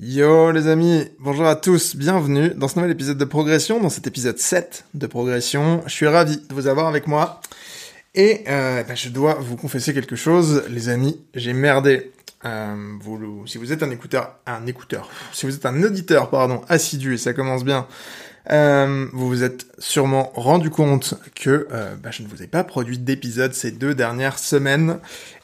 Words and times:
Yo 0.00 0.52
les 0.52 0.68
amis, 0.68 1.04
bonjour 1.18 1.46
à 1.46 1.54
tous, 1.54 1.96
bienvenue 1.96 2.54
dans 2.56 2.66
ce 2.66 2.76
nouvel 2.76 2.92
épisode 2.92 3.18
de 3.18 3.26
Progression, 3.26 3.78
dans 3.78 3.90
cet 3.90 4.06
épisode 4.06 4.38
7 4.38 4.86
de 4.94 5.06
Progression. 5.06 5.82
Je 5.84 5.92
suis 5.92 6.06
ravi 6.06 6.38
de 6.38 6.54
vous 6.54 6.66
avoir 6.66 6.86
avec 6.86 7.06
moi. 7.06 7.42
Et 8.14 8.42
euh, 8.48 8.82
bah, 8.84 8.94
je 8.94 9.10
dois 9.10 9.34
vous 9.34 9.56
confesser 9.56 9.92
quelque 9.92 10.16
chose, 10.16 10.64
les 10.70 10.88
amis, 10.88 11.20
j'ai 11.34 11.52
merdé. 11.52 12.10
Euh, 12.46 12.74
vous, 13.02 13.46
si 13.46 13.58
vous 13.58 13.70
êtes 13.70 13.82
un 13.82 13.90
écouteur, 13.90 14.38
un 14.46 14.66
écouteur, 14.66 15.10
si 15.34 15.44
vous 15.44 15.54
êtes 15.54 15.66
un 15.66 15.82
auditeur, 15.82 16.30
pardon, 16.30 16.62
assidu, 16.70 17.14
et 17.14 17.18
ça 17.18 17.34
commence 17.34 17.62
bien, 17.62 17.86
euh, 18.50 19.06
vous 19.12 19.28
vous 19.28 19.44
êtes 19.44 19.66
sûrement 19.78 20.32
rendu 20.34 20.70
compte 20.70 21.14
que 21.34 21.68
bah, 22.02 22.10
je 22.10 22.22
ne 22.22 22.28
vous 22.28 22.42
ai 22.42 22.46
pas 22.46 22.64
produit 22.64 22.96
d'épisode 22.96 23.52
ces 23.52 23.70
deux 23.70 23.94
dernières 23.94 24.38
semaines. 24.38 25.00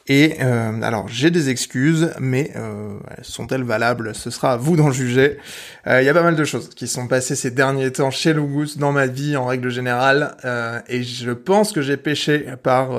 Et 0.09 0.37
euh, 0.41 0.81
alors 0.83 1.09
j'ai 1.09 1.31
des 1.31 1.51
excuses, 1.51 2.13
mais 2.19 2.51
euh, 2.57 2.99
sont-elles 3.23 3.63
valables? 3.63 4.15
Ce 4.15 4.31
sera 4.31 4.53
à 4.53 4.57
vous 4.57 4.77
d'en 4.77 4.91
juger. 4.91 5.39
Il 5.87 6.03
y 6.03 6.09
a 6.09 6.15
pas 6.15 6.23
mal 6.23 6.37
de 6.37 6.45
choses 6.45 6.71
qui 6.71 6.89
sont 6.89 7.07
passées 7.09 7.37
ces 7.37 7.51
derniers 7.51 7.93
temps 7.93 8.11
chez 8.11 8.33
Lugus, 8.33 8.79
dans 8.79 8.93
ma 8.93 9.07
vie 9.07 9.37
en 9.37 9.47
règle 9.47 9.71
générale, 9.71 10.37
et 10.89 11.03
je 11.03 11.31
pense 11.31 11.73
que 11.73 11.81
j'ai 11.81 11.97
péché 11.97 12.47
par 12.63 12.91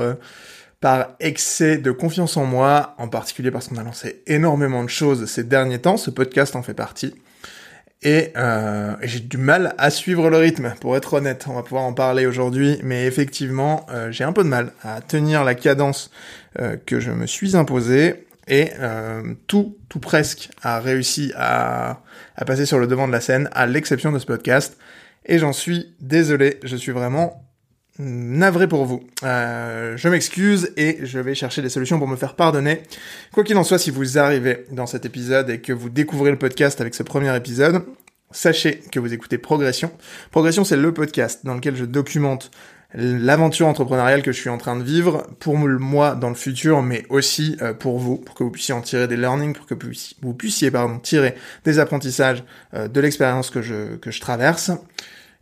par 0.82 1.10
excès 1.20 1.78
de 1.78 1.92
confiance 1.92 2.38
en 2.38 2.46
moi, 2.46 2.96
en 2.98 3.08
particulier 3.10 3.52
parce 3.52 3.68
qu'on 3.68 3.78
a 3.78 3.84
lancé 3.84 4.22
énormément 4.28 4.84
de 4.84 4.90
choses 4.90 5.26
ces 5.26 5.44
derniers 5.44 5.80
temps. 5.80 5.98
Ce 5.98 6.10
podcast 6.10 6.56
en 6.56 6.64
fait 6.64 6.74
partie. 6.74 7.14
Et, 8.02 8.32
euh, 8.38 8.96
j'ai 9.02 9.20
du 9.20 9.38
mal 9.38 9.76
à 9.78 9.90
suivre 9.90 10.30
le 10.30 10.38
rythme, 10.38 10.74
pour 10.80 10.96
être 10.96 11.14
honnête. 11.14 11.46
On 11.50 11.54
va 11.54 11.64
pouvoir 11.64 11.84
en 11.84 11.94
parler 11.94 12.26
aujourd'hui, 12.26 12.80
mais 12.82 13.06
effectivement, 13.06 13.86
euh, 13.90 14.10
j'ai 14.12 14.24
un 14.24 14.32
peu 14.32 14.44
de 14.44 14.50
mal 14.50 14.72
à 14.84 15.02
tenir 15.02 15.44
la 15.44 15.54
cadence 15.54 16.10
euh, 16.60 16.78
que 16.86 17.00
je 17.02 17.12
me 17.12 17.26
suis 17.26 17.58
imposée. 17.58 18.26
Et 18.52 18.72
tout, 19.46 19.78
tout 19.90 20.00
presque 20.00 20.50
a 20.64 20.80
réussi 20.80 21.32
à 21.36 22.02
passer 22.48 22.66
sur 22.66 22.80
le 22.80 22.88
devant 22.88 23.06
de 23.06 23.12
la 23.12 23.22
scène, 23.22 23.48
à 23.52 23.68
l'exception 23.68 24.12
de 24.12 24.18
ce 24.18 24.26
podcast. 24.26 24.76
Et 25.28 25.38
j'en 25.38 25.54
suis 25.54 25.94
désolé, 26.00 26.60
je 26.64 26.76
suis 26.76 26.92
vraiment 26.92 27.48
navré 28.00 28.68
pour 28.68 28.86
vous. 28.86 29.04
Euh, 29.24 29.98
je 29.98 30.08
m'excuse 30.08 30.72
et 30.78 31.00
je 31.04 31.20
vais 31.20 31.36
chercher 31.36 31.62
des 31.62 31.70
solutions 31.70 32.00
pour 32.00 32.08
me 32.08 32.16
faire 32.16 32.36
pardonner. 32.36 32.82
Quoi 33.34 33.44
qu'il 33.44 33.58
en 33.58 33.64
soit, 33.64 33.78
si 33.78 33.92
vous 33.92 34.18
arrivez 34.18 34.66
dans 34.72 34.88
cet 34.88 35.06
épisode 35.06 35.50
et 35.50 35.60
que 35.60 35.74
vous 35.74 35.90
découvrez 35.90 36.32
le 36.32 36.38
podcast 36.38 36.80
avec 36.82 36.96
ce 36.96 37.04
premier 37.04 37.36
épisode, 37.36 37.84
sachez 38.32 38.80
que 38.92 39.00
vous 39.00 39.14
écoutez 39.14 39.38
Progression. 39.38 39.92
Progression, 40.32 40.64
c'est 40.64 40.78
le 40.78 40.94
podcast 40.94 41.42
dans 41.44 41.56
lequel 41.56 41.76
je 41.76 41.86
documente 41.86 42.52
l'aventure 42.94 43.68
entrepreneuriale 43.68 44.24
que 44.24 44.32
je 44.32 44.40
suis 44.40 44.50
en 44.50 44.58
train 44.58 44.76
de 44.76 44.84
vivre 44.84 45.28
pour 45.40 45.58
moi 45.58 46.16
dans 46.16 46.30
le 46.30 46.36
futur, 46.36 46.82
mais 46.82 47.06
aussi 47.10 47.56
euh, 47.62 47.74
pour 47.74 48.00
vous, 48.00 48.18
pour 48.18 48.34
que 48.34 48.44
vous 48.44 48.50
puissiez 48.50 48.74
en 48.74 48.82
tirer 48.82 49.08
des 49.08 49.18
learnings, 49.18 49.54
pour 49.54 49.68
que 49.68 49.76
vous 50.22 50.34
puissiez, 50.34 50.72
tirer 51.04 51.36
des 51.66 51.80
apprentissages 51.80 52.44
euh, 52.74 52.88
de 52.88 53.00
l'expérience 53.00 53.52
que 53.52 53.62
je, 53.62 53.96
que 53.98 54.10
je 54.10 54.20
traverse. 54.20 54.72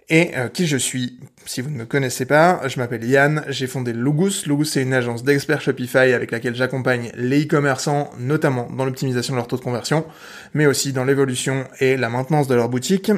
Et 0.09 0.37
euh, 0.37 0.47
qui 0.47 0.67
je 0.67 0.77
suis 0.77 1.19
Si 1.45 1.59
vous 1.59 1.69
ne 1.69 1.75
me 1.75 1.85
connaissez 1.85 2.25
pas, 2.25 2.61
je 2.67 2.79
m'appelle 2.79 3.03
Yann, 3.03 3.43
j'ai 3.49 3.67
fondé 3.67 3.91
Logus. 3.91 4.45
Logus 4.45 4.71
c'est 4.71 4.81
une 4.81 4.93
agence 4.93 5.23
d'experts 5.25 5.59
Shopify 5.61 6.13
avec 6.13 6.31
laquelle 6.31 6.55
j'accompagne 6.55 7.11
les 7.15 7.43
e-commerçants, 7.43 8.09
notamment 8.17 8.69
dans 8.71 8.85
l'optimisation 8.85 9.33
de 9.33 9.37
leur 9.37 9.47
taux 9.47 9.57
de 9.57 9.63
conversion, 9.63 10.05
mais 10.53 10.65
aussi 10.65 10.93
dans 10.93 11.03
l'évolution 11.03 11.65
et 11.81 11.97
la 11.97 12.07
maintenance 12.09 12.47
de 12.47 12.55
leur 12.55 12.69
boutique. 12.69 13.11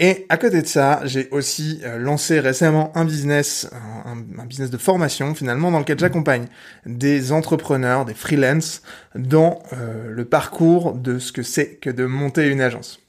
Et 0.00 0.26
à 0.28 0.38
côté 0.38 0.62
de 0.62 0.66
ça, 0.66 1.02
j'ai 1.04 1.28
aussi 1.30 1.80
euh, 1.84 1.98
lancé 1.98 2.40
récemment 2.40 2.90
un 2.96 3.04
business, 3.04 3.68
un, 4.04 4.44
business 4.44 4.70
de 4.70 4.78
formation 4.78 5.36
finalement, 5.36 5.70
dans 5.70 5.78
lequel 5.78 6.00
j'accompagne 6.00 6.46
des 6.84 7.30
entrepreneurs, 7.30 8.04
des 8.04 8.14
freelances, 8.14 8.82
dans 9.14 9.62
euh, 9.72 10.10
le 10.10 10.24
parcours 10.24 10.94
de 10.94 11.20
ce 11.20 11.30
que 11.30 11.44
c'est 11.44 11.76
que 11.76 11.90
de 11.90 12.06
monter 12.06 12.48
une 12.48 12.60
agence. 12.60 13.00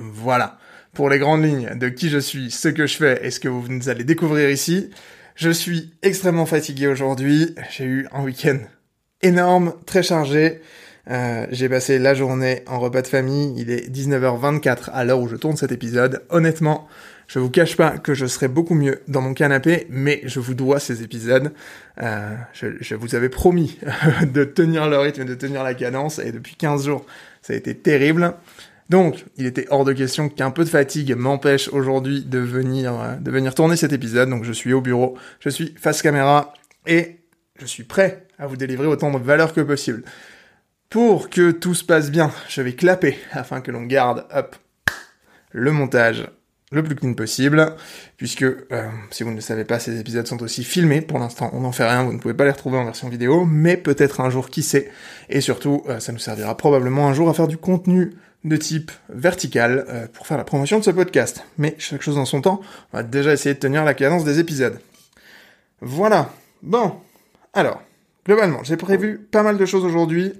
Voilà 0.00 0.58
pour 0.94 1.10
les 1.10 1.18
grandes 1.18 1.44
lignes 1.44 1.76
de 1.76 1.88
qui 1.88 2.08
je 2.08 2.18
suis, 2.18 2.50
ce 2.50 2.68
que 2.68 2.86
je 2.86 2.96
fais 2.96 3.20
et 3.26 3.30
ce 3.30 3.40
que 3.40 3.48
vous 3.48 3.88
allez 3.88 4.04
découvrir 4.04 4.50
ici. 4.50 4.90
Je 5.34 5.50
suis 5.50 5.92
extrêmement 6.02 6.46
fatigué 6.46 6.86
aujourd'hui. 6.86 7.54
J'ai 7.70 7.84
eu 7.84 8.06
un 8.12 8.22
week-end 8.22 8.58
énorme, 9.22 9.74
très 9.84 10.02
chargé. 10.02 10.60
Euh, 11.10 11.46
j'ai 11.50 11.68
passé 11.68 11.98
la 11.98 12.14
journée 12.14 12.62
en 12.66 12.78
repas 12.78 13.02
de 13.02 13.08
famille. 13.08 13.52
Il 13.58 13.70
est 13.70 13.90
19h24 13.90 14.90
à 14.92 15.04
l'heure 15.04 15.20
où 15.20 15.28
je 15.28 15.36
tourne 15.36 15.56
cet 15.56 15.72
épisode. 15.72 16.22
Honnêtement, 16.30 16.86
je 17.26 17.38
vous 17.38 17.50
cache 17.50 17.76
pas 17.76 17.98
que 17.98 18.14
je 18.14 18.26
serais 18.26 18.48
beaucoup 18.48 18.74
mieux 18.74 19.00
dans 19.08 19.20
mon 19.20 19.34
canapé, 19.34 19.86
mais 19.90 20.20
je 20.24 20.40
vous 20.40 20.54
dois 20.54 20.78
ces 20.78 21.02
épisodes. 21.02 21.52
Euh, 22.00 22.34
je, 22.52 22.68
je, 22.80 22.94
vous 22.94 23.14
avais 23.14 23.28
promis 23.28 23.78
de 24.22 24.44
tenir 24.44 24.88
le 24.88 24.98
rythme, 24.98 25.24
de 25.24 25.34
tenir 25.34 25.62
la 25.62 25.74
cadence, 25.74 26.18
et 26.18 26.32
depuis 26.32 26.54
15 26.54 26.86
jours, 26.86 27.04
ça 27.42 27.52
a 27.52 27.56
été 27.56 27.74
terrible. 27.74 28.34
Donc, 28.90 29.24
il 29.36 29.46
était 29.46 29.66
hors 29.70 29.84
de 29.84 29.92
question 29.92 30.28
qu'un 30.28 30.50
peu 30.50 30.64
de 30.64 30.68
fatigue 30.68 31.14
m'empêche 31.14 31.68
aujourd'hui 31.68 32.22
de 32.22 32.38
venir, 32.38 33.00
euh, 33.00 33.16
de 33.16 33.30
venir 33.30 33.54
tourner 33.54 33.76
cet 33.76 33.92
épisode. 33.92 34.28
Donc, 34.28 34.44
je 34.44 34.52
suis 34.52 34.72
au 34.72 34.80
bureau, 34.80 35.16
je 35.40 35.48
suis 35.48 35.74
face 35.78 36.02
caméra 36.02 36.52
et 36.86 37.20
je 37.58 37.66
suis 37.66 37.84
prêt 37.84 38.26
à 38.38 38.46
vous 38.46 38.56
délivrer 38.56 38.86
autant 38.86 39.10
de 39.10 39.18
valeur 39.18 39.54
que 39.54 39.60
possible. 39.60 40.04
Pour 40.90 41.30
que 41.30 41.50
tout 41.50 41.74
se 41.74 41.84
passe 41.84 42.10
bien, 42.10 42.30
je 42.48 42.60
vais 42.62 42.74
clapper 42.74 43.18
afin 43.32 43.60
que 43.60 43.70
l'on 43.70 43.84
garde, 43.84 44.26
hop, 44.32 44.56
le 45.50 45.72
montage 45.72 46.28
le 46.74 46.82
plus 46.82 46.96
clean 46.96 47.14
possible, 47.14 47.74
puisque 48.16 48.42
euh, 48.42 48.88
si 49.10 49.22
vous 49.22 49.30
ne 49.30 49.36
le 49.36 49.40
savez 49.40 49.64
pas, 49.64 49.78
ces 49.78 49.98
épisodes 50.00 50.26
sont 50.26 50.42
aussi 50.42 50.64
filmés. 50.64 51.00
Pour 51.00 51.18
l'instant, 51.18 51.50
on 51.52 51.60
n'en 51.60 51.72
fait 51.72 51.88
rien, 51.88 52.02
vous 52.02 52.12
ne 52.12 52.18
pouvez 52.18 52.34
pas 52.34 52.44
les 52.44 52.50
retrouver 52.50 52.78
en 52.78 52.84
version 52.84 53.08
vidéo, 53.08 53.44
mais 53.44 53.76
peut-être 53.76 54.20
un 54.20 54.30
jour, 54.30 54.50
qui 54.50 54.62
sait. 54.62 54.90
Et 55.28 55.40
surtout, 55.40 55.82
euh, 55.88 56.00
ça 56.00 56.12
nous 56.12 56.18
servira 56.18 56.56
probablement 56.56 57.08
un 57.08 57.14
jour 57.14 57.28
à 57.28 57.34
faire 57.34 57.48
du 57.48 57.56
contenu 57.56 58.14
de 58.44 58.56
type 58.56 58.92
vertical 59.08 59.86
euh, 59.88 60.06
pour 60.12 60.26
faire 60.26 60.36
la 60.36 60.44
promotion 60.44 60.78
de 60.78 60.84
ce 60.84 60.90
podcast. 60.90 61.44
Mais 61.58 61.74
chaque 61.78 62.02
chose 62.02 62.18
en 62.18 62.24
son 62.24 62.42
temps, 62.42 62.60
on 62.92 62.98
va 62.98 63.02
déjà 63.02 63.32
essayer 63.32 63.54
de 63.54 63.60
tenir 63.60 63.84
la 63.84 63.94
cadence 63.94 64.24
des 64.24 64.38
épisodes. 64.38 64.78
Voilà. 65.80 66.30
Bon. 66.62 66.94
Alors, 67.54 67.82
globalement, 68.26 68.62
j'ai 68.62 68.76
prévu 68.76 69.18
pas 69.18 69.42
mal 69.42 69.56
de 69.56 69.66
choses 69.66 69.84
aujourd'hui. 69.84 70.32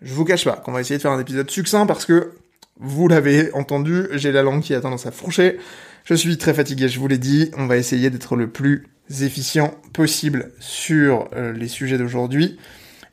Je 0.00 0.14
vous 0.14 0.24
cache 0.24 0.44
pas 0.44 0.56
qu'on 0.56 0.72
va 0.72 0.80
essayer 0.80 0.96
de 0.96 1.02
faire 1.02 1.12
un 1.12 1.20
épisode 1.20 1.50
succinct 1.50 1.86
parce 1.86 2.04
que, 2.04 2.32
vous 2.80 3.06
l'avez 3.06 3.52
entendu, 3.52 4.06
j'ai 4.12 4.32
la 4.32 4.42
langue 4.42 4.62
qui 4.62 4.74
a 4.74 4.80
tendance 4.80 5.06
à 5.06 5.12
fourcher. 5.12 5.58
Je 6.04 6.14
suis 6.14 6.36
très 6.36 6.54
fatigué, 6.54 6.88
je 6.88 6.98
vous 6.98 7.06
l'ai 7.06 7.18
dit. 7.18 7.50
On 7.56 7.66
va 7.66 7.76
essayer 7.76 8.10
d'être 8.10 8.34
le 8.34 8.48
plus 8.48 8.88
efficient 9.20 9.74
possible 9.92 10.52
sur 10.58 11.28
euh, 11.34 11.52
les 11.52 11.68
sujets 11.68 11.98
d'aujourd'hui. 11.98 12.58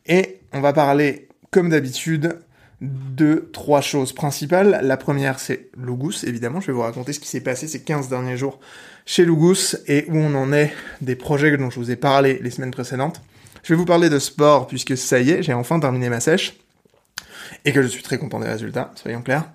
Et 0.07 0.39
on 0.53 0.61
va 0.61 0.73
parler, 0.73 1.27
comme 1.51 1.69
d'habitude, 1.69 2.39
deux, 2.81 3.49
trois 3.51 3.81
choses 3.81 4.13
principales. 4.13 4.79
La 4.83 4.97
première, 4.97 5.39
c'est 5.39 5.69
Lugus, 5.77 6.23
évidemment. 6.23 6.61
Je 6.61 6.67
vais 6.67 6.73
vous 6.73 6.81
raconter 6.81 7.13
ce 7.13 7.19
qui 7.19 7.27
s'est 7.27 7.41
passé 7.41 7.67
ces 7.67 7.83
15 7.83 8.09
derniers 8.09 8.37
jours 8.37 8.59
chez 9.05 9.25
Lugus 9.25 9.77
et 9.87 10.05
où 10.09 10.17
on 10.17 10.33
en 10.35 10.53
est 10.53 10.73
des 11.01 11.15
projets 11.15 11.55
dont 11.57 11.69
je 11.69 11.79
vous 11.79 11.91
ai 11.91 11.95
parlé 11.95 12.39
les 12.41 12.51
semaines 12.51 12.71
précédentes. 12.71 13.21
Je 13.63 13.73
vais 13.73 13.77
vous 13.77 13.85
parler 13.85 14.09
de 14.09 14.19
sport 14.19 14.67
puisque 14.67 14.95
ça 14.97 15.19
y 15.19 15.31
est, 15.31 15.43
j'ai 15.43 15.53
enfin 15.53 15.79
terminé 15.79 16.09
ma 16.09 16.19
sèche 16.19 16.57
et 17.65 17.73
que 17.73 17.81
je 17.81 17.87
suis 17.87 18.03
très 18.03 18.17
content 18.17 18.39
des 18.39 18.47
résultats, 18.47 18.91
soyons 18.95 19.21
clairs. 19.21 19.49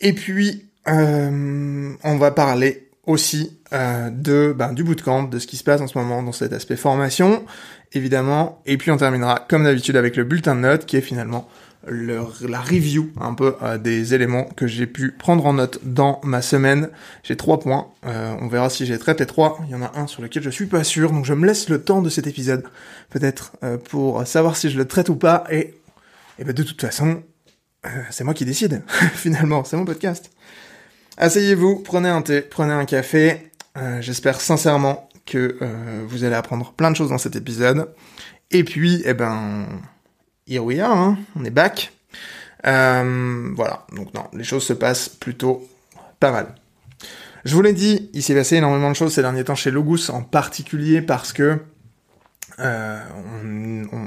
Et 0.00 0.12
puis, 0.12 0.66
euh, 0.88 1.92
on 2.04 2.16
va 2.16 2.30
parler 2.30 2.88
aussi 3.06 3.58
euh, 3.72 4.10
de 4.10 4.54
ben, 4.56 4.72
du 4.72 4.84
bootcamp, 4.84 5.24
de 5.24 5.38
ce 5.38 5.46
qui 5.46 5.56
se 5.56 5.64
passe 5.64 5.80
en 5.80 5.86
ce 5.86 5.98
moment 5.98 6.22
dans 6.22 6.32
cet 6.32 6.52
aspect 6.52 6.76
formation, 6.76 7.44
évidemment. 7.92 8.62
Et 8.66 8.76
puis 8.76 8.90
on 8.90 8.96
terminera 8.96 9.44
comme 9.48 9.64
d'habitude 9.64 9.96
avec 9.96 10.16
le 10.16 10.24
bulletin 10.24 10.54
de 10.54 10.60
notes 10.60 10.86
qui 10.86 10.96
est 10.96 11.02
finalement 11.02 11.48
la 11.86 12.60
review 12.60 13.12
un 13.20 13.34
peu 13.34 13.56
euh, 13.62 13.78
des 13.78 14.14
éléments 14.14 14.44
que 14.44 14.66
j'ai 14.66 14.86
pu 14.86 15.12
prendre 15.12 15.44
en 15.46 15.54
note 15.54 15.80
dans 15.82 16.20
ma 16.24 16.42
semaine. 16.42 16.90
J'ai 17.22 17.36
trois 17.36 17.60
points. 17.60 17.88
Euh, 18.06 18.34
on 18.40 18.48
verra 18.48 18.70
si 18.70 18.86
j'ai 18.86 18.98
traité 18.98 19.26
trois. 19.26 19.58
Il 19.66 19.72
y 19.72 19.74
en 19.74 19.82
a 19.82 19.92
un 19.98 20.06
sur 20.06 20.22
lequel 20.22 20.42
je 20.42 20.50
suis 20.50 20.66
pas 20.66 20.84
sûr, 20.84 21.12
donc 21.12 21.24
je 21.24 21.34
me 21.34 21.46
laisse 21.46 21.68
le 21.68 21.82
temps 21.82 22.02
de 22.02 22.08
cet 22.08 22.26
épisode, 22.26 22.64
peut-être 23.10 23.52
euh, 23.62 23.76
pour 23.76 24.26
savoir 24.26 24.56
si 24.56 24.70
je 24.70 24.78
le 24.78 24.86
traite 24.86 25.08
ou 25.08 25.16
pas. 25.16 25.44
Et, 25.50 25.74
et 26.38 26.44
ben 26.44 26.52
de 26.52 26.62
toute 26.62 26.80
façon, 26.80 27.22
c'est 28.10 28.24
moi 28.24 28.34
qui 28.34 28.44
décide. 28.44 28.82
Finalement, 29.14 29.64
c'est 29.64 29.76
mon 29.76 29.84
podcast. 29.84 30.30
Asseyez-vous, 31.16 31.80
prenez 31.80 32.08
un 32.08 32.22
thé, 32.22 32.40
prenez 32.40 32.72
un 32.72 32.86
café. 32.86 33.50
J'espère 34.00 34.40
sincèrement 34.40 35.08
que 35.26 35.58
vous 36.06 36.24
allez 36.24 36.34
apprendre 36.34 36.72
plein 36.72 36.90
de 36.90 36.96
choses 36.96 37.10
dans 37.10 37.18
cet 37.18 37.36
épisode. 37.36 37.92
Et 38.50 38.64
puis, 38.64 39.02
eh 39.04 39.14
ben, 39.14 39.66
here 40.48 40.62
we 40.62 40.80
are, 40.80 40.96
hein, 40.96 41.18
on 41.36 41.44
est 41.44 41.50
back. 41.50 41.92
Euh, 42.66 43.50
voilà, 43.54 43.86
donc 43.92 44.14
non, 44.14 44.24
les 44.32 44.44
choses 44.44 44.64
se 44.64 44.72
passent 44.72 45.08
plutôt 45.08 45.68
pas 46.20 46.32
mal. 46.32 46.54
Je 47.44 47.54
vous 47.54 47.62
l'ai 47.62 47.74
dit, 47.74 48.10
il 48.14 48.22
s'est 48.22 48.34
passé 48.34 48.56
énormément 48.56 48.90
de 48.90 48.96
choses 48.96 49.12
ces 49.12 49.22
derniers 49.22 49.44
temps 49.44 49.54
chez 49.54 49.70
Logus, 49.70 50.08
en 50.08 50.22
particulier 50.22 51.02
parce 51.02 51.32
que 51.32 51.58
euh, 52.60 53.00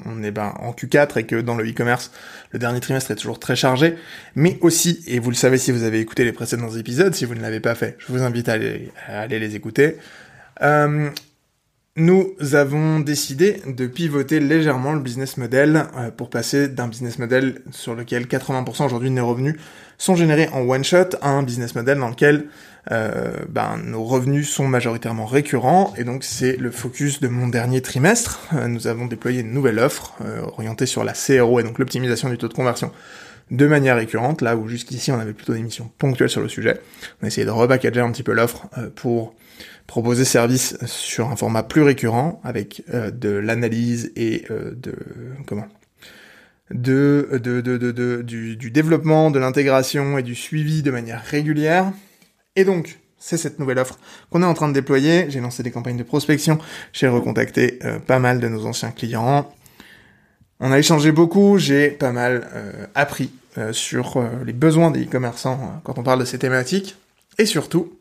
on, 0.06 0.24
est 0.24 0.32
ben, 0.32 0.54
en 0.60 0.72
Q4 0.72 1.20
et 1.20 1.26
que 1.26 1.36
dans 1.36 1.56
le 1.56 1.70
e-commerce, 1.70 2.12
le 2.52 2.60
dernier 2.60 2.80
trimestre 2.80 3.12
est 3.12 3.16
toujours 3.16 3.40
très 3.40 3.56
chargé, 3.56 3.96
mais 4.36 4.58
aussi, 4.62 5.04
et 5.06 5.20
vous 5.20 5.30
le 5.30 5.36
savez 5.36 5.58
si 5.58 5.72
vous 5.72 5.84
avez 5.84 6.00
écouté 6.00 6.24
les 6.24 6.32
précédents 6.32 6.72
épisodes, 6.72 7.14
si 7.14 7.26
vous 7.26 7.36
ne 7.36 7.42
l'avez 7.42 7.60
pas 7.60 7.76
fait, 7.76 7.98
je 8.00 8.12
vous 8.12 8.24
invite 8.24 8.50
à 8.50 8.54
aller, 8.54 9.40
les 9.40 9.56
écouter. 9.56 9.98
Euh, 10.62 11.10
nous 11.98 12.36
avons 12.54 13.00
décidé 13.00 13.60
de 13.66 13.88
pivoter 13.88 14.40
légèrement 14.40 14.94
le 14.94 15.00
business 15.00 15.36
model 15.38 15.88
euh, 15.98 16.12
pour 16.12 16.30
passer 16.30 16.68
d'un 16.68 16.88
business 16.88 17.18
model 17.18 17.62
sur 17.72 17.96
lequel 17.96 18.28
80% 18.28 18.86
aujourd'hui 18.86 19.10
de 19.10 19.16
nos 19.16 19.28
revenus 19.28 19.56
sont 19.98 20.16
générés 20.16 20.48
en 20.54 20.62
one 20.62 20.84
shot 20.84 21.18
à 21.22 21.30
un 21.30 21.42
business 21.42 21.74
model 21.74 21.98
dans 21.98 22.10
lequel 22.10 22.46
euh, 22.92 23.32
ben, 23.50 23.78
nos 23.84 24.04
revenus 24.04 24.48
sont 24.48 24.68
majoritairement 24.68 25.26
récurrents 25.26 25.92
et 25.98 26.04
donc 26.04 26.24
c'est 26.24 26.56
le 26.58 26.70
focus 26.70 27.20
de 27.20 27.30
mon 27.30 27.48
dernier 27.48 27.82
trimestre. 27.82 28.42
Euh, 28.54 28.68
nous 28.68 28.86
avons 28.86 29.08
déployé 29.08 29.42
une 29.42 29.52
nouvelle 29.52 29.80
offre 29.80 30.14
orientée 30.56 30.86
sur 30.86 31.04
la 31.04 31.14
CRO 31.14 31.60
et 31.60 31.64
donc 31.64 31.80
l'optimisation 31.80 32.30
du 32.30 32.38
taux 32.38 32.48
de 32.48 32.54
conversion 32.54 32.92
de 33.50 33.66
manière 33.66 33.96
récurrente, 33.96 34.44
là 34.44 34.56
où 34.56 34.68
jusqu'ici 34.68 35.12
on 35.12 35.20
avait 35.20 35.34
plutôt 35.34 35.54
des 35.54 35.64
missions 35.64 35.90
ponctuelles 35.98 36.30
sur 36.30 36.42
le 36.42 36.50
sujet. 36.50 36.80
On 37.22 37.26
a 37.26 37.28
essayé 37.28 37.46
de 37.46 37.52
repackager 37.52 38.02
un 38.02 38.12
petit 38.12 38.24
peu 38.24 38.34
l'offre 38.34 38.68
pour 38.94 39.34
proposer 39.88 40.26
service 40.26 40.78
sur 40.86 41.30
un 41.30 41.36
format 41.36 41.64
plus 41.64 41.82
récurrent 41.82 42.42
avec 42.44 42.84
euh, 42.94 43.10
de 43.10 43.30
l'analyse 43.30 44.12
et 44.16 44.44
euh, 44.52 44.72
de 44.76 44.94
comment? 45.48 45.68
De, 46.70 47.30
de, 47.42 47.62
de, 47.62 47.78
de 47.78 48.22
du, 48.22 48.58
du, 48.58 48.72
développement, 48.72 49.32
de 49.32 49.40
l'intégration 49.40 50.18
et 50.18 50.24
du 50.24 50.36
suivi 50.36 50.84
de 50.84 50.92
manière 50.92 51.24
régulière. 51.24 51.94
Et 52.58 52.66
donc, 52.66 53.00
c'est 53.18 53.38
cette 53.38 53.58
nouvelle 53.58 53.80
offre 53.80 53.98
qu'on 54.30 54.44
est 54.44 54.46
en 54.46 54.54
train 54.54 54.68
de 54.68 54.74
déployer. 54.74 55.28
J'ai 55.30 55.40
lancé 55.40 55.64
des 55.64 55.72
campagnes 55.72 55.96
de 55.96 56.04
prospection, 56.04 56.60
j'ai 56.92 57.08
recontacté 57.08 57.80
euh, 57.86 58.00
pas 58.00 58.20
mal 58.20 58.42
de 58.42 58.50
nos 58.50 58.66
anciens 58.66 58.92
clients. 58.92 59.50
On 60.60 60.72
a 60.74 60.78
échangé 60.78 61.14
beaucoup, 61.14 61.58
j'ai 61.58 61.90
pas 61.90 62.12
mal 62.12 62.50
appris 62.96 63.30
sur 63.74 64.28
les 64.44 64.54
besoins 64.54 64.90
des 64.90 65.04
e-commerçants 65.04 65.80
quand 65.84 66.00
on 66.00 66.04
parle 66.04 66.20
de 66.20 66.26
ces 66.26 66.40
thématiques. 66.40 66.96
Et 67.38 67.46
surtout, 67.46 67.97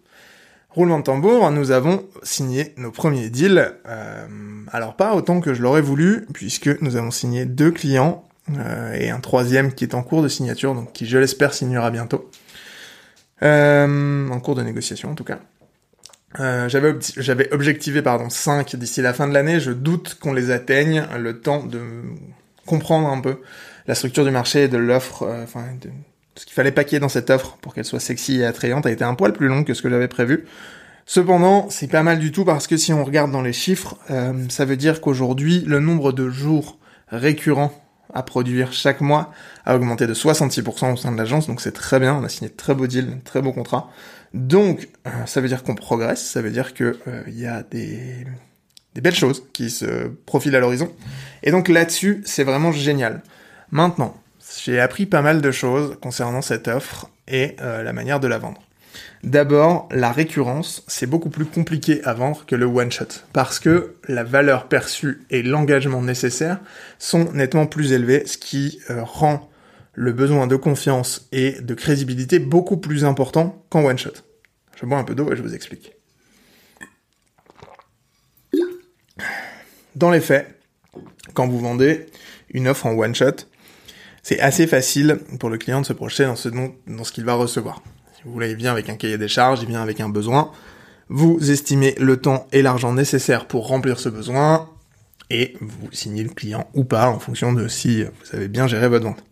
Roulement 0.77 0.99
de 0.99 1.05
tambour, 1.05 1.51
nous 1.53 1.71
avons 1.71 2.05
signé 2.23 2.75
nos 2.77 2.91
premiers 2.91 3.31
deals. 3.31 3.73
Euh, 3.89 4.27
alors 4.71 4.95
pas 4.95 5.15
autant 5.15 5.41
que 5.41 5.55
je 5.55 5.63
l'aurais 5.63 5.81
voulu, 5.81 6.27
puisque 6.35 6.69
nous 6.83 6.97
avons 6.97 7.11
signé 7.11 7.47
deux 7.47 7.71
clients 7.71 8.23
euh, 8.59 8.93
et 8.93 9.09
un 9.09 9.21
troisième 9.21 9.73
qui 9.73 9.85
est 9.85 9.95
en 9.95 10.03
cours 10.03 10.23
de 10.23 10.29
signature, 10.29 10.75
donc 10.75 10.93
qui 10.93 11.07
je 11.07 11.17
l'espère 11.17 11.55
signera 11.55 11.91
bientôt. 11.91 12.29
Euh, 13.43 14.29
en 14.29 14.39
cours 14.39 14.55
de 14.55 14.63
négociation 14.63 15.11
en 15.11 15.15
tout 15.15 15.25
cas. 15.25 15.39
j'avais, 16.69 16.95
j'avais 17.17 17.51
objectivé 17.55 18.03
pardon 18.03 18.29
5 18.29 18.77
d'ici 18.77 19.01
la 19.01 19.15
fin 19.15 19.27
de 19.27 19.33
l'année, 19.33 19.61
je 19.61 19.73
doute 19.73 20.19
qu'on 20.21 20.35
les 20.35 20.51
atteigne, 20.51 21.07
le 21.19 21.41
temps 21.41 21.65
de 21.65 21.81
comprendre 22.67 23.09
un 23.09 23.23
peu 23.23 23.41
la 23.87 23.95
structure 23.95 24.27
du 24.27 24.31
marché 24.31 24.65
et 24.65 24.69
de 24.69 24.77
l'offre, 24.77 25.27
enfin 25.43 25.65
de, 25.81 25.89
ce 26.37 26.45
qu'il 26.45 26.55
fallait 26.55 26.73
paquer 26.73 26.99
dans 26.99 27.09
cette 27.09 27.31
offre 27.31 27.57
pour 27.61 27.75
qu'elle 27.75 27.85
soit 27.85 28.01
sexy 28.01 28.41
et 28.41 28.45
attrayante 28.45 28.87
a 28.87 28.91
été 28.91 29.05
un 29.05 29.15
poil 29.15 29.33
plus 29.33 29.49
long 29.49 29.65
que 29.65 29.75
ce 29.75 29.83
que 29.83 29.91
j'avais 29.91 30.09
prévu. 30.09 30.45
Cependant, 31.07 31.69
c'est 31.71 31.87
pas 31.87 32.03
mal 32.03 32.19
du 32.19 32.33
tout 32.33 32.45
parce 32.45 32.67
que 32.67 32.77
si 32.77 32.93
on 32.93 33.05
regarde 33.05 33.31
dans 33.31 33.43
les 33.43 33.53
chiffres, 33.53 33.97
euh, 34.11 34.33
ça 34.49 34.65
veut 34.65 34.77
dire 34.77 35.01
qu'aujourd'hui, 35.01 35.63
le 35.67 35.79
nombre 35.79 36.13
de 36.13 36.29
jours 36.29 36.79
récurrents 37.09 37.73
à 38.13 38.23
produire 38.23 38.73
chaque 38.73 39.01
mois 39.01 39.33
a 39.65 39.77
augmenté 39.77 40.07
de 40.07 40.15
66% 40.15 40.93
au 40.93 40.97
sein 40.97 41.13
de 41.13 41.17
l'agence, 41.17 41.47
donc 41.47 41.61
c'est 41.61 41.73
très 41.73 42.01
bien, 42.01 42.15
on 42.15 42.25
a 42.25 42.29
signé 42.29 42.51
de 42.51 42.57
très 42.57 42.75
beaux 42.75 42.87
deals, 42.87 43.21
très 43.25 43.41
beaux 43.41 43.53
contrats. 43.53 43.91
Donc, 44.35 44.89
euh, 45.07 45.11
ça 45.27 45.41
veut 45.41 45.49
dire 45.49 45.63
qu'on 45.63 45.75
progresse, 45.75 46.25
ça 46.25 46.43
veut 46.43 46.51
dire 46.51 46.75
que 46.75 46.99
euh, 47.07 47.23
y 47.29 47.47
a 47.47 47.63
des 47.63 48.27
belles 48.97 49.15
choses 49.15 49.45
qui 49.53 49.71
se 49.71 50.09
profilent 50.27 50.57
à 50.57 50.61
l'horizon. 50.61 50.93
Et 51.43 51.51
donc 51.53 51.69
là-dessus, 51.69 52.23
c'est 52.25 52.45
vraiment 52.45 52.73
génial. 52.73 53.23
Maintenant, 53.71 54.17
j'ai 54.63 54.81
appris 54.81 55.07
pas 55.07 55.23
mal 55.23 55.41
de 55.41 55.51
choses 55.51 55.97
concernant 56.01 56.43
cette 56.43 56.69
offre 56.69 57.11
et 57.29 57.57
euh, 57.61 57.83
la 57.83 57.93
manière 57.93 58.21
de 58.21 58.29
la 58.29 58.39
vendre. 58.39 58.63
D'abord, 59.23 59.89
la 59.91 60.13
récurrence, 60.13 60.85
c'est 60.87 61.07
beaucoup 61.07 61.31
plus 61.31 61.47
compliqué 61.47 62.03
à 62.05 62.15
vendre 62.15 62.45
que 62.47 62.55
le 62.55 62.67
one-shot, 62.67 63.25
parce 63.33 63.59
que 63.59 63.97
la 64.09 64.25
valeur 64.25 64.69
perçue 64.69 65.23
et 65.31 65.43
l'engagement 65.43 66.03
nécessaire 66.03 66.61
sont 66.99 67.33
nettement 67.33 67.67
plus 67.67 67.93
élevés, 67.93 68.27
ce 68.27 68.39
qui 68.39 68.81
euh, 68.91 69.03
rend 69.03 69.51
le 69.95 70.13
besoin 70.13 70.47
de 70.47 70.57
confiance 70.57 71.29
et 71.33 71.61
de 71.61 71.75
crédibilité 71.75 72.39
beaucoup 72.39 72.77
plus 72.77 73.05
important 73.05 73.65
qu'en 73.71 73.85
one-shot. 73.85 74.13
Je 74.79 74.87
bois 74.87 74.99
un 74.99 75.05
peu 75.05 75.15
d'eau 75.15 75.33
et 75.33 75.37
je 75.37 75.43
vous 75.43 75.55
explique. 75.55 75.93
Dans 79.97 80.11
les 80.11 80.21
faits, 80.21 80.61
quand 81.33 81.49
vous 81.49 81.59
vendez 81.59 82.07
une 82.51 82.69
offre 82.69 82.87
en 82.87 82.93
one-shot, 82.93 83.47
c'est 84.29 84.41
assez 84.41 84.67
facile 84.67 85.21
pour 85.39 85.51
le 85.51 85.57
client 85.57 85.83
de 85.83 85.87
se 85.87 85.93
projeter 85.93 86.25
dans 86.25 86.35
ce, 86.35 86.49
dans 86.49 87.05
ce 87.05 87.13
qu'il 87.13 87.25
va 87.25 87.35
recevoir. 87.35 87.81
Si 88.17 88.25
vous 88.25 88.33
voulez, 88.33 88.51
il 88.51 88.57
vient 88.57 88.73
avec 88.73 88.89
un 88.89 88.97
cahier 88.97 89.19
des 89.19 89.29
charges, 89.29 89.63
il 89.63 89.69
vient 89.69 89.81
avec 89.81 90.01
un 90.01 90.09
besoin. 90.09 90.51
Vous 91.09 91.53
estimez 91.53 91.95
le 92.01 92.17
temps 92.17 92.49
et 92.51 92.61
l'argent 92.61 92.93
nécessaires 92.93 93.47
pour 93.47 93.69
remplir 93.69 94.01
ce 94.01 94.09
besoin 94.09 94.69
et 95.31 95.55
vous 95.61 95.93
signez 95.93 96.25
le 96.25 96.31
client 96.31 96.69
ou 96.75 96.83
pas 96.83 97.09
en 97.09 97.21
fonction 97.21 97.53
de 97.53 97.69
si 97.69 98.03
vous 98.03 98.35
avez 98.35 98.49
bien 98.49 98.67
géré 98.67 98.89
votre 98.89 99.05
vente. 99.05 99.23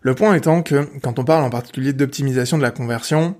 Le 0.00 0.16
point 0.16 0.34
étant 0.34 0.64
que 0.64 0.88
quand 1.00 1.20
on 1.20 1.24
parle 1.24 1.44
en 1.44 1.50
particulier 1.50 1.92
d'optimisation 1.92 2.58
de 2.58 2.62
la 2.62 2.72
conversion 2.72 3.36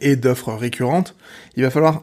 et 0.00 0.16
d'offres 0.16 0.54
récurrentes, 0.54 1.14
il 1.54 1.64
va 1.64 1.70
falloir 1.70 2.02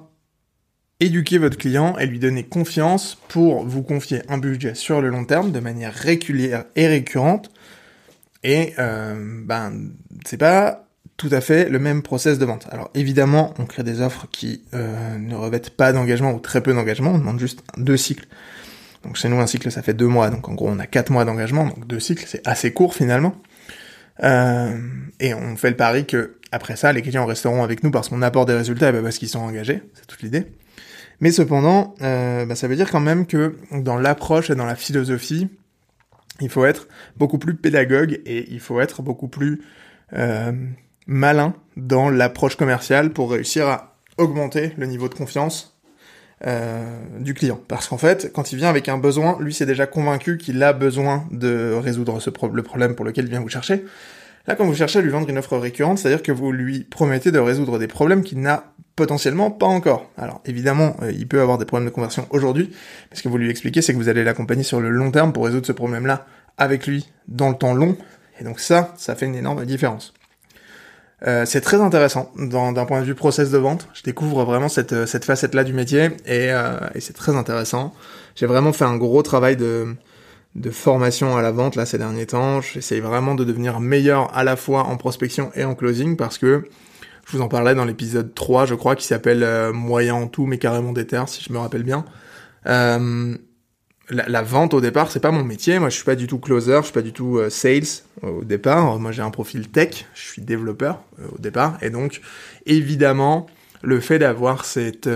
éduquer 0.99 1.39
votre 1.39 1.57
client 1.57 1.97
et 1.97 2.05
lui 2.05 2.19
donner 2.19 2.43
confiance 2.43 3.17
pour 3.29 3.65
vous 3.65 3.81
confier 3.81 4.21
un 4.29 4.37
budget 4.37 4.75
sur 4.75 5.01
le 5.01 5.09
long 5.09 5.25
terme 5.25 5.51
de 5.51 5.59
manière 5.59 5.93
régulière 5.93 6.65
et 6.75 6.87
récurrente. 6.87 7.49
Et 8.43 8.73
euh, 8.79 9.41
ben 9.43 9.73
c'est 10.25 10.37
pas 10.37 10.87
tout 11.17 11.29
à 11.31 11.41
fait 11.41 11.69
le 11.69 11.79
même 11.79 12.01
process 12.01 12.39
de 12.39 12.45
vente. 12.45 12.67
Alors 12.71 12.89
évidemment, 12.93 13.53
on 13.59 13.65
crée 13.65 13.83
des 13.83 14.01
offres 14.01 14.27
qui 14.31 14.63
euh, 14.73 15.17
ne 15.17 15.35
revêtent 15.35 15.69
pas 15.69 15.93
d'engagement 15.93 16.31
ou 16.33 16.39
très 16.39 16.61
peu 16.61 16.73
d'engagement, 16.73 17.11
on 17.11 17.17
demande 17.17 17.39
juste 17.39 17.63
deux 17.77 17.97
cycles. 17.97 18.27
Donc 19.03 19.15
chez 19.17 19.29
nous, 19.29 19.39
un 19.39 19.47
cycle, 19.47 19.69
ça 19.71 19.81
fait 19.81 19.93
deux 19.93 20.07
mois, 20.07 20.29
donc 20.29 20.47
en 20.47 20.53
gros, 20.53 20.69
on 20.69 20.79
a 20.79 20.87
quatre 20.87 21.11
mois 21.11 21.25
d'engagement, 21.25 21.65
donc 21.65 21.87
deux 21.87 21.99
cycles, 21.99 22.25
c'est 22.27 22.45
assez 22.47 22.73
court 22.73 22.95
finalement. 22.95 23.35
Euh, 24.23 24.77
et 25.19 25.33
on 25.33 25.55
fait 25.55 25.69
le 25.69 25.75
pari 25.75 26.05
que 26.05 26.37
après 26.51 26.75
ça, 26.75 26.93
les 26.93 27.01
clients 27.01 27.25
resteront 27.25 27.63
avec 27.63 27.83
nous 27.83 27.91
parce 27.91 28.09
qu'on 28.09 28.21
apporte 28.21 28.47
des 28.47 28.55
résultats 28.55 28.89
et 28.89 28.91
ben, 28.91 29.03
parce 29.03 29.17
qu'ils 29.17 29.29
sont 29.29 29.39
engagés, 29.39 29.81
c'est 29.93 30.05
toute 30.05 30.21
l'idée. 30.21 30.45
Mais 31.19 31.31
cependant, 31.31 31.95
euh, 32.01 32.45
bah, 32.45 32.55
ça 32.55 32.67
veut 32.67 32.75
dire 32.75 32.91
quand 32.91 32.99
même 32.99 33.25
que 33.25 33.55
dans 33.71 33.97
l'approche 33.97 34.49
et 34.49 34.55
dans 34.55 34.65
la 34.65 34.75
philosophie, 34.75 35.49
il 36.41 36.49
faut 36.49 36.65
être 36.65 36.87
beaucoup 37.17 37.37
plus 37.37 37.55
pédagogue 37.55 38.21
et 38.25 38.51
il 38.51 38.59
faut 38.59 38.81
être 38.81 39.01
beaucoup 39.01 39.27
plus 39.27 39.61
euh, 40.13 40.51
malin 41.07 41.53
dans 41.77 42.09
l'approche 42.09 42.55
commerciale 42.55 43.11
pour 43.11 43.31
réussir 43.31 43.67
à 43.67 43.97
augmenter 44.17 44.73
le 44.77 44.85
niveau 44.85 45.09
de 45.09 45.15
confiance 45.15 45.79
euh, 46.45 46.99
du 47.19 47.33
client. 47.33 47.59
Parce 47.67 47.87
qu'en 47.87 47.97
fait, 47.97 48.31
quand 48.33 48.51
il 48.51 48.57
vient 48.57 48.69
avec 48.69 48.89
un 48.89 48.97
besoin, 48.97 49.37
lui 49.39 49.53
c'est 49.53 49.65
déjà 49.65 49.85
convaincu 49.85 50.37
qu'il 50.37 50.61
a 50.63 50.73
besoin 50.73 51.25
de 51.31 51.73
résoudre 51.73 52.19
ce 52.19 52.29
le 52.51 52.63
problème 52.63 52.95
pour 52.95 53.05
lequel 53.05 53.25
il 53.25 53.31
vient 53.31 53.39
vous 53.39 53.49
chercher. 53.49 53.85
Là, 54.45 54.55
quand 54.55 54.65
vous 54.65 54.75
cherchez 54.75 54.99
à 54.99 55.01
lui 55.01 55.09
vendre 55.09 55.29
une 55.29 55.37
offre 55.37 55.57
récurrente, 55.57 55.99
c'est-à-dire 55.99 56.21
que 56.21 56.33
vous 56.33 56.51
lui 56.51 56.83
promettez 56.83 57.31
de 57.31 57.39
résoudre 57.39 57.79
des 57.79 57.87
problèmes 57.87 58.23
qu'il 58.23 58.41
n'a 58.41 58.72
potentiellement 58.95 59.51
pas 59.51 59.65
encore. 59.65 60.09
Alors 60.17 60.41
évidemment, 60.45 60.95
euh, 61.01 61.11
il 61.11 61.27
peut 61.27 61.41
avoir 61.41 61.57
des 61.57 61.65
problèmes 61.65 61.89
de 61.89 61.93
conversion 61.93 62.27
aujourd'hui, 62.29 62.69
mais 63.09 63.17
ce 63.17 63.23
que 63.23 63.29
vous 63.29 63.37
lui 63.37 63.49
expliquez, 63.49 63.81
c'est 63.81 63.93
que 63.93 63.97
vous 63.97 64.09
allez 64.09 64.23
l'accompagner 64.23 64.63
sur 64.63 64.79
le 64.79 64.89
long 64.89 65.11
terme 65.11 65.33
pour 65.33 65.45
résoudre 65.45 65.65
ce 65.65 65.71
problème-là 65.71 66.25
avec 66.57 66.87
lui 66.87 67.09
dans 67.27 67.49
le 67.49 67.55
temps 67.55 67.73
long, 67.73 67.97
et 68.39 68.43
donc 68.43 68.59
ça, 68.59 68.93
ça 68.97 69.15
fait 69.15 69.25
une 69.25 69.35
énorme 69.35 69.65
différence. 69.65 70.13
Euh, 71.25 71.45
c'est 71.45 71.61
très 71.61 71.77
intéressant 71.77 72.31
d'un 72.35 72.85
point 72.85 72.99
de 72.99 73.05
vue 73.05 73.15
process 73.15 73.49
de 73.49 73.57
vente. 73.57 73.87
Je 73.93 74.03
découvre 74.03 74.43
vraiment 74.43 74.67
cette, 74.67 74.91
euh, 74.91 75.05
cette 75.05 75.23
facette-là 75.23 75.63
du 75.63 75.71
métier 75.71 76.09
et, 76.25 76.49
et 76.95 76.99
c'est 76.99 77.13
très 77.13 77.35
intéressant. 77.35 77.93
J'ai 78.35 78.45
vraiment 78.45 78.73
fait 78.73 78.83
un 78.83 78.97
gros 78.97 79.23
travail 79.23 79.55
de, 79.55 79.95
de 80.55 80.69
formation 80.69 81.35
à 81.35 81.41
la 81.41 81.51
vente 81.51 81.75
là 81.75 81.85
ces 81.85 81.97
derniers 81.97 82.25
temps. 82.25 82.61
J'essaye 82.61 82.99
vraiment 82.99 83.35
de 83.35 83.43
devenir 83.43 83.79
meilleur 83.79 84.35
à 84.35 84.43
la 84.43 84.55
fois 84.55 84.83
en 84.83 84.97
prospection 84.97 85.51
et 85.55 85.63
en 85.63 85.75
closing 85.75 86.15
parce 86.15 86.37
que 86.37 86.67
je 87.25 87.37
vous 87.37 87.41
en 87.41 87.47
parlais 87.47 87.75
dans 87.75 87.85
l'épisode 87.85 88.33
3, 88.33 88.65
je 88.65 88.75
crois, 88.75 88.95
qui 88.95 89.05
s'appelle 89.05 89.43
euh, 89.43 89.73
Moyen 89.73 90.15
en 90.15 90.27
tout 90.27 90.45
mais 90.45 90.57
carrément 90.57 90.93
déter, 90.93 91.23
si 91.27 91.43
je 91.43 91.51
me 91.53 91.57
rappelle 91.57 91.83
bien. 91.83 92.05
Euh, 92.67 93.37
la, 94.09 94.41
vente 94.41 94.73
au 94.73 94.81
départ, 94.81 95.11
c'est 95.11 95.19
pas 95.19 95.31
mon 95.31 95.43
métier. 95.43 95.79
Moi, 95.79 95.89
je 95.89 95.95
suis 95.95 96.03
pas 96.03 96.15
du 96.15 96.27
tout 96.27 96.39
closer, 96.39 96.77
je 96.77 96.83
suis 96.83 96.93
pas 96.93 97.01
du 97.01 97.13
tout 97.13 97.37
euh, 97.37 97.49
sales 97.49 98.03
au 98.21 98.43
départ. 98.43 98.99
Moi, 98.99 99.11
j'ai 99.11 99.21
un 99.21 99.31
profil 99.31 99.69
tech, 99.69 100.05
je 100.13 100.21
suis 100.21 100.41
développeur 100.41 101.03
au 101.33 101.39
départ, 101.39 101.77
et 101.81 101.89
donc 101.89 102.21
évidemment, 102.65 103.47
le 103.81 103.99
fait 103.99 104.19
d'avoir 104.19 104.65
cette 104.65 105.09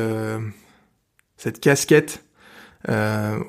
cette 1.37 1.59
casquette 1.59 2.23
euh, 2.89 3.39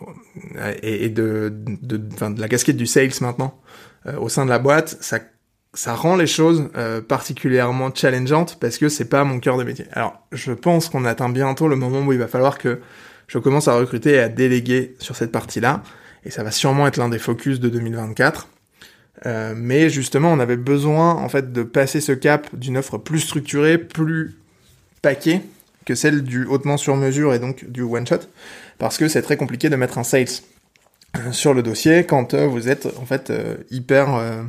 et, 0.83 1.09
de, 1.09 1.53
de, 1.53 1.97
de, 1.97 2.41
la 2.41 2.49
casquette 2.49 2.77
du 2.77 2.87
sales 2.87 3.11
maintenant 3.21 3.61
euh, 4.07 4.19
au 4.19 4.29
sein 4.29 4.45
de 4.45 4.51
la 4.51 4.59
boîte, 4.59 4.97
ça, 5.01 5.21
ça 5.75 5.95
rend 5.95 6.17
les 6.17 6.27
choses 6.27 6.71
euh, 6.77 7.01
particulièrement 7.01 7.91
challengeantes 7.95 8.59
parce 8.61 8.79
que 8.79 8.89
c'est 8.89 9.09
pas 9.09 9.25
mon 9.25 9.39
cœur 9.39 9.59
de 9.59 9.65
métier. 9.65 9.87
Alors, 9.93 10.23
je 10.33 10.53
pense 10.53 10.89
qu'on 10.89 11.05
atteint 11.05 11.29
bientôt 11.29 11.69
le 11.69 11.77
moment 11.77 12.01
où 12.01 12.13
il 12.13 12.19
va 12.19 12.29
falloir 12.29 12.59
que 12.59 12.81
je 13.27 13.39
commence 13.39 13.69
à 13.69 13.75
recruter 13.75 14.13
et 14.13 14.21
à 14.21 14.29
déléguer 14.29 14.97
sur 14.99 15.15
cette 15.15 15.31
partie-là, 15.31 15.83
et 16.25 16.31
ça 16.31 16.43
va 16.43 16.51
sûrement 16.51 16.87
être 16.87 16.97
l'un 16.97 17.11
des 17.11 17.19
focus 17.19 17.61
de 17.61 17.69
2024. 17.69 18.49
Euh, 19.27 19.53
mais 19.57 19.91
justement, 19.91 20.33
on 20.33 20.39
avait 20.39 20.57
besoin 20.57 21.15
en 21.15 21.29
fait 21.29 21.53
de 21.53 21.63
passer 21.63 22.01
ce 22.01 22.13
cap 22.13 22.49
d'une 22.55 22.79
offre 22.79 22.97
plus 22.97 23.21
structurée, 23.21 23.77
plus 23.77 24.37
paquée 25.03 25.43
que 25.85 25.95
celle 25.95 26.23
du 26.23 26.47
hautement 26.47 26.77
sur 26.77 26.97
mesure 26.97 27.35
et 27.35 27.39
donc 27.39 27.69
du 27.69 27.83
one 27.83 28.07
shot 28.07 28.21
parce 28.79 28.99
que 28.99 29.09
c'est 29.09 29.23
très 29.23 29.37
compliqué 29.37 29.71
de 29.71 29.77
mettre 29.77 29.99
un 29.99 30.05
sales 30.05 30.29
sur 31.33 31.55
le 31.55 31.63
dossier 31.63 32.05
quand 32.05 32.35
vous 32.35 32.69
êtes 32.69 32.87
en 33.01 33.07
fait 33.07 33.33
hyper 33.71 34.45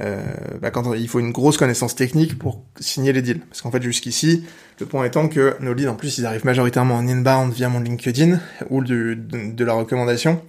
euh, 0.00 0.22
bah, 0.60 0.70
quand 0.70 0.94
il 0.94 1.08
faut 1.08 1.20
une 1.20 1.32
grosse 1.32 1.56
connaissance 1.56 1.94
technique 1.94 2.38
pour 2.38 2.64
signer 2.78 3.12
les 3.12 3.22
deals. 3.22 3.40
Parce 3.40 3.62
qu'en 3.62 3.70
fait, 3.70 3.82
jusqu'ici, 3.82 4.44
le 4.78 4.86
point 4.86 5.04
étant 5.04 5.28
que 5.28 5.56
nos 5.60 5.74
leads, 5.74 5.88
en 5.88 5.94
plus, 5.94 6.18
ils 6.18 6.26
arrivent 6.26 6.44
majoritairement 6.44 6.96
en 6.96 7.06
inbound 7.06 7.52
via 7.52 7.68
mon 7.68 7.80
LinkedIn 7.80 8.40
ou 8.70 8.82
de, 8.82 9.14
de, 9.14 9.64
la 9.64 9.74
recommandation. 9.74 10.42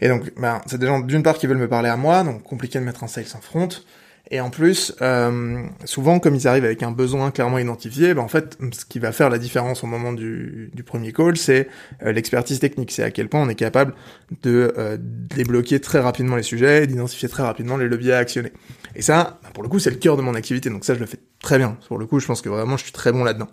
Et 0.00 0.08
donc, 0.08 0.32
bah, 0.38 0.60
c'est 0.66 0.78
des 0.78 0.86
gens 0.86 1.00
d'une 1.00 1.22
part 1.22 1.38
qui 1.38 1.46
veulent 1.46 1.58
me 1.58 1.68
parler 1.68 1.88
à 1.88 1.96
moi, 1.96 2.24
donc 2.24 2.42
compliqué 2.42 2.78
de 2.78 2.84
mettre 2.84 3.04
un 3.04 3.08
sales 3.08 3.24
en 3.34 3.40
front. 3.40 3.68
Et 4.34 4.40
en 4.40 4.50
plus, 4.50 4.92
euh, 5.00 5.62
souvent, 5.84 6.18
comme 6.18 6.34
ils 6.34 6.48
arrivent 6.48 6.64
avec 6.64 6.82
un 6.82 6.90
besoin 6.90 7.30
clairement 7.30 7.58
identifié, 7.58 8.14
ben 8.14 8.22
en 8.22 8.26
fait, 8.26 8.58
ce 8.72 8.84
qui 8.84 8.98
va 8.98 9.12
faire 9.12 9.30
la 9.30 9.38
différence 9.38 9.84
au 9.84 9.86
moment 9.86 10.12
du, 10.12 10.72
du 10.74 10.82
premier 10.82 11.12
call, 11.12 11.36
c'est 11.36 11.68
euh, 12.02 12.10
l'expertise 12.10 12.58
technique. 12.58 12.90
C'est 12.90 13.04
à 13.04 13.12
quel 13.12 13.28
point 13.28 13.40
on 13.42 13.48
est 13.48 13.54
capable 13.54 13.94
de 14.42 14.74
euh, 14.76 14.96
débloquer 15.00 15.78
très 15.78 16.00
rapidement 16.00 16.34
les 16.34 16.42
sujets, 16.42 16.88
d'identifier 16.88 17.28
très 17.28 17.44
rapidement 17.44 17.76
les 17.76 17.86
leviers 17.86 18.14
à 18.14 18.18
actionner. 18.18 18.52
Et 18.96 19.02
ça, 19.02 19.38
ben 19.44 19.50
pour 19.50 19.62
le 19.62 19.68
coup, 19.68 19.78
c'est 19.78 19.90
le 19.90 19.98
cœur 19.98 20.16
de 20.16 20.22
mon 20.22 20.34
activité. 20.34 20.68
Donc 20.68 20.84
ça, 20.84 20.96
je 20.96 20.98
le 20.98 21.06
fais 21.06 21.20
très 21.40 21.58
bien. 21.58 21.78
Pour 21.86 21.98
le 21.98 22.06
coup, 22.06 22.18
je 22.18 22.26
pense 22.26 22.42
que 22.42 22.48
vraiment, 22.48 22.76
je 22.76 22.82
suis 22.82 22.92
très 22.92 23.12
bon 23.12 23.22
là-dedans. 23.22 23.50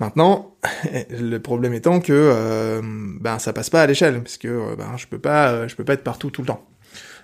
Maintenant, 0.00 0.54
le 1.18 1.38
problème 1.38 1.72
étant 1.72 2.00
que 2.00 2.12
euh, 2.12 2.82
ben 3.22 3.38
ça 3.38 3.54
passe 3.54 3.70
pas 3.70 3.80
à 3.80 3.86
l'échelle, 3.86 4.20
parce 4.22 4.36
que 4.36 4.76
ben 4.76 4.98
je 4.98 5.06
peux 5.06 5.18
pas, 5.18 5.66
je 5.66 5.74
peux 5.76 5.84
pas 5.84 5.94
être 5.94 6.04
partout 6.04 6.30
tout 6.30 6.42
le 6.42 6.48
temps. 6.48 6.68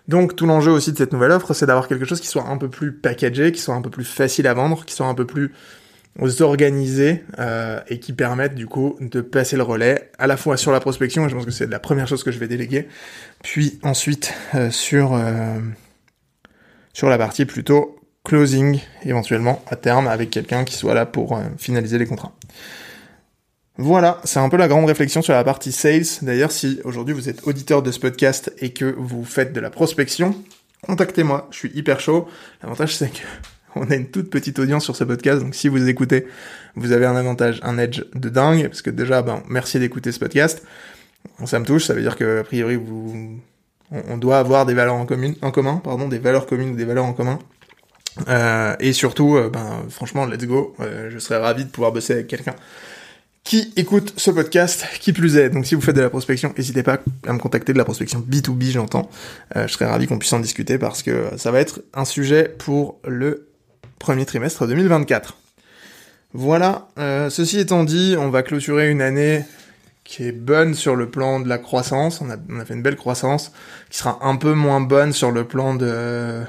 Donc 0.09 0.37
tout 0.37 0.47
l'enjeu 0.47 0.73
aussi 0.73 0.93
de 0.93 0.97
cette 0.97 1.13
nouvelle 1.13 1.33
offre, 1.33 1.53
c'est 1.53 1.67
d'avoir 1.67 1.87
quelque 1.87 2.07
chose 2.07 2.21
qui 2.21 2.27
soit 2.27 2.49
un 2.49 2.57
peu 2.57 2.69
plus 2.69 2.93
packagé, 2.93 3.53
qui 3.53 3.61
soit 3.61 3.75
un 3.75 3.83
peu 3.83 3.91
plus 3.91 4.05
facile 4.05 4.47
à 4.47 4.55
vendre, 4.55 4.85
qui 4.87 4.95
soit 4.95 5.07
un 5.07 5.15
peu 5.15 5.27
plus 5.27 5.53
organisé 6.41 7.25
euh, 7.39 7.81
et 7.89 8.01
qui 8.01 8.13
permette 8.13 8.55
du 8.55 8.67
coup 8.67 8.97
de 9.01 9.21
passer 9.21 9.57
le 9.57 9.63
relais 9.63 10.11
à 10.19 10.27
la 10.27 10.37
fois 10.37 10.57
sur 10.57 10.73
la 10.73 10.81
prospection, 10.81 11.27
et 11.27 11.29
je 11.29 11.35
pense 11.35 11.45
que 11.45 11.51
c'est 11.51 11.69
la 11.69 11.79
première 11.79 12.09
chose 12.09 12.25
que 12.25 12.33
je 12.33 12.39
vais 12.39 12.49
déléguer, 12.49 12.89
puis 13.43 13.79
ensuite 13.83 14.35
euh, 14.55 14.71
sur 14.71 15.15
euh, 15.15 15.59
sur 16.93 17.09
la 17.09 17.19
partie 17.19 17.45
plutôt 17.45 18.01
closing 18.25 18.81
éventuellement 19.05 19.63
à 19.69 19.77
terme 19.77 20.09
avec 20.09 20.31
quelqu'un 20.31 20.65
qui 20.65 20.75
soit 20.75 20.95
là 20.95 21.07
pour 21.07 21.41
finaliser 21.57 21.99
les 21.99 22.07
contrats. 22.07 22.33
Voilà, 23.81 24.21
c'est 24.25 24.41
un 24.41 24.49
peu 24.49 24.57
la 24.57 24.67
grande 24.67 24.87
réflexion 24.87 25.23
sur 25.23 25.33
la 25.33 25.45
partie 25.45 25.71
sales. 25.71 26.03
D'ailleurs, 26.23 26.51
si 26.51 26.81
aujourd'hui 26.83 27.15
vous 27.15 27.29
êtes 27.29 27.47
auditeur 27.47 27.81
de 27.81 27.93
ce 27.93 28.01
podcast 28.01 28.53
et 28.59 28.73
que 28.73 28.85
vous 28.85 29.25
faites 29.25 29.53
de 29.53 29.61
la 29.61 29.71
prospection, 29.71 30.35
contactez-moi, 30.83 31.47
je 31.53 31.59
suis 31.59 31.71
hyper 31.77 32.01
chaud. 32.01 32.27
L'avantage 32.61 32.97
c'est 32.97 33.13
que 33.13 33.23
on 33.77 33.89
a 33.89 33.95
une 33.95 34.09
toute 34.09 34.31
petite 34.31 34.59
audience 34.59 34.83
sur 34.83 34.97
ce 34.97 35.05
podcast, 35.05 35.43
donc 35.43 35.55
si 35.55 35.69
vous 35.69 35.89
écoutez, 35.89 36.27
vous 36.75 36.91
avez 36.91 37.07
un 37.07 37.15
avantage, 37.15 37.61
un 37.63 37.79
edge 37.79 38.03
de 38.17 38.29
dingue, 38.29 38.67
parce 38.67 38.83
que 38.83 38.91
déjà, 38.91 39.23
ben, 39.23 39.45
merci 39.49 39.79
d'écouter 39.79 40.11
ce 40.11 40.19
podcast. 40.19 40.61
Ça 41.45 41.61
me 41.61 41.65
touche, 41.65 41.85
ça 41.85 41.95
veut 41.95 42.03
dire 42.03 42.17
que 42.17 42.41
a 42.41 42.45
priori 42.45 42.75
vous, 42.75 43.39
on 43.93 44.17
doit 44.17 44.41
avoir 44.41 44.67
des 44.67 44.75
valeurs 44.75 44.95
en 44.95 45.07
commun, 45.07 45.35
en 45.41 45.53
pardon, 45.53 46.09
des 46.09 46.19
valeurs 46.19 46.47
communes 46.47 46.71
ou 46.71 46.77
des 46.77 46.85
valeurs 46.85 47.05
en 47.05 47.13
commun. 47.13 47.39
Euh, 48.29 48.75
et 48.81 48.93
surtout, 48.93 49.37
euh, 49.37 49.51
ben, 49.51 49.85
franchement, 49.89 50.27
let's 50.27 50.45
go. 50.47 50.75
Euh, 50.81 51.11
je 51.13 51.19
serais 51.21 51.39
ravi 51.39 51.65
de 51.65 51.71
pouvoir 51.71 51.93
bosser 51.93 52.15
avec 52.15 52.27
quelqu'un 52.27 52.57
qui 53.45 53.73
écoute 53.77 54.13
ce 54.17 54.31
podcast, 54.31 54.85
qui 55.01 55.13
plus 55.13 55.37
est. 55.37 55.51
Donc 55.51 55.67
si 55.67 55.75
vous 55.75 55.81
faites 55.81 55.97
de 55.97 56.01
la 56.01 56.11
prospection, 56.11 56.53
n'hésitez 56.57 56.83
pas 56.83 56.99
à 57.27 57.33
me 57.33 57.39
contacter 57.39 57.73
de 57.73 57.79
la 57.79 57.85
prospection 57.85 58.21
B2B, 58.21 58.73
j'entends. 58.73 59.09
Euh, 59.57 59.67
je 59.67 59.73
serais 59.73 59.87
ravi 59.87 60.07
qu'on 60.07 60.19
puisse 60.19 60.33
en 60.33 60.41
discuter 60.41 60.79
parce 60.79 61.03
que 61.03 61.31
ça 61.37 61.51
va 61.51 61.61
être 61.61 61.81
un 61.95 62.05
sujet 62.05 62.55
pour 62.59 63.01
le 63.07 63.49
premier 63.99 64.27
trimestre 64.27 64.67
2024. 64.67 65.37
Voilà, 66.35 66.89
euh, 66.99 67.31
ceci 67.31 67.59
étant 67.59 67.85
dit, 67.85 68.17
on 68.19 68.29
va 68.29 68.43
clôturer 68.43 68.91
une 68.91 69.01
année 69.01 69.45
qui 70.05 70.25
est 70.25 70.33
bonne 70.33 70.75
sur 70.75 70.95
le 70.95 71.11
plan 71.11 71.41
de 71.41 71.49
la 71.49 71.59
croissance, 71.59 72.21
on 72.21 72.31
a, 72.31 72.37
on 72.51 72.61
a 72.61 72.65
fait 72.65 72.75
une 72.75 72.83
belle 72.83 72.97
croissance, 72.97 73.53
qui 73.91 73.99
sera 73.99 74.19
un 74.23 74.37
peu 74.37 74.53
moins 74.53 74.81
bonne 74.81 75.13
sur 75.13 75.31
le 75.31 75.45
plan 75.45 75.75
de, 75.75 76.43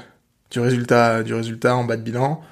du 0.50 0.60
résultat, 0.60 1.22
du 1.22 1.34
résultat 1.34 1.76
en 1.76 1.84
bas 1.84 1.96
de 1.96 2.02
bilan 2.02 2.42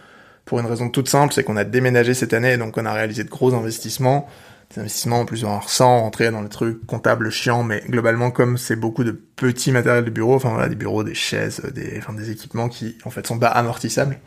pour 0.48 0.58
une 0.60 0.66
raison 0.66 0.88
toute 0.88 1.10
simple, 1.10 1.34
c'est 1.34 1.44
qu'on 1.44 1.58
a 1.58 1.64
déménagé 1.64 2.14
cette 2.14 2.32
année, 2.32 2.56
donc 2.56 2.78
on 2.78 2.86
a 2.86 2.92
réalisé 2.94 3.22
de 3.22 3.28
gros 3.28 3.54
investissements. 3.54 4.26
Des 4.74 4.80
investissements 4.80 5.20
en 5.20 5.24
plus 5.26 5.44
sans 5.66 6.00
rentrer 6.00 6.30
dans 6.30 6.40
les 6.40 6.48
trucs 6.48 6.86
comptables 6.86 7.30
chiants, 7.30 7.62
mais 7.62 7.82
globalement 7.86 8.30
comme 8.30 8.56
c'est 8.56 8.76
beaucoup 8.76 9.04
de 9.04 9.12
petits 9.12 9.72
matériels 9.72 10.06
de 10.06 10.10
bureau, 10.10 10.34
enfin 10.34 10.48
voilà, 10.48 10.70
des 10.70 10.74
bureaux, 10.74 11.04
des 11.04 11.14
chaises, 11.14 11.60
des, 11.74 11.94
enfin, 11.98 12.14
des 12.14 12.30
équipements 12.30 12.70
qui 12.70 12.96
en 13.04 13.10
fait 13.10 13.26
sont 13.26 13.38
pas 13.38 13.48
amortissables, 13.48 14.18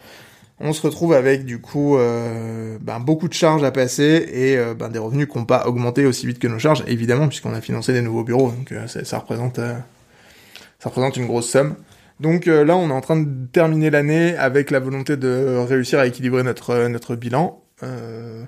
on 0.59 0.73
se 0.73 0.81
retrouve 0.83 1.13
avec 1.13 1.43
du 1.43 1.59
coup 1.59 1.97
euh, 1.97 2.77
ben, 2.79 2.99
beaucoup 2.99 3.27
de 3.27 3.33
charges 3.33 3.63
à 3.63 3.71
passer 3.71 4.29
et 4.31 4.57
euh, 4.57 4.75
ben, 4.75 4.89
des 4.89 4.99
revenus 4.99 5.27
qui 5.27 5.39
n'ont 5.39 5.45
pas 5.45 5.65
augmenté 5.65 6.05
aussi 6.05 6.27
vite 6.27 6.37
que 6.37 6.47
nos 6.47 6.59
charges, 6.59 6.83
évidemment, 6.85 7.29
puisqu'on 7.29 7.53
a 7.55 7.61
financé 7.61 7.93
des 7.93 8.01
nouveaux 8.03 8.23
bureaux, 8.23 8.51
donc 8.51 8.71
euh, 8.71 8.85
ça, 8.85 9.17
représente 9.17 9.57
ça 9.57 10.89
représente 10.89 11.17
une 11.17 11.25
grosse 11.25 11.49
somme. 11.49 11.75
Donc 12.21 12.47
euh, 12.47 12.63
là, 12.63 12.77
on 12.77 12.89
est 12.89 12.93
en 12.93 13.01
train 13.01 13.19
de 13.19 13.27
terminer 13.47 13.89
l'année 13.89 14.37
avec 14.37 14.69
la 14.69 14.79
volonté 14.79 15.17
de 15.17 15.57
réussir 15.67 15.97
à 15.97 16.05
équilibrer 16.05 16.43
notre 16.43 16.69
euh, 16.69 16.87
notre 16.87 17.15
bilan. 17.15 17.63
Euh, 17.81 18.43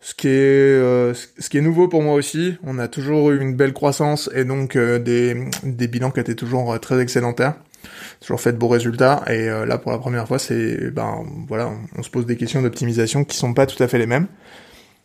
ce 0.00 0.14
qui 0.14 0.28
est 0.28 0.80
ce 1.40 1.48
qui 1.50 1.58
est 1.58 1.60
nouveau 1.60 1.86
pour 1.86 2.02
moi 2.02 2.14
aussi. 2.14 2.56
On 2.64 2.78
a 2.78 2.88
toujours 2.88 3.30
eu 3.30 3.40
une 3.40 3.54
belle 3.54 3.72
croissance 3.74 4.30
et 4.34 4.44
donc 4.44 4.76
des 4.76 5.36
des 5.62 5.88
bilans 5.88 6.10
qui 6.10 6.20
étaient 6.20 6.34
toujours 6.34 6.80
très 6.80 7.00
excellentaires. 7.00 7.54
Toujours 8.20 8.40
fait 8.40 8.52
de 8.52 8.56
beaux 8.56 8.68
résultats 8.68 9.22
et 9.28 9.46
là 9.46 9.76
pour 9.76 9.92
la 9.92 9.98
première 9.98 10.26
fois, 10.26 10.38
c'est 10.38 10.90
ben 10.90 11.22
voilà, 11.48 11.70
on, 11.96 12.02
se 12.02 12.08
pose 12.08 12.24
des 12.24 12.36
questions 12.36 12.62
d'optimisation 12.62 13.24
qui 13.24 13.36
sont 13.36 13.52
pas 13.52 13.66
tout 13.66 13.80
à 13.82 13.88
fait 13.88 13.98
les 13.98 14.06
mêmes. 14.06 14.26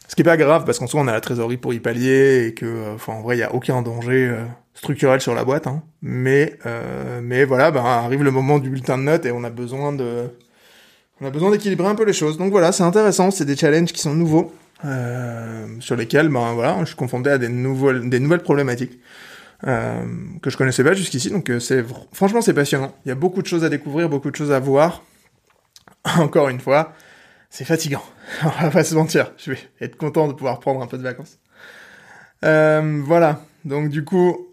Ce 0.08 0.16
qui 0.16 0.22
est 0.22 0.26
pas 0.26 0.38
grave 0.38 0.64
parce 0.66 0.80
qu'en 0.80 0.88
soi 0.88 1.02
on 1.02 1.08
a 1.08 1.12
la 1.12 1.22
trésorerie 1.22 1.58
pour 1.58 1.74
y 1.74 1.82
pallier 1.82 2.48
et 2.48 2.54
que, 2.54 2.94
enfin 2.96 3.14
en 3.14 3.22
vrai 3.22 3.36
il 3.36 3.40
y 3.40 3.44
a 3.44 3.54
aucun 3.54 3.82
danger 3.82 4.30
euh, 4.30 4.46
structurel 4.76 5.22
sur 5.22 5.34
la 5.34 5.44
boîte. 5.44 5.66
Hein. 5.66 5.82
Mais 6.02 6.60
euh, 6.66 7.22
mais 7.24 7.46
voilà, 7.46 7.72
ben 7.72 7.84
arrive 7.84 8.24
le 8.24 8.32
moment 8.32 8.60
du 8.60 8.70
bulletin 8.70 8.98
de 8.98 9.04
notes 9.04 9.26
et 9.26 9.32
on 9.32 9.44
a 9.44 9.50
besoin 9.50 9.92
de, 9.92 10.30
on 11.20 11.26
a 11.26 11.32
besoin 11.32 11.50
d'équilibrer 11.50 11.88
un 11.88 11.96
peu 11.96 12.06
les 12.06 12.14
choses. 12.14 12.38
Donc 12.38 12.52
voilà, 12.52 12.72
c'est 12.72 12.84
intéressant, 12.84 13.32
c'est 13.32 13.46
des 13.46 13.56
challenges 13.56 13.92
qui 13.92 14.02
sont 14.02 14.14
nouveaux 14.14 14.54
euh, 14.84 15.66
sur 15.80 15.96
lesquels 15.96 16.30
ben 16.30 16.54
voilà, 16.54 16.78
je 16.82 16.86
suis 16.86 16.96
confronté 16.96 17.32
à 17.32 17.38
des 17.38 17.50
nouvelles 17.50 18.10
des 18.10 18.20
nouvelles 18.20 18.44
problématiques. 18.44 19.00
Euh, 19.66 20.04
que 20.42 20.50
je 20.50 20.58
connaissais 20.58 20.84
pas 20.84 20.94
jusqu'ici, 20.94 21.32
donc 21.32 21.50
euh, 21.50 21.60
c'est 21.60 21.84
franchement 22.14 22.42
c'est 22.42 22.54
passionnant. 22.54 22.94
Il 23.06 23.10
y 23.10 23.12
a 23.12 23.16
beaucoup 23.16 23.42
de 23.42 23.48
choses 23.48 23.64
à 23.64 23.70
découvrir, 23.70 24.10
beaucoup 24.10 24.30
de 24.30 24.36
choses 24.36 24.52
à 24.52 24.60
voir. 24.60 25.02
Encore 26.20 26.50
une 26.50 26.60
fois, 26.60 26.94
c'est 27.50 27.66
fatigant. 27.66 28.04
On 28.44 28.64
va 28.64 28.70
pas 28.70 28.84
se 28.84 28.94
mentir. 28.94 29.32
Je 29.38 29.52
vais 29.52 29.60
être 29.80 29.96
content 29.96 30.28
de 30.28 30.34
pouvoir 30.34 30.60
prendre 30.60 30.82
un 30.82 30.88
peu 30.88 30.98
de 30.98 31.04
vacances. 31.04 31.40
Euh, 32.44 33.02
voilà. 33.06 33.42
Donc 33.64 33.90
du 33.90 34.04
coup, 34.04 34.45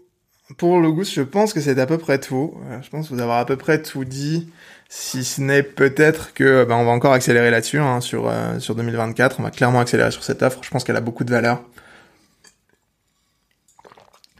pour 0.57 0.79
le 0.79 0.91
goût, 0.91 1.03
je 1.03 1.21
pense 1.21 1.53
que 1.53 1.61
c'est 1.61 1.79
à 1.79 1.85
peu 1.85 1.97
près 1.97 2.19
tout. 2.19 2.55
Euh, 2.69 2.81
je 2.81 2.89
pense 2.89 3.11
vous 3.11 3.21
avoir 3.21 3.39
à 3.39 3.45
peu 3.45 3.55
près 3.55 3.81
tout 3.81 4.05
dit. 4.05 4.49
Si 4.89 5.23
ce 5.23 5.41
n'est 5.41 5.63
peut-être 5.63 6.33
que 6.33 6.65
ben, 6.65 6.75
on 6.75 6.85
va 6.85 6.91
encore 6.91 7.13
accélérer 7.13 7.49
là-dessus 7.49 7.79
hein, 7.79 8.01
sur 8.01 8.29
euh, 8.29 8.59
sur 8.59 8.75
2024. 8.75 9.39
On 9.39 9.43
va 9.43 9.51
clairement 9.51 9.79
accélérer 9.79 10.11
sur 10.11 10.23
cette 10.23 10.43
offre. 10.43 10.59
Je 10.63 10.69
pense 10.69 10.83
qu'elle 10.83 10.97
a 10.97 11.01
beaucoup 11.01 11.23
de 11.23 11.31
valeur. 11.31 11.63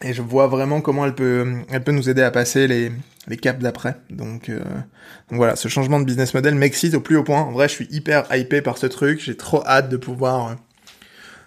Et 0.02 0.14
je 0.14 0.22
vois 0.22 0.48
vraiment 0.48 0.82
comment 0.82 1.06
elle 1.06 1.16
peut 1.16 1.46
elle 1.70 1.84
peut 1.84 1.92
nous 1.92 2.10
aider 2.10 2.22
à 2.22 2.32
passer 2.32 2.68
les 2.68 2.92
les 3.28 3.38
caps 3.38 3.60
d'après. 3.60 3.96
Donc, 4.10 4.50
euh, 4.50 4.60
donc 5.30 5.38
voilà, 5.38 5.56
ce 5.56 5.68
changement 5.68 6.00
de 6.00 6.06
business 6.06 6.34
model 6.34 6.56
m'excite 6.56 6.94
au 6.94 7.00
plus 7.00 7.18
haut 7.18 7.24
point. 7.24 7.42
En 7.42 7.52
vrai, 7.52 7.68
je 7.68 7.74
suis 7.74 7.88
hyper 7.92 8.26
hypé 8.36 8.62
par 8.62 8.78
ce 8.78 8.86
truc. 8.86 9.20
J'ai 9.20 9.38
trop 9.38 9.66
hâte 9.66 9.90
de 9.90 9.98
pouvoir 9.98 10.50
euh, 10.50 10.54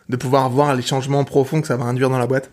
de 0.09 0.17
pouvoir 0.17 0.49
voir 0.51 0.75
les 0.75 0.83
changements 0.83 1.25
profonds 1.25 1.61
que 1.61 1.67
ça 1.67 1.77
va 1.77 1.85
induire 1.85 2.11
dans 2.11 2.19
la 2.19 2.27
boîte. 2.27 2.51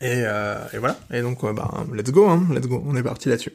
Et, 0.00 0.22
euh, 0.24 0.56
et 0.72 0.78
voilà. 0.78 0.96
Et 1.12 1.22
donc, 1.22 1.44
bah, 1.54 1.70
let's 1.92 2.10
go, 2.10 2.28
hein, 2.28 2.46
let's 2.52 2.66
go. 2.66 2.82
On 2.86 2.96
est 2.96 3.02
parti 3.02 3.28
là-dessus. 3.28 3.52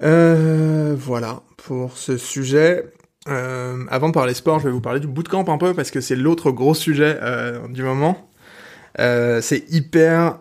voilà 0.00 1.42
pour 1.56 1.96
ce 1.96 2.16
sujet. 2.16 2.84
avant 3.26 4.08
de 4.08 4.14
parler 4.14 4.34
sport, 4.34 4.58
je 4.60 4.66
vais 4.66 4.72
vous 4.72 4.80
parler 4.80 5.00
du 5.00 5.06
bootcamp 5.06 5.44
un 5.48 5.58
peu 5.58 5.74
parce 5.74 5.90
que 5.90 6.00
c'est 6.00 6.16
l'autre 6.16 6.50
gros 6.50 6.74
sujet 6.74 7.18
du 7.70 7.82
moment. 7.82 8.30
c'est 8.96 9.64
hyper 9.70 10.38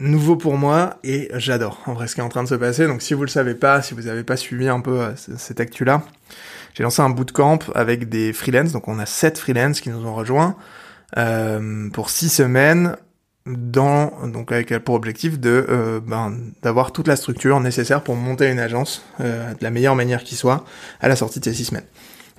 nouveau 0.00 0.36
pour 0.36 0.56
moi 0.56 0.98
et 1.04 1.30
j'adore 1.34 1.80
en 1.86 1.94
vrai 1.94 2.08
ce 2.08 2.14
qui 2.14 2.20
est 2.20 2.24
en 2.24 2.28
train 2.28 2.42
de 2.42 2.48
se 2.48 2.54
passer. 2.54 2.86
Donc 2.86 3.02
si 3.02 3.14
vous 3.14 3.22
le 3.22 3.28
savez 3.28 3.54
pas, 3.54 3.82
si 3.82 3.94
vous 3.94 4.02
n'avez 4.02 4.24
pas 4.24 4.36
suivi 4.36 4.68
un 4.68 4.80
peu 4.80 5.00
euh, 5.00 5.12
cette 5.16 5.60
actu-là, 5.60 6.02
j'ai 6.74 6.82
lancé 6.82 7.02
un 7.02 7.10
bootcamp 7.10 7.60
avec 7.74 8.08
des 8.08 8.32
freelances. 8.32 8.72
Donc 8.72 8.88
on 8.88 8.98
a 8.98 9.06
sept 9.06 9.38
freelances 9.38 9.80
qui 9.80 9.90
nous 9.90 10.04
ont 10.04 10.14
rejoints 10.14 10.56
euh, 11.16 11.88
pour 11.90 12.10
six 12.10 12.28
semaines 12.28 12.96
dans 13.46 14.26
donc 14.26 14.52
avec 14.52 14.78
pour 14.78 14.94
objectif 14.94 15.38
de 15.38 15.66
euh, 15.68 16.00
ben, 16.00 16.34
d'avoir 16.62 16.92
toute 16.92 17.08
la 17.08 17.16
structure 17.16 17.60
nécessaire 17.60 18.02
pour 18.02 18.16
monter 18.16 18.50
une 18.50 18.58
agence 18.58 19.04
euh, 19.20 19.52
de 19.52 19.62
la 19.62 19.70
meilleure 19.70 19.96
manière 19.96 20.24
qui 20.24 20.34
soit 20.34 20.64
à 21.00 21.08
la 21.08 21.16
sortie 21.16 21.40
de 21.40 21.44
ces 21.44 21.54
six 21.54 21.66
semaines. 21.66 21.84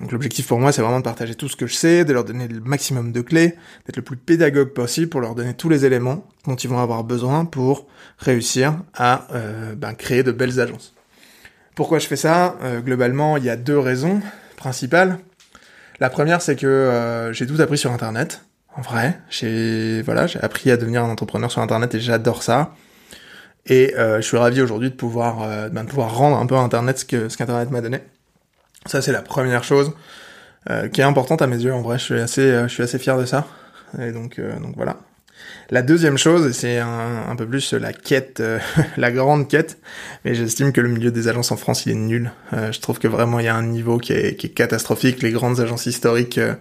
Donc 0.01 0.11
l'objectif 0.11 0.47
pour 0.47 0.59
moi, 0.59 0.71
c'est 0.71 0.81
vraiment 0.81 0.99
de 0.99 1.05
partager 1.05 1.35
tout 1.35 1.47
ce 1.47 1.55
que 1.55 1.67
je 1.67 1.75
sais, 1.75 2.03
de 2.03 2.11
leur 2.11 2.25
donner 2.25 2.47
le 2.47 2.59
maximum 2.59 3.11
de 3.13 3.21
clés, 3.21 3.55
d'être 3.85 3.95
le 3.95 4.01
plus 4.01 4.17
pédagogue 4.17 4.73
possible 4.73 5.07
pour 5.07 5.21
leur 5.21 5.35
donner 5.35 5.53
tous 5.53 5.69
les 5.69 5.85
éléments 5.85 6.27
dont 6.45 6.55
ils 6.55 6.69
vont 6.69 6.79
avoir 6.79 7.03
besoin 7.03 7.45
pour 7.45 7.87
réussir 8.17 8.75
à 8.93 9.27
euh, 9.33 9.73
ben, 9.75 9.93
créer 9.93 10.23
de 10.23 10.31
belles 10.31 10.59
agences. 10.59 10.93
Pourquoi 11.75 11.99
je 11.99 12.07
fais 12.07 12.17
ça? 12.17 12.57
Euh, 12.61 12.81
Globalement, 12.81 13.37
il 13.37 13.45
y 13.45 13.49
a 13.49 13.55
deux 13.55 13.79
raisons 13.79 14.21
principales. 14.57 15.19
La 16.01 16.09
première, 16.09 16.41
c'est 16.41 16.57
que 16.57 16.67
euh, 16.67 17.31
j'ai 17.31 17.47
tout 17.47 17.61
appris 17.61 17.77
sur 17.77 17.91
Internet. 17.91 18.44
En 18.77 18.81
vrai, 18.81 19.19
j'ai 19.29 20.01
voilà, 20.01 20.27
j'ai 20.27 20.39
appris 20.41 20.69
à 20.71 20.77
devenir 20.77 21.03
un 21.03 21.09
entrepreneur 21.09 21.49
sur 21.51 21.61
Internet 21.61 21.95
et 21.95 21.99
j'adore 21.99 22.43
ça. 22.43 22.75
Et 23.67 23.93
je 23.97 24.21
suis 24.21 24.37
ravi 24.37 24.61
aujourd'hui 24.61 24.89
de 24.89 24.95
pouvoir, 24.95 25.69
ben, 25.71 25.83
de 25.85 25.89
pouvoir 25.89 26.15
rendre 26.15 26.37
un 26.37 26.45
peu 26.45 26.55
à 26.55 26.59
Internet 26.59 26.99
ce 26.99 27.05
que 27.05 27.29
ce 27.29 27.37
qu'Internet 27.37 27.71
m'a 27.71 27.81
donné. 27.81 27.99
Ça, 28.85 29.01
c'est 29.01 29.11
la 29.11 29.21
première 29.21 29.63
chose 29.63 29.93
qui 30.91 31.01
est 31.01 31.05
importante 31.05 31.41
à 31.41 31.47
mes 31.47 31.57
yeux. 31.57 31.73
En 31.73 31.81
vrai, 31.81 31.97
je 31.97 32.03
suis 32.03 32.19
assez, 32.19 32.51
je 32.63 32.67
suis 32.67 32.83
assez 32.83 32.99
fier 32.99 33.17
de 33.17 33.25
ça. 33.25 33.47
Et 33.99 34.11
donc, 34.11 34.39
donc 34.39 34.75
voilà. 34.75 34.97
La 35.71 35.81
deuxième 35.81 36.17
chose, 36.17 36.51
c'est 36.51 36.77
un, 36.77 37.35
peu 37.35 37.47
plus 37.47 37.73
la 37.73 37.91
quête, 37.91 38.39
euh, 38.39 38.59
la 38.97 39.11
grande 39.11 39.47
quête, 39.47 39.79
mais 40.23 40.35
j'estime 40.35 40.71
que 40.71 40.81
le 40.81 40.89
milieu 40.89 41.11
des 41.11 41.27
agences 41.27 41.51
en 41.51 41.57
France, 41.57 41.85
il 41.85 41.91
est 41.91 41.95
nul. 41.95 42.31
Euh, 42.53 42.71
je 42.71 42.79
trouve 42.79 42.99
que 42.99 43.07
vraiment 43.07 43.39
il 43.39 43.45
y 43.45 43.47
a 43.47 43.55
un 43.55 43.63
niveau 43.63 43.97
qui 43.97 44.13
est, 44.13 44.53
catastrophique. 44.53 45.23
Les 45.23 45.31
grandes 45.31 45.59
agences 45.59 45.87
historiques 45.87 46.37
euh, 46.37 46.53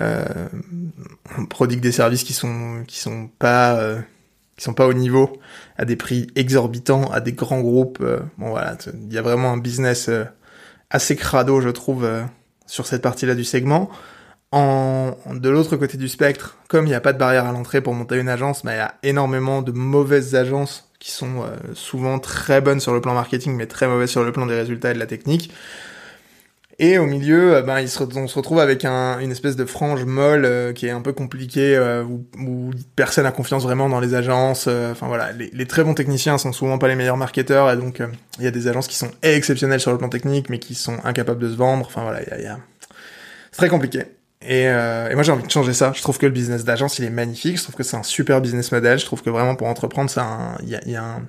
euh 0.00 0.24
des 1.66 1.92
services 1.92 2.24
qui 2.24 2.32
sont 2.32 2.82
qui 2.86 2.98
sont 2.98 3.28
pas 3.38 3.96
qui 4.56 4.64
sont 4.64 4.72
pas 4.72 4.86
au 4.86 4.94
niveau, 4.94 5.38
à 5.76 5.84
des 5.84 5.96
prix 5.96 6.28
exorbitants, 6.34 7.10
à 7.10 7.20
des 7.20 7.32
grands 7.32 7.60
groupes. 7.60 8.02
bon 8.38 8.50
voilà, 8.50 8.76
il 8.94 9.12
y 9.12 9.18
a 9.18 9.22
vraiment 9.22 9.52
un 9.52 9.58
business 9.58 10.10
assez 10.90 11.16
crado, 11.16 11.60
je 11.60 11.68
trouve, 11.68 12.08
sur 12.66 12.86
cette 12.86 13.02
partie-là 13.02 13.34
du 13.34 13.44
segment. 13.44 13.90
De 14.56 15.50
l'autre 15.50 15.76
côté 15.76 15.98
du 15.98 16.08
spectre, 16.08 16.56
comme 16.68 16.86
il 16.86 16.88
n'y 16.88 16.94
a 16.94 17.00
pas 17.00 17.12
de 17.12 17.18
barrière 17.18 17.46
à 17.46 17.52
l'entrée 17.52 17.80
pour 17.80 17.94
monter 17.94 18.16
une 18.16 18.28
agence, 18.28 18.64
mais 18.64 18.72
il 18.72 18.76
y 18.76 18.80
a 18.80 18.94
énormément 19.02 19.60
de 19.60 19.72
mauvaises 19.72 20.34
agences 20.34 20.88
qui 20.98 21.10
sont 21.10 21.42
euh, 21.42 21.56
souvent 21.74 22.18
très 22.18 22.60
bonnes 22.60 22.80
sur 22.80 22.94
le 22.94 23.00
plan 23.00 23.14
marketing, 23.14 23.54
mais 23.54 23.66
très 23.66 23.86
mauvaises 23.86 24.10
sur 24.10 24.24
le 24.24 24.32
plan 24.32 24.46
des 24.46 24.54
résultats 24.54 24.90
et 24.90 24.94
de 24.94 24.98
la 24.98 25.06
technique. 25.06 25.52
Et 26.78 26.98
au 26.98 27.06
milieu, 27.06 27.54
euh, 27.56 27.62
ben, 27.62 27.84
on 28.16 28.26
se 28.26 28.34
retrouve 28.34 28.58
avec 28.58 28.84
un, 28.84 29.18
une 29.20 29.30
espèce 29.30 29.56
de 29.56 29.64
frange 29.64 30.04
molle 30.04 30.44
euh, 30.44 30.72
qui 30.72 30.86
est 30.86 30.90
un 30.90 31.00
peu 31.02 31.12
compliquée, 31.12 31.78
où, 32.08 32.70
personne 32.96 33.24
n'a 33.24 33.32
confiance 33.32 33.62
vraiment 33.62 33.88
dans 33.88 34.00
les 34.00 34.14
agences. 34.14 34.68
Enfin 34.68 35.06
voilà, 35.06 35.32
les, 35.32 35.66
très 35.66 35.84
bons 35.84 35.94
techniciens 35.94 36.38
sont 36.38 36.52
souvent 36.52 36.78
pas 36.78 36.88
les 36.88 36.96
meilleurs 36.96 37.16
marketeurs, 37.16 37.70
et 37.70 37.76
donc 37.76 38.02
il 38.38 38.44
y 38.44 38.48
a 38.48 38.50
des 38.50 38.68
agences 38.68 38.88
qui 38.88 38.96
sont 38.96 39.10
exceptionnelles 39.22 39.80
sur 39.80 39.92
le 39.92 39.98
plan 39.98 40.08
technique, 40.08 40.50
mais 40.50 40.58
qui 40.58 40.74
sont 40.74 40.96
incapables 41.04 41.40
de 41.40 41.50
se 41.50 41.56
vendre. 41.56 41.86
Enfin 41.86 42.02
voilà, 42.02 42.22
il 42.22 42.42
y 42.42 42.46
a... 42.46 42.58
c'est 43.52 43.58
très 43.58 43.68
compliqué. 43.68 44.15
Et, 44.46 44.68
euh, 44.68 45.10
et, 45.10 45.14
moi 45.14 45.22
j'ai 45.22 45.32
envie 45.32 45.46
de 45.46 45.50
changer 45.50 45.72
ça. 45.72 45.92
Je 45.94 46.02
trouve 46.02 46.18
que 46.18 46.26
le 46.26 46.32
business 46.32 46.64
d'agence 46.64 46.98
il 46.98 47.04
est 47.04 47.10
magnifique. 47.10 47.58
Je 47.58 47.62
trouve 47.62 47.74
que 47.74 47.82
c'est 47.82 47.96
un 47.96 48.02
super 48.02 48.40
business 48.40 48.72
model. 48.72 48.98
Je 48.98 49.04
trouve 49.04 49.22
que 49.22 49.30
vraiment 49.30 49.56
pour 49.56 49.66
entreprendre, 49.66 50.10
il 50.62 50.68
y 50.68 50.76
a, 50.76 50.88
y 50.88 50.96
a 50.96 51.04
un, 51.04 51.22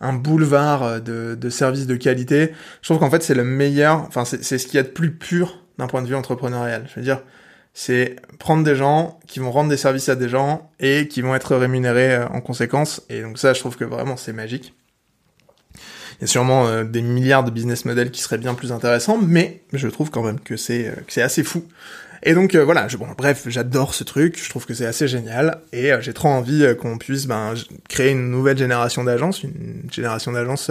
un, 0.00 0.12
boulevard 0.12 1.00
de, 1.00 1.34
de 1.34 1.50
services 1.50 1.86
de 1.86 1.96
qualité. 1.96 2.52
Je 2.82 2.88
trouve 2.88 2.98
qu'en 2.98 3.10
fait 3.10 3.22
c'est 3.22 3.34
le 3.34 3.44
meilleur. 3.44 4.04
Enfin 4.08 4.24
c'est 4.24 4.58
ce 4.58 4.66
qu'il 4.66 4.74
y 4.74 4.78
a 4.78 4.82
de 4.82 4.88
plus 4.88 5.14
pur 5.14 5.62
d'un 5.78 5.86
point 5.86 6.02
de 6.02 6.08
vue 6.08 6.16
entrepreneurial. 6.16 6.86
Je 6.88 6.96
veux 6.96 7.04
dire, 7.04 7.20
c'est 7.80 8.16
prendre 8.40 8.64
des 8.64 8.74
gens 8.74 9.20
qui 9.28 9.38
vont 9.38 9.52
rendre 9.52 9.70
des 9.70 9.76
services 9.76 10.08
à 10.08 10.16
des 10.16 10.28
gens 10.28 10.70
et 10.80 11.06
qui 11.06 11.22
vont 11.22 11.36
être 11.36 11.54
rémunérés 11.54 12.12
euh, 12.12 12.28
en 12.28 12.40
conséquence. 12.40 13.02
Et 13.08 13.22
donc 13.22 13.38
ça, 13.38 13.52
je 13.52 13.60
trouve 13.60 13.76
que 13.76 13.84
vraiment 13.84 14.16
c'est 14.16 14.32
magique. 14.32 14.74
Il 16.18 16.22
y 16.22 16.24
a 16.24 16.26
sûrement 16.26 16.66
euh, 16.66 16.82
des 16.82 17.02
milliards 17.02 17.44
de 17.44 17.52
business 17.52 17.84
models 17.84 18.10
qui 18.10 18.20
seraient 18.20 18.38
bien 18.38 18.54
plus 18.54 18.72
intéressants, 18.72 19.18
mais 19.22 19.62
je 19.72 19.86
trouve 19.86 20.10
quand 20.10 20.24
même 20.24 20.40
que 20.40 20.56
c'est 20.56 20.92
c'est 21.06 21.22
assez 21.22 21.44
fou 21.44 21.62
et 22.22 22.34
donc 22.34 22.54
euh, 22.54 22.64
voilà, 22.64 22.88
je, 22.88 22.96
bon, 22.96 23.06
bref, 23.16 23.44
j'adore 23.48 23.94
ce 23.94 24.04
truc, 24.04 24.42
je 24.42 24.48
trouve 24.50 24.66
que 24.66 24.74
c'est 24.74 24.86
assez 24.86 25.08
génial, 25.08 25.60
et 25.72 25.92
euh, 25.92 26.00
j'ai 26.00 26.12
trop 26.12 26.28
envie 26.28 26.64
euh, 26.64 26.74
qu'on 26.74 26.98
puisse 26.98 27.26
ben, 27.26 27.54
créer 27.88 28.10
une 28.10 28.30
nouvelle 28.30 28.58
génération 28.58 29.04
d'agences, 29.04 29.42
une 29.42 29.88
génération 29.90 30.32
d'agences 30.32 30.70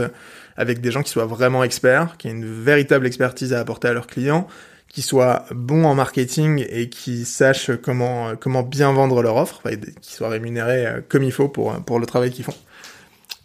avec 0.57 0.81
des 0.81 0.91
gens 0.91 1.03
qui 1.03 1.11
soient 1.11 1.25
vraiment 1.25 1.63
experts, 1.63 2.15
qui 2.17 2.27
aient 2.27 2.31
une 2.31 2.63
véritable 2.63 3.07
expertise 3.07 3.53
à 3.53 3.59
apporter 3.59 3.87
à 3.87 3.93
leurs 3.93 4.07
clients, 4.07 4.47
qui 4.89 5.01
soient 5.01 5.45
bons 5.53 5.83
en 5.83 5.95
marketing 5.95 6.65
et 6.69 6.89
qui 6.89 7.25
sachent 7.25 7.71
comment 7.83 8.35
comment 8.35 8.63
bien 8.63 8.91
vendre 8.93 9.21
leur 9.21 9.35
offre, 9.35 9.61
qui 10.01 10.13
soient 10.13 10.29
rémunérés 10.29 10.87
comme 11.09 11.23
il 11.23 11.31
faut 11.31 11.49
pour 11.49 11.73
pour 11.83 11.99
le 11.99 12.05
travail 12.05 12.31
qu'ils 12.31 12.45
font. 12.45 12.55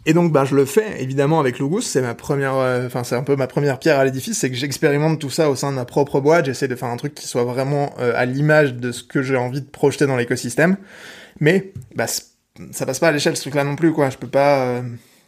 Et 0.05 0.13
donc, 0.13 0.33
bah, 0.33 0.43
je 0.43 0.55
le 0.55 0.65
fais 0.65 1.01
évidemment 1.01 1.39
avec 1.39 1.59
Logus. 1.59 1.85
C'est 1.85 2.01
ma 2.01 2.13
première, 2.13 2.55
euh, 2.55 2.87
enfin, 2.87 3.03
c'est 3.03 3.15
un 3.15 3.23
peu 3.23 3.35
ma 3.35 3.47
première 3.47 3.79
pierre 3.79 3.99
à 3.99 4.05
l'édifice, 4.05 4.37
c'est 4.37 4.49
que 4.49 4.55
j'expérimente 4.55 5.19
tout 5.19 5.29
ça 5.29 5.49
au 5.49 5.55
sein 5.55 5.71
de 5.71 5.77
ma 5.77 5.85
propre 5.85 6.19
boîte. 6.19 6.45
J'essaie 6.45 6.67
de 6.67 6.75
faire 6.75 6.89
un 6.89 6.97
truc 6.97 7.15
qui 7.15 7.27
soit 7.27 7.45
vraiment 7.45 7.93
euh, 7.99 8.13
à 8.15 8.25
l'image 8.25 8.73
de 8.73 8.91
ce 8.91 9.03
que 9.03 9.21
j'ai 9.21 9.37
envie 9.37 9.61
de 9.61 9.69
projeter 9.69 10.05
dans 10.05 10.17
l'écosystème. 10.17 10.75
Mais, 11.39 11.71
bah, 11.95 12.07
ça 12.07 12.85
passe 12.85 12.99
pas 12.99 13.07
à 13.09 13.11
l'échelle 13.11 13.37
ce 13.37 13.41
truc-là 13.41 13.63
non 13.63 13.75
plus, 13.75 13.93
quoi. 13.93 14.09
Je 14.09 14.17
peux 14.17 14.27
pas, 14.27 14.65
euh, 14.65 14.81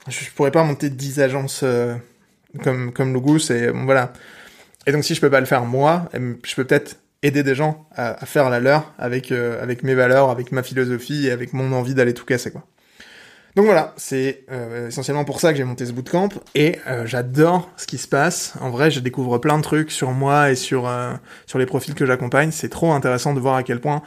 je, 0.09 0.29
pourrais 0.35 0.51
pas 0.51 0.63
monter 0.63 0.89
10 0.89 1.21
agences 1.21 1.63
comme 2.63 2.91
comme 2.93 3.13
Logus 3.13 3.49
et 3.51 3.69
voilà. 3.69 4.13
Et 4.88 4.91
donc, 4.91 5.03
si 5.03 5.15
je 5.15 5.21
peux 5.21 5.29
pas 5.29 5.39
le 5.39 5.45
faire 5.45 5.65
moi, 5.65 6.09
je 6.13 6.55
peux 6.55 6.65
peut-être 6.65 6.97
aider 7.23 7.43
des 7.43 7.55
gens 7.55 7.88
à, 7.95 8.21
à, 8.21 8.25
faire 8.25 8.49
la 8.49 8.59
leur 8.59 8.93
avec 8.99 9.31
avec 9.31 9.83
mes 9.83 9.95
valeurs, 9.95 10.29
avec 10.29 10.51
ma 10.51 10.63
philosophie 10.63 11.27
et 11.27 11.31
avec 11.31 11.53
mon 11.53 11.71
envie 11.71 11.95
d'aller 11.95 12.13
tout 12.13 12.25
casser, 12.25 12.51
quoi. 12.51 12.65
Donc 13.55 13.65
voilà, 13.65 13.93
c'est 13.95 14.43
euh, 14.51 14.89
essentiellement 14.89 15.23
pour 15.23 15.39
ça 15.39 15.51
que 15.51 15.57
j'ai 15.57 15.63
monté 15.63 15.85
ce 15.85 15.93
bootcamp 15.93 16.27
et 16.55 16.77
euh, 16.87 17.05
j'adore 17.05 17.69
ce 17.77 17.87
qui 17.87 17.97
se 17.97 18.07
passe. 18.07 18.53
En 18.59 18.69
vrai, 18.69 18.91
je 18.91 18.99
découvre 18.99 19.37
plein 19.37 19.57
de 19.57 19.63
trucs 19.63 19.91
sur 19.91 20.11
moi 20.11 20.51
et 20.51 20.55
sur 20.55 20.89
euh, 20.89 21.13
sur 21.45 21.57
les 21.57 21.65
profils 21.65 21.93
que 21.93 22.05
j'accompagne. 22.05 22.51
C'est 22.51 22.67
trop 22.67 22.91
intéressant 22.91 23.33
de 23.33 23.39
voir 23.39 23.55
à 23.55 23.63
quel 23.63 23.79
point 23.79 24.01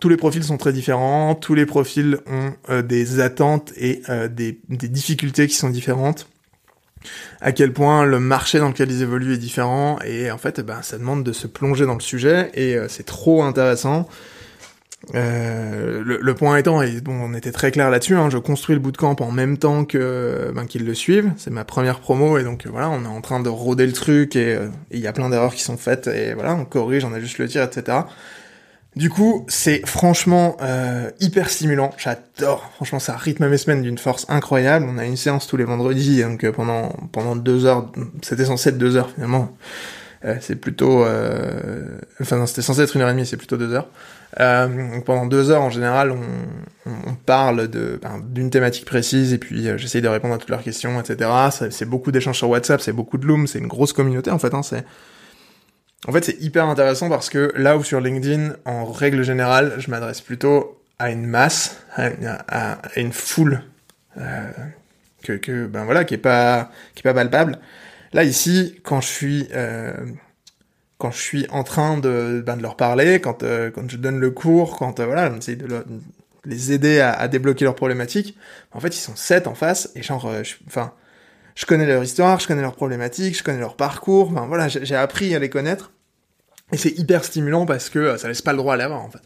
tous 0.00 0.08
les 0.08 0.16
profils 0.16 0.42
sont 0.42 0.56
très 0.56 0.72
différents, 0.72 1.34
tous 1.34 1.54
les 1.54 1.66
profils 1.66 2.18
ont 2.26 2.82
des 2.82 3.20
attentes 3.20 3.72
et 3.76 4.02
des, 4.30 4.58
des 4.68 4.88
difficultés 4.88 5.46
qui 5.46 5.54
sont 5.54 5.70
différentes. 5.70 6.26
À 7.40 7.52
quel 7.52 7.72
point 7.72 8.04
le 8.04 8.18
marché 8.18 8.58
dans 8.58 8.66
lequel 8.66 8.90
ils 8.90 9.02
évoluent 9.02 9.34
est 9.34 9.38
différent 9.38 10.00
et 10.04 10.32
en 10.32 10.38
fait, 10.38 10.60
ben, 10.60 10.82
ça 10.82 10.98
demande 10.98 11.22
de 11.22 11.32
se 11.32 11.46
plonger 11.46 11.86
dans 11.86 11.94
le 11.94 12.00
sujet 12.00 12.50
et 12.54 12.76
c'est 12.88 13.06
trop 13.06 13.44
intéressant. 13.44 14.08
Euh, 15.14 16.02
le, 16.04 16.34
point 16.34 16.56
étant, 16.56 16.80
et 16.80 17.00
bon, 17.00 17.12
on 17.12 17.34
était 17.34 17.52
très 17.52 17.70
clair 17.72 17.90
là-dessus, 17.90 18.16
hein, 18.16 18.30
je 18.30 18.38
construis 18.38 18.74
le 18.74 18.80
bootcamp 18.80 19.16
en 19.20 19.32
même 19.32 19.58
temps 19.58 19.84
que 19.84 20.52
ben, 20.54 20.66
qu'ils 20.66 20.84
le 20.84 20.94
suivent. 20.94 21.32
C'est 21.36 21.50
ma 21.50 21.64
première 21.64 22.00
promo 22.00 22.38
et 22.38 22.44
donc 22.44 22.66
voilà, 22.66 22.88
on 22.88 23.04
est 23.04 23.08
en 23.08 23.20
train 23.20 23.40
de 23.40 23.48
roder 23.48 23.86
le 23.86 23.92
truc 23.92 24.36
et 24.36 24.54
euh, 24.54 24.68
il 24.90 25.00
y 25.00 25.06
a 25.06 25.12
plein 25.12 25.28
d'erreurs 25.28 25.54
qui 25.54 25.62
sont 25.62 25.76
faites 25.76 26.06
et 26.06 26.34
voilà, 26.34 26.54
on 26.54 26.64
corrige, 26.64 27.04
on 27.04 27.12
ajuste 27.12 27.38
le 27.38 27.48
tir, 27.48 27.62
etc. 27.64 27.98
Du 28.94 29.08
coup, 29.08 29.46
c'est 29.48 29.86
franchement 29.86 30.56
euh, 30.60 31.10
hyper 31.18 31.48
stimulant. 31.48 31.90
J'adore. 31.96 32.70
Franchement, 32.74 32.98
ça 32.98 33.16
rythme 33.16 33.48
mes 33.48 33.56
semaines 33.56 33.82
d'une 33.82 33.98
force 33.98 34.26
incroyable. 34.28 34.86
On 34.88 34.98
a 34.98 35.04
une 35.06 35.16
séance 35.16 35.46
tous 35.46 35.56
les 35.56 35.64
vendredis, 35.64 36.22
donc 36.22 36.48
pendant 36.50 36.90
pendant 37.10 37.34
deux 37.34 37.64
heures. 37.64 37.90
C'était 38.22 38.44
censé 38.44 38.68
être 38.68 38.78
deux 38.78 38.96
heures 38.96 39.10
finalement. 39.10 39.56
c'est 40.40 40.56
plutôt, 40.56 41.04
enfin 42.20 42.46
c'était 42.46 42.62
censé 42.62 42.82
être 42.82 42.94
une 42.94 43.02
heure 43.02 43.08
et 43.08 43.12
demie, 43.12 43.26
c'est 43.26 43.38
plutôt 43.38 43.56
deux 43.56 43.72
heures. 43.72 43.88
Euh, 44.40 45.00
pendant 45.04 45.26
deux 45.26 45.50
heures 45.50 45.62
en 45.62 45.70
général, 45.70 46.10
on, 46.10 46.22
on 46.86 47.14
parle 47.14 47.68
de 47.68 47.98
ben, 48.00 48.20
d'une 48.24 48.48
thématique 48.48 48.86
précise 48.86 49.34
et 49.34 49.38
puis 49.38 49.68
euh, 49.68 49.76
j'essaye 49.76 50.00
de 50.00 50.08
répondre 50.08 50.34
à 50.34 50.38
toutes 50.38 50.48
leurs 50.48 50.62
questions, 50.62 50.98
etc. 51.00 51.30
C'est 51.70 51.84
beaucoup 51.84 52.12
d'échanges 52.12 52.38
sur 52.38 52.48
WhatsApp, 52.48 52.80
c'est 52.80 52.92
beaucoup 52.94 53.18
de 53.18 53.26
Loom, 53.26 53.46
c'est 53.46 53.58
une 53.58 53.66
grosse 53.66 53.92
communauté 53.92 54.30
en 54.30 54.38
fait. 54.38 54.54
Hein, 54.54 54.62
c'est 54.62 54.84
en 56.08 56.12
fait 56.12 56.24
c'est 56.24 56.40
hyper 56.40 56.66
intéressant 56.66 57.10
parce 57.10 57.28
que 57.28 57.52
là 57.56 57.76
où 57.76 57.84
sur 57.84 58.00
LinkedIn, 58.00 58.54
en 58.64 58.86
règle 58.86 59.22
générale, 59.22 59.74
je 59.78 59.90
m'adresse 59.90 60.22
plutôt 60.22 60.80
à 60.98 61.10
une 61.10 61.26
masse, 61.26 61.78
à, 61.94 62.08
à, 62.48 62.78
une 62.96 63.12
foule 63.12 63.62
euh, 64.16 64.50
que, 65.22 65.34
que 65.34 65.66
ben 65.66 65.84
voilà 65.84 66.04
qui 66.04 66.14
est 66.14 66.18
pas 66.18 66.70
qui 66.94 67.00
est 67.00 67.04
pas 67.04 67.14
palpable. 67.14 67.58
Là 68.14 68.24
ici, 68.24 68.80
quand 68.82 69.02
je 69.02 69.08
suis 69.08 69.48
euh, 69.52 69.92
quand 71.02 71.10
je 71.10 71.20
suis 71.20 71.46
en 71.50 71.64
train 71.64 71.98
de, 71.98 72.44
ben, 72.46 72.54
leur 72.62 72.76
parler, 72.76 73.20
quand, 73.20 73.42
euh, 73.42 73.72
quand 73.72 73.90
je 73.90 73.96
donne 73.96 74.20
le 74.20 74.30
cours, 74.30 74.78
quand 74.78 75.00
euh, 75.00 75.04
voilà, 75.04 75.34
j'essaie 75.34 75.56
de, 75.56 75.84
les 76.44 76.70
aider 76.70 77.00
à, 77.00 77.26
débloquer 77.26 77.64
leurs 77.64 77.74
problématiques, 77.74 78.38
en 78.70 78.78
fait, 78.78 78.94
ils 78.96 79.00
sont 79.00 79.16
sept 79.16 79.48
en 79.48 79.56
face, 79.56 79.90
et 79.96 80.02
genre, 80.04 80.26
euh, 80.26 80.42
enfin, 80.68 80.92
je, 81.56 81.66
connais 81.66 81.86
leur 81.86 82.04
histoire, 82.04 82.38
je 82.38 82.46
connais 82.46 82.62
leurs 82.62 82.76
problématiques, 82.76 83.36
je 83.36 83.42
connais 83.42 83.58
leur 83.58 83.74
parcours, 83.74 84.30
enfin 84.30 84.46
voilà, 84.46 84.68
j'ai 84.68 84.94
appris 84.94 85.34
à 85.34 85.40
les 85.40 85.50
connaître, 85.50 85.90
et 86.70 86.76
c'est 86.76 86.96
hyper 86.96 87.24
stimulant 87.24 87.66
parce 87.66 87.90
que 87.90 88.16
ça 88.16 88.28
laisse 88.28 88.42
pas 88.42 88.52
le 88.52 88.58
droit 88.58 88.74
à 88.74 88.76
l'erreur, 88.76 89.00
en 89.00 89.10
fait. 89.10 89.22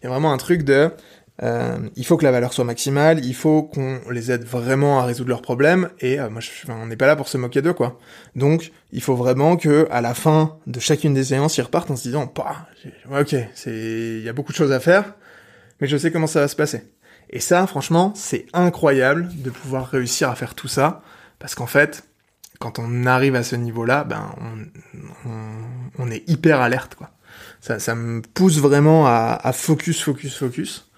Il 0.00 0.04
y 0.04 0.06
a 0.06 0.10
vraiment 0.10 0.32
un 0.32 0.38
truc 0.38 0.62
de, 0.62 0.92
euh, 1.42 1.78
il 1.96 2.06
faut 2.06 2.16
que 2.16 2.24
la 2.24 2.30
valeur 2.30 2.52
soit 2.52 2.64
maximale, 2.64 3.24
il 3.24 3.34
faut 3.34 3.62
qu'on 3.62 4.00
les 4.10 4.32
aide 4.32 4.44
vraiment 4.44 5.00
à 5.00 5.04
résoudre 5.04 5.28
leurs 5.28 5.42
problèmes, 5.42 5.90
et 6.00 6.18
euh, 6.18 6.30
moi, 6.30 6.40
je, 6.40 6.50
on 6.70 6.86
n'est 6.86 6.96
pas 6.96 7.06
là 7.06 7.16
pour 7.16 7.28
se 7.28 7.36
moquer 7.36 7.60
d'eux, 7.60 7.74
quoi. 7.74 7.98
Donc, 8.34 8.72
il 8.92 9.02
faut 9.02 9.16
vraiment 9.16 9.56
que 9.56 9.86
à 9.90 10.00
la 10.00 10.14
fin 10.14 10.56
de 10.66 10.80
chacune 10.80 11.12
des 11.12 11.24
séances, 11.24 11.58
ils 11.58 11.62
repartent 11.62 11.90
en 11.90 11.96
se 11.96 12.02
disant, 12.04 12.32
bah, 12.34 12.68
ok, 13.20 13.36
c'est, 13.54 14.18
il 14.18 14.22
y 14.22 14.28
a 14.28 14.32
beaucoup 14.32 14.52
de 14.52 14.56
choses 14.56 14.72
à 14.72 14.80
faire, 14.80 15.14
mais 15.80 15.86
je 15.86 15.96
sais 15.96 16.10
comment 16.10 16.26
ça 16.26 16.40
va 16.40 16.48
se 16.48 16.56
passer. 16.56 16.84
Et 17.28 17.40
ça, 17.40 17.66
franchement, 17.66 18.12
c'est 18.14 18.46
incroyable 18.54 19.28
de 19.34 19.50
pouvoir 19.50 19.88
réussir 19.88 20.30
à 20.30 20.36
faire 20.36 20.54
tout 20.54 20.68
ça, 20.68 21.02
parce 21.38 21.54
qu'en 21.54 21.66
fait, 21.66 22.04
quand 22.60 22.78
on 22.78 23.04
arrive 23.04 23.34
à 23.34 23.42
ce 23.42 23.56
niveau-là, 23.56 24.04
ben, 24.04 24.34
on, 24.40 25.28
on, 25.28 25.50
on, 25.98 26.10
est 26.10 26.26
hyper 26.30 26.62
alerte, 26.62 26.94
quoi. 26.94 27.10
Ça, 27.60 27.78
ça 27.78 27.94
me 27.94 28.22
pousse 28.22 28.58
vraiment 28.58 29.06
à, 29.06 29.38
à 29.42 29.52
focus, 29.52 30.02
focus, 30.02 30.38
focus. 30.38 30.90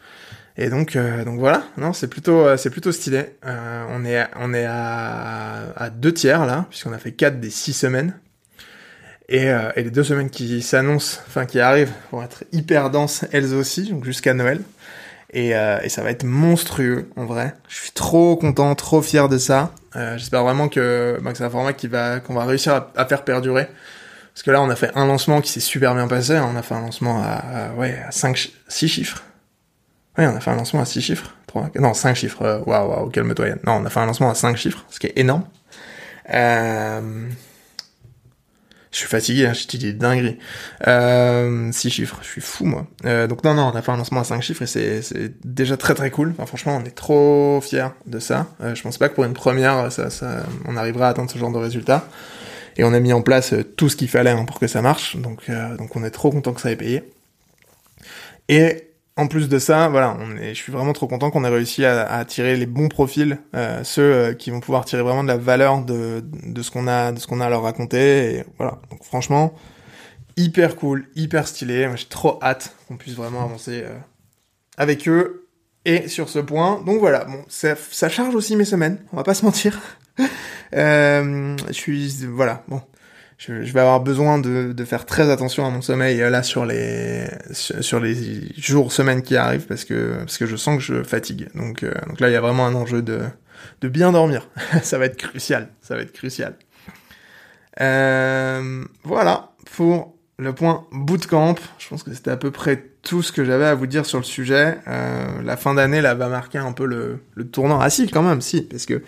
Et 0.60 0.70
donc, 0.70 0.96
euh, 0.96 1.24
donc 1.24 1.38
voilà, 1.38 1.62
non, 1.76 1.92
c'est 1.92 2.08
plutôt, 2.08 2.40
euh, 2.40 2.56
c'est 2.56 2.70
plutôt 2.70 2.90
stylé. 2.90 3.26
Euh, 3.46 3.84
on 3.90 4.04
est, 4.04 4.26
on 4.34 4.52
est 4.52 4.66
à, 4.66 5.72
à 5.76 5.88
deux 5.88 6.12
tiers 6.12 6.44
là, 6.46 6.66
puisqu'on 6.68 6.92
a 6.92 6.98
fait 6.98 7.12
quatre 7.12 7.38
des 7.38 7.50
six 7.50 7.72
semaines. 7.72 8.18
Et, 9.30 9.52
les 9.76 9.90
deux 9.90 10.04
semaines 10.04 10.30
qui 10.30 10.62
s'annoncent, 10.62 11.20
enfin 11.26 11.44
qui 11.44 11.60
arrivent, 11.60 11.92
vont 12.12 12.22
être 12.22 12.44
hyper 12.50 12.88
denses 12.88 13.26
elles 13.30 13.54
aussi, 13.54 13.90
donc 13.90 14.04
jusqu'à 14.04 14.32
Noël. 14.32 14.62
Et, 15.34 15.50
et, 15.50 15.88
ça 15.90 16.02
va 16.02 16.10
être 16.10 16.24
monstrueux 16.24 17.10
en 17.14 17.26
vrai. 17.26 17.52
Je 17.68 17.74
suis 17.74 17.90
trop 17.90 18.36
content, 18.36 18.74
trop 18.74 19.02
fier 19.02 19.28
de 19.28 19.36
ça. 19.36 19.74
J'espère 20.16 20.44
vraiment 20.44 20.70
que, 20.70 21.18
bah, 21.22 21.32
que 21.32 21.38
c'est 21.38 21.44
un 21.44 21.50
format 21.50 21.74
qui 21.74 21.88
va 21.88 22.20
qu'on 22.20 22.32
va 22.32 22.46
réussir 22.46 22.72
à, 22.72 22.90
à, 22.96 23.04
faire 23.04 23.22
perdurer. 23.22 23.68
Parce 24.32 24.42
que 24.42 24.50
là, 24.50 24.62
on 24.62 24.70
a 24.70 24.76
fait 24.76 24.92
un 24.94 25.04
lancement 25.04 25.42
qui 25.42 25.52
s'est 25.52 25.60
super 25.60 25.94
bien 25.94 26.08
passé. 26.08 26.34
Hein. 26.34 26.48
On 26.50 26.56
a 26.56 26.62
fait 26.62 26.74
un 26.74 26.80
lancement 26.80 27.22
à, 27.22 27.32
à 27.32 27.72
ouais 27.74 28.02
à 28.08 28.10
5 28.10 28.50
6 28.66 28.88
chiffres. 28.88 29.22
Ouais, 30.18 30.26
on 30.26 30.36
a 30.36 30.40
fait 30.40 30.50
un 30.50 30.56
lancement 30.56 30.80
à 30.80 30.84
6 30.84 31.00
chiffres. 31.00 31.34
3, 31.46 31.70
non, 31.76 31.94
5 31.94 32.14
chiffres. 32.14 32.42
Euh, 32.42 32.58
waouh, 32.66 32.90
waouh, 32.90 33.08
calme-toi 33.08 33.48
Yann. 33.48 33.58
Non, 33.64 33.74
on 33.74 33.84
a 33.84 33.90
fait 33.90 34.00
un 34.00 34.06
lancement 34.06 34.30
à 34.30 34.34
5 34.34 34.56
chiffres, 34.56 34.84
ce 34.90 34.98
qui 34.98 35.06
est 35.06 35.12
énorme. 35.16 35.44
Euh, 36.34 37.28
je 38.90 38.98
suis 38.98 39.06
fatigué, 39.06 39.46
hein, 39.46 39.52
je 39.52 39.66
te 39.66 39.76
dis 39.76 39.94
dinguerie. 39.94 40.38
Euh, 40.86 41.70
6 41.70 41.90
chiffres, 41.90 42.18
je 42.22 42.26
suis 42.26 42.40
fou 42.40 42.64
moi. 42.64 42.86
Euh, 43.04 43.26
donc 43.26 43.44
non, 43.44 43.54
non, 43.54 43.70
on 43.72 43.76
a 43.76 43.82
fait 43.82 43.92
un 43.92 43.96
lancement 43.96 44.20
à 44.20 44.24
5 44.24 44.42
chiffres 44.42 44.62
et 44.62 44.66
c'est 44.66 45.32
déjà 45.46 45.76
très 45.76 45.94
très 45.94 46.10
cool. 46.10 46.34
Franchement, 46.46 46.80
on 46.82 46.84
est 46.84 46.94
trop 46.94 47.60
fiers 47.62 47.88
de 48.06 48.18
ça. 48.18 48.46
Euh, 48.60 48.74
je 48.74 48.82
pense 48.82 48.98
pas 48.98 49.08
que 49.08 49.14
pour 49.14 49.24
une 49.24 49.34
première, 49.34 49.92
ça, 49.92 50.10
ça, 50.10 50.42
on 50.66 50.76
arrivera 50.76 51.06
à 51.06 51.10
atteindre 51.10 51.30
ce 51.30 51.38
genre 51.38 51.52
de 51.52 51.58
résultat. 51.58 52.08
Et 52.78 52.84
on 52.84 52.94
a 52.94 53.00
mis 53.00 53.12
en 53.12 53.22
place 53.22 53.52
euh, 53.52 53.64
tout 53.64 53.88
ce 53.88 53.96
qu'il 53.96 54.08
fallait 54.08 54.30
hein, 54.30 54.44
pour 54.44 54.60
que 54.60 54.68
ça 54.68 54.80
marche. 54.80 55.16
Donc, 55.16 55.42
euh, 55.50 55.76
donc 55.76 55.96
on 55.96 56.04
est 56.04 56.10
trop 56.10 56.30
content 56.30 56.52
que 56.52 56.60
ça 56.60 56.70
ait 56.70 56.76
payé. 56.76 57.02
Et 58.48 58.87
en 59.18 59.26
plus 59.26 59.48
de 59.48 59.58
ça, 59.58 59.88
voilà, 59.88 60.16
on 60.20 60.36
est, 60.36 60.50
je 60.54 60.62
suis 60.62 60.70
vraiment 60.70 60.92
trop 60.92 61.08
content 61.08 61.32
qu'on 61.32 61.42
ait 61.44 61.48
réussi 61.48 61.84
à, 61.84 62.02
à, 62.02 62.18
attirer 62.20 62.56
les 62.56 62.66
bons 62.66 62.86
profils, 62.86 63.38
euh, 63.56 63.82
ceux 63.82 64.02
euh, 64.02 64.32
qui 64.32 64.52
vont 64.52 64.60
pouvoir 64.60 64.84
tirer 64.84 65.02
vraiment 65.02 65.24
de 65.24 65.28
la 65.28 65.36
valeur 65.36 65.82
de, 65.84 66.22
de 66.44 66.62
ce 66.62 66.70
qu'on 66.70 66.86
a, 66.86 67.10
de 67.10 67.18
ce 67.18 67.26
qu'on 67.26 67.40
a 67.40 67.46
à 67.46 67.50
leur 67.50 67.62
raconter. 67.62 68.36
Et 68.36 68.44
voilà. 68.58 68.78
Donc 68.92 69.02
franchement, 69.02 69.52
hyper 70.36 70.76
cool, 70.76 71.08
hyper 71.16 71.48
stylé. 71.48 71.90
J'ai 71.96 72.06
trop 72.06 72.38
hâte 72.40 72.76
qu'on 72.86 72.96
puisse 72.96 73.16
vraiment 73.16 73.42
avancer 73.42 73.82
euh, 73.84 73.98
avec 74.76 75.08
eux. 75.08 75.48
Et 75.84 76.06
sur 76.06 76.28
ce 76.28 76.38
point, 76.38 76.80
donc 76.86 77.00
voilà, 77.00 77.24
bon, 77.24 77.44
ça, 77.48 77.74
ça 77.74 78.08
charge 78.08 78.36
aussi 78.36 78.54
mes 78.54 78.64
semaines. 78.64 79.00
On 79.12 79.16
va 79.16 79.24
pas 79.24 79.34
se 79.34 79.44
mentir. 79.44 79.80
Euh, 80.74 81.56
je 81.68 81.72
suis, 81.72 82.26
voilà, 82.26 82.62
bon, 82.68 82.82
je, 83.38 83.62
je, 83.62 83.72
vais 83.72 83.80
avoir 83.80 84.00
besoin 84.00 84.38
de, 84.38 84.72
de, 84.72 84.84
faire 84.84 85.06
très 85.06 85.30
attention 85.30 85.64
à 85.64 85.70
mon 85.70 85.80
sommeil 85.80 86.18
là 86.18 86.42
sur 86.42 86.66
les 86.66 87.28
sur 87.52 88.00
les 88.00 88.52
jours 88.56 88.92
semaines 88.92 89.22
qui 89.22 89.36
arrivent 89.36 89.66
parce 89.66 89.84
que 89.84 90.18
parce 90.18 90.38
que 90.38 90.46
je 90.46 90.56
sens 90.56 90.78
que 90.78 90.82
je 90.82 91.04
fatigue. 91.04 91.48
Donc 91.54 91.84
euh, 91.84 91.94
donc 92.08 92.18
là 92.18 92.28
il 92.28 92.32
y 92.32 92.36
a 92.36 92.40
vraiment 92.40 92.66
un 92.66 92.74
enjeu 92.74 93.00
de 93.00 93.20
de 93.80 93.88
bien 93.88 94.10
dormir. 94.10 94.48
Ça 94.82 94.98
va 94.98 95.06
être 95.06 95.16
crucial. 95.16 95.68
Ça 95.80 95.94
va 95.94 96.02
être 96.02 96.12
crucial. 96.12 96.56
Euh, 97.80 98.84
voilà 99.04 99.52
pour 99.76 100.16
le 100.40 100.52
point 100.52 100.88
bootcamp. 100.90 101.54
Je 101.78 101.88
pense 101.88 102.02
que 102.02 102.12
c'était 102.12 102.32
à 102.32 102.36
peu 102.36 102.50
près 102.50 102.90
tout 103.02 103.22
ce 103.22 103.30
que 103.30 103.44
j'avais 103.44 103.66
à 103.66 103.76
vous 103.76 103.86
dire 103.86 104.04
sur 104.04 104.18
le 104.18 104.24
sujet. 104.24 104.78
Euh, 104.88 105.42
la 105.44 105.56
fin 105.56 105.74
d'année 105.74 106.00
là 106.00 106.14
va 106.14 106.28
marquer 106.28 106.58
un 106.58 106.72
peu 106.72 106.86
le, 106.86 107.20
le 107.36 107.48
tournant. 107.48 107.78
Ah 107.78 107.88
si 107.88 108.08
quand 108.08 108.22
même 108.22 108.40
si 108.40 108.62
parce 108.62 108.84
que 108.84 109.00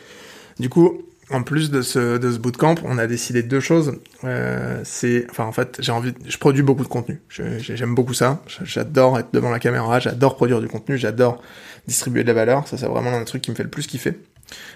du 0.60 0.68
coup 0.68 1.02
en 1.30 1.42
plus 1.42 1.70
de 1.70 1.82
ce, 1.82 2.18
de 2.18 2.32
ce 2.32 2.38
bootcamp, 2.38 2.76
on 2.84 2.98
a 2.98 3.06
décidé 3.06 3.42
deux 3.42 3.60
choses. 3.60 3.98
Euh, 4.24 4.80
c'est, 4.84 5.26
enfin, 5.30 5.44
en 5.44 5.52
fait, 5.52 5.76
j'ai 5.80 5.92
envie, 5.92 6.12
je 6.26 6.38
produis 6.38 6.62
beaucoup 6.62 6.82
de 6.82 6.88
contenu. 6.88 7.20
J'aime 7.28 7.94
beaucoup 7.94 8.14
ça. 8.14 8.42
J'adore 8.62 9.18
être 9.18 9.32
devant 9.32 9.50
la 9.50 9.60
caméra. 9.60 10.00
J'adore 10.00 10.36
produire 10.36 10.60
du 10.60 10.68
contenu. 10.68 10.98
J'adore 10.98 11.40
distribuer 11.86 12.22
de 12.22 12.28
la 12.28 12.34
valeur. 12.34 12.66
Ça, 12.66 12.76
c'est 12.76 12.86
vraiment 12.86 13.12
un 13.12 13.24
truc 13.24 13.42
qui 13.42 13.50
me 13.50 13.56
fait 13.56 13.62
le 13.62 13.70
plus 13.70 13.86
kiffer. 13.86 14.18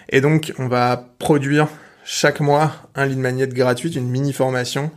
Et 0.09 0.21
donc, 0.21 0.53
on 0.59 0.69
va 0.69 1.09
produire 1.19 1.69
chaque 2.05 2.40
mois 2.40 2.73
un 2.95 3.07
lead 3.07 3.19
magnet 3.19 3.49
gratuite, 3.49 3.97
une 3.97 4.09
mini 4.09 4.33
formation 4.33 4.90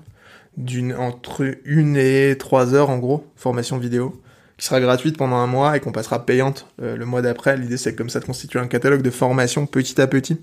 d'une 0.57 0.93
entre 0.93 1.55
une 1.65 1.97
et 1.97 2.35
trois 2.37 2.73
heures 2.73 2.89
en 2.89 2.97
gros, 2.97 3.31
formation 3.35 3.77
vidéo 3.77 4.21
qui 4.57 4.65
sera 4.65 4.81
gratuite 4.81 5.17
pendant 5.17 5.35
un 5.35 5.45
mois 5.45 5.77
et 5.77 5.79
qu'on 5.79 5.91
passera 5.91 6.25
payante 6.25 6.67
euh, 6.81 6.97
le 6.97 7.05
mois 7.05 7.21
d'après. 7.21 7.57
L'idée 7.57 7.77
c'est 7.77 7.95
comme 7.95 8.09
ça 8.09 8.19
de 8.19 8.25
constituer 8.25 8.59
un 8.59 8.67
catalogue 8.67 9.03
de 9.03 9.11
formation 9.11 9.67
petit 9.67 10.01
à 10.01 10.07
petit 10.07 10.39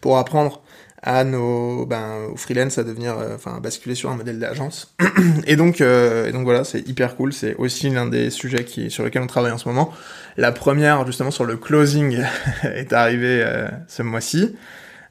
pour 0.00 0.18
apprendre 0.18 0.62
à 1.02 1.24
nos 1.24 1.84
ben, 1.84 2.28
aux 2.32 2.36
freelance 2.36 2.78
à 2.78 2.84
devenir 2.84 3.18
euh, 3.18 3.34
enfin 3.34 3.58
basculer 3.60 3.94
sur 3.94 4.10
un 4.10 4.16
modèle 4.16 4.38
d'agence. 4.38 4.94
Et 5.46 5.56
donc 5.56 5.80
euh, 5.80 6.28
et 6.28 6.32
donc 6.32 6.44
voilà 6.44 6.62
c'est 6.62 6.86
hyper 6.88 7.16
cool. 7.16 7.32
C'est 7.32 7.56
aussi 7.56 7.90
l'un 7.90 8.06
des 8.06 8.30
sujets 8.30 8.64
qui 8.64 8.90
sur 8.90 9.02
lequel 9.02 9.22
on 9.22 9.26
travaille 9.26 9.52
en 9.52 9.58
ce 9.58 9.68
moment. 9.68 9.92
La 10.36 10.52
première 10.52 11.04
justement 11.06 11.32
sur 11.32 11.44
le 11.44 11.56
closing 11.56 12.22
est 12.62 12.92
arrivée 12.92 13.42
euh, 13.44 13.68
ce 13.88 14.02
mois-ci. 14.02 14.54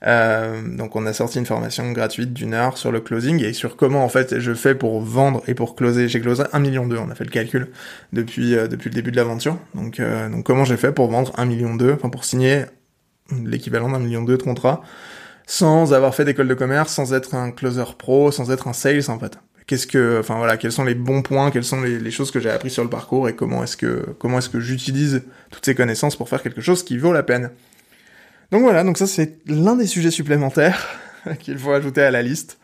Euh, 0.03 0.61
donc 0.63 0.95
on 0.95 1.05
a 1.05 1.13
sorti 1.13 1.37
une 1.37 1.45
formation 1.45 1.91
gratuite 1.91 2.33
d'une 2.33 2.55
heure 2.55 2.77
sur 2.77 2.91
le 2.91 3.01
closing 3.01 3.43
et 3.43 3.53
sur 3.53 3.75
comment 3.75 4.03
en 4.03 4.09
fait 4.09 4.39
je 4.39 4.53
fais 4.55 4.73
pour 4.73 5.01
vendre 5.01 5.43
et 5.47 5.53
pour 5.53 5.75
closer. 5.75 6.07
J'ai 6.07 6.21
closé 6.21 6.43
un 6.53 6.59
million 6.59 6.87
deux, 6.87 6.97
on 6.97 7.09
a 7.09 7.15
fait 7.15 7.23
le 7.23 7.29
calcul 7.29 7.67
depuis 8.11 8.55
euh, 8.55 8.67
depuis 8.67 8.89
le 8.89 8.95
début 8.95 9.11
de 9.11 9.17
l'aventure. 9.17 9.57
Donc 9.75 9.99
euh, 9.99 10.27
donc 10.29 10.43
comment 10.43 10.65
j'ai 10.65 10.77
fait 10.77 10.91
pour 10.91 11.09
vendre 11.11 11.33
un 11.37 11.45
million 11.45 11.75
deux, 11.75 11.93
enfin 11.93 12.09
pour 12.09 12.25
signer 12.25 12.65
l'équivalent 13.45 13.89
d'un 13.89 13.99
million 13.99 14.23
deux 14.23 14.37
de 14.37 14.43
contrats, 14.43 14.81
sans 15.45 15.93
avoir 15.93 16.15
fait 16.15 16.25
d'école 16.25 16.47
de 16.47 16.53
commerce, 16.53 16.93
sans 16.93 17.13
être 17.13 17.35
un 17.35 17.51
closer 17.51 17.83
pro, 17.97 18.31
sans 18.31 18.51
être 18.51 18.67
un 18.67 18.73
sales 18.73 19.09
en 19.09 19.19
fait. 19.19 19.37
Qu'est-ce 19.67 19.87
que, 19.87 20.19
enfin 20.19 20.37
voilà, 20.37 20.57
quels 20.57 20.71
sont 20.71 20.83
les 20.83 20.95
bons 20.95 21.21
points, 21.21 21.51
quelles 21.51 21.63
sont 21.63 21.81
les, 21.81 22.11
choses 22.11 22.31
que 22.31 22.39
j'ai 22.39 22.49
appris 22.49 22.69
sur 22.69 22.83
le 22.83 22.89
parcours 22.89 23.29
et 23.29 23.35
comment 23.35 23.63
est-ce 23.63 23.77
que 23.77 24.05
comment 24.19 24.39
est-ce 24.39 24.49
que 24.49 24.59
j'utilise 24.59 25.23
toutes 25.49 25.65
ces 25.65 25.75
connaissances 25.75 26.15
pour 26.15 26.27
faire 26.27 26.41
quelque 26.41 26.61
chose 26.61 26.83
qui 26.83 26.97
vaut 26.97 27.13
la 27.13 27.23
peine. 27.23 27.51
Donc 28.51 28.63
voilà, 28.63 28.83
donc 28.83 28.97
ça 28.97 29.07
c'est 29.07 29.37
l'un 29.47 29.75
des 29.75 29.87
sujets 29.87 30.11
supplémentaires 30.11 30.89
qu'il 31.39 31.57
faut 31.57 31.71
ajouter 31.71 32.01
à 32.01 32.11
la 32.11 32.21
liste. 32.21 32.57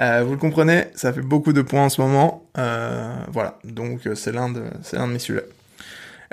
Euh, 0.00 0.22
vous 0.24 0.32
le 0.32 0.38
comprenez, 0.38 0.84
ça 0.94 1.12
fait 1.12 1.22
beaucoup 1.22 1.52
de 1.52 1.62
points 1.62 1.84
en 1.84 1.88
ce 1.88 2.00
moment. 2.00 2.44
Euh, 2.58 3.14
voilà, 3.32 3.58
donc 3.64 4.08
c'est 4.14 4.32
l'un 4.32 4.48
de 4.48 4.62
c'est 4.82 4.96
l'un 4.96 5.08
de 5.08 5.12
mes 5.12 5.18
sujets. 5.18 5.46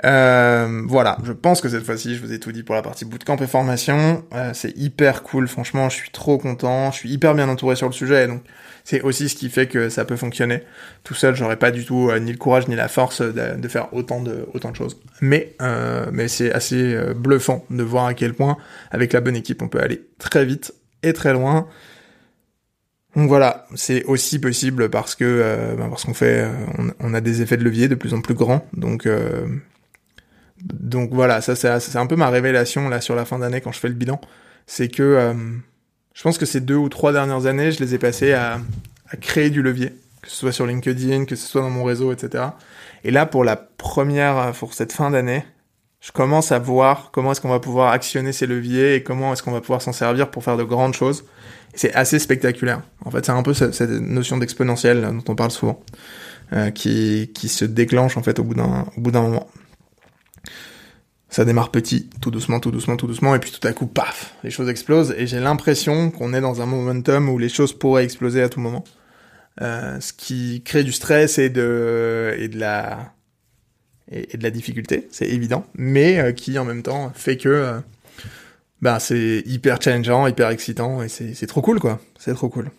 Euh, 0.04 0.82
voilà, 0.86 1.18
je 1.22 1.32
pense 1.32 1.60
que 1.60 1.68
cette 1.68 1.84
fois-ci, 1.84 2.16
je 2.16 2.22
vous 2.22 2.32
ai 2.32 2.40
tout 2.40 2.50
dit 2.50 2.64
pour 2.64 2.74
la 2.74 2.82
partie 2.82 3.04
bootcamp 3.04 3.36
et 3.36 3.46
formation. 3.46 4.24
Euh, 4.34 4.50
c'est 4.52 4.76
hyper 4.76 5.22
cool, 5.22 5.46
franchement, 5.46 5.88
je 5.88 5.96
suis 5.96 6.10
trop 6.10 6.38
content, 6.38 6.90
je 6.90 6.96
suis 6.96 7.10
hyper 7.10 7.34
bien 7.34 7.48
entouré 7.48 7.76
sur 7.76 7.86
le 7.86 7.92
sujet, 7.92 8.26
donc 8.26 8.42
c'est 8.82 9.00
aussi 9.02 9.28
ce 9.28 9.36
qui 9.36 9.48
fait 9.48 9.68
que 9.68 9.88
ça 9.88 10.04
peut 10.04 10.16
fonctionner. 10.16 10.64
Tout 11.04 11.14
seul, 11.14 11.36
j'aurais 11.36 11.56
pas 11.56 11.70
du 11.70 11.84
tout 11.84 12.10
euh, 12.10 12.18
ni 12.18 12.32
le 12.32 12.38
courage 12.38 12.66
ni 12.66 12.74
la 12.74 12.88
force 12.88 13.22
de, 13.22 13.68
faire 13.68 13.94
autant 13.94 14.20
de 14.20 14.44
autant 14.54 14.72
de 14.72 14.76
choses. 14.76 15.00
Mais 15.20 15.56
mais 16.12 16.26
c'est 16.26 16.52
assez 16.52 16.96
bluffant 17.14 17.64
de 17.70 17.82
voir 17.84 18.06
à 18.06 18.14
quel 18.14 18.34
point, 18.34 18.56
avec 18.90 19.12
la 19.12 19.20
bonne 19.20 19.36
équipe, 19.36 19.62
on 19.62 19.68
peut 19.68 19.80
aller 19.80 20.02
très 20.18 20.44
vite 20.44 20.74
et 21.04 21.12
très 21.12 21.32
loin. 21.32 21.68
Donc 23.14 23.28
voilà, 23.28 23.66
c'est 23.74 24.04
aussi 24.04 24.40
possible 24.40 24.88
parce 24.88 25.14
que 25.14 25.76
bah 25.78 25.86
parce 25.88 26.04
qu'on 26.04 26.14
fait, 26.14 26.48
on, 26.78 26.90
on, 26.98 27.14
a 27.14 27.20
des 27.20 27.42
effets 27.42 27.58
de 27.58 27.62
levier 27.62 27.86
de 27.86 27.94
plus 27.94 28.14
en 28.14 28.20
plus 28.20 28.34
grands. 28.34 28.66
Donc 28.72 29.06
donc 30.62 31.10
voilà, 31.12 31.40
ça 31.40 31.56
c'est 31.56 31.96
un 31.96 32.06
peu 32.06 32.16
ma 32.16 32.30
révélation 32.30 32.88
là 32.88 33.00
sur 33.00 33.14
la 33.14 33.24
fin 33.24 33.38
d'année 33.38 33.60
quand 33.60 33.72
je 33.72 33.80
fais 33.80 33.88
le 33.88 33.94
bilan, 33.94 34.20
c'est 34.66 34.88
que 34.88 35.02
euh, 35.02 35.34
je 36.14 36.22
pense 36.22 36.38
que 36.38 36.46
ces 36.46 36.60
deux 36.60 36.76
ou 36.76 36.88
trois 36.88 37.12
dernières 37.12 37.46
années, 37.46 37.72
je 37.72 37.80
les 37.80 37.94
ai 37.94 37.98
passées 37.98 38.32
à, 38.32 38.60
à, 39.10 39.16
créer 39.16 39.50
du 39.50 39.62
levier, 39.62 39.90
que 40.22 40.28
ce 40.28 40.36
soit 40.36 40.52
sur 40.52 40.66
LinkedIn, 40.66 41.24
que 41.24 41.36
ce 41.36 41.48
soit 41.48 41.62
dans 41.62 41.70
mon 41.70 41.84
réseau, 41.84 42.12
etc. 42.12 42.44
Et 43.04 43.10
là, 43.10 43.26
pour 43.26 43.44
la 43.44 43.56
première, 43.56 44.52
pour 44.52 44.74
cette 44.74 44.92
fin 44.92 45.10
d'année, 45.10 45.44
je 46.00 46.12
commence 46.12 46.52
à 46.52 46.58
voir 46.58 47.10
comment 47.12 47.32
est-ce 47.32 47.40
qu'on 47.40 47.48
va 47.48 47.60
pouvoir 47.60 47.92
actionner 47.92 48.32
ces 48.32 48.46
leviers 48.46 48.96
et 48.96 49.02
comment 49.02 49.32
est-ce 49.32 49.42
qu'on 49.42 49.52
va 49.52 49.60
pouvoir 49.60 49.82
s'en 49.82 49.92
servir 49.92 50.30
pour 50.30 50.44
faire 50.44 50.56
de 50.56 50.64
grandes 50.64 50.94
choses. 50.94 51.24
C'est 51.74 51.94
assez 51.94 52.18
spectaculaire. 52.18 52.82
En 53.04 53.10
fait, 53.10 53.24
c'est 53.24 53.32
un 53.32 53.42
peu 53.42 53.54
cette, 53.54 53.80
notion 53.80 54.36
d'exponentielle 54.36 55.00
dont 55.00 55.32
on 55.32 55.34
parle 55.34 55.50
souvent, 55.50 55.80
euh, 56.52 56.70
qui, 56.70 57.30
qui 57.34 57.48
se 57.48 57.64
déclenche 57.64 58.16
en 58.16 58.22
fait 58.22 58.38
au 58.38 58.44
bout 58.44 58.54
d'un 58.54 59.22
moment 59.22 59.48
ça 61.32 61.46
démarre 61.46 61.70
petit, 61.70 62.10
tout 62.20 62.30
doucement, 62.30 62.60
tout 62.60 62.70
doucement, 62.70 62.98
tout 62.98 63.06
doucement, 63.06 63.34
et 63.34 63.38
puis 63.38 63.50
tout 63.50 63.66
à 63.66 63.72
coup, 63.72 63.86
paf, 63.86 64.34
les 64.44 64.50
choses 64.50 64.68
explosent, 64.68 65.14
et 65.16 65.26
j'ai 65.26 65.40
l'impression 65.40 66.10
qu'on 66.10 66.34
est 66.34 66.42
dans 66.42 66.60
un 66.60 66.66
momentum 66.66 67.30
où 67.30 67.38
les 67.38 67.48
choses 67.48 67.72
pourraient 67.72 68.04
exploser 68.04 68.42
à 68.42 68.50
tout 68.50 68.60
moment. 68.60 68.84
Euh, 69.62 69.98
ce 70.00 70.12
qui 70.12 70.62
crée 70.62 70.84
du 70.84 70.92
stress 70.92 71.38
et 71.38 71.48
de, 71.48 72.36
et 72.38 72.48
de 72.48 72.58
la, 72.58 73.14
et, 74.10 74.36
de 74.36 74.42
la 74.42 74.50
difficulté, 74.50 75.08
c'est 75.10 75.26
évident, 75.26 75.64
mais 75.74 76.20
euh, 76.20 76.32
qui 76.32 76.58
en 76.58 76.66
même 76.66 76.82
temps 76.82 77.10
fait 77.14 77.38
que, 77.38 77.48
euh, 77.48 77.80
bah, 78.82 79.00
c'est 79.00 79.42
hyper 79.46 79.80
challengeant, 79.80 80.26
hyper 80.26 80.50
excitant, 80.50 81.02
et 81.02 81.08
c'est 81.08 81.46
trop 81.46 81.62
cool, 81.62 81.80
quoi. 81.80 81.98
C'est 82.18 82.34
trop 82.34 82.50
cool. 82.50 82.70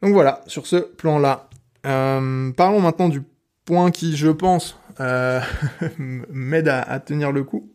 Donc 0.00 0.12
voilà, 0.12 0.44
sur 0.46 0.64
ce 0.64 0.76
plan-là. 0.76 1.48
Euh, 1.86 2.52
parlons 2.52 2.80
maintenant 2.80 3.08
du 3.08 3.22
point 3.64 3.90
qui, 3.90 4.16
je 4.16 4.28
pense, 4.28 4.78
m'aide 5.98 6.68
à, 6.68 6.82
à, 6.82 7.00
tenir 7.00 7.32
le 7.32 7.44
coup. 7.44 7.70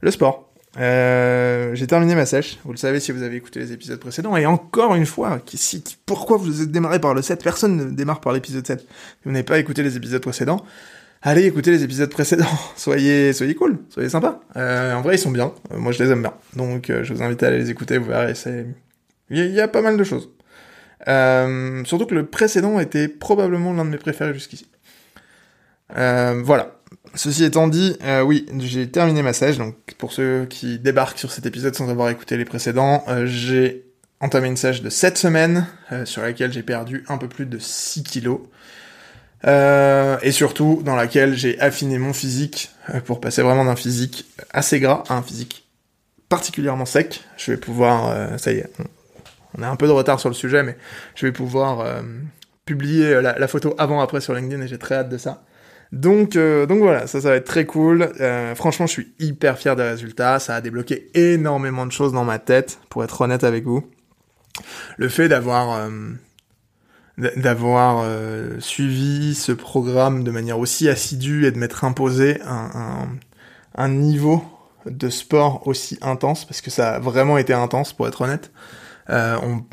Le 0.00 0.10
sport. 0.10 0.50
Euh, 0.78 1.74
j'ai 1.74 1.86
terminé 1.86 2.14
ma 2.14 2.26
sèche, 2.26 2.58
vous 2.64 2.70
le 2.70 2.78
savez 2.78 3.00
si 3.00 3.10
vous 3.10 3.22
avez 3.22 3.36
écouté 3.36 3.58
les 3.58 3.72
épisodes 3.72 3.98
précédents, 3.98 4.36
et 4.36 4.46
encore 4.46 4.94
une 4.94 5.06
fois, 5.06 5.40
qui, 5.44 5.58
si, 5.58 5.82
pourquoi 6.06 6.36
vous 6.36 6.62
êtes 6.62 6.70
démarré 6.70 7.00
par 7.00 7.12
le 7.12 7.22
7 7.22 7.42
Personne 7.42 7.76
ne 7.76 7.84
démarre 7.90 8.20
par 8.20 8.32
l'épisode 8.32 8.64
7. 8.64 8.80
Si 8.80 8.86
vous 9.24 9.32
n'avez 9.32 9.42
pas 9.42 9.58
écouté 9.58 9.82
les 9.82 9.96
épisodes 9.96 10.22
précédents, 10.22 10.64
allez 11.22 11.44
écouter 11.44 11.72
les 11.72 11.82
épisodes 11.82 12.10
précédents. 12.10 12.46
soyez, 12.76 13.32
soyez 13.32 13.56
cool, 13.56 13.78
soyez 13.88 14.08
sympa. 14.08 14.40
Euh, 14.56 14.94
en 14.94 15.02
vrai, 15.02 15.16
ils 15.16 15.18
sont 15.18 15.32
bien. 15.32 15.52
Euh, 15.72 15.78
moi, 15.78 15.90
je 15.90 16.02
les 16.02 16.10
aime 16.10 16.22
bien. 16.22 16.34
Donc, 16.54 16.88
euh, 16.88 17.02
je 17.02 17.14
vous 17.14 17.22
invite 17.22 17.42
à 17.42 17.48
aller 17.48 17.58
les 17.58 17.70
écouter. 17.70 17.98
Vous 17.98 18.06
verrez, 18.06 18.36
c'est, 18.36 18.66
il 19.28 19.38
y, 19.38 19.50
y, 19.50 19.60
a 19.60 19.66
pas 19.66 19.82
mal 19.82 19.96
de 19.96 20.04
choses. 20.04 20.30
Euh, 21.08 21.82
surtout 21.84 22.06
que 22.06 22.14
le 22.14 22.26
précédent 22.26 22.78
était 22.78 23.08
probablement 23.08 23.72
l'un 23.72 23.84
de 23.84 23.90
mes 23.90 23.98
préférés 23.98 24.34
jusqu'ici. 24.34 24.69
Euh, 25.96 26.40
voilà. 26.44 26.76
Ceci 27.14 27.44
étant 27.44 27.66
dit, 27.66 27.96
euh, 28.04 28.22
oui, 28.22 28.46
j'ai 28.58 28.88
terminé 28.88 29.22
ma 29.22 29.32
sèche, 29.32 29.58
donc 29.58 29.74
pour 29.98 30.12
ceux 30.12 30.46
qui 30.48 30.78
débarquent 30.78 31.18
sur 31.18 31.32
cet 31.32 31.44
épisode 31.44 31.74
sans 31.74 31.90
avoir 31.90 32.08
écouté 32.08 32.36
les 32.36 32.44
précédents, 32.44 33.04
euh, 33.08 33.26
j'ai 33.26 33.84
entamé 34.20 34.46
une 34.46 34.56
sèche 34.56 34.82
de 34.82 34.90
7 34.90 35.18
semaines, 35.18 35.66
sur 36.04 36.22
laquelle 36.22 36.52
j'ai 36.52 36.62
perdu 36.62 37.04
un 37.08 37.16
peu 37.16 37.26
plus 37.26 37.46
de 37.46 37.58
6 37.58 38.02
kilos. 38.02 38.40
Et 39.46 40.30
surtout 40.30 40.82
dans 40.84 40.94
laquelle 40.94 41.34
j'ai 41.34 41.58
affiné 41.58 41.96
mon 41.96 42.12
physique 42.12 42.70
pour 43.06 43.22
passer 43.22 43.40
vraiment 43.40 43.64
d'un 43.64 43.76
physique 43.76 44.26
assez 44.50 44.78
gras 44.78 45.04
à 45.08 45.14
un 45.14 45.22
physique 45.22 45.66
particulièrement 46.28 46.84
sec. 46.84 47.24
Je 47.38 47.52
vais 47.52 47.56
pouvoir, 47.56 48.38
ça 48.38 48.52
y 48.52 48.58
est, 48.58 48.70
on 49.56 49.62
a 49.62 49.68
un 49.68 49.76
peu 49.76 49.86
de 49.86 49.92
retard 49.92 50.20
sur 50.20 50.28
le 50.28 50.34
sujet, 50.34 50.62
mais 50.62 50.76
je 51.14 51.24
vais 51.24 51.32
pouvoir 51.32 52.02
publier 52.66 53.22
la, 53.22 53.38
la 53.38 53.48
photo 53.48 53.74
avant-après 53.78 54.20
sur 54.20 54.34
LinkedIn 54.34 54.60
et 54.60 54.68
j'ai 54.68 54.78
très 54.78 54.96
hâte 54.96 55.08
de 55.08 55.16
ça. 55.16 55.42
Donc, 55.92 56.36
euh, 56.36 56.66
donc 56.66 56.78
voilà, 56.78 57.06
ça, 57.06 57.20
ça 57.20 57.30
va 57.30 57.36
être 57.36 57.46
très 57.46 57.66
cool. 57.66 58.12
Euh, 58.20 58.54
franchement, 58.54 58.86
je 58.86 58.92
suis 58.92 59.12
hyper 59.18 59.58
fier 59.58 59.74
des 59.74 59.82
résultats. 59.82 60.38
Ça 60.38 60.54
a 60.54 60.60
débloqué 60.60 61.10
énormément 61.14 61.84
de 61.84 61.92
choses 61.92 62.12
dans 62.12 62.24
ma 62.24 62.38
tête, 62.38 62.78
pour 62.88 63.02
être 63.02 63.20
honnête 63.20 63.44
avec 63.44 63.64
vous. 63.64 63.84
Le 64.98 65.08
fait 65.08 65.28
d'avoir 65.28 65.72
euh, 65.72 65.90
d'avoir 67.36 68.06
suivi 68.60 69.34
ce 69.34 69.52
programme 69.52 70.24
de 70.24 70.30
manière 70.30 70.58
aussi 70.58 70.88
assidue 70.88 71.44
et 71.46 71.50
de 71.50 71.58
m'être 71.58 71.84
imposé 71.84 72.40
un, 72.46 73.08
un, 73.74 73.88
niveau 73.88 74.42
de 74.86 75.10
sport 75.10 75.66
aussi 75.66 75.98
intense, 76.00 76.46
parce 76.46 76.62
que 76.62 76.70
ça 76.70 76.94
a 76.94 76.98
vraiment 76.98 77.36
été 77.36 77.52
intense, 77.52 77.92
pour 77.92 78.08
être 78.08 78.22
honnête. 78.22 78.50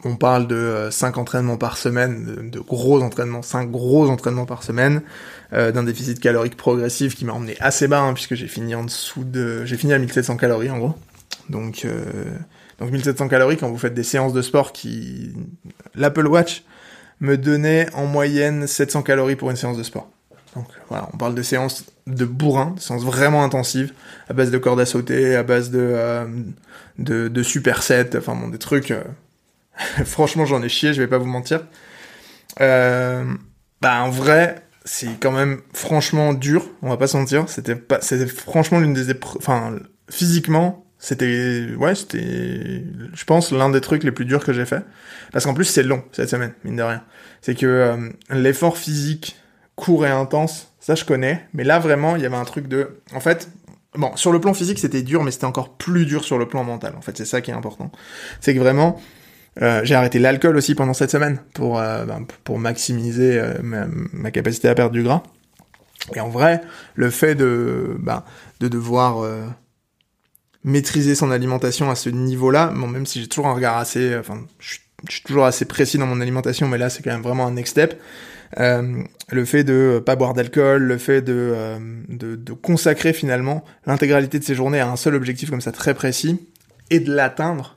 On, 0.04 0.16
parle 0.16 0.48
de 0.48 0.90
5 0.92 1.18
euh, 1.18 1.22
entraînements 1.22 1.58
par 1.58 1.78
semaine, 1.78 2.26
de, 2.26 2.50
de, 2.50 2.60
gros 2.60 3.02
entraînements, 3.02 3.42
5 3.44 3.70
gros 3.70 4.10
entraînements 4.10 4.46
par 4.46 4.64
semaine, 4.64 5.02
euh, 5.54 5.72
d'un 5.72 5.84
déficit 5.84 6.20
calorique 6.20 6.58
progressif 6.58 7.16
qui 7.16 7.26
m'a 7.26 7.34
emmené 7.34 7.56
assez 7.60 7.88
bas, 7.88 8.02
hein, 8.02 8.14
puisque 8.14 8.36
j'ai 8.36 8.48
fini 8.48 8.76
en 8.76 8.84
dessous 8.84 9.24
de... 9.24 9.66
J'ai 9.66 9.78
fini 9.78 9.94
à 9.94 10.00
1700 10.00 10.38
calories 10.38 10.70
en 10.70 10.78
gros. 10.78 10.96
Donc, 11.50 11.86
euh, 11.86 12.04
donc 12.80 12.92
1700 12.92 13.28
calories 13.28 13.58
quand 13.58 13.70
vous 13.70 13.78
faites 13.78 13.94
des 13.94 14.04
séances 14.04 14.34
de 14.34 14.42
sport 14.42 14.74
qui... 14.74 15.34
L'Apple 15.96 16.28
Watch 16.28 16.64
me 17.20 17.38
donnait 17.38 17.88
en 17.94 18.06
moyenne 18.06 18.68
700 18.68 19.04
calories 19.04 19.36
pour 19.36 19.50
une 19.50 19.58
séance 19.58 19.78
de 19.78 19.84
sport. 19.84 20.10
Donc 20.56 20.68
voilà, 20.90 21.10
on 21.14 21.18
parle 21.18 21.36
de 21.36 21.42
séances 21.42 21.86
de 22.08 22.26
bourrin, 22.26 22.76
séances 22.80 23.04
vraiment 23.04 23.44
intensives, 23.44 23.94
à 24.30 24.34
base 24.34 24.52
de 24.52 24.58
cordes 24.58 24.80
à 24.80 24.86
sauter, 24.86 25.36
à 25.36 25.44
base 25.44 25.72
de, 25.72 25.80
euh, 25.82 26.26
de, 27.00 27.28
de 27.28 27.44
supersets, 27.44 28.18
enfin 28.18 28.36
bon, 28.36 28.48
des 28.50 28.60
trucs... 28.60 28.94
Franchement, 30.06 30.46
j'en 30.46 30.62
ai 30.62 30.70
chié, 30.70 30.94
je 30.94 31.02
vais 31.02 31.08
pas 31.08 31.18
vous 31.18 31.26
mentir. 31.26 31.62
Euh, 32.62 33.24
bah 33.82 34.02
en 34.02 34.10
vrai, 34.10 34.64
c'est 34.88 35.20
quand 35.20 35.32
même 35.32 35.60
franchement 35.74 36.34
dur, 36.34 36.66
on 36.82 36.90
va 36.90 36.98
pas 36.98 37.08
se 37.08 37.18
mentir. 37.18 37.50
C'était 37.50 37.76
pas, 37.76 38.00
c'était 38.02 38.26
franchement 38.26 38.80
l'une 38.80 38.94
des 38.94 39.10
épreuves, 39.10 39.38
enfin 39.38 39.76
physiquement, 40.10 40.86
c'était, 40.98 41.68
ouais, 41.78 41.94
c'était, 41.94 42.84
je 43.14 43.24
pense 43.26 43.52
l'un 43.52 43.70
des 43.70 43.82
trucs 43.82 44.04
les 44.04 44.12
plus 44.12 44.26
durs 44.26 44.44
que 44.44 44.54
j'ai 44.54 44.66
fait. 44.66 44.84
Parce 45.34 45.46
qu'en 45.46 45.54
plus 45.54 45.66
c'est 45.66 45.84
long 45.84 46.04
cette 46.14 46.30
semaine, 46.30 46.54
mine 46.64 46.78
de 46.78 46.84
rien. 46.84 47.04
C'est 47.42 47.54
que 47.54 47.66
euh, 47.66 48.10
l'effort 48.30 48.78
physique 48.78 49.38
court 49.76 50.06
et 50.06 50.10
intense, 50.10 50.74
ça 50.80 50.96
je 50.96 51.04
connais, 51.04 51.46
mais 51.54 51.66
là 51.66 51.80
vraiment 51.80 52.16
il 52.16 52.22
y 52.22 52.26
avait 52.26 52.38
un 52.38 52.46
truc 52.46 52.68
de, 52.68 53.02
en 53.14 53.20
fait, 53.20 53.50
bon 53.96 54.16
sur 54.16 54.32
le 54.32 54.40
plan 54.40 54.54
physique 54.54 54.80
c'était 54.80 55.02
dur, 55.02 55.22
mais 55.22 55.32
c'était 55.32 55.46
encore 55.46 55.76
plus 55.76 56.06
dur 56.06 56.24
sur 56.24 56.38
le 56.38 56.48
plan 56.48 56.64
mental. 56.64 56.96
En 56.98 57.02
fait 57.02 57.18
c'est 57.18 57.26
ça 57.26 57.42
qui 57.42 57.52
est 57.52 57.56
important. 57.56 57.92
C'est 58.40 58.56
que 58.56 58.60
vraiment 58.60 59.00
euh, 59.62 59.82
j'ai 59.84 59.96
arrêté 59.96 60.20
l'alcool 60.20 60.56
aussi 60.58 60.76
pendant 60.76 60.94
cette 60.94 61.12
semaine 61.12 61.40
pour 61.54 61.80
euh, 61.80 62.06
ben, 62.06 62.26
pour 62.44 62.60
maximiser 62.60 63.40
euh, 63.40 63.54
ma, 63.62 64.32
capacité 64.32 64.68
à 64.68 64.76
perdre 64.76 64.94
du 64.94 65.04
gras. 65.04 65.24
Et 66.16 66.20
en 66.20 66.30
vrai, 66.30 66.62
le 66.96 67.10
fait 67.10 67.36
de 67.36 67.96
ben, 68.00 68.24
de 68.60 68.68
devoir 68.68 69.24
euh, 69.24 69.46
maîtriser 70.64 71.16
son 71.16 71.32
alimentation 71.32 71.90
à 71.90 71.96
ce 71.96 72.10
niveau-là, 72.10 72.72
bon, 72.76 72.88
même 72.88 73.06
si 73.06 73.22
j'ai 73.22 73.28
toujours 73.28 73.48
un 73.48 73.54
regard 73.54 73.78
assez, 73.78 74.16
enfin, 74.18 74.46
je 74.60 74.78
suis 75.10 75.24
toujours 75.24 75.46
assez 75.46 75.66
précis 75.66 75.98
dans 75.98 76.08
mon 76.08 76.22
alimentation, 76.22 76.68
mais 76.68 76.78
là 76.78 76.90
c'est 76.90 77.04
quand 77.04 77.12
même 77.12 77.22
vraiment 77.22 77.48
un 77.48 77.52
next 77.52 77.72
step. 77.72 78.00
Euh, 78.60 79.04
le 79.30 79.46
fait 79.46 79.64
de 79.64 80.02
pas 80.06 80.16
boire 80.16 80.34
d'alcool, 80.34 80.84
le 80.84 80.98
fait 80.98 81.22
de, 81.22 81.34
euh, 81.36 81.80
de, 82.08 82.36
de 82.36 82.54
consacrer 82.54 83.14
finalement 83.14 83.64
l'intégralité 83.86 84.40
de 84.40 84.44
ses 84.44 84.56
journées 84.56 84.80
à 84.80 84.90
un 84.90 84.96
seul 84.96 85.16
objectif 85.16 85.50
comme 85.50 85.62
ça 85.62 85.72
très 85.72 85.94
précis 85.94 86.40
et 86.90 87.00
de 87.00 87.14
l'atteindre, 87.14 87.77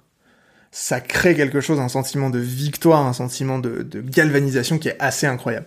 ça 0.71 1.01
crée 1.01 1.35
quelque 1.35 1.61
chose, 1.61 1.81
un 1.81 1.89
sentiment 1.89 2.31
de 2.31 2.39
victoire, 2.39 3.07
un 3.07 3.13
sentiment 3.13 3.59
de, 3.59 3.83
de 3.83 4.01
galvanisation 4.01 4.79
qui 4.79 4.89
est 4.89 4.97
assez 5.01 5.27
incroyable. 5.27 5.67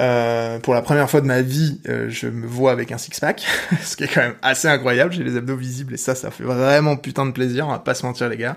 Euh, 0.00 0.60
pour 0.60 0.74
la 0.74 0.82
première 0.82 1.10
fois 1.10 1.20
de 1.20 1.26
ma 1.26 1.42
vie, 1.42 1.80
euh, 1.88 2.08
je 2.08 2.28
me 2.28 2.46
vois 2.46 2.70
avec 2.70 2.92
un 2.92 2.98
six-pack, 2.98 3.44
ce 3.82 3.96
qui 3.96 4.04
est 4.04 4.08
quand 4.08 4.20
même 4.20 4.36
assez 4.42 4.68
incroyable. 4.68 5.12
J'ai 5.12 5.24
les 5.24 5.36
abdos 5.36 5.56
visibles 5.56 5.94
et 5.94 5.96
ça, 5.96 6.14
ça 6.14 6.30
fait 6.30 6.44
vraiment 6.44 6.96
putain 6.96 7.26
de 7.26 7.32
plaisir, 7.32 7.66
on 7.66 7.70
va 7.70 7.80
pas 7.80 7.94
se 7.94 8.06
mentir 8.06 8.28
les 8.28 8.36
gars. 8.36 8.56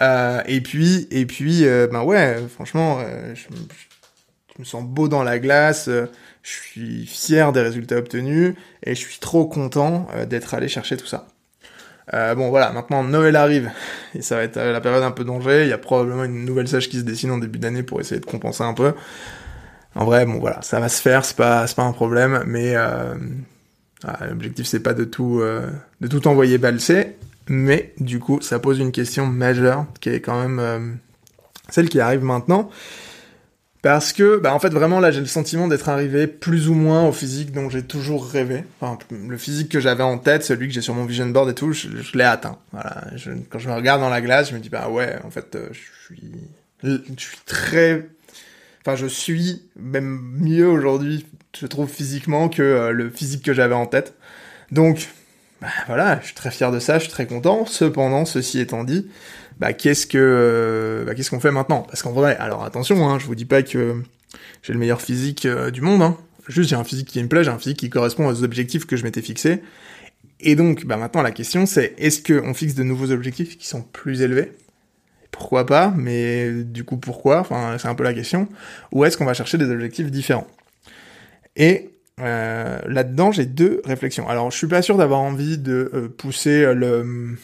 Euh, 0.00 0.42
et 0.46 0.60
puis, 0.60 1.06
et 1.10 1.26
puis, 1.26 1.64
euh, 1.64 1.86
ben 1.90 2.02
ouais, 2.02 2.38
franchement, 2.48 2.98
euh, 3.00 3.34
je, 3.34 3.42
je, 3.44 4.60
me 4.60 4.64
sens 4.64 4.84
beau 4.84 5.08
dans 5.08 5.22
la 5.22 5.38
glace, 5.38 5.88
je 5.88 6.08
suis 6.42 7.06
fier 7.06 7.52
des 7.52 7.60
résultats 7.60 7.96
obtenus 7.96 8.54
et 8.82 8.94
je 8.94 9.00
suis 9.00 9.18
trop 9.18 9.46
content 9.46 10.08
d'être 10.28 10.54
allé 10.54 10.66
chercher 10.66 10.96
tout 10.96 11.06
ça. 11.06 11.28
Euh, 12.14 12.34
bon 12.34 12.48
voilà, 12.48 12.72
maintenant 12.72 13.02
Noël 13.04 13.36
arrive 13.36 13.70
et 14.14 14.22
ça 14.22 14.36
va 14.36 14.42
être 14.42 14.56
la 14.58 14.80
période 14.80 15.02
un 15.02 15.10
peu 15.10 15.24
danger. 15.24 15.64
Il 15.64 15.68
y 15.68 15.72
a 15.72 15.78
probablement 15.78 16.24
une 16.24 16.44
nouvelle 16.44 16.68
sèche 16.68 16.88
qui 16.88 16.98
se 16.98 17.02
dessine 17.04 17.30
en 17.30 17.38
début 17.38 17.58
d'année 17.58 17.82
pour 17.82 18.00
essayer 18.00 18.20
de 18.20 18.26
compenser 18.26 18.62
un 18.62 18.74
peu. 18.74 18.94
En 19.94 20.04
vrai, 20.04 20.26
bon 20.26 20.38
voilà, 20.38 20.62
ça 20.62 20.80
va 20.80 20.88
se 20.88 21.00
faire, 21.00 21.24
c'est 21.24 21.36
pas 21.36 21.66
pas 21.66 21.82
un 21.82 21.92
problème, 21.92 22.44
mais 22.46 22.76
euh, 22.76 23.14
ah, 24.04 24.26
l'objectif 24.28 24.66
c'est 24.66 24.80
pas 24.80 24.94
de 24.94 25.04
tout 25.04 25.40
euh, 25.40 25.70
envoyer 26.24 26.58
balser, 26.58 27.16
mais 27.48 27.94
du 27.98 28.20
coup 28.20 28.40
ça 28.40 28.58
pose 28.58 28.78
une 28.78 28.92
question 28.92 29.26
majeure 29.26 29.86
qui 30.00 30.10
est 30.10 30.20
quand 30.20 30.40
même 30.40 30.58
euh, 30.60 30.78
celle 31.68 31.88
qui 31.88 32.00
arrive 32.00 32.22
maintenant. 32.22 32.70
Parce 33.80 34.12
que, 34.12 34.38
bah 34.38 34.52
en 34.52 34.58
fait, 34.58 34.70
vraiment, 34.70 34.98
là, 34.98 35.12
j'ai 35.12 35.20
le 35.20 35.26
sentiment 35.26 35.68
d'être 35.68 35.88
arrivé 35.88 36.26
plus 36.26 36.68
ou 36.68 36.74
moins 36.74 37.06
au 37.06 37.12
physique 37.12 37.52
dont 37.52 37.70
j'ai 37.70 37.84
toujours 37.84 38.28
rêvé. 38.28 38.64
Le 39.10 39.38
physique 39.38 39.68
que 39.68 39.78
j'avais 39.78 40.02
en 40.02 40.18
tête, 40.18 40.42
celui 40.42 40.66
que 40.66 40.74
j'ai 40.74 40.80
sur 40.80 40.94
mon 40.94 41.04
vision 41.04 41.26
board 41.26 41.48
et 41.50 41.54
tout, 41.54 41.72
je, 41.72 41.88
je 41.88 42.18
l'ai 42.18 42.24
atteint. 42.24 42.58
Voilà. 42.72 43.04
Quand 43.50 43.60
je 43.60 43.68
me 43.68 43.74
regarde 43.74 44.00
dans 44.00 44.08
la 44.08 44.20
glace, 44.20 44.50
je 44.50 44.54
me 44.54 44.60
dis, 44.60 44.68
bah 44.68 44.88
ouais, 44.88 45.16
en 45.24 45.30
fait, 45.30 45.54
euh, 45.54 45.68
je 45.70 46.04
suis, 46.06 46.32
je 46.82 47.22
suis 47.22 47.38
très, 47.46 48.08
enfin, 48.82 48.96
je 48.96 49.06
suis 49.06 49.62
même 49.76 50.20
mieux 50.38 50.66
aujourd'hui, 50.66 51.24
je 51.56 51.66
trouve 51.66 51.88
physiquement 51.88 52.48
que 52.48 52.62
euh, 52.62 52.90
le 52.90 53.10
physique 53.10 53.44
que 53.44 53.52
j'avais 53.52 53.76
en 53.76 53.86
tête. 53.86 54.14
Donc, 54.72 55.08
bah 55.60 55.68
voilà, 55.86 56.18
je 56.20 56.26
suis 56.26 56.34
très 56.34 56.50
fier 56.50 56.72
de 56.72 56.80
ça, 56.80 56.98
je 56.98 57.04
suis 57.04 57.12
très 57.12 57.26
content. 57.26 57.64
Cependant, 57.64 58.24
ceci 58.24 58.58
étant 58.58 58.82
dit, 58.82 59.08
bah 59.58 59.72
qu'est-ce 59.72 60.06
que 60.06 60.18
euh, 60.18 61.04
bah, 61.04 61.14
qu'est-ce 61.14 61.30
qu'on 61.30 61.40
fait 61.40 61.50
maintenant? 61.50 61.82
Parce 61.82 62.02
qu'en 62.02 62.12
vrai, 62.12 62.36
alors 62.36 62.64
attention, 62.64 63.08
hein, 63.08 63.18
je 63.18 63.26
vous 63.26 63.34
dis 63.34 63.44
pas 63.44 63.62
que 63.62 64.02
j'ai 64.62 64.72
le 64.72 64.78
meilleur 64.78 65.00
physique 65.00 65.46
euh, 65.46 65.70
du 65.70 65.80
monde, 65.80 66.02
hein. 66.02 66.16
juste 66.48 66.70
j'ai 66.70 66.76
un 66.76 66.84
physique 66.84 67.08
qui 67.08 67.22
me 67.22 67.28
plaît, 67.28 67.44
j'ai 67.44 67.50
un 67.50 67.58
physique 67.58 67.78
qui 67.78 67.90
correspond 67.90 68.26
aux 68.28 68.44
objectifs 68.44 68.86
que 68.86 68.96
je 68.96 69.04
m'étais 69.04 69.22
fixés. 69.22 69.62
Et 70.40 70.54
donc, 70.54 70.86
bah 70.86 70.96
maintenant 70.96 71.22
la 71.22 71.32
question 71.32 71.66
c'est 71.66 71.94
est-ce 71.98 72.22
qu'on 72.22 72.54
fixe 72.54 72.74
de 72.74 72.84
nouveaux 72.84 73.10
objectifs 73.10 73.58
qui 73.58 73.66
sont 73.66 73.82
plus 73.82 74.22
élevés? 74.22 74.52
Pourquoi 75.32 75.66
pas 75.66 75.92
Mais 75.96 76.62
du 76.62 76.84
coup 76.84 76.96
pourquoi? 76.96 77.40
Enfin 77.40 77.76
c'est 77.78 77.88
un 77.88 77.94
peu 77.94 78.04
la 78.04 78.14
question. 78.14 78.48
Ou 78.92 79.04
est-ce 79.04 79.16
qu'on 79.16 79.24
va 79.24 79.34
chercher 79.34 79.58
des 79.58 79.70
objectifs 79.70 80.10
différents? 80.10 80.46
Et 81.56 81.90
euh, 82.20 82.78
là-dedans, 82.86 83.32
j'ai 83.32 83.46
deux 83.46 83.82
réflexions. 83.84 84.28
Alors, 84.28 84.50
je 84.50 84.56
suis 84.56 84.66
pas 84.66 84.82
sûr 84.82 84.96
d'avoir 84.96 85.20
envie 85.20 85.58
de 85.58 85.90
euh, 85.94 86.08
pousser 86.08 86.72
le, 86.74 87.36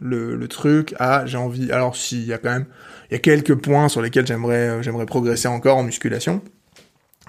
le, 0.00 0.36
le, 0.36 0.48
truc 0.48 0.94
à 0.98 1.26
j'ai 1.26 1.38
envie. 1.38 1.70
Alors, 1.72 1.96
s'il 1.96 2.24
y 2.24 2.32
a 2.32 2.38
quand 2.38 2.50
même, 2.50 2.66
il 3.10 3.14
y 3.14 3.16
a 3.16 3.20
quelques 3.20 3.54
points 3.54 3.88
sur 3.88 4.02
lesquels 4.02 4.26
j'aimerais 4.26 4.68
euh, 4.68 4.82
j'aimerais 4.82 5.06
progresser 5.06 5.48
encore 5.48 5.76
en 5.76 5.82
musculation, 5.82 6.42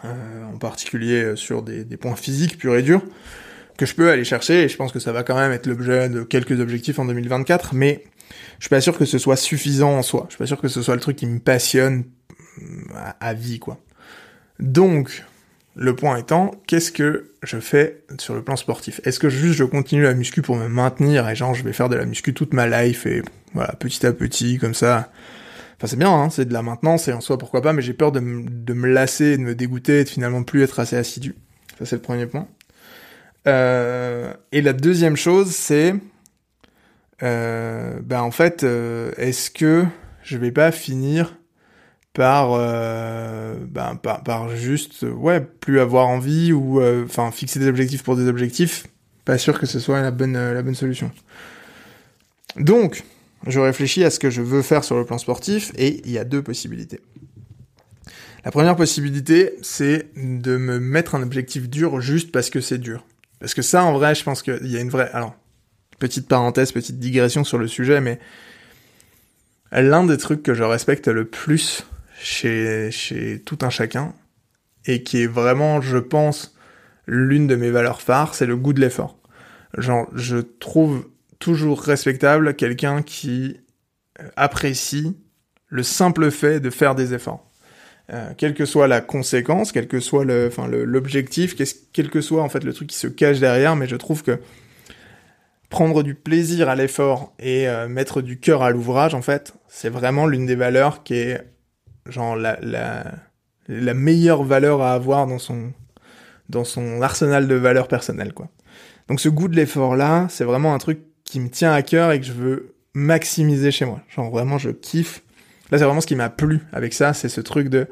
euh, 0.06 0.44
en 0.46 0.58
particulier 0.58 1.36
sur 1.36 1.62
des, 1.62 1.86
points 1.98 2.16
physiques 2.16 2.58
purs 2.58 2.76
et 2.76 2.84
durs 2.84 3.04
que 3.78 3.86
je 3.86 3.96
peux 3.96 4.10
aller 4.10 4.24
chercher. 4.24 4.64
Et 4.64 4.70
je 4.70 4.76
pense 4.76 4.92
que 4.92 5.00
ça 5.00 5.12
va 5.12 5.24
quand 5.24 5.38
même 5.38 5.52
être 5.52 5.68
l'objet 5.68 6.10
de 6.10 6.24
quelques 6.24 6.60
objectifs 6.60 7.00
en 7.00 7.06
2024, 7.06 7.74
mais 7.74 8.04
je 8.60 8.66
suis 8.66 8.70
pas 8.70 8.82
sûr 8.82 8.98
que 8.98 9.06
ce 9.06 9.18
soit 9.18 9.38
suffisant 9.38 9.98
en 9.98 10.02
soi. 10.02 10.26
Je 10.28 10.34
suis 10.34 10.40
pas 10.40 10.48
sûr 10.48 10.60
que 10.60 10.68
ce 10.68 10.82
soit 10.82 10.96
le 10.96 11.02
truc 11.02 11.16
qui 11.16 11.26
me 11.26 11.40
passionne 11.40 12.04
à, 12.96 13.16
à 13.20 13.34
vie, 13.34 13.60
quoi. 13.60 13.80
Donc, 14.60 15.24
le 15.82 15.96
point 15.96 16.18
étant, 16.18 16.52
qu'est-ce 16.68 16.92
que 16.92 17.32
je 17.42 17.58
fais 17.58 18.04
sur 18.18 18.36
le 18.36 18.44
plan 18.44 18.58
sportif? 18.58 19.00
Est-ce 19.06 19.18
que 19.18 19.30
juste 19.30 19.58
je 19.58 19.64
continue 19.64 20.04
la 20.04 20.14
muscu 20.14 20.42
pour 20.42 20.58
me 20.58 20.68
maintenir 20.68 21.28
et 21.30 21.36
genre 21.36 21.54
je 21.54 21.64
vais 21.64 21.72
faire 21.72 21.88
de 21.88 21.96
la 21.96 22.06
muscu 22.06 22.34
toute 22.34 22.54
ma 22.54 22.68
life 22.68 23.06
et 23.06 23.22
voilà 23.54 23.72
petit 23.80 24.06
à 24.06 24.12
petit 24.12 24.58
comme 24.58 24.74
ça? 24.74 25.10
Enfin 25.78 25.88
c'est 25.88 25.96
bien, 25.96 26.12
hein, 26.12 26.30
c'est 26.30 26.44
de 26.44 26.52
la 26.52 26.62
maintenance 26.62 27.08
et 27.08 27.14
en 27.14 27.22
soi 27.22 27.38
pourquoi 27.38 27.62
pas, 27.62 27.72
mais 27.72 27.82
j'ai 27.82 27.94
peur 27.94 28.12
de, 28.12 28.20
me 28.20 28.88
lasser, 28.90 29.38
de 29.38 29.42
me 29.42 29.56
dégoûter 29.56 30.02
et 30.02 30.04
de 30.04 30.10
finalement 30.10 30.44
plus 30.44 30.64
être 30.64 30.82
assez 30.82 30.98
assidu. 30.98 31.36
Ça 31.78 31.86
c'est 31.86 31.96
le 31.96 32.02
premier 32.02 32.26
point. 32.26 32.50
Euh, 33.48 34.34
et 34.52 34.62
la 34.62 34.74
deuxième 34.74 35.16
chose 35.16 35.52
c'est, 35.52 35.96
euh, 37.24 38.02
ben 38.04 38.20
en 38.22 38.32
fait, 38.32 38.66
euh, 38.66 39.14
est-ce 39.16 39.50
que 39.50 39.86
je 40.24 40.38
vais 40.38 40.52
pas 40.52 40.74
finir 40.74 41.38
par, 42.20 42.50
euh, 42.52 43.56
ben, 43.66 43.96
par, 43.96 44.54
juste, 44.54 45.04
ouais, 45.04 45.40
plus 45.40 45.80
avoir 45.80 46.10
envie 46.10 46.52
ou, 46.52 46.82
euh, 46.82 47.06
enfin, 47.06 47.32
fixer 47.32 47.60
des 47.60 47.68
objectifs 47.70 48.04
pour 48.04 48.18
des 48.18 48.28
objectifs. 48.28 48.88
Pas 49.24 49.38
sûr 49.38 49.58
que 49.58 49.66
ce 49.66 49.80
soit 49.80 50.02
la 50.02 50.12
bonne, 50.12 50.34
la 50.34 50.62
bonne 50.62 50.76
solution. 50.76 51.12
Donc, 52.58 53.06
je 53.48 53.62
réfléchis 53.62 54.04
à 54.04 54.10
ce 54.10 54.20
que 54.20 54.30
je 54.30 54.42
veux 54.42 54.62
faire 54.64 54.84
sur 54.84 54.98
le 54.98 55.06
plan 55.06 55.18
sportif 55.18 55.72
et 55.78 56.02
il 56.04 56.12
y 56.12 56.18
a 56.18 56.26
deux 56.26 56.42
possibilités. 56.42 57.00
La 58.44 58.52
première 58.52 58.76
possibilité, 58.76 59.54
c'est 59.62 60.10
de 60.18 60.58
me 60.58 60.78
mettre 60.78 61.16
un 61.16 61.24
objectif 61.24 61.70
dur 61.70 62.02
juste 62.02 62.34
parce 62.34 62.50
que 62.50 62.60
c'est 62.60 62.80
dur. 62.80 63.06
Parce 63.40 63.54
que 63.54 63.62
ça, 63.62 63.86
en 63.86 63.94
vrai, 63.94 64.14
je 64.14 64.26
pense 64.26 64.44
qu'il 64.44 64.68
y 64.68 64.76
a 64.76 64.82
une 64.82 64.90
vraie... 64.90 65.10
Alors, 65.14 65.38
petite 66.00 66.28
parenthèse, 66.28 66.74
petite 66.74 67.00
digression 67.00 67.46
sur 67.46 67.58
le 67.58 67.70
sujet, 67.70 68.02
mais 68.02 68.20
l'un 69.72 70.04
des 70.04 70.18
trucs 70.18 70.44
que 70.44 70.54
je 70.54 70.64
respecte 70.64 71.08
le 71.08 71.24
plus 71.24 71.86
chez, 72.22 72.92
chez 72.92 73.42
tout 73.42 73.60
un 73.62 73.70
chacun, 73.70 74.14
et 74.86 75.04
qui 75.04 75.24
est 75.24 75.28
vraiment, 75.28 75.82
je 75.82 75.98
pense, 75.98 76.56
l'une 77.06 77.48
de 77.48 77.56
mes 77.56 77.72
valeurs 77.72 78.02
phares, 78.02 78.36
c'est 78.36 78.46
le 78.46 78.56
goût 78.56 78.74
de 78.74 78.82
l'effort. 78.82 79.20
Genre, 79.78 80.08
je 80.14 80.38
trouve 80.38 81.08
toujours 81.40 81.82
respectable 81.82 82.56
quelqu'un 82.56 83.02
qui 83.02 83.58
apprécie 84.36 85.18
le 85.68 85.84
simple 85.84 86.32
fait 86.32 86.60
de 86.60 86.70
faire 86.70 86.96
des 86.96 87.14
efforts. 87.14 87.46
Euh, 88.12 88.32
quelle 88.36 88.56
que 88.56 88.66
soit 88.66 88.88
la 88.88 89.02
conséquence, 89.02 89.72
quel 89.72 89.88
que 89.88 90.00
soit 90.00 90.26
le, 90.26 90.48
enfin 90.48 90.68
l'objectif, 90.68 91.56
quel 91.94 92.10
que 92.10 92.22
soit 92.22 92.42
en 92.42 92.50
fait 92.50 92.64
le 92.64 92.74
truc 92.74 92.90
qui 92.90 92.98
se 92.98 93.08
cache 93.08 93.40
derrière, 93.40 93.76
mais 93.76 93.88
je 93.88 93.96
trouve 93.96 94.24
que 94.24 94.40
prendre 95.70 96.02
du 96.02 96.16
plaisir 96.16 96.70
à 96.70 96.76
l'effort 96.76 97.36
et 97.38 97.68
euh, 97.68 97.88
mettre 97.88 98.22
du 98.22 98.40
cœur 98.40 98.64
à 98.64 98.72
l'ouvrage, 98.72 99.14
en 99.14 99.22
fait, 99.22 99.54
c'est 99.68 99.90
vraiment 99.90 100.26
l'une 100.26 100.48
des 100.48 100.56
valeurs 100.56 101.04
qui 101.04 101.14
est 101.14 101.44
genre 102.12 102.36
la, 102.36 102.60
la, 102.62 103.94
meilleure 103.94 104.44
valeur 104.44 104.82
à 104.82 104.94
avoir 104.94 105.28
dans 105.28 105.40
son 105.40 105.74
dans 106.50 106.64
son 106.64 107.02
arsenal 107.02 107.48
de 107.48 107.56
valeurs 107.56 107.88
personnelles, 107.88 108.34
quoi. 108.34 108.50
Donc 109.08 109.20
ce 109.20 109.30
goût 109.30 109.48
de 109.48 109.56
l'effort 109.56 109.96
là, 109.96 110.28
c'est 110.30 110.44
vraiment 110.44 110.74
un 110.74 110.80
truc 110.80 111.00
qui 111.24 111.40
me 111.40 111.50
tient 111.50 111.72
à 111.72 111.82
cœur 111.82 112.12
et 112.12 112.20
que 112.20 112.26
je 112.26 112.34
veux 112.34 112.76
maximiser 112.94 113.72
chez 113.72 113.86
moi. 113.86 114.02
Genre 114.10 114.30
vraiment, 114.32 114.58
je 114.58 114.72
kiffe 114.72 115.22
Là, 115.72 115.78
c'est 115.78 115.84
vraiment 115.84 116.02
ce 116.02 116.08
qui 116.08 116.16
m'a 116.16 116.30
plu 116.30 116.62
avec 116.74 116.94
ça, 116.94 117.14
c'est 117.14 117.30
ce 117.30 117.42
truc 117.42 117.70
de 117.70 117.88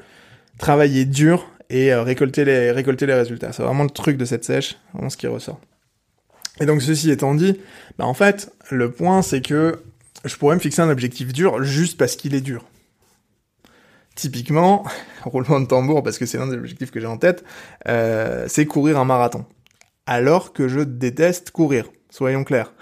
travailler 0.58 1.06
dur 1.06 1.52
et 1.70 1.94
euh, 1.94 2.02
récolter 2.02 2.44
les 2.44 2.72
récolter 2.72 3.06
les 3.06 3.14
résultats. 3.14 3.54
C'est 3.54 3.64
vraiment 3.64 3.84
le 3.84 3.90
truc 3.90 4.18
de 4.18 4.26
cette 4.26 4.44
sèche, 4.44 4.78
vraiment 4.94 5.10
ce 5.10 5.18
qui 5.18 5.28
ressort. 5.28 5.60
Et 6.60 6.66
donc 6.66 6.82
ceci 6.82 7.12
étant 7.12 7.36
dit, 7.36 7.60
bah 8.00 8.06
en 8.06 8.16
fait, 8.16 8.52
le 8.72 8.90
point 8.92 9.22
c'est 9.22 9.42
que 9.42 9.80
je 10.26 10.36
pourrais 10.38 10.56
me 10.56 10.60
fixer 10.60 10.82
un 10.82 10.90
objectif 10.90 11.34
dur 11.34 11.64
juste 11.64 11.98
parce 11.98 12.16
qu'il 12.16 12.34
est 12.34 12.42
dur. 12.42 12.66
Typiquement, 14.18 14.84
roulement 15.24 15.60
de 15.60 15.68
tambour 15.68 16.02
parce 16.02 16.18
que 16.18 16.26
c'est 16.26 16.40
l'un 16.40 16.48
des 16.48 16.58
objectifs 16.58 16.90
que 16.90 17.00
j'ai 17.00 17.06
en 17.06 17.18
tête, 17.18 17.46
euh, 17.88 18.46
c'est 18.48 18.66
courir 18.66 18.98
un 18.98 19.06
marathon. 19.06 19.46
Alors 20.08 20.54
que 20.54 20.68
je 20.68 20.80
déteste 20.80 21.52
courir, 21.52 21.86
soyons 22.10 22.44
clairs. 22.44 22.74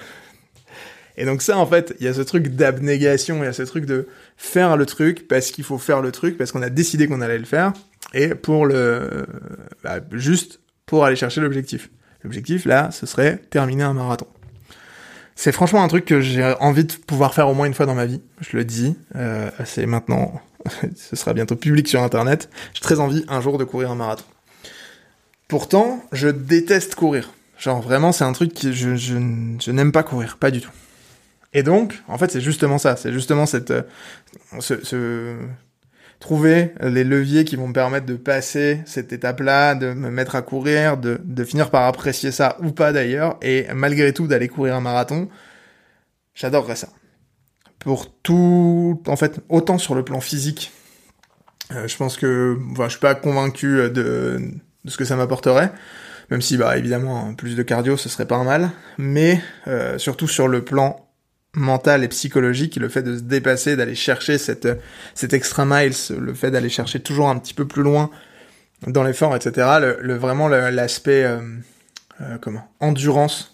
Et 1.18 1.26
donc 1.26 1.42
ça, 1.42 1.58
en 1.58 1.66
fait, 1.66 1.94
il 2.00 2.06
y 2.06 2.10
a 2.10 2.14
ce 2.14 2.22
truc 2.22 2.48
d'abnégation, 2.56 3.38
il 3.44 3.44
y 3.44 3.48
a 3.48 3.54
ce 3.54 3.64
truc 3.64 3.86
de 3.86 4.08
faire 4.38 4.78
le 4.78 4.86
truc 4.86 5.28
parce 5.28 5.52
qu'il 5.52 5.66
faut 5.66 5.78
faire 5.78 6.02
le 6.02 6.14
truc, 6.14 6.38
parce 6.38 6.54
qu'on 6.54 6.62
a 6.62 6.70
décidé 6.70 7.08
qu'on 7.08 7.20
allait 7.20 7.38
le 7.38 7.46
faire, 7.46 7.74
et 8.14 8.30
pour 8.30 8.66
le... 8.66 9.26
Bah, 9.84 10.00
juste 10.14 10.62
pour 10.86 11.04
aller 11.04 11.18
chercher 11.18 11.42
l'objectif. 11.42 11.90
L'objectif, 12.24 12.64
là, 12.64 12.92
ce 12.92 13.06
serait 13.06 13.42
terminer 13.50 13.84
un 13.84 13.94
marathon. 13.94 14.28
C'est 15.36 15.52
franchement 15.52 15.84
un 15.84 15.90
truc 15.90 16.06
que 16.06 16.22
j'ai 16.22 16.56
envie 16.62 16.86
de 16.86 16.94
pouvoir 16.94 17.34
faire 17.34 17.50
au 17.50 17.54
moins 17.54 17.66
une 17.66 17.74
fois 17.74 17.86
dans 17.86 17.96
ma 17.96 18.06
vie, 18.06 18.22
je 18.40 18.56
le 18.56 18.64
dis, 18.64 18.96
euh, 19.16 19.50
c'est 19.66 19.86
maintenant, 19.86 20.42
ce 20.96 21.16
sera 21.16 21.34
bientôt 21.34 21.56
public 21.56 21.88
sur 21.88 22.02
Internet, 22.02 22.50
j'ai 22.74 22.82
très 22.82 23.00
envie 23.00 23.26
un 23.28 23.42
jour 23.42 23.58
de 23.58 23.64
courir 23.64 23.92
un 23.92 23.96
marathon. 23.96 24.26
Pourtant, 25.48 26.04
je 26.12 26.28
déteste 26.28 26.96
courir. 26.96 27.32
Genre 27.58 27.82
vraiment, 27.82 28.12
c'est 28.12 28.24
un 28.24 28.34
truc 28.34 28.54
que 28.54 28.72
je, 28.72 29.72
n'aime 29.72 29.92
pas 29.92 30.04
courir, 30.04 30.38
pas 30.38 30.52
du 30.52 30.62
tout. 30.62 30.72
Et 31.54 31.64
donc, 31.64 32.04
en 32.08 32.18
fait, 32.18 32.32
c'est 32.32 32.42
justement 32.42 32.78
ça, 32.78 32.96
c'est 32.98 33.14
justement 33.14 33.46
cette, 33.46 33.72
euh, 33.72 33.84
ce, 34.60 35.38
trouver 36.20 36.74
les 36.82 37.04
leviers 37.04 37.46
qui 37.46 37.56
vont 37.56 37.68
me 37.68 37.74
permettre 37.74 38.06
de 38.06 38.16
passer 38.16 38.82
cette 38.86 39.14
étape-là, 39.14 39.76
de 39.76 39.94
me 39.94 40.10
mettre 40.10 40.36
à 40.36 40.42
courir, 40.42 40.98
de, 40.98 41.22
de 41.24 41.44
finir 41.46 41.70
par 41.70 41.84
apprécier 41.84 42.32
ça 42.32 42.58
ou 42.62 42.72
pas 42.72 42.92
d'ailleurs, 42.92 43.38
et 43.42 43.68
malgré 43.74 44.12
tout 44.12 44.28
d'aller 44.28 44.50
courir 44.50 44.76
un 44.76 44.82
marathon, 44.82 45.30
j'adorerais 46.34 46.76
ça. 46.76 46.90
Pour 47.86 48.12
tout, 48.12 49.02
en 49.08 49.16
fait, 49.16 49.40
autant 49.48 49.78
sur 49.78 49.96
le 49.96 50.04
plan 50.04 50.20
physique, 50.20 50.74
euh, 51.72 51.88
je 51.88 51.96
pense 51.96 52.18
que, 52.18 52.58
voilà, 52.74 52.90
je 52.90 52.94
suis 52.96 53.00
pas 53.00 53.16
convaincu 53.16 53.78
de, 53.90 54.42
de 54.84 54.90
ce 54.90 54.98
que 54.98 55.06
ça 55.06 55.16
m'apporterait, 55.16 55.72
même 56.30 56.42
si, 56.42 56.58
bah, 56.58 56.78
évidemment, 56.78 57.34
plus 57.36 57.56
de 57.56 57.64
cardio, 57.64 57.98
ce 57.98 58.10
serait 58.10 58.26
pas 58.26 58.44
mal, 58.44 58.72
mais 58.98 59.42
euh, 59.68 59.98
surtout 59.98 60.28
sur 60.28 60.48
le 60.48 60.64
plan 60.64 61.08
mental 61.54 62.04
et 62.04 62.08
psychologique, 62.10 62.76
le 62.76 62.90
fait 62.90 63.04
de 63.04 63.18
se 63.18 63.22
dépasser, 63.22 63.76
d'aller 63.76 63.96
chercher 63.96 64.38
cette, 64.38 64.68
cette 65.14 65.34
extra 65.34 65.66
miles, 65.66 65.94
le 66.18 66.34
fait 66.34 66.52
d'aller 66.52 66.70
chercher 66.70 67.00
toujours 67.00 67.30
un 67.30 67.38
petit 67.38 67.54
peu 67.54 67.66
plus 67.66 67.84
loin 67.84 68.10
dans 68.88 69.04
l'effort, 69.04 69.36
etc. 69.36 69.68
Le, 70.02 70.16
vraiment 70.16 70.48
l'aspect 70.48 71.24
euh, 71.24 71.40
euh, 72.22 72.38
comment 72.42 72.68
endurance, 72.80 73.54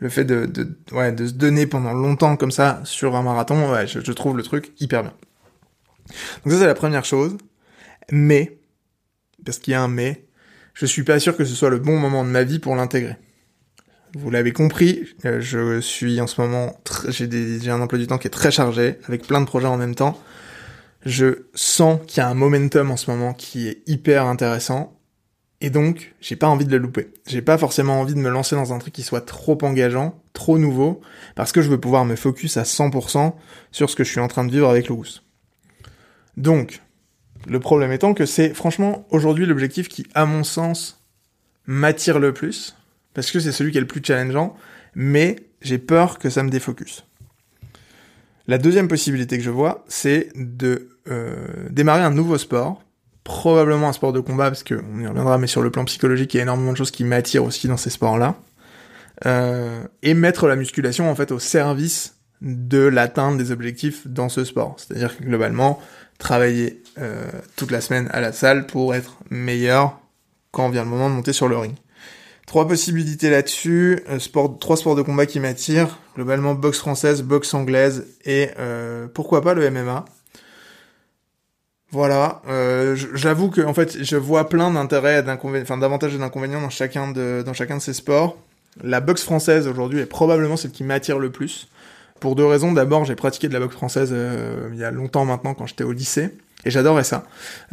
le 0.00 0.08
fait 0.08 0.24
de, 0.24 0.48
se 0.86 1.32
donner 1.32 1.66
pendant 1.66 1.92
longtemps 1.92 2.36
comme 2.36 2.50
ça 2.50 2.80
sur 2.84 3.16
un 3.16 3.22
marathon, 3.22 3.74
je, 3.86 4.00
je 4.00 4.12
trouve 4.12 4.36
le 4.36 4.42
truc 4.42 4.72
hyper 4.80 5.02
bien. 5.02 5.14
Donc 6.44 6.52
ça 6.52 6.60
c'est 6.60 6.66
la 6.66 6.74
première 6.74 7.04
chose. 7.04 7.36
Mais, 8.10 8.58
parce 9.44 9.58
qu'il 9.58 9.72
y 9.72 9.74
a 9.74 9.82
un 9.82 9.88
mais, 9.88 10.26
je 10.74 10.86
suis 10.86 11.02
pas 11.02 11.18
sûr 11.20 11.36
que 11.36 11.44
ce 11.44 11.54
soit 11.54 11.70
le 11.70 11.78
bon 11.78 11.98
moment 11.98 12.24
de 12.24 12.30
ma 12.30 12.44
vie 12.44 12.58
pour 12.58 12.76
l'intégrer. 12.76 13.16
Vous 14.14 14.30
l'avez 14.30 14.52
compris, 14.52 15.06
euh, 15.26 15.40
je 15.40 15.80
suis 15.80 16.20
en 16.20 16.26
ce 16.26 16.40
moment, 16.40 16.80
j'ai 17.08 17.70
un 17.70 17.80
emploi 17.80 17.98
du 17.98 18.06
temps 18.06 18.16
qui 18.16 18.26
est 18.26 18.30
très 18.30 18.50
chargé, 18.50 18.98
avec 19.06 19.26
plein 19.26 19.40
de 19.40 19.46
projets 19.46 19.66
en 19.66 19.76
même 19.76 19.94
temps. 19.94 20.18
Je 21.04 21.44
sens 21.54 22.00
qu'il 22.06 22.18
y 22.18 22.24
a 22.24 22.28
un 22.28 22.34
momentum 22.34 22.90
en 22.90 22.96
ce 22.96 23.10
moment 23.10 23.34
qui 23.34 23.68
est 23.68 23.82
hyper 23.86 24.24
intéressant, 24.26 24.97
et 25.60 25.70
donc 25.70 26.14
j'ai 26.20 26.36
pas 26.36 26.48
envie 26.48 26.64
de 26.64 26.70
le 26.70 26.78
louper. 26.78 27.08
J'ai 27.26 27.42
pas 27.42 27.58
forcément 27.58 28.00
envie 28.00 28.14
de 28.14 28.20
me 28.20 28.30
lancer 28.30 28.56
dans 28.56 28.72
un 28.72 28.78
truc 28.78 28.94
qui 28.94 29.02
soit 29.02 29.20
trop 29.20 29.58
engageant, 29.62 30.22
trop 30.32 30.58
nouveau, 30.58 31.00
parce 31.34 31.52
que 31.52 31.62
je 31.62 31.68
veux 31.68 31.80
pouvoir 31.80 32.04
me 32.04 32.16
focus 32.16 32.56
à 32.56 32.62
100% 32.62 33.34
sur 33.72 33.90
ce 33.90 33.96
que 33.96 34.04
je 34.04 34.10
suis 34.10 34.20
en 34.20 34.28
train 34.28 34.44
de 34.44 34.52
vivre 34.52 34.68
avec 34.68 34.88
Louis. 34.88 35.22
Donc, 36.36 36.80
le 37.48 37.60
problème 37.60 37.92
étant 37.92 38.14
que 38.14 38.26
c'est 38.26 38.54
franchement 38.54 39.06
aujourd'hui 39.10 39.46
l'objectif 39.46 39.88
qui, 39.88 40.06
à 40.14 40.26
mon 40.26 40.44
sens, 40.44 41.04
m'attire 41.66 42.18
le 42.18 42.32
plus, 42.32 42.76
parce 43.14 43.30
que 43.30 43.40
c'est 43.40 43.52
celui 43.52 43.72
qui 43.72 43.78
est 43.78 43.82
le 43.82 43.86
plus 43.86 44.02
challengeant, 44.02 44.56
mais 44.94 45.36
j'ai 45.60 45.78
peur 45.78 46.18
que 46.18 46.30
ça 46.30 46.42
me 46.42 46.50
défocus. 46.50 47.04
La 48.46 48.58
deuxième 48.58 48.88
possibilité 48.88 49.36
que 49.36 49.44
je 49.44 49.50
vois, 49.50 49.84
c'est 49.88 50.30
de 50.34 50.88
euh, 51.08 51.68
démarrer 51.70 52.02
un 52.02 52.10
nouveau 52.10 52.38
sport, 52.38 52.82
probablement 53.28 53.90
un 53.90 53.92
sport 53.92 54.14
de 54.14 54.20
combat, 54.20 54.50
parce 54.50 54.64
qu'on 54.64 55.00
y 55.00 55.06
reviendra, 55.06 55.36
mais 55.36 55.46
sur 55.46 55.60
le 55.60 55.70
plan 55.70 55.84
psychologique, 55.84 56.32
il 56.32 56.38
y 56.38 56.40
a 56.40 56.44
énormément 56.44 56.72
de 56.72 56.78
choses 56.78 56.90
qui 56.90 57.04
m'attirent 57.04 57.44
aussi 57.44 57.68
dans 57.68 57.76
ces 57.76 57.90
sports-là, 57.90 58.36
euh, 59.26 59.84
et 60.02 60.14
mettre 60.14 60.46
la 60.48 60.56
musculation 60.56 61.10
en 61.10 61.14
fait 61.14 61.30
au 61.30 61.38
service 61.38 62.14
de 62.40 62.78
l'atteinte 62.78 63.36
des 63.36 63.52
objectifs 63.52 64.06
dans 64.06 64.30
ce 64.30 64.44
sport. 64.44 64.76
C'est-à-dire 64.78 65.14
que 65.14 65.24
globalement, 65.24 65.78
travailler 66.18 66.82
euh, 66.96 67.26
toute 67.56 67.70
la 67.70 67.82
semaine 67.82 68.08
à 68.12 68.20
la 68.20 68.32
salle 68.32 68.66
pour 68.66 68.94
être 68.94 69.18
meilleur 69.28 70.00
quand 70.50 70.70
vient 70.70 70.84
le 70.84 70.88
moment 70.88 71.10
de 71.10 71.14
monter 71.14 71.34
sur 71.34 71.48
le 71.48 71.58
ring. 71.58 71.74
Trois 72.46 72.66
possibilités 72.66 73.28
là-dessus. 73.28 74.00
Euh, 74.08 74.18
sport, 74.18 74.58
trois 74.58 74.78
sports 74.78 74.96
de 74.96 75.02
combat 75.02 75.26
qui 75.26 75.38
m'attirent. 75.38 75.98
Globalement, 76.16 76.54
boxe 76.54 76.78
française, 76.78 77.22
boxe 77.22 77.52
anglaise 77.52 78.06
et 78.24 78.48
euh, 78.58 79.06
pourquoi 79.06 79.42
pas 79.42 79.52
le 79.52 79.70
MMA. 79.70 80.06
Voilà. 81.90 82.42
Euh, 82.48 82.96
J'avoue 83.14 83.50
que 83.50 83.60
en 83.60 83.74
fait, 83.74 84.02
je 84.02 84.16
vois 84.16 84.48
plein 84.48 84.70
d'intérêts, 84.70 85.24
enfin 85.62 85.78
d'avantages 85.78 86.14
et 86.14 86.18
d'inconvénients 86.18 86.60
dans 86.60 86.70
chacun 86.70 87.10
de 87.12 87.44
ces 87.80 87.92
sports. 87.94 88.36
La 88.82 89.00
boxe 89.00 89.24
française 89.24 89.66
aujourd'hui 89.66 90.00
est 90.00 90.06
probablement 90.06 90.56
celle 90.56 90.70
qui 90.70 90.84
m'attire 90.84 91.18
le 91.18 91.30
plus. 91.30 91.68
Pour 92.20 92.34
deux 92.34 92.44
raisons. 92.44 92.72
D'abord, 92.72 93.04
j'ai 93.04 93.14
pratiqué 93.14 93.48
de 93.48 93.52
la 93.52 93.60
boxe 93.60 93.76
française 93.76 94.10
euh, 94.12 94.70
il 94.72 94.78
y 94.78 94.84
a 94.84 94.90
longtemps 94.90 95.24
maintenant 95.24 95.54
quand 95.54 95.66
j'étais 95.66 95.84
au 95.84 95.92
lycée. 95.92 96.36
Et 96.64 96.70
j'adorais 96.70 97.04
ça. 97.04 97.24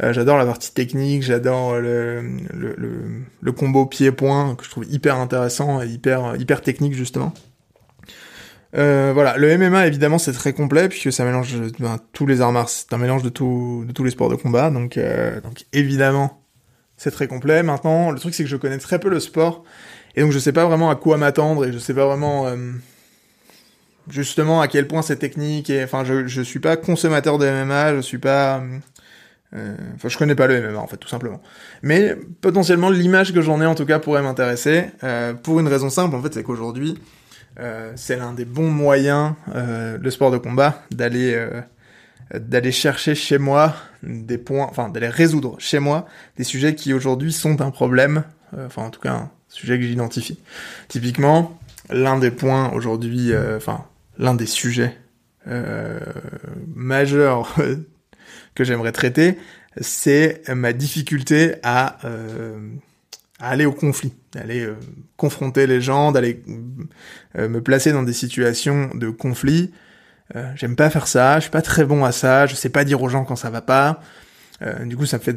Euh, 0.02 0.12
j'adore 0.12 0.38
la 0.38 0.46
partie 0.46 0.72
technique, 0.72 1.22
j'adore 1.22 1.74
le, 1.74 2.22
le, 2.54 2.74
le, 2.78 3.02
le, 3.40 3.52
combo 3.52 3.84
pied-point 3.84 4.54
que 4.54 4.64
je 4.64 4.70
trouve 4.70 4.86
hyper 4.88 5.16
intéressant 5.16 5.82
et 5.82 5.88
hyper, 5.88 6.36
hyper 6.36 6.62
technique 6.62 6.94
justement. 6.94 7.34
Euh, 8.76 9.12
voilà, 9.14 9.38
le 9.38 9.56
MMA 9.56 9.86
évidemment 9.86 10.18
c'est 10.18 10.32
très 10.32 10.52
complet 10.52 10.88
puisque 10.88 11.10
ça 11.10 11.24
mélange 11.24 11.54
ben, 11.78 11.98
tous 12.12 12.26
les 12.26 12.42
arts 12.42 12.52
martiaux, 12.52 12.84
c'est 12.88 12.94
un 12.94 12.98
mélange 12.98 13.22
de, 13.22 13.30
tous 13.30 13.86
les 14.04 14.10
sports 14.10 14.28
de 14.28 14.34
combat, 14.34 14.70
donc, 14.70 14.98
euh, 14.98 15.40
évidemment 15.72 16.42
c'est 16.98 17.10
très 17.10 17.26
complet. 17.26 17.62
Maintenant, 17.62 18.10
le 18.10 18.18
truc 18.18 18.34
c'est 18.34 18.44
que 18.44 18.50
je 18.50 18.56
connais 18.56 18.78
très 18.78 18.98
peu 18.98 19.08
le 19.08 19.20
sport 19.20 19.64
et 20.14 20.20
donc 20.20 20.32
je 20.32 20.38
sais 20.38 20.52
pas 20.52 20.66
vraiment 20.66 20.90
à 20.90 20.96
quoi 20.96 21.16
m'attendre 21.16 21.64
et 21.64 21.72
je 21.72 21.78
sais 21.78 21.94
pas 21.94 22.06
vraiment 22.06 22.46
euh, 22.48 22.72
justement 24.10 24.60
à 24.60 24.68
quel 24.68 24.86
point 24.86 25.00
c'est 25.00 25.16
technique 25.16 25.72
enfin 25.82 26.04
je 26.04 26.26
je 26.26 26.42
suis 26.42 26.60
pas 26.60 26.76
consommateur 26.76 27.38
de 27.38 27.46
MMA, 27.48 27.96
je 27.96 28.00
suis 28.00 28.18
pas 28.18 28.62
Enfin, 29.94 30.08
je 30.08 30.18
connais 30.18 30.34
pas 30.34 30.46
le 30.46 30.60
MMA 30.60 30.78
en 30.78 30.86
fait, 30.86 30.98
tout 30.98 31.08
simplement. 31.08 31.40
Mais 31.80 32.14
potentiellement 32.42 32.90
l'image 32.90 33.32
que 33.32 33.40
j'en 33.40 33.58
ai 33.62 33.64
en 33.64 33.74
tout 33.74 33.86
cas 33.86 33.98
pourrait 33.98 34.20
m'intéresser 34.20 34.90
pour 35.42 35.60
une 35.60 35.68
raison 35.68 35.88
simple 35.88 36.14
en 36.14 36.22
fait, 36.22 36.34
c'est 36.34 36.42
qu'aujourd'hui 36.42 36.98
c'est 37.94 38.16
l'un 38.16 38.32
des 38.32 38.44
bons 38.44 38.70
moyens, 38.70 39.34
le 39.54 40.10
sport 40.10 40.30
de 40.30 40.38
combat, 40.38 40.82
d'aller 40.90 41.36
d'aller 42.34 42.72
chercher 42.72 43.14
chez 43.14 43.38
moi 43.38 43.74
des 44.02 44.38
points, 44.38 44.66
enfin 44.68 44.88
d'aller 44.88 45.08
résoudre 45.08 45.56
chez 45.58 45.78
moi 45.78 46.06
des 46.36 46.44
sujets 46.44 46.74
qui 46.74 46.92
aujourd'hui 46.92 47.32
sont 47.32 47.60
un 47.60 47.70
problème, 47.70 48.24
euh, 48.56 48.66
enfin 48.66 48.82
en 48.82 48.90
tout 48.90 49.00
cas 49.00 49.12
un 49.12 49.30
sujet 49.48 49.78
que 49.78 49.84
j'identifie. 49.84 50.40
Typiquement, 50.88 51.58
l'un 51.88 52.18
des 52.18 52.30
points 52.30 52.72
aujourd'hui, 52.72 53.32
euh, 53.32 53.56
enfin 53.56 53.84
l'un 54.18 54.34
des 54.34 54.46
sujets 54.46 54.96
euh, 55.46 56.00
majeurs 56.74 57.54
que 58.54 58.64
j'aimerais 58.64 58.92
traiter, 58.92 59.38
c'est 59.80 60.42
ma 60.48 60.72
difficulté 60.72 61.56
à, 61.62 61.98
à, 63.40 63.50
aller 63.50 63.66
au 63.66 63.72
conflit, 63.72 64.14
d'aller 64.32 64.68
confronter 65.16 65.66
les 65.66 65.80
gens, 65.80 66.12
d'aller 66.12 66.42
me 67.34 67.60
placer 67.60 67.92
dans 67.92 68.02
des 68.02 68.12
situations 68.12 68.90
de 68.94 69.10
conflit 69.10 69.72
euh, 70.34 70.50
j'aime 70.56 70.74
pas 70.74 70.90
faire 70.90 71.06
ça, 71.06 71.36
je 71.36 71.42
suis 71.42 71.50
pas 71.50 71.62
très 71.62 71.84
bon 71.84 72.04
à 72.04 72.12
ça, 72.12 72.46
je 72.46 72.54
sais 72.54 72.68
pas 72.68 72.84
dire 72.84 73.00
aux 73.02 73.08
gens 73.08 73.24
quand 73.24 73.36
ça 73.36 73.50
va 73.50 73.60
pas. 73.60 74.00
Euh, 74.62 74.84
du 74.84 74.96
coup, 74.96 75.06
ça 75.06 75.18
fait 75.18 75.36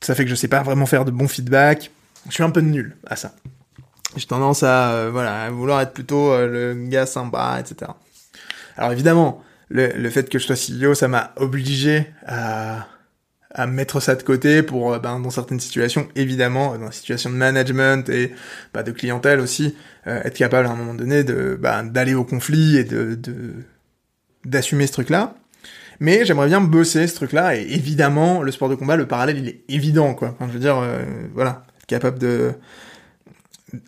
ça 0.00 0.14
fait 0.14 0.24
que 0.24 0.30
je 0.30 0.34
sais 0.34 0.48
pas 0.48 0.62
vraiment 0.62 0.86
faire 0.86 1.04
de 1.04 1.10
bons 1.10 1.28
feedback. 1.28 1.90
Je 2.28 2.32
suis 2.32 2.42
un 2.42 2.50
peu 2.50 2.60
nul 2.60 2.96
à 3.06 3.16
ça. 3.16 3.34
J'ai 4.16 4.26
tendance 4.26 4.62
à 4.62 4.92
euh, 4.92 5.10
voilà 5.12 5.44
à 5.44 5.50
vouloir 5.50 5.80
être 5.80 5.92
plutôt 5.92 6.36
le 6.36 6.74
gars 6.88 7.06
sympa, 7.06 7.58
etc. 7.60 7.92
Alors 8.76 8.92
évidemment, 8.92 9.42
le, 9.68 9.88
le 9.88 10.10
fait 10.10 10.28
que 10.28 10.38
je 10.38 10.46
sois 10.46 10.56
CEO, 10.56 10.94
ça 10.94 11.08
m'a 11.08 11.32
obligé 11.36 12.12
à 12.26 12.88
à 13.54 13.66
mettre 13.66 14.00
ça 14.00 14.16
de 14.16 14.22
côté 14.22 14.62
pour 14.62 14.98
ben, 14.98 15.20
dans 15.20 15.30
certaines 15.30 15.60
situations 15.60 16.08
évidemment 16.16 16.76
dans 16.76 16.86
la 16.86 16.92
situation 16.92 17.30
de 17.30 17.36
management 17.36 18.08
et 18.08 18.34
bah, 18.72 18.82
de 18.82 18.90
clientèle 18.90 19.40
aussi 19.40 19.76
être 20.06 20.36
capable 20.36 20.66
à 20.66 20.70
un 20.70 20.76
moment 20.76 20.94
donné 20.94 21.24
de 21.24 21.56
bah, 21.60 21.82
d'aller 21.82 22.14
au 22.14 22.24
conflit 22.24 22.76
et 22.76 22.84
de, 22.84 23.14
de 23.14 23.54
d'assumer 24.44 24.86
ce 24.86 24.92
truc-là. 24.92 25.34
Mais 26.00 26.24
j'aimerais 26.24 26.48
bien 26.48 26.60
bosser 26.60 27.06
ce 27.06 27.14
truc-là, 27.14 27.56
et 27.56 27.62
évidemment, 27.62 28.42
le 28.42 28.50
sport 28.50 28.68
de 28.68 28.74
combat, 28.74 28.96
le 28.96 29.06
parallèle, 29.06 29.38
il 29.38 29.48
est 29.48 29.64
évident, 29.68 30.14
quoi. 30.14 30.30
Enfin, 30.34 30.48
je 30.48 30.52
veux 30.52 30.58
dire, 30.58 30.78
euh, 30.78 31.02
voilà, 31.34 31.64
capable 31.86 32.18
de... 32.18 32.52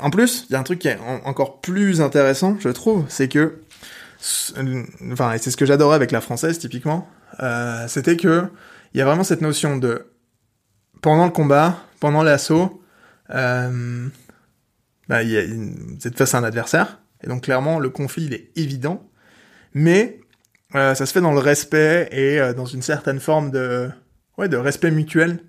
En 0.00 0.10
plus, 0.10 0.46
il 0.48 0.52
y 0.52 0.56
a 0.56 0.60
un 0.60 0.64
truc 0.64 0.78
qui 0.80 0.88
est 0.88 0.98
encore 1.24 1.60
plus 1.60 2.00
intéressant, 2.00 2.56
je 2.60 2.68
trouve, 2.68 3.04
c'est 3.08 3.28
que... 3.28 3.60
Enfin, 5.12 5.32
et 5.34 5.38
c'est 5.38 5.50
ce 5.50 5.56
que 5.56 5.66
j'adorais 5.66 5.94
avec 5.94 6.10
la 6.10 6.20
française, 6.20 6.58
typiquement, 6.58 7.08
euh, 7.42 7.84
c'était 7.86 8.16
que 8.16 8.44
il 8.94 8.98
y 8.98 9.00
a 9.00 9.04
vraiment 9.04 9.24
cette 9.24 9.40
notion 9.40 9.76
de... 9.76 10.06
Pendant 11.02 11.26
le 11.26 11.30
combat, 11.30 11.78
pendant 12.00 12.22
l'assaut, 12.22 12.82
euh, 13.30 14.08
bah, 15.08 15.22
une... 15.22 15.98
cette 16.00 16.16
face 16.16 16.34
à 16.34 16.38
un 16.38 16.44
adversaire, 16.44 17.00
et 17.22 17.28
donc 17.28 17.44
clairement, 17.44 17.78
le 17.78 17.90
conflit, 17.90 18.24
il 18.24 18.34
est 18.34 18.50
évident, 18.56 19.08
mais 19.74 20.20
euh, 20.74 20.94
ça 20.94 21.06
se 21.06 21.12
fait 21.12 21.20
dans 21.20 21.32
le 21.32 21.38
respect 21.38 22.08
et 22.10 22.40
euh, 22.40 22.54
dans 22.54 22.66
une 22.66 22.82
certaine 22.82 23.20
forme 23.20 23.50
de, 23.50 23.90
ouais, 24.38 24.48
de 24.48 24.56
respect 24.56 24.90
mutuel 24.90 25.40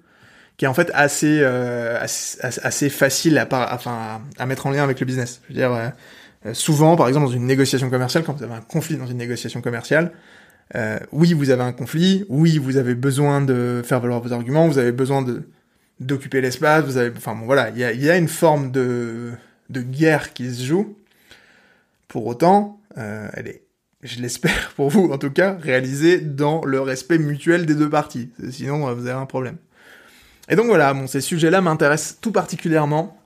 qui 0.57 0.65
est 0.65 0.67
en 0.67 0.73
fait 0.73 0.89
assez, 0.95 1.43
assez, 1.43 2.89
facile 2.89 3.37
à, 3.37 3.43
à, 4.39 4.45
mettre 4.47 4.65
en 4.65 4.71
lien 4.71 4.83
avec 4.83 4.99
le 4.99 5.05
business. 5.05 5.39
Je 5.43 5.53
veux 5.53 5.59
dire, 5.59 5.93
souvent, 6.53 6.95
par 6.95 7.07
exemple, 7.07 7.27
dans 7.27 7.31
une 7.31 7.45
négociation 7.45 7.91
commerciale, 7.91 8.23
quand 8.23 8.33
vous 8.33 8.43
avez 8.43 8.55
un 8.55 8.61
conflit 8.61 8.97
dans 8.97 9.05
une 9.05 9.17
négociation 9.17 9.61
commerciale, 9.61 10.13
oui, 11.11 11.33
vous 11.33 11.49
avez 11.49 11.63
un 11.63 11.73
conflit, 11.73 12.25
oui, 12.29 12.57
vous 12.57 12.77
avez 12.77 12.95
besoin 12.95 13.41
de 13.41 13.81
faire 13.83 13.99
valoir 13.99 14.21
vos 14.21 14.33
arguments, 14.33 14.67
vous 14.67 14.77
avez 14.77 14.91
besoin 14.91 15.21
de 15.21 15.43
d'occuper 15.99 16.41
l'espace, 16.41 16.85
vous 16.85 16.97
avez, 16.97 17.11
enfin 17.17 17.33
bon, 17.33 17.45
voilà, 17.45 17.69
il 17.71 17.79
y 17.79 17.83
a, 17.83 17.91
y 17.91 18.07
a 18.07 18.17
une 18.17 18.27
forme 18.27 18.71
de, 18.71 19.31
de 19.71 19.81
guerre 19.81 20.33
qui 20.33 20.53
se 20.53 20.63
joue. 20.63 20.95
Pour 22.07 22.27
autant, 22.27 22.79
elle 22.95 23.47
est 23.47 23.67
je 24.03 24.21
l'espère 24.21 24.71
pour 24.75 24.89
vous 24.89 25.09
en 25.11 25.17
tout 25.17 25.31
cas, 25.31 25.57
réalisé 25.59 26.19
dans 26.19 26.63
le 26.63 26.81
respect 26.81 27.17
mutuel 27.17 27.65
des 27.65 27.75
deux 27.75 27.89
parties. 27.89 28.29
Sinon, 28.51 28.87
euh, 28.87 28.93
vous 28.93 29.07
avez 29.07 29.19
un 29.19 29.25
problème. 29.25 29.57
Et 30.49 30.55
donc 30.55 30.67
voilà, 30.67 30.93
bon, 30.93 31.07
ces 31.07 31.21
sujets-là 31.21 31.61
m'intéressent 31.61 32.19
tout 32.21 32.31
particulièrement 32.31 33.19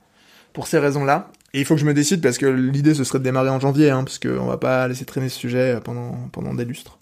pour 0.52 0.66
ces 0.66 0.78
raisons-là. 0.78 1.30
Et 1.54 1.60
il 1.60 1.64
faut 1.64 1.74
que 1.74 1.80
je 1.80 1.86
me 1.86 1.94
décide 1.94 2.20
parce 2.20 2.38
que 2.38 2.46
l'idée 2.46 2.94
ce 2.94 3.04
serait 3.04 3.18
de 3.18 3.24
démarrer 3.24 3.50
en 3.50 3.60
janvier, 3.60 3.90
hein, 3.90 4.04
parce 4.04 4.18
qu'on 4.18 4.46
va 4.46 4.56
pas 4.56 4.88
laisser 4.88 5.04
traîner 5.04 5.28
ce 5.28 5.38
sujet 5.38 5.78
pendant, 5.84 6.28
pendant 6.32 6.54
des 6.54 6.64
lustres. 6.64 6.98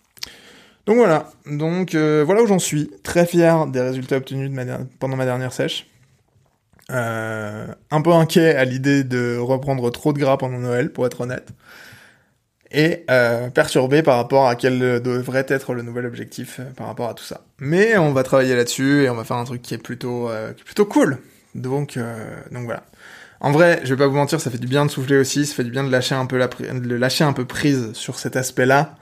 Donc 0.87 0.97
voilà, 0.97 1.31
donc 1.47 1.95
euh, 1.95 2.22
voilà 2.24 2.43
où 2.43 2.47
j'en 2.47 2.59
suis. 2.59 2.91
Très 3.03 3.26
fier 3.26 3.66
des 3.66 3.81
résultats 3.81 4.16
obtenus 4.16 4.51
pendant 4.99 5.16
ma 5.16 5.24
dernière 5.24 5.53
sèche. 5.53 5.87
Euh, 6.91 7.66
un 7.91 8.03
peu 8.03 8.12
inquiet 8.12 8.57
à 8.57 8.64
l'idée 8.64 9.05
de 9.05 9.37
reprendre 9.39 9.91
trop 9.91 10.12
de 10.12 10.18
gras 10.18 10.37
pendant 10.37 10.59
Noël, 10.59 10.93
pour 10.93 11.07
être 11.07 11.20
honnête 11.20 11.49
et 12.72 13.05
euh, 13.11 13.51
perturbé 13.51 14.03
par 14.03 14.16
rapport 14.16 14.47
à 14.47 14.55
quel 14.55 14.78
devrait 15.01 15.47
être 15.49 15.74
le 15.74 15.83
nouvel 15.83 16.07
objectif 16.07 16.61
par 16.76 16.87
rapport 16.87 17.09
à 17.09 17.14
tout 17.14 17.24
ça. 17.24 17.41
Mais 17.59 17.97
on 17.99 18.12
va 18.12 18.22
travailler 18.22 18.55
là-dessus 18.55 19.03
et 19.03 19.11
on 19.11 19.16
va 19.16 19.24
faire 19.24 19.39
un 19.39 19.45
truc 19.45 19.61
qui 19.61 19.74
est 19.74 19.78
plutôt 19.78 20.31
plutôt 20.64 20.87
cool. 20.87 21.18
Donc 21.57 21.99
donc 22.53 22.64
voilà. 22.64 22.85
En 23.41 23.51
vrai, 23.51 23.81
je 23.85 23.95
vais 23.95 23.99
pas 23.99 24.07
vous 24.07 24.14
mentir, 24.14 24.41
ça 24.41 24.51
fait 24.51 24.59
du 24.59 24.68
bien 24.68 24.87
de 24.87 24.91
souffler 24.91 25.16
aussi, 25.16 25.47
ça 25.47 25.55
fait 25.55 25.64
du 25.64 25.70
bien 25.70 25.83
de 25.83 25.91
lâcher 25.91 26.14
un 26.14 26.26
peu 26.26 26.37
la 26.37 26.47
de 26.47 26.95
lâcher 26.95 27.24
un 27.24 27.33
peu 27.33 27.45
prise 27.45 27.93
sur 27.93 28.20
cet 28.20 28.37
aspect-là 28.37 28.95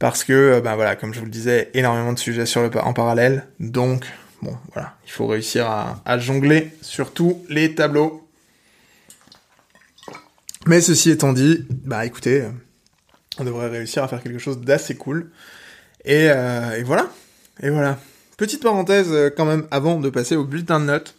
parce 0.00 0.24
que 0.24 0.60
ben 0.60 0.74
voilà, 0.74 0.96
comme 0.96 1.14
je 1.14 1.20
vous 1.20 1.26
le 1.26 1.30
disais, 1.30 1.70
énormément 1.74 2.12
de 2.12 2.18
sujets 2.18 2.46
sur 2.46 2.62
le 2.62 2.70
en 2.78 2.92
parallèle. 2.92 3.46
Donc 3.60 4.04
bon, 4.42 4.56
voilà, 4.72 4.96
il 5.06 5.12
faut 5.12 5.28
réussir 5.28 5.68
à, 5.68 6.02
à 6.04 6.18
jongler 6.18 6.72
sur 6.82 7.12
tous 7.12 7.44
les 7.48 7.76
tableaux. 7.76 8.26
Mais 10.66 10.80
ceci 10.80 11.10
étant 11.10 11.32
dit, 11.32 11.64
bah 11.70 12.04
écoutez, 12.04 12.44
on 13.38 13.44
devrait 13.44 13.68
réussir 13.68 14.02
à 14.02 14.08
faire 14.08 14.22
quelque 14.22 14.38
chose 14.38 14.60
d'assez 14.60 14.96
cool. 14.96 15.30
Et, 16.04 16.28
euh, 16.30 16.76
et, 16.76 16.82
voilà. 16.82 17.08
Et 17.62 17.70
voilà. 17.70 17.98
Petite 18.36 18.62
parenthèse 18.62 19.08
euh, 19.10 19.30
quand 19.34 19.44
même 19.44 19.66
avant 19.70 20.00
de 20.00 20.10
passer 20.10 20.36
au 20.36 20.44
bulletin 20.44 20.80
de 20.80 20.86
notes, 20.86 21.14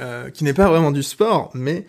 euh, 0.00 0.30
qui 0.30 0.44
n'est 0.44 0.54
pas 0.54 0.68
vraiment 0.68 0.90
du 0.90 1.02
sport, 1.02 1.50
mais 1.54 1.86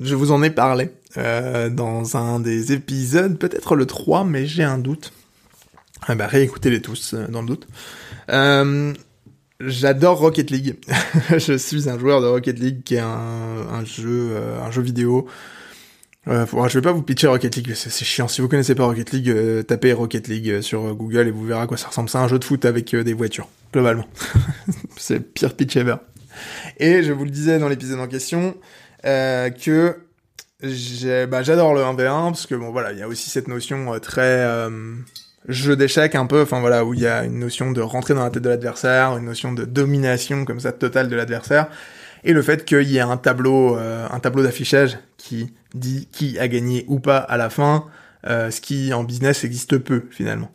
je 0.00 0.14
vous 0.14 0.32
en 0.32 0.42
ai 0.42 0.50
parlé 0.50 0.90
euh, 1.16 1.70
dans 1.70 2.16
un 2.16 2.40
des 2.40 2.72
épisodes, 2.72 3.38
peut-être 3.38 3.76
le 3.76 3.86
3, 3.86 4.24
mais 4.24 4.46
j'ai 4.46 4.64
un 4.64 4.78
doute. 4.78 5.12
Ah 6.06 6.14
bah 6.14 6.26
réécoutez-les 6.26 6.80
tous 6.80 7.14
euh, 7.14 7.26
dans 7.28 7.42
le 7.42 7.48
doute. 7.48 7.66
J'adore 9.58 10.18
Rocket 10.18 10.50
League. 10.50 10.76
je 11.30 11.56
suis 11.56 11.88
un 11.88 11.98
joueur 11.98 12.20
de 12.20 12.26
Rocket 12.26 12.58
League 12.58 12.82
qui 12.84 12.96
est 12.96 13.00
un, 13.00 13.84
jeu, 13.84 14.36
un 14.62 14.70
jeu 14.70 14.82
vidéo 14.82 15.26
euh, 16.28 16.44
je 16.68 16.78
vais 16.78 16.82
pas 16.82 16.92
vous 16.92 17.02
pitcher 17.02 17.28
Rocket 17.28 17.54
League, 17.54 17.72
c'est 17.74 18.04
chiant. 18.04 18.26
Si 18.26 18.40
vous 18.40 18.48
connaissez 18.48 18.74
pas 18.74 18.84
Rocket 18.84 19.12
League, 19.12 19.30
euh, 19.30 19.62
tapez 19.62 19.92
Rocket 19.92 20.26
League 20.26 20.50
euh, 20.50 20.62
sur 20.62 20.94
Google 20.94 21.28
et 21.28 21.30
vous 21.30 21.44
verrez 21.44 21.60
à 21.60 21.66
quoi 21.66 21.76
ça 21.76 21.88
ressemble. 21.88 22.08
C'est 22.08 22.18
un 22.18 22.26
jeu 22.26 22.38
de 22.38 22.44
foot 22.44 22.64
avec 22.64 22.94
des 22.94 23.12
voitures, 23.12 23.48
globalement. 23.72 24.06
c'est 24.96 25.14
le 25.14 25.20
pire 25.20 25.54
pitch 25.54 25.76
ever. 25.76 25.96
Et 26.78 27.02
je 27.02 27.12
vous 27.12 27.24
le 27.24 27.30
disais 27.30 27.58
dans 27.58 27.68
l'épisode 27.68 28.00
en 28.00 28.08
question, 28.08 28.56
que 29.02 29.96
bah, 31.26 31.42
j'adore 31.42 31.74
le 31.74 31.82
1v1, 31.82 32.30
parce 32.30 32.46
que 32.46 32.56
bon 32.56 32.72
voilà, 32.72 32.92
il 32.92 32.98
y 32.98 33.02
a 33.02 33.08
aussi 33.08 33.30
cette 33.30 33.48
notion 33.48 33.98
très 34.00 34.68
jeu 35.48 35.76
d'échecs 35.76 36.14
un 36.14 36.26
peu, 36.26 36.42
enfin 36.42 36.60
voilà, 36.60 36.84
où 36.84 36.94
il 36.94 37.00
y 37.00 37.06
a 37.06 37.24
une 37.24 37.38
notion 37.38 37.72
de 37.72 37.80
rentrer 37.80 38.14
dans 38.14 38.24
la 38.24 38.30
tête 38.30 38.42
de 38.42 38.48
l'adversaire, 38.48 39.16
une 39.16 39.26
notion 39.26 39.52
de 39.52 39.64
domination 39.64 40.44
comme 40.44 40.60
ça 40.60 40.72
totale 40.72 41.08
de 41.08 41.16
l'adversaire 41.16 41.68
et 42.26 42.32
le 42.32 42.42
fait 42.42 42.64
qu'il 42.64 42.82
y 42.82 42.96
ait 42.98 43.00
un 43.00 43.16
tableau, 43.16 43.76
euh, 43.76 44.06
un 44.10 44.18
tableau 44.18 44.42
d'affichage 44.42 44.98
qui 45.16 45.54
dit 45.74 46.08
qui 46.10 46.38
a 46.38 46.48
gagné 46.48 46.84
ou 46.88 46.98
pas 46.98 47.18
à 47.18 47.36
la 47.36 47.50
fin, 47.50 47.86
euh, 48.26 48.50
ce 48.50 48.60
qui 48.60 48.92
en 48.92 49.04
business 49.04 49.44
existe 49.44 49.78
peu 49.78 50.04
finalement. 50.10 50.50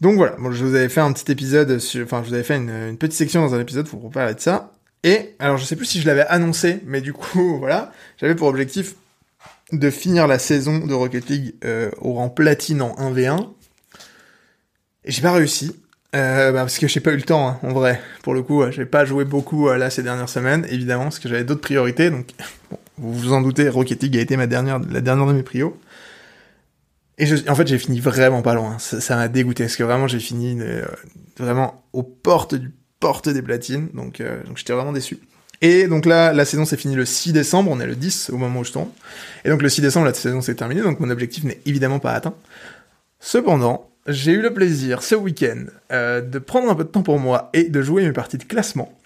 Donc 0.00 0.16
voilà, 0.16 0.36
bon, 0.38 0.52
je 0.52 0.64
vous 0.64 0.74
avais 0.74 0.88
fait 0.88 1.00
un 1.00 1.12
petit 1.12 1.30
épisode, 1.30 1.78
sur, 1.78 2.04
enfin 2.04 2.22
je 2.22 2.28
vous 2.28 2.34
avais 2.34 2.44
fait 2.44 2.56
une, 2.56 2.96
petite 2.96 3.16
section 3.16 3.40
dans 3.42 3.54
un 3.54 3.60
épisode 3.60 3.88
pour 3.88 4.00
vous 4.00 4.10
parler 4.10 4.34
de 4.34 4.40
ça. 4.40 4.72
Et 5.02 5.34
alors 5.40 5.56
je 5.56 5.64
sais 5.64 5.76
plus 5.76 5.86
si 5.86 6.00
je 6.00 6.06
l'avais 6.06 6.26
annoncé, 6.26 6.80
mais 6.86 7.00
du 7.00 7.12
coup 7.12 7.56
voilà, 7.58 7.92
j'avais 8.18 8.36
pour 8.36 8.46
objectif 8.46 8.94
de 9.72 9.90
finir 9.90 10.28
la 10.28 10.38
saison 10.38 10.78
de 10.78 10.94
Rocket 10.94 11.28
League 11.28 11.54
euh, 11.64 11.90
au 12.00 12.12
rang 12.12 12.28
platine 12.28 12.82
en 12.82 12.94
1v1. 12.94 13.48
J'ai 15.04 15.22
pas 15.22 15.32
réussi. 15.32 15.76
Euh, 16.14 16.52
bah 16.52 16.60
parce 16.60 16.78
que 16.78 16.86
j'ai 16.86 17.00
pas 17.00 17.10
eu 17.10 17.16
le 17.16 17.22
temps, 17.22 17.48
hein, 17.48 17.58
en 17.62 17.72
vrai. 17.72 18.00
Pour 18.22 18.34
le 18.34 18.42
coup, 18.42 18.62
j'ai 18.70 18.86
pas 18.86 19.04
joué 19.04 19.24
beaucoup 19.24 19.68
euh, 19.68 19.76
là 19.76 19.90
ces 19.90 20.04
dernières 20.04 20.28
semaines, 20.28 20.64
évidemment, 20.70 21.04
parce 21.04 21.18
que 21.18 21.28
j'avais 21.28 21.42
d'autres 21.42 21.60
priorités. 21.60 22.10
Donc, 22.10 22.28
bon, 22.70 22.78
vous 22.98 23.12
vous 23.12 23.32
en 23.32 23.40
doutez, 23.40 23.68
Rocket 23.68 24.02
League 24.02 24.16
a 24.16 24.20
été 24.20 24.36
ma 24.36 24.46
dernière, 24.46 24.78
la 24.78 25.00
dernière 25.00 25.26
de 25.26 25.32
mes 25.32 25.42
prios. 25.42 25.76
Et 27.18 27.26
je, 27.26 27.36
en 27.48 27.54
fait, 27.54 27.66
j'ai 27.66 27.78
fini 27.78 28.00
vraiment 28.00 28.42
pas 28.42 28.54
loin. 28.54 28.78
Ça 28.78 29.16
m'a 29.16 29.28
dégoûté, 29.28 29.64
parce 29.64 29.76
que 29.76 29.82
vraiment, 29.82 30.06
j'ai 30.06 30.20
fini 30.20 30.56
euh, 30.60 30.84
vraiment 31.38 31.84
aux 31.92 32.02
portes 32.02 32.54
du 32.54 32.72
porte 33.00 33.28
des 33.28 33.42
platines. 33.42 33.88
Donc, 33.92 34.20
euh, 34.20 34.42
donc 34.44 34.56
j'étais 34.56 34.72
vraiment 34.72 34.92
déçu. 34.92 35.18
Et 35.60 35.86
donc 35.86 36.04
là, 36.04 36.32
la 36.32 36.44
saison 36.44 36.64
s'est 36.64 36.76
finie 36.76 36.94
le 36.94 37.04
6 37.04 37.32
décembre, 37.32 37.70
on 37.70 37.80
est 37.80 37.86
le 37.86 37.96
10 37.96 38.30
au 38.30 38.36
moment 38.36 38.60
où 38.60 38.64
je 38.64 38.72
tombe. 38.72 38.88
Et 39.44 39.48
donc 39.48 39.62
le 39.62 39.68
6 39.68 39.80
décembre, 39.82 40.06
la 40.06 40.14
saison 40.14 40.40
s'est 40.40 40.54
terminée, 40.54 40.82
donc 40.82 41.00
mon 41.00 41.10
objectif 41.10 41.44
n'est 41.44 41.60
évidemment 41.64 42.00
pas 42.00 42.12
atteint. 42.12 42.34
Cependant, 43.20 43.90
j'ai 44.06 44.32
eu 44.32 44.40
le 44.40 44.52
plaisir 44.52 45.02
ce 45.02 45.14
week-end 45.14 45.64
euh, 45.92 46.20
de 46.20 46.38
prendre 46.38 46.70
un 46.70 46.74
peu 46.74 46.84
de 46.84 46.88
temps 46.88 47.02
pour 47.02 47.18
moi 47.18 47.50
et 47.52 47.64
de 47.64 47.82
jouer 47.82 48.04
mes 48.04 48.12
parties 48.12 48.38
de 48.38 48.44
classement. 48.44 48.98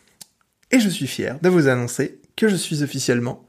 Et 0.71 0.81
je 0.81 0.89
suis 0.89 1.07
fier 1.07 1.39
de 1.41 1.49
vous 1.49 1.69
annoncer 1.69 2.21
que 2.37 2.49
je 2.49 2.57
suis 2.57 2.83
officiellement 2.83 3.47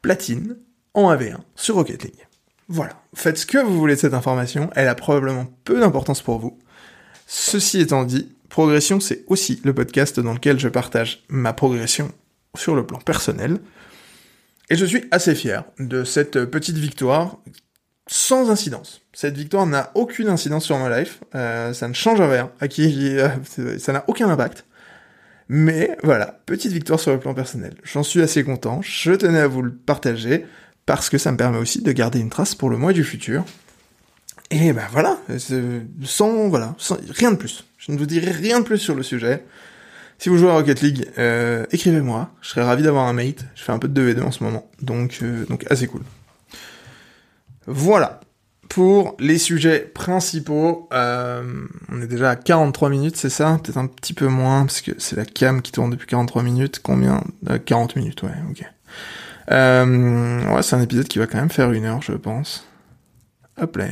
platine 0.00 0.56
en 0.94 1.12
AV1 1.12 1.38
sur 1.54 1.76
Rocket 1.76 2.02
League. 2.04 2.26
Voilà, 2.68 3.02
faites 3.14 3.38
ce 3.38 3.46
que 3.46 3.58
vous 3.58 3.78
voulez 3.78 3.96
de 3.96 4.00
cette 4.00 4.14
information, 4.14 4.70
elle 4.74 4.88
a 4.88 4.94
probablement 4.94 5.46
peu 5.64 5.80
d'importance 5.80 6.22
pour 6.22 6.38
vous. 6.38 6.58
Ceci 7.26 7.80
étant 7.80 8.04
dit, 8.04 8.28
Progression, 8.52 9.00
c'est 9.00 9.24
aussi 9.28 9.62
le 9.64 9.72
podcast 9.72 10.20
dans 10.20 10.34
lequel 10.34 10.60
je 10.60 10.68
partage 10.68 11.24
ma 11.30 11.54
progression 11.54 12.12
sur 12.54 12.74
le 12.74 12.86
plan 12.86 12.98
personnel. 12.98 13.58
Et 14.68 14.76
je 14.76 14.84
suis 14.84 15.04
assez 15.10 15.34
fier 15.34 15.64
de 15.78 16.04
cette 16.04 16.44
petite 16.44 16.76
victoire 16.76 17.38
sans 18.06 18.50
incidence. 18.50 19.02
Cette 19.12 19.36
victoire 19.36 19.66
n'a 19.66 19.90
aucune 19.94 20.28
incidence 20.28 20.64
sur 20.64 20.78
ma 20.78 21.00
life, 21.00 21.20
euh, 21.34 21.72
ça 21.72 21.88
ne 21.88 21.92
change 21.92 22.20
rien, 22.20 22.50
euh, 22.62 23.28
ça 23.78 23.92
n'a 23.92 24.04
aucun 24.08 24.28
impact. 24.28 24.64
Mais 25.48 25.96
voilà, 26.02 26.40
petite 26.46 26.72
victoire 26.72 26.98
sur 26.98 27.12
le 27.12 27.20
plan 27.20 27.34
personnel. 27.34 27.74
J'en 27.84 28.02
suis 28.02 28.22
assez 28.22 28.42
content, 28.44 28.80
je 28.82 29.12
tenais 29.12 29.40
à 29.40 29.46
vous 29.46 29.62
le 29.62 29.72
partager, 29.72 30.46
parce 30.86 31.10
que 31.10 31.18
ça 31.18 31.30
me 31.30 31.36
permet 31.36 31.58
aussi 31.58 31.82
de 31.82 31.92
garder 31.92 32.20
une 32.20 32.30
trace 32.30 32.54
pour 32.54 32.70
le 32.70 32.76
mois 32.76 32.92
du 32.92 33.04
futur. 33.04 33.44
Et 34.50 34.72
ben 34.72 34.86
voilà, 34.92 35.18
sans, 36.04 36.48
voilà, 36.48 36.74
rien 37.10 37.32
de 37.32 37.36
plus. 37.36 37.64
Je 37.78 37.92
ne 37.92 37.96
vous 37.96 38.06
dirai 38.06 38.30
rien 38.30 38.60
de 38.60 38.64
plus 38.64 38.78
sur 38.78 38.94
le 38.94 39.02
sujet. 39.02 39.44
Si 40.18 40.28
vous 40.28 40.36
jouez 40.36 40.50
à 40.50 40.54
Rocket 40.54 40.82
League, 40.82 41.08
euh, 41.18 41.64
écrivez-moi. 41.72 42.30
Je 42.42 42.50
serais 42.50 42.62
ravi 42.62 42.82
d'avoir 42.82 43.06
un 43.06 43.12
mate. 43.12 43.44
Je 43.54 43.62
fais 43.62 43.72
un 43.72 43.78
peu 43.78 43.88
de 43.88 44.12
2v2 44.12 44.22
en 44.22 44.30
ce 44.30 44.44
moment, 44.44 44.70
donc 44.82 45.22
assez 45.70 45.86
cool. 45.86 46.02
Voilà 47.66 48.20
pour 48.68 49.16
les 49.18 49.36
sujets 49.36 49.80
principaux. 49.80 50.88
Euh, 50.94 51.66
on 51.90 52.00
est 52.00 52.06
déjà 52.06 52.30
à 52.30 52.36
43 52.36 52.88
minutes, 52.88 53.16
c'est 53.16 53.28
ça? 53.28 53.60
Peut-être 53.62 53.76
un 53.76 53.86
petit 53.86 54.14
peu 54.14 54.28
moins, 54.28 54.64
parce 54.64 54.80
que 54.80 54.92
c'est 54.96 55.14
la 55.14 55.26
cam 55.26 55.60
qui 55.60 55.72
tourne 55.72 55.90
depuis 55.90 56.06
43 56.06 56.42
minutes. 56.42 56.80
Combien? 56.82 57.22
40 57.66 57.96
minutes, 57.96 58.22
ouais, 58.22 58.30
ok. 58.50 58.60
ouais, 59.50 60.62
c'est 60.62 60.76
un 60.76 60.80
épisode 60.80 61.06
qui 61.06 61.18
va 61.18 61.26
quand 61.26 61.38
même 61.38 61.50
faire 61.50 61.70
une 61.72 61.84
heure, 61.84 62.00
je 62.00 62.14
pense. 62.14 62.66
Hop 63.60 63.76
là. 63.76 63.86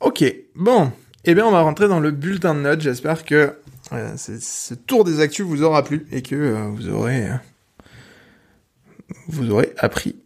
Ok, 0.00 0.24
bon. 0.56 0.90
Eh 1.24 1.34
bien, 1.34 1.46
on 1.46 1.52
va 1.52 1.60
rentrer 1.60 1.88
dans 1.88 2.00
le 2.00 2.10
bulletin 2.10 2.54
de 2.54 2.60
notes. 2.60 2.80
J'espère 2.80 3.24
que 3.24 3.56
euh, 3.92 4.16
ce 4.16 4.74
tour 4.74 5.04
des 5.04 5.20
actus 5.20 5.46
vous 5.46 5.62
aura 5.62 5.84
plu 5.84 6.06
et 6.10 6.22
que 6.22 6.34
euh, 6.34 6.68
vous 6.72 6.88
aurez 6.88 7.28
vous 9.28 9.50
aurez 9.50 9.72
appris 9.78 10.16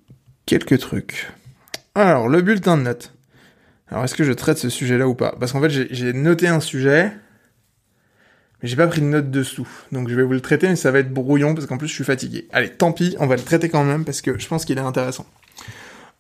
quelques 0.47 0.79
trucs. 0.79 1.29
Alors, 1.95 2.29
le 2.29 2.41
bulletin 2.43 2.77
de 2.77 2.83
notes. 2.83 3.15
Alors, 3.89 4.05
est-ce 4.05 4.15
que 4.15 4.25
je 4.25 4.33
traite 4.33 4.59
ce 4.59 4.69
sujet-là 4.69 5.09
ou 5.09 5.15
pas? 5.15 5.35
Parce 5.41 5.53
qu'en 5.53 5.61
fait, 5.61 5.71
j'ai 5.71 6.13
noté 6.13 6.47
un 6.47 6.61
sujet, 6.61 7.13
mais 8.63 8.69
j'ai 8.69 8.77
pas 8.77 8.87
pris 8.87 9.01
de 9.01 9.07
note 9.07 9.31
dessous. 9.31 9.69
Donc, 9.91 10.09
je 10.09 10.15
vais 10.15 10.23
vous 10.23 10.33
le 10.33 10.41
traiter, 10.41 10.69
mais 10.69 10.77
ça 10.77 10.91
va 10.91 11.01
être 11.01 11.13
brouillon 11.13 11.55
parce 11.55 11.67
qu'en 11.67 11.79
plus, 11.79 11.89
je 11.89 11.95
suis 11.95 12.05
fatigué. 12.05 12.49
Allez, 12.53 12.71
tant 12.71 12.93
pis, 12.93 13.17
on 13.19 13.27
va 13.27 13.37
le 13.37 13.43
traiter 13.43 13.69
quand 13.69 13.85
même 13.85 14.05
parce 14.05 14.21
que 14.21 14.39
je 14.39 14.47
pense 14.47 14.65
qu'il 14.65 14.79
est 14.79 14.83
intéressant. 14.83 15.27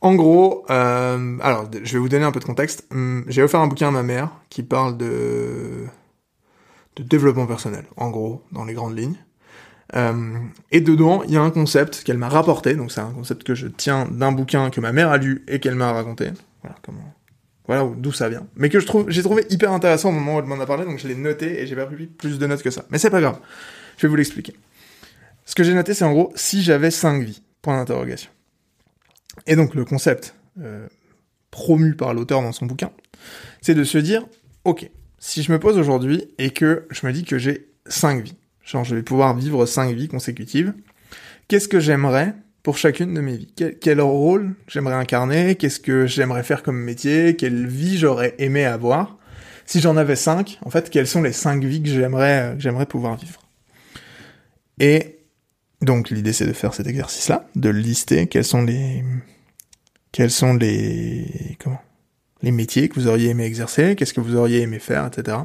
En 0.00 0.14
gros, 0.14 0.64
euh, 0.70 1.38
alors, 1.42 1.70
je 1.72 1.92
vais 1.92 1.98
vous 1.98 2.08
donner 2.08 2.24
un 2.24 2.32
peu 2.32 2.40
de 2.40 2.44
contexte. 2.44 2.86
Hum, 2.90 3.24
j'ai 3.28 3.42
offert 3.42 3.60
un 3.60 3.66
bouquin 3.68 3.88
à 3.88 3.92
ma 3.92 4.02
mère 4.02 4.30
qui 4.48 4.62
parle 4.62 4.96
de 4.96 5.86
de 6.96 7.02
développement 7.04 7.46
personnel, 7.46 7.84
en 7.96 8.10
gros, 8.10 8.42
dans 8.52 8.64
les 8.64 8.74
grandes 8.74 8.98
lignes. 8.98 9.16
Euh, 9.96 10.38
et 10.70 10.80
dedans, 10.80 11.22
il 11.24 11.32
y 11.32 11.36
a 11.36 11.42
un 11.42 11.50
concept 11.50 12.02
qu'elle 12.04 12.18
m'a 12.18 12.28
rapporté, 12.28 12.74
donc 12.74 12.92
c'est 12.92 13.00
un 13.00 13.10
concept 13.10 13.42
que 13.44 13.54
je 13.54 13.66
tiens 13.66 14.06
d'un 14.10 14.32
bouquin 14.32 14.70
que 14.70 14.80
ma 14.80 14.92
mère 14.92 15.10
a 15.10 15.18
lu 15.18 15.44
et 15.48 15.58
qu'elle 15.58 15.74
m'a 15.74 15.92
raconté. 15.92 16.30
Voilà 16.62 16.76
comment, 16.82 17.14
voilà 17.66 17.90
d'où 17.96 18.12
ça 18.12 18.28
vient. 18.28 18.46
Mais 18.56 18.68
que 18.68 18.78
je 18.78 18.86
trouve, 18.86 19.10
j'ai 19.10 19.22
trouvé 19.22 19.46
hyper 19.50 19.72
intéressant 19.72 20.10
au 20.10 20.12
moment 20.12 20.36
où 20.36 20.38
elle 20.38 20.44
m'en 20.44 20.60
a 20.60 20.66
parlé, 20.66 20.84
donc 20.84 20.98
je 20.98 21.08
l'ai 21.08 21.14
noté 21.14 21.60
et 21.60 21.66
j'ai 21.66 21.76
pas 21.76 21.86
pris 21.86 22.06
plus 22.06 22.38
de 22.38 22.46
notes 22.46 22.62
que 22.62 22.70
ça. 22.70 22.84
Mais 22.90 22.98
c'est 22.98 23.10
pas 23.10 23.20
grave. 23.20 23.38
Je 23.96 24.02
vais 24.02 24.08
vous 24.08 24.16
l'expliquer. 24.16 24.54
Ce 25.44 25.54
que 25.54 25.64
j'ai 25.64 25.74
noté, 25.74 25.94
c'est 25.94 26.04
en 26.04 26.12
gros 26.12 26.32
si 26.36 26.62
j'avais 26.62 26.90
5 26.90 27.22
vies. 27.22 27.42
Point 27.62 27.76
d'interrogation. 27.76 28.30
Et 29.46 29.56
donc 29.56 29.74
le 29.74 29.84
concept 29.84 30.34
euh, 30.60 30.86
promu 31.50 31.94
par 31.94 32.14
l'auteur 32.14 32.40
dans 32.42 32.52
son 32.52 32.66
bouquin, 32.66 32.90
c'est 33.60 33.74
de 33.74 33.84
se 33.84 33.98
dire, 33.98 34.26
ok, 34.64 34.88
si 35.18 35.42
je 35.42 35.52
me 35.52 35.58
pose 35.58 35.76
aujourd'hui 35.76 36.28
et 36.38 36.50
que 36.50 36.86
je 36.90 37.06
me 37.06 37.12
dis 37.12 37.24
que 37.24 37.38
j'ai 37.38 37.68
5 37.86 38.22
vies, 38.22 38.36
genre 38.70 38.84
je 38.84 38.94
vais 38.94 39.02
pouvoir 39.02 39.36
vivre 39.36 39.66
5 39.66 39.94
vies 39.94 40.08
consécutives, 40.08 40.72
qu'est-ce 41.48 41.68
que 41.68 41.80
j'aimerais 41.80 42.34
pour 42.62 42.76
chacune 42.78 43.14
de 43.14 43.20
mes 43.20 43.36
vies? 43.36 43.52
Quel, 43.80 44.00
rôle 44.00 44.54
j'aimerais 44.68 44.94
incarner? 44.94 45.56
Qu'est-ce 45.56 45.80
que 45.80 46.06
j'aimerais 46.06 46.42
faire 46.42 46.62
comme 46.62 46.78
métier? 46.78 47.36
Quelle 47.36 47.66
vie 47.66 47.98
j'aurais 47.98 48.34
aimé 48.38 48.64
avoir? 48.64 49.18
Si 49.66 49.80
j'en 49.80 49.96
avais 49.96 50.16
5, 50.16 50.58
en 50.64 50.70
fait, 50.70 50.90
quelles 50.90 51.06
sont 51.06 51.22
les 51.22 51.32
5 51.32 51.64
vies 51.64 51.82
que 51.82 51.88
j'aimerais 51.88 52.54
que 52.56 52.62
j'aimerais 52.62 52.86
pouvoir 52.86 53.16
vivre? 53.16 53.40
Et 54.78 55.18
donc 55.82 56.10
l'idée 56.10 56.32
c'est 56.32 56.46
de 56.46 56.52
faire 56.52 56.74
cet 56.74 56.86
exercice-là, 56.86 57.48
de 57.56 57.70
lister 57.70 58.26
quels 58.26 58.44
sont 58.44 58.62
les 58.62 59.02
quels 60.12 60.30
sont 60.30 60.54
les 60.54 61.56
comment? 61.62 61.80
Les 62.42 62.52
métiers 62.52 62.88
que 62.88 62.94
vous 62.94 63.06
auriez 63.06 63.30
aimé 63.30 63.44
exercer, 63.44 63.96
qu'est-ce 63.96 64.14
que 64.14 64.20
vous 64.20 64.34
auriez 64.34 64.62
aimé 64.62 64.78
faire, 64.78 65.06
etc. 65.06 65.38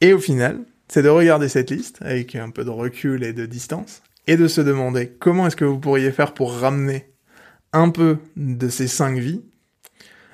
Et 0.00 0.14
au 0.14 0.18
final, 0.18 0.64
c'est 0.92 1.02
de 1.02 1.08
regarder 1.08 1.48
cette 1.48 1.70
liste 1.70 2.00
avec 2.02 2.34
un 2.36 2.50
peu 2.50 2.66
de 2.66 2.70
recul 2.70 3.24
et 3.24 3.32
de 3.32 3.46
distance 3.46 4.02
et 4.26 4.36
de 4.36 4.46
se 4.46 4.60
demander 4.60 5.08
comment 5.08 5.46
est-ce 5.46 5.56
que 5.56 5.64
vous 5.64 5.78
pourriez 5.78 6.12
faire 6.12 6.34
pour 6.34 6.52
ramener 6.54 7.08
un 7.72 7.88
peu 7.88 8.18
de 8.36 8.68
ces 8.68 8.88
cinq 8.88 9.16
vies 9.16 9.40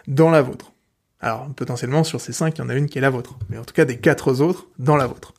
dans 0.09 0.31
la 0.31 0.43
vôtre. 0.43 0.73
Alors, 1.21 1.47
potentiellement, 1.55 2.03
sur 2.03 2.21
ces 2.21 2.33
cinq, 2.33 2.59
il 2.59 2.63
y 2.63 2.65
en 2.65 2.71
a 2.71 2.75
une 2.75 2.89
qui 2.89 2.99
est 2.99 3.01
la 3.01 3.09
vôtre. 3.09 3.39
Mais 3.51 3.57
en 3.57 3.65
tout 3.65 3.73
cas, 3.73 3.85
des 3.85 3.99
quatre 3.99 4.41
autres 4.41 4.67
dans 4.81 4.97
la 4.97 5.07
vôtre. 5.07 5.33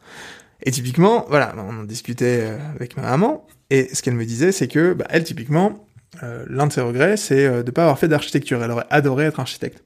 Et 0.64 0.72
typiquement, 0.72 1.26
voilà, 1.28 1.54
on 1.58 1.82
en 1.82 1.84
discutait 1.84 2.44
euh, 2.44 2.58
avec 2.74 2.96
ma 2.96 3.04
maman, 3.04 3.46
et 3.70 3.94
ce 3.94 4.02
qu'elle 4.02 4.16
me 4.16 4.26
disait, 4.26 4.54
c'est 4.54 4.70
que, 4.70 4.94
bah, 4.94 5.06
elle, 5.10 5.26
typiquement, 5.26 5.86
euh, 6.24 6.46
l'un 6.48 6.68
de 6.68 6.72
ses 6.72 6.82
regrets, 6.82 7.18
c'est 7.18 7.46
euh, 7.46 7.62
de 7.62 7.68
ne 7.68 7.72
pas 7.72 7.82
avoir 7.82 8.00
fait 8.00 8.08
d'architecture. 8.08 8.64
Elle 8.64 8.72
aurait 8.72 8.88
adoré 8.90 9.26
être 9.26 9.42
architecte. 9.42 9.84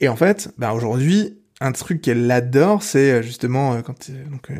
Et 0.00 0.08
en 0.08 0.16
fait, 0.16 0.52
bah 0.58 0.72
aujourd'hui, 0.72 1.38
un 1.60 1.72
truc 1.72 2.02
qu'elle 2.02 2.30
adore, 2.30 2.82
c'est 2.82 3.12
euh, 3.12 3.22
justement 3.22 3.80
quand 3.82 4.10
donc, 4.30 4.50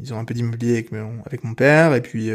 ils 0.00 0.12
ont 0.12 0.18
un 0.18 0.24
peu 0.24 0.34
d'immobilier 0.34 0.86
avec, 1.26 1.44
mon 1.44 1.54
père, 1.54 1.94
et 1.94 2.00
puis 2.00 2.30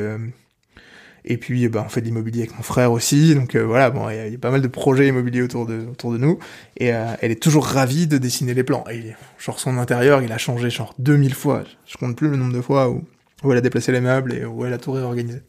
et 1.30 1.38
puis 1.38 1.68
bah, 1.68 1.84
on 1.86 1.90
fait 1.90 2.00
de 2.02 2.06
l'immobilier 2.06 2.44
avec 2.44 2.56
mon 2.56 2.64
frère 2.64 2.92
aussi. 2.92 3.36
Donc 3.36 3.56
voilà, 3.56 3.90
bon, 3.90 4.10
il 4.10 4.32
y, 4.32 4.36
a 4.36 4.38
pas 4.38 4.52
mal 4.52 4.62
de 4.62 4.68
projets 4.68 5.08
immobiliers 5.08 5.42
autour 5.42 5.66
de 5.66 5.86
autour 5.92 6.12
de 6.12 6.18
nous, 6.18 6.40
et 6.78 6.88
elle 6.88 7.32
est 7.32 7.42
toujours 7.42 7.66
ravie 7.66 8.08
de 8.08 8.18
dessiner 8.18 8.54
les 8.54 8.64
plans. 8.64 8.86
Et 8.92 9.14
genre 9.38 9.60
son 9.60 9.78
intérieur, 9.78 10.22
il 10.22 10.32
a 10.32 10.38
changé 10.38 10.70
genre 10.70 10.96
2000 11.00 11.34
fois. 11.34 11.64
Je 11.86 11.98
compte 11.98 12.16
plus 12.16 12.30
le 12.30 12.38
nombre 12.38 12.54
de 12.54 12.62
fois 12.62 12.90
où 12.90 13.04
où 13.44 13.52
elle 13.52 13.58
a 13.58 13.62
déplacé 13.62 13.92
les 13.92 14.02
meubles 14.02 14.34
et 14.34 14.46
où 14.46 14.66
elle 14.66 14.74
a 14.74 14.78
tout 14.78 14.92
réorganisé. 14.92 15.42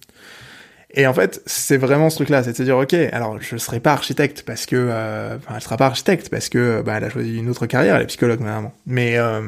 Et 0.95 1.07
en 1.07 1.13
fait, 1.13 1.43
c'est 1.45 1.77
vraiment 1.77 2.09
ce 2.09 2.17
truc-là, 2.17 2.43
c'est 2.43 2.53
de 2.53 2.57
se 2.57 2.63
dire, 2.63 2.79
ok, 2.79 2.95
alors 2.95 3.41
je 3.41 3.57
serai 3.59 3.79
pas 3.79 3.93
architecte 3.93 4.43
parce 4.43 4.65
que, 4.65 4.77
euh, 4.77 5.37
enfin, 5.37 5.55
elle 5.57 5.61
sera 5.61 5.77
pas 5.77 5.87
architecte 5.87 6.31
parce 6.31 6.49
que, 6.49 6.81
bah, 6.81 6.95
elle 6.97 7.05
a 7.05 7.11
choisi 7.11 7.37
une 7.37 7.51
autre 7.51 7.67
carrière, 7.67 7.97
elle 7.97 8.03
est 8.03 8.07
psychologue 8.07 8.41
maman. 8.41 8.73
Mais, 8.87 9.19
euh, 9.19 9.43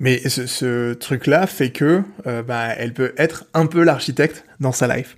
mais 0.00 0.28
ce, 0.28 0.46
ce 0.46 0.94
truc-là 0.94 1.46
fait 1.46 1.70
que, 1.70 2.02
euh, 2.26 2.42
bah, 2.42 2.70
elle 2.76 2.92
peut 2.92 3.14
être 3.18 3.44
un 3.54 3.66
peu 3.66 3.84
l'architecte 3.84 4.44
dans 4.58 4.72
sa 4.72 4.94
life. 4.94 5.16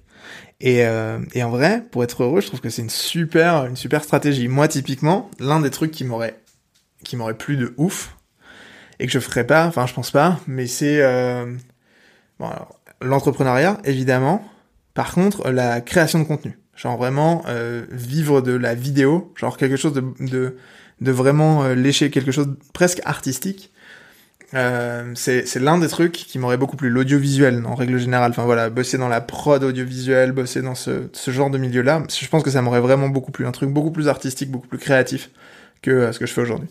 Et, 0.60 0.84
euh, 0.84 1.18
et 1.32 1.42
en 1.42 1.48
vrai, 1.48 1.82
pour 1.90 2.04
être 2.04 2.22
heureux, 2.22 2.42
je 2.42 2.48
trouve 2.48 2.60
que 2.60 2.68
c'est 2.68 2.82
une 2.82 2.90
super, 2.90 3.64
une 3.64 3.76
super 3.76 4.04
stratégie. 4.04 4.46
Moi, 4.46 4.68
typiquement, 4.68 5.30
l'un 5.38 5.60
des 5.60 5.70
trucs 5.70 5.90
qui 5.90 6.04
m'aurait, 6.04 6.38
qui 7.02 7.16
m'aurait 7.16 7.38
plu 7.38 7.56
de 7.56 7.72
ouf 7.78 8.14
et 8.98 9.06
que 9.06 9.12
je 9.12 9.20
ferais 9.20 9.46
pas, 9.46 9.66
enfin, 9.66 9.86
je 9.86 9.94
pense 9.94 10.10
pas, 10.10 10.38
mais 10.46 10.66
c'est, 10.66 11.00
bon, 12.38 12.46
alors, 12.46 12.78
l'entrepreneuriat, 13.00 13.78
évidemment. 13.84 14.44
Par 14.94 15.12
contre, 15.12 15.50
la 15.50 15.80
création 15.80 16.18
de 16.18 16.24
contenu. 16.24 16.58
Genre 16.76 16.96
vraiment 16.96 17.42
euh, 17.48 17.84
vivre 17.90 18.40
de 18.40 18.52
la 18.52 18.74
vidéo, 18.74 19.32
genre 19.36 19.56
quelque 19.56 19.76
chose 19.76 19.92
de, 19.92 20.02
de, 20.20 20.56
de 21.00 21.12
vraiment 21.12 21.64
euh, 21.64 21.74
lécher, 21.74 22.10
quelque 22.10 22.32
chose 22.32 22.48
presque 22.72 23.00
artistique. 23.04 23.70
Euh, 24.54 25.12
c'est 25.14 25.56
l'un 25.56 25.78
des 25.78 25.88
trucs 25.88 26.12
qui 26.12 26.38
m'aurait 26.38 26.56
beaucoup 26.56 26.76
plu, 26.76 26.90
l'audiovisuel 26.90 27.64
en 27.66 27.74
règle 27.74 27.98
générale. 27.98 28.30
Enfin 28.30 28.44
voilà, 28.44 28.68
bosser 28.70 28.98
dans 28.98 29.08
la 29.08 29.20
prod 29.20 29.62
audiovisuelle, 29.62 30.32
bosser 30.32 30.62
dans 30.62 30.74
ce, 30.74 31.08
ce 31.12 31.30
genre 31.30 31.50
de 31.50 31.58
milieu-là, 31.58 32.02
je 32.08 32.26
pense 32.26 32.42
que 32.42 32.50
ça 32.50 32.62
m'aurait 32.62 32.80
vraiment 32.80 33.08
beaucoup 33.08 33.30
plu. 33.30 33.46
Un 33.46 33.52
truc 33.52 33.70
beaucoup 33.70 33.92
plus 33.92 34.08
artistique, 34.08 34.50
beaucoup 34.50 34.66
plus 34.66 34.78
créatif 34.78 35.30
que 35.82 35.90
euh, 35.90 36.12
ce 36.12 36.18
que 36.18 36.26
je 36.26 36.32
fais 36.32 36.40
aujourd'hui. 36.40 36.68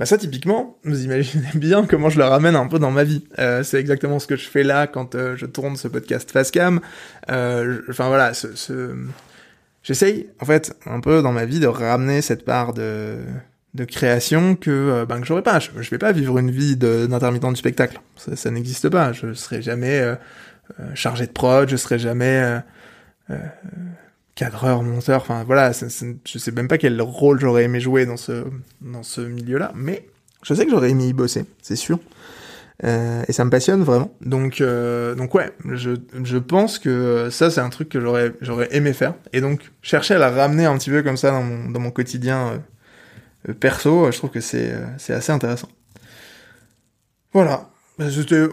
Bah 0.00 0.06
ça 0.06 0.16
typiquement, 0.16 0.78
vous 0.82 1.04
imaginez 1.04 1.50
bien 1.54 1.84
comment 1.84 2.08
je 2.08 2.16
le 2.16 2.24
ramène 2.24 2.56
un 2.56 2.66
peu 2.66 2.78
dans 2.78 2.90
ma 2.90 3.04
vie. 3.04 3.22
Euh, 3.38 3.62
c'est 3.62 3.78
exactement 3.78 4.18
ce 4.18 4.26
que 4.26 4.34
je 4.34 4.48
fais 4.48 4.62
là 4.62 4.86
quand 4.86 5.14
euh, 5.14 5.36
je 5.36 5.44
tourne 5.44 5.76
ce 5.76 5.88
podcast 5.88 6.30
Facecam. 6.30 6.80
Euh, 7.30 7.82
enfin 7.90 8.08
voilà, 8.08 8.32
ce, 8.32 8.56
ce... 8.56 8.96
j'essaye 9.82 10.30
en 10.40 10.46
fait 10.46 10.74
un 10.86 11.00
peu 11.00 11.20
dans 11.20 11.32
ma 11.32 11.44
vie 11.44 11.60
de 11.60 11.66
ramener 11.66 12.22
cette 12.22 12.46
part 12.46 12.72
de 12.72 13.18
de 13.74 13.84
création 13.84 14.56
que 14.56 14.70
euh, 14.70 15.04
ben 15.04 15.20
que 15.20 15.26
j'aurais 15.26 15.42
pas. 15.42 15.58
Je, 15.58 15.70
vais 15.90 15.98
pas 15.98 16.12
vivre 16.12 16.38
une 16.38 16.50
vie 16.50 16.76
d'intermittent 16.76 17.50
du 17.50 17.56
spectacle. 17.56 18.00
Ça, 18.16 18.36
ça 18.36 18.50
n'existe 18.50 18.88
pas. 18.88 19.12
Je 19.12 19.34
serai 19.34 19.60
jamais 19.60 20.00
euh, 20.00 20.14
chargé 20.94 21.26
de 21.26 21.32
prod. 21.32 21.68
Je 21.68 21.76
serai 21.76 21.98
jamais 21.98 22.62
cadreur, 24.34 24.82
monteur, 24.82 25.20
enfin 25.20 25.44
voilà, 25.44 25.72
je 25.72 26.38
sais 26.38 26.52
même 26.52 26.68
pas 26.68 26.78
quel 26.78 27.00
rôle 27.02 27.40
j'aurais 27.40 27.64
aimé 27.64 27.80
jouer 27.80 28.06
dans 28.06 28.16
ce, 28.16 28.44
dans 28.80 29.02
ce 29.02 29.20
milieu-là, 29.20 29.72
mais 29.74 30.06
je 30.42 30.54
sais 30.54 30.64
que 30.64 30.70
j'aurais 30.70 30.90
aimé 30.90 31.08
y 31.08 31.12
bosser, 31.12 31.44
c'est 31.62 31.76
sûr. 31.76 31.98
Euh, 32.82 33.22
et 33.28 33.32
ça 33.32 33.44
me 33.44 33.50
passionne 33.50 33.82
vraiment. 33.82 34.14
Donc, 34.22 34.60
euh, 34.60 35.14
donc 35.14 35.34
ouais, 35.34 35.52
je, 35.70 35.90
je 36.24 36.38
pense 36.38 36.78
que 36.78 37.28
ça 37.30 37.50
c'est 37.50 37.60
un 37.60 37.68
truc 37.68 37.90
que 37.90 38.00
j'aurais, 38.00 38.32
aimé 38.70 38.94
faire. 38.94 39.14
Et 39.32 39.40
donc 39.42 39.70
chercher 39.82 40.14
à 40.14 40.18
la 40.18 40.30
ramener 40.30 40.64
un 40.64 40.78
petit 40.78 40.90
peu 40.90 41.02
comme 41.02 41.18
ça 41.18 41.30
dans 41.30 41.42
mon, 41.42 41.70
dans 41.70 41.80
mon 41.80 41.90
quotidien 41.90 42.62
euh, 43.48 43.52
perso, 43.52 44.10
je 44.10 44.16
trouve 44.16 44.30
que 44.30 44.40
c'est, 44.40 44.72
c'est 44.96 45.12
assez 45.12 45.32
intéressant. 45.32 45.68
Voilà. 47.32 47.70
Bah, 48.00 48.06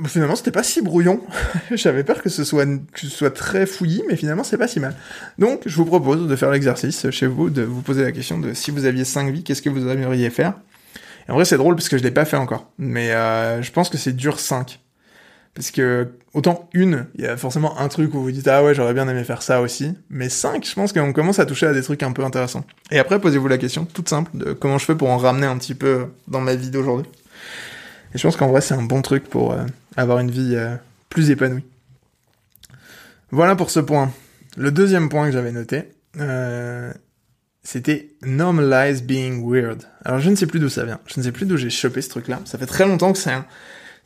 finalement, 0.08 0.36
c'était 0.36 0.52
pas 0.52 0.62
si 0.62 0.82
brouillon. 0.82 1.22
J'avais 1.72 2.04
peur 2.04 2.22
que 2.22 2.28
ce 2.28 2.44
soit, 2.44 2.66
que 2.66 3.00
ce 3.00 3.08
soit 3.08 3.32
très 3.32 3.66
fouillis, 3.66 4.04
mais 4.10 4.18
finalement, 4.18 4.44
c'est 4.44 4.58
pas 4.58 4.68
si 4.68 4.82
mal. 4.82 4.94
Donc, 5.40 5.62
je 5.66 5.76
vous 5.78 5.86
propose 5.86 6.28
de 6.28 6.36
faire 6.36 6.52
l'exercice 6.52 7.10
chez 7.12 7.28
vous, 7.28 7.50
de 7.50 7.62
vous 7.62 7.82
poser 7.82 8.04
la 8.04 8.12
question 8.12 8.40
de 8.40 8.54
si 8.54 8.72
vous 8.72 8.84
aviez 8.84 9.06
5 9.06 9.32
vies, 9.32 9.44
qu'est-ce 9.44 9.62
que 9.62 9.70
vous 9.70 9.88
aimeriez 9.88 10.30
faire? 10.32 10.56
En 11.30 11.36
vrai, 11.36 11.46
c'est 11.46 11.56
drôle 11.56 11.76
parce 11.76 11.88
que 11.88 11.98
je 11.98 12.04
l'ai 12.04 12.12
pas 12.12 12.26
fait 12.26 12.36
encore. 12.36 12.70
Mais 12.78 13.12
euh, 13.12 13.62
je 13.62 13.72
pense 13.72 13.90
que 13.90 13.98
c'est 13.98 14.12
dur 14.12 14.38
5. 14.38 14.82
Parce 15.54 15.72
que 15.72 16.10
autant 16.34 16.70
une, 16.74 17.08
il 17.16 17.24
y 17.24 17.28
a 17.28 17.38
forcément 17.38 17.80
un 17.80 17.88
truc 17.88 18.14
où 18.14 18.22
vous 18.22 18.32
dites 18.32 18.48
ah 18.48 18.64
ouais 18.64 18.76
j'aurais 18.76 18.94
bien 18.94 19.08
aimé 19.08 19.24
faire 19.24 19.42
ça 19.42 19.62
aussi. 19.62 19.94
Mais 20.10 20.30
5, 20.30 20.64
je 20.68 20.74
pense 20.76 20.94
qu'on 20.94 21.14
commence 21.14 21.40
à 21.40 21.46
toucher 21.46 21.66
à 21.66 21.74
des 21.74 21.82
trucs 21.82 22.04
un 22.04 22.12
peu 22.12 22.24
intéressants. 22.24 22.64
Et 22.92 23.00
après 23.00 23.20
posez-vous 23.20 23.48
la 23.48 23.58
question 23.58 23.86
toute 23.86 24.08
simple 24.08 24.30
de 24.36 24.54
comment 24.54 24.78
je 24.78 24.86
fais 24.86 24.94
pour 24.94 25.10
en 25.10 25.18
ramener 25.18 25.48
un 25.48 25.58
petit 25.58 25.74
peu 25.74 26.06
dans 26.28 26.42
ma 26.42 26.54
vie 26.54 26.70
d'aujourd'hui. 26.70 27.10
Et 28.14 28.18
je 28.18 28.24
pense 28.24 28.36
qu'en 28.36 28.48
vrai 28.48 28.62
c'est 28.62 28.74
un 28.74 28.84
bon 28.84 29.02
truc 29.02 29.30
pour 29.30 29.54
euh, 29.54 29.66
avoir 29.96 30.20
une 30.20 30.32
vie 30.32 30.54
euh, 30.56 30.76
plus 31.10 31.30
épanouie. 31.30 31.66
Voilà 33.32 33.56
pour 33.56 33.70
ce 33.70 33.80
point. 33.80 34.12
Le 34.56 34.72
deuxième 34.72 35.10
point 35.10 35.26
que 35.26 35.32
j'avais 35.32 35.52
noté, 35.52 35.92
euh, 36.20 36.92
c'était 37.64 38.12
Normalize 38.24 39.04
Being 39.04 39.46
Weird. 39.46 39.84
Alors 40.06 40.20
je 40.20 40.30
ne 40.30 40.36
sais 40.36 40.48
plus 40.48 40.60
d'où 40.60 40.70
ça 40.70 40.86
vient, 40.86 41.00
je 41.06 41.20
ne 41.20 41.26
sais 41.26 41.32
plus 41.32 41.46
d'où 41.46 41.58
j'ai 41.58 41.70
chopé 41.70 42.02
ce 42.02 42.10
truc-là. 42.10 42.40
Ça 42.46 42.58
fait 42.58 42.66
très 42.66 42.88
longtemps 42.88 43.12
que 43.12 43.20
c'est 43.20 43.34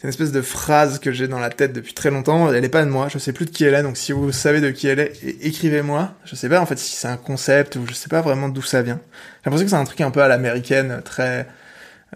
une 0.04 0.10
espèce 0.10 0.32
de 0.32 0.42
phrase 0.42 0.98
que 0.98 1.12
j'ai 1.12 1.28
dans 1.28 1.38
la 1.40 1.50
tête 1.52 1.74
depuis 1.74 1.94
très 1.94 2.10
longtemps. 2.10 2.52
Elle 2.52 2.62
n'est 2.62 2.70
pas 2.70 2.84
de 2.84 2.90
moi, 2.90 3.08
je 3.08 3.20
sais 3.20 3.34
plus 3.34 3.46
de 3.46 3.52
qui 3.52 3.64
elle 3.64 3.76
est, 3.76 3.84
donc 3.84 3.98
si 3.98 4.12
vous 4.12 4.32
savez 4.32 4.60
de 4.60 4.72
qui 4.72 4.88
elle 4.88 5.00
est, 5.00 5.14
écrivez-moi. 5.42 6.16
Je 6.26 6.36
sais 6.36 6.50
pas 6.50 6.60
en 6.60 6.66
fait 6.66 6.80
si 6.80 6.96
c'est 6.96 7.08
un 7.08 7.18
concept 7.18 7.76
ou 7.76 7.86
je 7.88 7.94
sais 7.94 8.10
pas 8.10 8.22
vraiment 8.22 8.50
d'où 8.50 8.64
ça 8.64 8.82
vient. 8.82 9.00
J'ai 9.06 9.42
l'impression 9.46 9.66
que 9.66 9.70
c'est 9.70 9.78
un 9.78 9.86
truc 9.86 10.02
un 10.02 10.12
peu 10.12 10.24
à 10.24 10.28
l'américaine, 10.28 11.02
très 11.06 11.48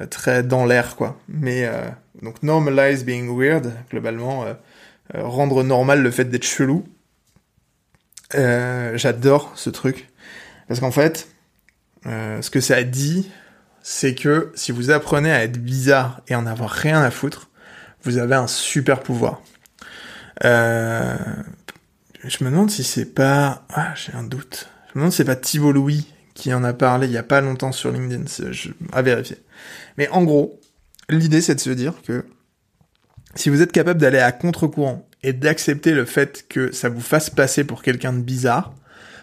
très 0.10 0.44
dans 0.44 0.66
l'air 0.66 0.96
quoi. 0.96 1.20
Mais 1.28 1.66
euh, 1.66 1.90
donc 2.22 2.44
normalize 2.44 3.04
being 3.04 3.36
weird, 3.36 3.74
globalement, 3.90 4.44
euh, 4.44 4.54
euh, 5.16 5.24
rendre 5.24 5.64
normal 5.64 6.02
le 6.02 6.12
fait 6.12 6.26
d'être 6.26 6.46
chelou. 6.46 6.86
J'adore 8.34 9.54
ce 9.56 9.70
truc 9.70 10.10
parce 10.68 10.80
qu'en 10.80 10.92
fait, 10.92 11.30
euh, 12.06 12.42
ce 12.42 12.50
que 12.50 12.60
ça 12.60 12.84
dit, 12.84 13.32
c'est 13.82 14.16
que 14.16 14.52
si 14.56 14.72
vous 14.72 14.92
apprenez 14.92 15.32
à 15.32 15.44
être 15.44 15.58
bizarre 15.58 16.22
et 16.28 16.36
en 16.36 16.46
avoir 16.46 16.70
rien 16.70 17.02
à 17.02 17.12
foutre, 17.12 17.50
vous 18.04 18.18
avez 18.18 18.36
un 18.36 18.48
super 18.48 19.02
pouvoir. 19.02 19.42
Euh, 20.44 21.16
je 22.24 22.44
me 22.44 22.50
demande 22.50 22.70
si 22.70 22.84
c'est 22.84 23.14
pas... 23.14 23.66
Ah, 23.74 23.94
j'ai 23.96 24.14
un 24.14 24.24
doute. 24.24 24.70
Je 24.88 24.92
me 24.94 25.02
demande 25.02 25.12
si 25.12 25.18
c'est 25.18 25.26
pas 25.26 25.36
Thibault 25.36 25.72
Louis 25.72 26.08
qui 26.34 26.54
en 26.54 26.64
a 26.64 26.74
parlé 26.74 27.08
il 27.08 27.14
y 27.14 27.18
a 27.18 27.24
pas 27.24 27.42
longtemps 27.42 27.72
sur 27.72 27.92
LinkedIn. 27.92 28.52
Je... 28.52 28.72
à 28.92 29.02
vérifier. 29.02 29.38
Mais 29.98 30.08
en 30.10 30.24
gros, 30.24 30.60
l'idée 31.10 31.42
c'est 31.42 31.56
de 31.56 31.60
se 31.60 31.70
dire 31.70 31.94
que 32.06 32.26
si 33.36 33.50
vous 33.50 33.62
êtes 33.62 33.72
capable 33.72 34.00
d'aller 34.00 34.20
à 34.20 34.32
contre-courant 34.32 35.08
et 35.24 35.34
d'accepter 35.34 35.92
le 35.92 36.06
fait 36.06 36.46
que 36.48 36.72
ça 36.72 36.90
vous 36.90 37.02
fasse 37.02 37.30
passer 37.30 37.64
pour 37.64 37.82
quelqu'un 37.82 38.14
de 38.14 38.22
bizarre, 38.22 38.74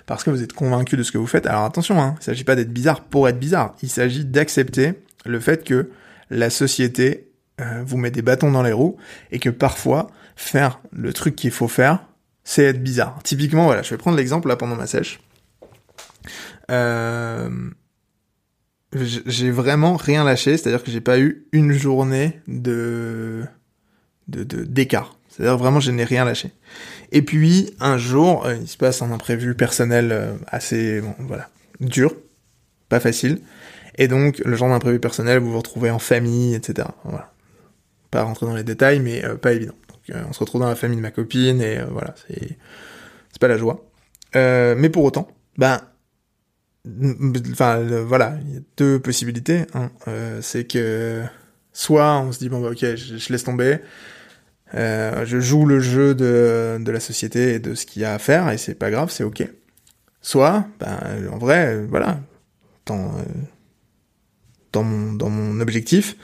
parce 0.06 0.24
que 0.24 0.30
vous 0.30 0.42
êtes 0.42 0.52
convaincu 0.52 0.96
de 0.96 1.02
ce 1.02 1.12
que 1.12 1.18
vous 1.18 1.26
faites. 1.26 1.46
Alors 1.46 1.64
attention, 1.64 2.00
hein, 2.00 2.16
il 2.20 2.24
s'agit 2.24 2.44
pas 2.44 2.56
d'être 2.56 2.72
bizarre 2.72 3.04
pour 3.04 3.28
être 3.28 3.38
bizarre. 3.38 3.74
Il 3.82 3.88
s'agit 3.88 4.24
d'accepter 4.24 4.94
le 5.24 5.40
fait 5.40 5.64
que 5.64 5.90
la 6.30 6.50
société 6.50 7.30
euh, 7.60 7.82
vous 7.86 7.96
met 7.96 8.10
des 8.10 8.22
bâtons 8.22 8.50
dans 8.50 8.62
les 8.62 8.72
roues 8.72 8.96
et 9.30 9.38
que 9.38 9.50
parfois 9.50 10.10
faire 10.34 10.80
le 10.90 11.12
truc 11.12 11.36
qu'il 11.36 11.50
faut 11.50 11.68
faire, 11.68 12.04
c'est 12.44 12.64
être 12.64 12.82
bizarre. 12.82 13.18
Typiquement, 13.22 13.66
voilà, 13.66 13.82
je 13.82 13.90
vais 13.90 13.98
prendre 13.98 14.16
l'exemple 14.16 14.48
là 14.48 14.56
pendant 14.56 14.74
ma 14.74 14.86
sèche. 14.86 15.20
Euh, 16.70 17.50
j'ai 18.94 19.50
vraiment 19.50 19.96
rien 19.96 20.24
lâché, 20.24 20.56
c'est-à-dire 20.56 20.82
que 20.82 20.90
j'ai 20.90 21.00
pas 21.00 21.18
eu 21.18 21.46
une 21.52 21.72
journée 21.72 22.40
de 22.46 23.44
d'écart. 24.28 25.16
C'est-à-dire 25.32 25.56
vraiment, 25.56 25.80
je 25.80 25.90
n'ai 25.90 26.04
rien 26.04 26.24
lâché. 26.24 26.52
Et 27.10 27.22
puis, 27.22 27.74
un 27.80 27.96
jour, 27.96 28.44
euh, 28.44 28.56
il 28.56 28.68
se 28.68 28.76
passe 28.76 29.00
un 29.00 29.10
imprévu 29.10 29.54
personnel 29.54 30.12
euh, 30.12 30.34
assez, 30.46 31.00
bon, 31.00 31.14
voilà, 31.20 31.48
dur, 31.80 32.14
pas 32.90 33.00
facile. 33.00 33.40
Et 33.96 34.08
donc, 34.08 34.40
le 34.44 34.56
genre 34.56 34.68
d'imprévu 34.68 35.00
personnel, 35.00 35.38
vous 35.38 35.52
vous 35.52 35.58
retrouvez 35.58 35.90
en 35.90 35.98
famille, 35.98 36.54
etc. 36.54 36.88
Voilà. 37.04 37.32
Pas 38.10 38.22
rentrer 38.24 38.44
dans 38.44 38.54
les 38.54 38.62
détails, 38.62 39.00
mais 39.00 39.24
euh, 39.24 39.36
pas 39.36 39.54
évident. 39.54 39.74
Donc, 39.88 40.16
on 40.28 40.32
se 40.34 40.38
retrouve 40.38 40.60
dans 40.60 40.68
la 40.68 40.76
famille 40.76 40.98
de 40.98 41.02
ma 41.02 41.10
copine, 41.10 41.62
et 41.62 41.78
voilà, 41.90 42.14
c'est, 42.26 42.58
c'est 43.30 43.40
pas 43.40 43.48
la 43.48 43.56
joie. 43.56 43.86
mais 44.34 44.88
pour 44.90 45.04
autant, 45.04 45.28
ben, 45.56 45.80
enfin, 47.52 47.80
voilà, 48.04 48.36
il 48.46 48.54
y 48.54 48.56
a 48.56 48.60
deux 48.76 48.98
possibilités. 48.98 49.62
Hein. 49.74 49.90
c'est 50.40 50.64
que, 50.64 51.22
soit 51.72 52.18
on 52.20 52.32
se 52.32 52.38
dit, 52.38 52.48
bon, 52.48 52.60
bah, 52.60 52.70
ok, 52.70 52.96
je 52.96 53.32
laisse 53.32 53.44
tomber, 53.44 53.78
euh, 54.74 55.26
je 55.26 55.38
joue 55.38 55.66
le 55.66 55.80
jeu 55.80 56.14
de, 56.14 56.78
de 56.80 56.90
la 56.90 57.00
société 57.00 57.54
et 57.54 57.58
de 57.58 57.74
ce 57.74 57.84
qu'il 57.84 58.02
y 58.02 58.04
a 58.04 58.14
à 58.14 58.18
faire 58.18 58.48
et 58.50 58.56
c'est 58.58 58.74
pas 58.74 58.90
grave, 58.90 59.10
c'est 59.10 59.24
ok. 59.24 59.46
Soit, 60.22 60.66
ben, 60.80 60.98
en 61.30 61.38
vrai, 61.38 61.84
voilà, 61.88 62.20
dans, 62.86 63.08
euh, 63.08 63.22
dans, 64.72 64.82
mon, 64.82 65.12
dans 65.12 65.28
mon 65.28 65.60
objectif, 65.60 66.16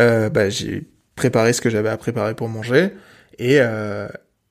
euh, 0.00 0.28
ben, 0.28 0.50
j'ai 0.50 0.88
préparé 1.14 1.52
ce 1.52 1.60
que 1.60 1.70
j'avais 1.70 1.90
à 1.90 1.96
préparer 1.96 2.34
pour 2.34 2.48
manger 2.48 2.92
et, 3.38 3.58
euh, 3.60 4.08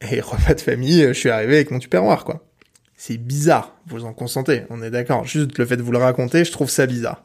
et 0.10 0.22
repas 0.22 0.54
de 0.54 0.62
famille, 0.62 1.02
je 1.08 1.14
suis 1.14 1.30
arrivé 1.30 1.56
avec 1.56 1.72
mon 1.72 1.80
tupperware, 1.80 2.24
quoi. 2.24 2.46
C'est 3.06 3.18
bizarre, 3.18 3.76
vous 3.88 4.06
en 4.06 4.14
consentez, 4.14 4.64
on 4.70 4.82
est 4.82 4.90
d'accord. 4.90 5.26
Juste 5.26 5.58
le 5.58 5.66
fait 5.66 5.76
de 5.76 5.82
vous 5.82 5.92
le 5.92 5.98
raconter, 5.98 6.46
je 6.46 6.54
trouve 6.54 6.70
ça 6.70 6.86
bizarre. 6.86 7.22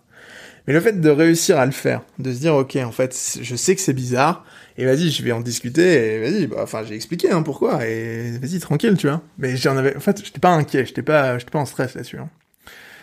Mais 0.67 0.73
le 0.73 0.81
fait 0.81 1.01
de 1.01 1.09
réussir 1.09 1.57
à 1.57 1.67
le 1.67 1.71
faire, 1.71 2.03
de 2.19 2.33
se 2.33 2.41
dire 2.41 2.57
ok, 2.57 2.75
en 2.75 2.91
fait, 2.91 3.39
je 3.41 3.55
sais 3.55 3.77
que 3.77 3.81
c'est 3.81 3.93
bizarre, 3.93 4.45
et 4.77 4.85
vas-y, 4.85 5.13
je 5.13 5.23
vais 5.23 5.31
en 5.31 5.41
discuter, 5.41 6.17
et 6.17 6.19
vas-y, 6.19 6.49
bah, 6.49 6.57
enfin, 6.63 6.83
j'ai 6.83 6.97
expliqué, 6.97 7.31
hein, 7.31 7.45
pourquoi, 7.45 7.87
et 7.87 8.39
vas-y, 8.39 8.59
tranquille, 8.59 8.97
tu 8.97 9.07
vois. 9.07 9.23
Mais 9.39 9.57
j'en 9.57 9.77
avais, 9.77 9.97
en 9.97 10.01
fait, 10.01 10.21
j'étais 10.25 10.41
pas 10.41 10.51
inquiet, 10.51 10.85
j'étais 10.85 11.03
pas, 11.03 11.39
j'étais 11.39 11.53
pas 11.53 11.61
en 11.61 11.65
stress 11.65 11.95
là-dessus. 11.95 12.19
Hein. 12.19 12.29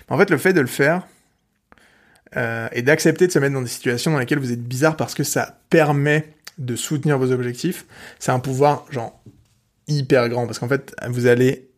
En 0.09 0.17
fait, 0.17 0.29
le 0.29 0.37
fait 0.37 0.51
de 0.51 0.59
le 0.59 0.67
faire, 0.67 1.07
euh, 2.35 2.67
et 2.73 2.81
d'accepter 2.81 3.27
de 3.27 3.31
se 3.31 3.39
mettre 3.39 3.53
dans 3.53 3.61
des 3.61 3.69
situations 3.69 4.11
dans 4.11 4.19
lesquelles 4.19 4.39
vous 4.39 4.51
êtes 4.51 4.63
bizarre 4.63 4.97
parce 4.97 5.13
que 5.13 5.23
ça 5.23 5.61
permet 5.69 6.27
de 6.57 6.75
soutenir 6.75 7.17
vos 7.19 7.31
objectifs, 7.31 7.85
c'est 8.19 8.33
un 8.33 8.39
pouvoir, 8.39 8.85
genre, 8.91 9.17
hyper 9.87 10.27
grand, 10.27 10.45
parce 10.45 10.59
qu'en 10.59 10.67
fait, 10.67 10.93
vous 11.07 11.27
allez 11.27 11.69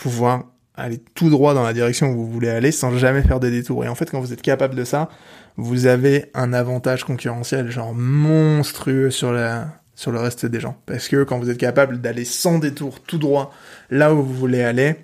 pouvoir 0.00 0.44
aller 0.74 0.98
tout 1.14 1.28
droit 1.28 1.52
dans 1.52 1.62
la 1.62 1.74
direction 1.74 2.10
où 2.10 2.14
vous 2.14 2.30
voulez 2.30 2.48
aller 2.48 2.72
sans 2.72 2.96
jamais 2.96 3.22
faire 3.22 3.38
des 3.38 3.50
détours. 3.50 3.84
Et 3.84 3.88
en 3.88 3.94
fait, 3.94 4.10
quand 4.10 4.20
vous 4.20 4.32
êtes 4.32 4.40
capable 4.40 4.74
de 4.74 4.84
ça, 4.84 5.10
vous 5.56 5.84
avez 5.86 6.30
un 6.32 6.54
avantage 6.54 7.04
concurrentiel 7.04 7.70
genre 7.70 7.92
monstrueux 7.92 9.10
sur 9.10 9.30
le 9.32 10.18
reste 10.18 10.46
des 10.46 10.58
gens 10.58 10.78
parce 10.86 11.08
que 11.08 11.22
quand 11.22 11.38
vous 11.38 11.50
êtes 11.50 11.58
capable 11.58 12.00
d'aller 12.00 12.24
sans 12.24 12.58
détour 12.58 13.00
tout 13.02 13.18
droit 13.18 13.52
là 13.90 14.14
où 14.14 14.22
vous 14.22 14.34
voulez 14.34 14.62
aller, 14.62 14.96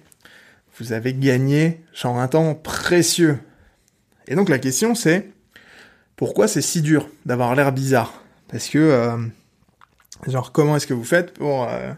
vous 0.79 0.93
avez 0.93 1.13
gagné 1.13 1.85
genre 1.93 2.19
un 2.19 2.29
temps 2.29 2.55
précieux. 2.55 3.39
Et 4.29 4.35
donc 4.35 4.49
la 4.49 4.59
question 4.59 4.95
c'est 4.95 5.31
pourquoi 6.17 6.49
c'est 6.49 6.63
si 6.63 6.81
dur 6.81 7.07
d'avoir 7.27 7.55
l'air 7.55 7.71
bizarre? 7.73 8.23
Parce 8.49 8.69
que 8.69 8.79
euh, 8.79 9.19
genre 10.27 10.53
comment 10.53 10.77
est-ce 10.77 10.87
que 10.87 10.95
vous 10.95 11.05
faites 11.05 11.35
pour 11.35 11.65
euh, 11.65 11.93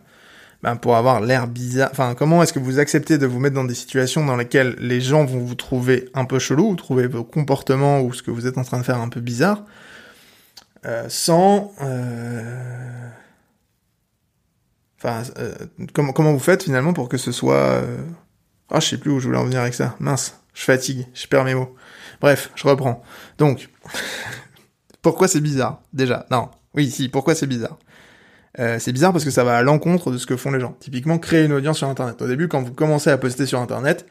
ben, 0.62 0.76
pour 0.76 0.96
avoir 0.96 1.20
l'air 1.20 1.46
bizarre. 1.46 1.88
Enfin, 1.92 2.14
comment 2.14 2.42
est-ce 2.42 2.52
que 2.52 2.58
vous 2.58 2.78
acceptez 2.78 3.18
de 3.18 3.26
vous 3.26 3.38
mettre 3.38 3.54
dans 3.54 3.64
des 3.64 3.74
situations 3.74 4.24
dans 4.24 4.36
lesquelles 4.36 4.74
les 4.78 5.00
gens 5.00 5.24
vont 5.24 5.38
vous 5.38 5.54
trouver 5.54 6.08
un 6.14 6.24
peu 6.24 6.38
chelou, 6.38 6.70
ou 6.70 6.76
trouver 6.76 7.06
vos 7.06 7.24
comportements 7.24 8.00
ou 8.00 8.12
ce 8.12 8.22
que 8.22 8.30
vous 8.30 8.46
êtes 8.46 8.58
en 8.58 8.64
train 8.64 8.78
de 8.78 8.84
faire 8.84 8.98
un 8.98 9.08
peu 9.08 9.20
bizarre, 9.20 9.64
euh, 10.86 11.06
sans... 11.08 11.72
Euh... 11.80 13.08
Enfin, 15.00 15.22
euh, 15.38 15.54
comment, 15.92 16.12
comment 16.12 16.32
vous 16.32 16.40
faites 16.40 16.64
finalement 16.64 16.92
pour 16.92 17.08
que 17.08 17.18
ce 17.18 17.30
soit... 17.30 17.54
Euh, 17.54 17.96
ah, 18.70 18.80
je 18.80 18.88
sais 18.88 18.98
plus 18.98 19.12
où 19.12 19.20
je 19.20 19.26
voulais 19.26 19.38
en 19.38 19.44
venir 19.44 19.60
avec 19.60 19.74
ça. 19.74 19.94
Mince, 20.00 20.40
je 20.54 20.64
fatigue, 20.64 21.06
je 21.14 21.26
perds 21.28 21.44
mes 21.44 21.54
mots. 21.54 21.74
Bref, 22.20 22.50
je 22.56 22.66
reprends. 22.66 23.02
Donc, 23.38 23.68
pourquoi 25.02 25.28
c'est 25.28 25.40
bizarre? 25.40 25.82
Déjà, 25.92 26.26
non. 26.32 26.48
Oui, 26.74 26.90
si, 26.90 27.08
pourquoi 27.08 27.36
c'est 27.36 27.46
bizarre? 27.46 27.78
Euh, 28.58 28.78
c'est 28.78 28.92
bizarre 28.92 29.12
parce 29.12 29.24
que 29.24 29.30
ça 29.30 29.44
va 29.44 29.56
à 29.56 29.62
l'encontre 29.62 30.10
de 30.10 30.18
ce 30.18 30.26
que 30.26 30.36
font 30.36 30.50
les 30.50 30.60
gens. 30.60 30.76
Typiquement, 30.80 31.18
créer 31.18 31.44
une 31.44 31.52
audience 31.52 31.78
sur 31.78 31.88
Internet. 31.88 32.20
Au 32.22 32.26
début, 32.26 32.48
quand 32.48 32.62
vous 32.62 32.72
commencez 32.72 33.10
à 33.10 33.18
poster 33.18 33.46
sur 33.46 33.60
Internet, 33.60 34.06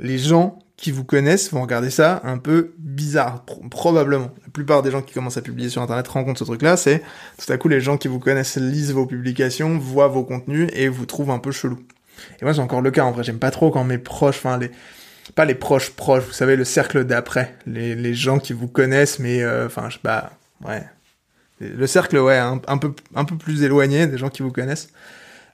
les 0.00 0.18
gens 0.18 0.58
qui 0.76 0.90
vous 0.90 1.04
connaissent 1.04 1.52
vont 1.52 1.62
regarder 1.62 1.90
ça 1.90 2.20
un 2.24 2.38
peu 2.38 2.74
bizarre, 2.78 3.44
probablement. 3.70 4.30
La 4.42 4.50
plupart 4.52 4.82
des 4.82 4.90
gens 4.90 5.02
qui 5.02 5.14
commencent 5.14 5.36
à 5.36 5.42
publier 5.42 5.68
sur 5.68 5.82
Internet 5.82 6.06
rencontrent 6.08 6.38
ce 6.38 6.44
truc-là, 6.44 6.76
c'est 6.76 7.02
tout 7.38 7.52
à 7.52 7.56
coup 7.56 7.68
les 7.68 7.80
gens 7.80 7.96
qui 7.96 8.08
vous 8.08 8.18
connaissent 8.18 8.56
lisent 8.56 8.92
vos 8.92 9.06
publications, 9.06 9.78
voient 9.78 10.08
vos 10.08 10.24
contenus 10.24 10.68
et 10.72 10.88
vous 10.88 11.06
trouvent 11.06 11.30
un 11.30 11.38
peu 11.38 11.52
chelou. 11.52 11.78
Et 12.40 12.44
moi, 12.44 12.54
c'est 12.54 12.60
encore 12.60 12.80
le 12.80 12.90
cas. 12.90 13.04
En 13.04 13.12
vrai, 13.12 13.22
j'aime 13.22 13.38
pas 13.38 13.50
trop 13.50 13.70
quand 13.70 13.84
mes 13.84 13.98
proches, 13.98 14.38
enfin 14.38 14.58
les, 14.58 14.70
pas 15.34 15.44
les 15.44 15.54
proches 15.54 15.90
proches, 15.90 16.24
vous 16.24 16.32
savez, 16.32 16.56
le 16.56 16.64
cercle 16.64 17.04
d'après, 17.04 17.56
les, 17.66 17.94
les 17.94 18.14
gens 18.14 18.38
qui 18.38 18.52
vous 18.52 18.68
connaissent, 18.68 19.18
mais 19.18 19.42
euh, 19.42 19.66
enfin, 19.66 19.88
je 19.88 19.94
sais 19.94 20.02
pas, 20.02 20.32
ouais, 20.66 20.84
le 21.68 21.86
cercle, 21.86 22.18
ouais, 22.18 22.38
un, 22.38 22.58
peu 22.78 22.92
un 23.14 23.24
peu 23.24 23.36
plus 23.36 23.62
éloigné 23.62 24.06
des 24.06 24.18
gens 24.18 24.28
qui 24.28 24.42
vous 24.42 24.52
connaissent. 24.52 24.88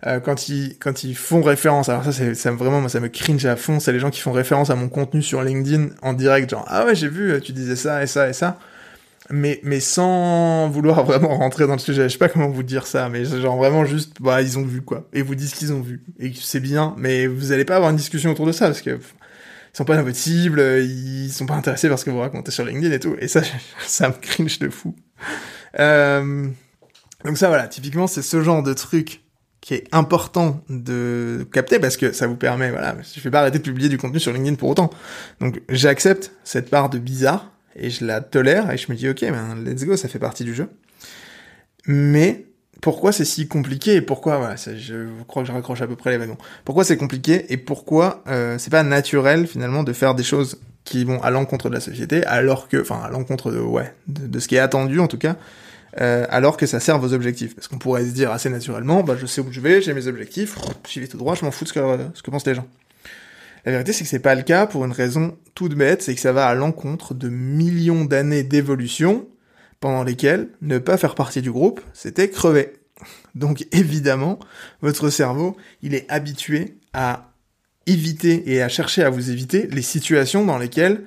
Euh, 0.07 0.19
quand 0.19 0.49
ils 0.49 0.79
quand 0.79 1.05
ils 1.05 1.15
font 1.15 1.43
référence, 1.43 1.91
alors 1.91 2.05
ça 2.05 2.13
c'est 2.13 2.35
ça 2.35 2.51
vraiment 2.53 2.81
moi 2.81 2.89
ça 2.89 3.01
me 3.01 3.09
cringe 3.09 3.45
à 3.45 3.57
fond, 3.57 3.81
c'est 3.81 3.93
les 3.93 3.99
gens 3.99 4.09
qui 4.09 4.21
font 4.21 4.33
référence 4.33 4.71
à 4.71 4.75
mon 4.75 4.89
contenu 4.89 5.21
sur 5.21 5.43
LinkedIn 5.43 5.89
en 6.01 6.15
direct, 6.15 6.49
genre 6.49 6.65
ah 6.69 6.87
ouais 6.87 6.95
j'ai 6.95 7.09
vu 7.09 7.39
tu 7.43 7.53
disais 7.53 7.77
ça 7.77 8.03
et 8.03 8.07
ça 8.07 8.27
et 8.27 8.33
ça 8.33 8.59
mais 9.31 9.61
mais 9.63 9.81
sans 9.81 10.69
vouloir 10.69 11.05
vraiment 11.07 11.37
rentrer 11.37 11.67
dans 11.67 11.75
le 11.75 11.79
sujet. 11.79 12.05
Je 12.05 12.09
sais 12.09 12.19
pas 12.19 12.29
comment 12.29 12.49
vous 12.49 12.63
dire 12.63 12.87
ça, 12.87 13.09
mais 13.09 13.25
genre 13.25 13.57
vraiment 13.57 13.85
juste 13.85 14.17
bah 14.21 14.43
ils 14.43 14.59
ont 14.59 14.65
vu 14.65 14.83
quoi 14.83 15.09
et 15.13 15.23
vous 15.23 15.35
disent 15.35 15.55
qu'ils 15.55 15.73
ont 15.73 15.81
vu 15.81 16.03
et 16.19 16.33
c'est 16.35 16.61
bien, 16.61 16.95
mais 16.97 17.27
vous 17.27 17.53
allez 17.53 17.65
pas 17.65 17.77
avoir 17.77 17.91
une 17.91 17.97
discussion 17.97 18.31
autour 18.31 18.47
de 18.47 18.53
ça 18.53 18.67
parce 18.67 18.83
que 18.83 18.99
ils 19.73 19.77
sont 19.77 19.85
pas 19.85 19.97
dans 19.97 20.03
votre 20.03 20.17
cible, 20.17 20.61
ils 20.61 21.31
sont 21.31 21.47
pas 21.47 21.55
intéressés 21.55 21.89
par 21.89 21.99
ce 21.99 22.05
que 22.05 22.11
vous 22.11 22.19
racontez 22.19 22.51
sur 22.51 22.65
LinkedIn 22.65 22.93
et 22.93 23.01
tout. 23.01 23.17
Et 23.21 23.29
ça 23.29 23.43
ça 23.87 24.09
me 24.09 24.15
cringe 24.15 24.59
de 24.59 24.69
fou. 24.69 24.97
Euh, 25.79 26.49
donc 27.25 27.39
ça 27.39 27.49
voilà, 27.49 27.69
typiquement 27.69 28.07
c'est 28.07 28.23
ce 28.23 28.43
genre 28.43 28.63
de 28.63 28.73
truc 28.73 29.23
qui 29.61 29.75
est 29.75 29.85
important 29.93 30.65
de 30.71 31.47
capter 31.53 31.79
parce 31.79 31.99
que 31.99 32.13
ça 32.13 32.27
vous 32.27 32.37
permet, 32.37 32.71
voilà, 32.71 32.97
je 33.15 33.21
vais 33.21 33.31
pas 33.31 33.41
arrêter 33.41 33.59
de 33.59 33.63
publier 33.63 33.91
du 33.91 33.99
contenu 33.99 34.19
sur 34.19 34.33
LinkedIn 34.33 34.57
pour 34.57 34.71
autant. 34.71 34.91
Donc 35.41 35.61
j'accepte 35.69 36.33
cette 36.45 36.71
part 36.71 36.89
de 36.89 36.99
bizarre 36.99 37.53
et 37.77 37.91
je 37.91 38.05
la 38.05 38.21
tolère 38.21 38.71
et 38.71 38.79
je 38.79 38.91
me 38.91 38.97
dis 38.97 39.09
ok 39.09 39.21
ben 39.21 39.63
let's 39.65 39.85
go 39.85 39.97
ça 39.97 40.09
fait 40.09 40.19
partie 40.19 40.45
du 40.45 40.55
jeu 40.55 40.69
mais 41.87 42.47
pourquoi 42.81 43.13
c'est 43.13 43.25
si 43.25 43.49
compliqué 43.49 43.97
et 43.97 44.01
pourquoi 44.01 44.39
voilà 44.39 44.57
je 44.57 45.07
crois 45.27 45.43
que 45.43 45.49
je 45.49 45.53
raccroche 45.53 45.83
à 45.83 45.87
peu 45.87 45.97
près 45.97 46.11
les 46.11 46.19
wagons. 46.19 46.39
Pourquoi 46.65 46.85
c'est 46.85 46.97
compliqué 46.97 47.53
et 47.53 47.57
pourquoi 47.57 48.23
euh, 48.29 48.59
c'est 48.59 48.71
pas 48.71 48.83
naturel 48.83 49.47
finalement 49.47 49.83
de 49.83 49.93
faire 49.93 50.15
des 50.15 50.23
choses 50.23 50.61
qui 50.85 51.05
vont 51.05 51.23
à 51.23 51.31
l'encontre 51.31 51.69
de 51.69 51.75
la 51.75 51.81
société 51.81 52.25
alors 52.25 52.69
que 52.69 52.81
enfin 52.81 53.01
à 53.05 53.11
l'encontre 53.11 53.53
de 53.53 53.59
ouais 53.59 53.95
de, 54.09 54.39
ce 54.41 54.49
qui 54.49 54.57
est 54.57 54.61
attendu 54.61 54.99
en 55.01 55.09
tout 55.09 55.19
cas 55.19 55.37
euh, 56.01 56.25
alors 56.31 56.57
que 56.57 56.67
ça 56.67 56.79
sert 56.79 56.99
vos 56.99 57.13
objectifs. 57.13 57.55
Parce 57.57 57.67
qu'on 57.67 57.79
pourrait 57.79 58.05
se 58.05 58.13
dire 58.13 58.31
assez 58.31 58.49
naturellement 58.49 59.03
bah 59.03 59.17
je 59.21 59.27
sais 59.27 59.41
où 59.41 59.51
je 59.51 59.61
vais 59.61 59.83
j'ai 59.83 59.93
mes 59.93 60.07
objectifs 60.07 60.57
j'y 60.89 61.01
vais 61.01 61.09
tout 61.09 61.19
droit 61.19 61.35
je 61.35 61.45
m'en 61.45 61.51
fous 61.51 61.65
de 61.65 61.69
ce 61.69 61.75
que, 61.75 61.81
ce 62.15 62.23
que 62.23 62.31
pensent 62.31 62.47
les 62.47 62.55
gens. 62.55 62.67
La 63.67 63.73
vérité, 63.73 63.93
c'est 63.93 64.05
que 64.05 64.11
c'est 64.11 64.21
pas 64.21 64.35
le 64.35 64.43
cas 64.43 64.67
pour 64.67 64.87
une 64.87 64.93
raison 64.93 65.37
toute 65.55 65.75
bête, 65.75 66.03
c'est 66.03 66.15
que 66.15 66.21
ça 66.21 66.33
va 66.33 66.47
à 66.47 66.55
l'encontre 66.55 67.13
de 67.13 67.29
millions 67.29 68.07
d'années 68.07 68.43
d'évolution 68.43 69.27
pendant 69.81 70.05
lesquelles 70.05 70.49
ne 70.61 70.79
pas 70.79 70.97
faire 70.97 71.15
partie 71.15 71.43
du 71.43 71.51
groupe, 71.51 71.81
c'était 71.93 72.29
crever. 72.29 72.75
Donc 73.35 73.67
évidemment, 73.73 74.39
votre 74.83 75.11
cerveau, 75.11 75.57
il 75.83 75.95
est 75.95 76.11
habitué 76.11 76.77
à 76.93 77.33
éviter 77.87 78.53
et 78.53 78.63
à 78.63 78.69
chercher 78.69 79.03
à 79.03 79.11
vous 79.11 79.31
éviter 79.31 79.67
les 79.69 79.83
situations 79.83 80.45
dans 80.45 80.59
lesquelles 80.59 81.05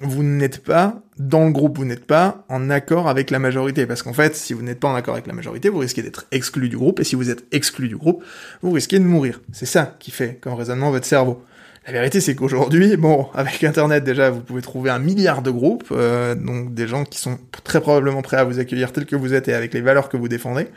vous 0.00 0.22
n'êtes 0.22 0.62
pas 0.62 1.02
dans 1.18 1.46
le 1.46 1.50
groupe, 1.50 1.78
vous 1.78 1.84
n'êtes 1.84 2.06
pas 2.06 2.44
en 2.48 2.70
accord 2.70 3.08
avec 3.08 3.30
la 3.30 3.38
majorité. 3.38 3.86
Parce 3.86 4.02
qu'en 4.02 4.12
fait, 4.12 4.36
si 4.36 4.52
vous 4.52 4.62
n'êtes 4.62 4.78
pas 4.78 4.88
en 4.88 4.94
accord 4.94 5.14
avec 5.14 5.26
la 5.26 5.32
majorité, 5.32 5.68
vous 5.68 5.78
risquez 5.78 6.02
d'être 6.02 6.26
exclu 6.30 6.68
du 6.68 6.76
groupe, 6.76 7.00
et 7.00 7.04
si 7.04 7.16
vous 7.16 7.30
êtes 7.30 7.44
exclu 7.52 7.88
du 7.88 7.96
groupe, 7.96 8.22
vous 8.62 8.70
risquez 8.70 8.98
de 8.98 9.04
mourir. 9.04 9.40
C'est 9.52 9.66
ça 9.66 9.96
qui 9.98 10.10
fait 10.10 10.38
comme 10.40 10.54
raisonnement 10.54 10.90
votre 10.90 11.06
cerveau. 11.06 11.42
La 11.88 11.92
vérité, 11.92 12.20
c'est 12.20 12.34
qu'aujourd'hui, 12.34 12.98
bon, 12.98 13.28
avec 13.32 13.64
Internet 13.64 14.04
déjà, 14.04 14.28
vous 14.28 14.42
pouvez 14.42 14.60
trouver 14.60 14.90
un 14.90 14.98
milliard 14.98 15.40
de 15.40 15.50
groupes, 15.50 15.88
euh, 15.90 16.34
donc 16.34 16.74
des 16.74 16.86
gens 16.86 17.04
qui 17.04 17.18
sont 17.18 17.38
très 17.64 17.80
probablement 17.80 18.20
prêts 18.20 18.36
à 18.36 18.44
vous 18.44 18.58
accueillir 18.58 18.92
tel 18.92 19.06
que 19.06 19.16
vous 19.16 19.32
êtes 19.32 19.48
et 19.48 19.54
avec 19.54 19.72
les 19.72 19.80
valeurs 19.80 20.10
que 20.10 20.18
vous 20.18 20.28
défendez. 20.28 20.68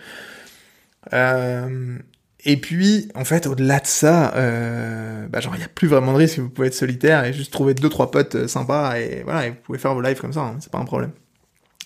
Euh, 1.12 1.98
et 2.46 2.56
puis, 2.56 3.10
en 3.14 3.26
fait, 3.26 3.46
au-delà 3.46 3.82
de 3.82 3.88
ça, 3.88 4.34
euh, 4.36 5.28
bah, 5.28 5.42
genre, 5.42 5.54
il 5.56 5.58
n'y 5.58 5.66
a 5.66 5.68
plus 5.68 5.90
vraiment 5.90 6.14
de 6.14 6.18
risque. 6.18 6.40
Vous 6.40 6.50
pouvez 6.50 6.68
être 6.68 6.74
solitaire 6.74 7.26
et 7.26 7.34
juste 7.34 7.52
trouver 7.52 7.74
deux 7.74 7.90
trois 7.90 8.10
potes 8.10 8.36
euh, 8.36 8.48
sympas 8.48 8.98
et 8.98 9.24
voilà, 9.26 9.48
et 9.48 9.50
vous 9.50 9.58
pouvez 9.64 9.80
faire 9.80 9.94
vos 9.94 10.02
lives 10.02 10.22
comme 10.22 10.34
ça. 10.34 10.40
Hein, 10.40 10.56
c'est 10.62 10.72
pas 10.72 10.80
un 10.80 10.86
problème. 10.86 11.12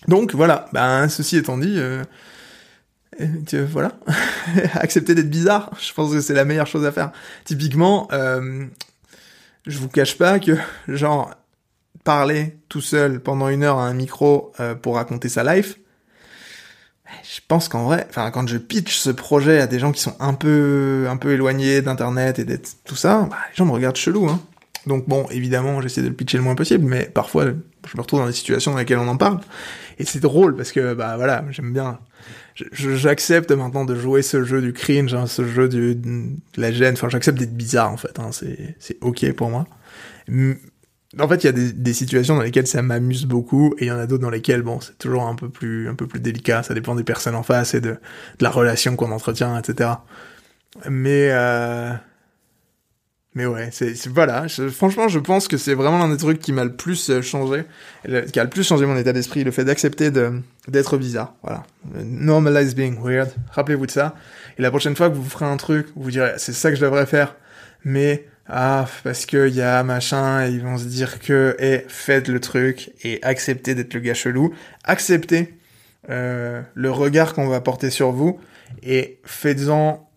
Donc 0.07 0.36
voilà. 0.36 0.67
Ben, 0.71 1.09
ceci 1.09 1.38
étant 1.38 1.57
dit. 1.57 1.78
Euh, 1.78 2.03
voilà, 3.69 3.93
accepter 4.73 5.15
d'être 5.15 5.30
bizarre, 5.30 5.71
je 5.80 5.93
pense 5.93 6.11
que 6.11 6.21
c'est 6.21 6.34
la 6.34 6.45
meilleure 6.45 6.67
chose 6.67 6.86
à 6.86 6.91
faire. 6.91 7.11
Typiquement, 7.45 8.07
euh, 8.11 8.65
je 9.66 9.78
vous 9.78 9.89
cache 9.89 10.18
pas 10.18 10.39
que, 10.39 10.57
genre, 10.88 11.34
parler 12.03 12.57
tout 12.70 12.82
seul 12.82 13.20
pendant 13.20 13.49
une 13.49 13.63
heure 13.63 13.80
à 13.80 13.88
un 13.88 13.93
micro 13.93 14.53
euh, 14.59 14.76
pour 14.76 14.95
raconter 14.95 15.30
sa 15.30 15.43
life, 15.43 15.78
je 17.24 17.39
pense 17.47 17.70
qu'en 17.70 17.86
vrai, 17.86 18.05
enfin, 18.09 18.32
quand 18.32 18.47
je 18.47 18.57
pitch 18.57 18.97
ce 18.97 19.09
projet 19.09 19.59
à 19.59 19.68
des 19.68 19.80
gens 19.80 19.91
qui 19.91 20.01
sont 20.01 20.16
un 20.20 20.34
peu, 20.34 21.07
un 21.09 21.18
peu 21.18 21.34
éloignés 21.34 21.82
d'internet 21.82 22.39
et 22.39 22.45
d'être 22.45 22.78
tout 22.84 22.95
ça, 22.95 23.28
bah, 23.30 23.38
les 23.49 23.55
gens 23.55 23.66
me 23.66 23.72
regardent 23.72 23.95
chelou, 23.95 24.28
hein. 24.30 24.39
Donc 24.86 25.07
bon, 25.07 25.26
évidemment, 25.32 25.82
j'essaie 25.82 26.03
de 26.03 26.09
le 26.09 26.13
pitcher 26.13 26.38
le 26.38 26.43
moins 26.43 26.53
possible, 26.53 26.86
mais 26.86 27.05
parfois, 27.05 27.45
je 27.45 27.97
me 27.97 28.01
retrouve 28.01 28.20
dans 28.20 28.28
des 28.28 28.34
situations 28.34 28.72
dans 28.72 28.78
lesquelles 28.78 28.99
on 28.99 29.07
en 29.07 29.18
parle. 29.18 29.39
Et 29.97 30.05
c'est 30.05 30.20
drôle 30.20 30.55
parce 30.55 30.72
que, 30.72 30.93
bah 30.93 31.18
voilà, 31.18 31.43
j'aime 31.49 31.74
bien 31.74 31.99
j'accepte 32.72 33.51
maintenant 33.51 33.86
de 33.86 33.95
jouer 33.95 34.22
ce 34.22 34.43
jeu 34.43 34.62
du 34.62 34.74
cringe, 34.74 35.14
hein, 35.14 35.28
ce 35.28 35.45
jeu 35.45 35.68
du, 35.68 35.95
de 35.95 36.38
la 36.58 36.72
gêne. 36.72 36.93
Enfin, 36.93 37.10
j'accepte 37.10 37.38
d'être 37.38 37.56
bizarre 37.56 37.91
en 37.91 37.97
fait. 37.97 38.20
Hein, 38.20 38.30
c'est 38.32 38.97
ok 39.01 39.32
pour 39.34 39.49
moi. 39.49 39.68
En 41.20 41.28
fait, 41.30 41.43
il 41.43 41.45
y 41.45 41.49
a 41.49 41.53
des, 41.53 41.72
des, 41.72 41.93
situations 41.93 42.36
dans 42.36 42.41
lesquelles 42.41 42.68
ça 42.68 42.82
m'amuse 42.82 43.26
beaucoup, 43.26 43.74
et 43.78 43.86
il 43.86 43.88
y 43.88 43.91
en 43.91 43.97
a 43.97 44.06
d'autres 44.06 44.24
dans 44.24 44.30
lesquelles, 44.30 44.64
bon, 44.64 44.82
c'est 44.82 44.97
toujours 44.97 45.24
un 45.24 45.36
peu 45.36 45.47
plus 45.49 45.88
un 45.88 45.95
peu 45.95 46.08
plus 46.08 46.20
délicat. 46.20 46.64
Ça 46.64 46.74
dépend 46.74 46.95
des 46.95 47.06
personnes 47.06 47.36
en 47.36 47.43
face 47.43 47.74
et 47.74 47.82
de, 47.82 47.91
de 47.91 48.43
la 48.43 48.49
relation 48.49 48.95
qu'on 48.95 49.12
entretient, 49.12 49.58
etc. 49.58 49.91
Mais 50.89 51.30
euh, 51.32 51.93
mais 53.36 53.46
ouais, 53.46 53.68
c'est 53.72 54.08
voilà. 54.08 54.48
franchement, 54.72 55.10
je 55.10 55.20
pense 55.20 55.50
que 55.50 55.58
c'est 55.58 55.74
vraiment 55.74 56.00
l'un 56.00 56.10
des 56.10 56.18
trucs 56.18 56.40
qui 56.40 56.54
m'a 56.54 56.64
le 56.64 56.74
plus 56.74 57.10
euh, 57.10 57.22
changé, 57.22 57.66
qui 58.32 58.40
a 58.40 58.44
le 58.44 58.50
plus 58.50 58.64
changé 58.64 58.86
mon 58.86 58.96
état 58.96 59.12
d'esprit, 59.12 59.44
le 59.44 59.52
fait 59.52 59.66
d'accepter 59.66 60.10
d'être 60.70 60.98
bizarre. 60.98 61.36
Voilà, 61.44 61.64
normalize 62.06 62.76
being 62.76 62.98
weird. 62.98 63.30
Rappelez-vous 63.52 63.88
de 63.88 63.92
ça. 63.92 64.16
Et 64.58 64.62
la 64.62 64.70
prochaine 64.70 64.96
fois 64.96 65.10
que 65.10 65.16
vous 65.16 65.30
ferez 65.30 65.46
un 65.46 65.58
truc, 65.58 65.88
vous 65.98 66.12
direz 66.12 66.34
c'est 66.38 66.54
ça 66.54 66.70
que 66.70 66.78
je 66.78 66.82
devrais 66.82 67.06
faire, 67.06 67.36
mais 67.84 68.26
ah 68.48 68.86
parce 69.04 69.26
que 69.26 69.50
y 69.50 69.62
a 69.62 69.84
machin, 69.84 70.46
ils 70.46 70.62
vont 70.62 70.78
se 70.78 70.86
dire 70.86 71.20
que 71.20 71.58
et 71.60 71.84
faites 71.90 72.30
le 72.30 72.40
truc 72.40 72.92
et 73.04 73.20
acceptez 73.22 73.76
d'être 73.76 73.94
le 73.94 74.00
gars 74.00 74.14
chelou, 74.14 74.54
acceptez 74.86 75.56
euh, 76.10 76.62
le 76.74 76.92
regard 76.92 77.34
qu'on 77.34 77.50
va 77.50 77.60
porter 77.60 77.90
sur 77.90 78.12
vous 78.12 78.40
et 78.82 79.20
faites-en 79.26 80.08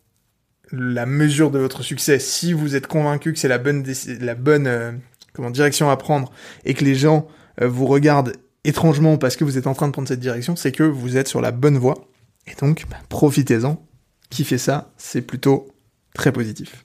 la 0.72 1.06
mesure 1.06 1.50
de 1.50 1.58
votre 1.58 1.82
succès, 1.82 2.18
si 2.18 2.52
vous 2.52 2.76
êtes 2.76 2.86
convaincu 2.86 3.32
que 3.32 3.38
c'est 3.38 3.48
la 3.48 3.58
bonne, 3.58 3.84
la 4.20 4.34
bonne 4.34 4.66
euh, 4.66 4.92
comment, 5.32 5.50
direction 5.50 5.90
à 5.90 5.96
prendre 5.96 6.30
et 6.64 6.74
que 6.74 6.84
les 6.84 6.94
gens 6.94 7.26
euh, 7.62 7.68
vous 7.68 7.86
regardent 7.86 8.32
étrangement 8.64 9.16
parce 9.16 9.36
que 9.36 9.44
vous 9.44 9.56
êtes 9.56 9.66
en 9.66 9.74
train 9.74 9.86
de 9.86 9.92
prendre 9.92 10.08
cette 10.08 10.20
direction, 10.20 10.56
c'est 10.56 10.72
que 10.72 10.82
vous 10.82 11.16
êtes 11.16 11.28
sur 11.28 11.40
la 11.40 11.52
bonne 11.52 11.78
voie. 11.78 12.08
Et 12.46 12.54
donc, 12.60 12.84
bah, 12.90 12.98
profitez-en. 13.08 13.82
Qui 14.30 14.44
fait 14.44 14.58
ça, 14.58 14.92
c'est 14.98 15.22
plutôt 15.22 15.68
très 16.12 16.32
positif. 16.32 16.84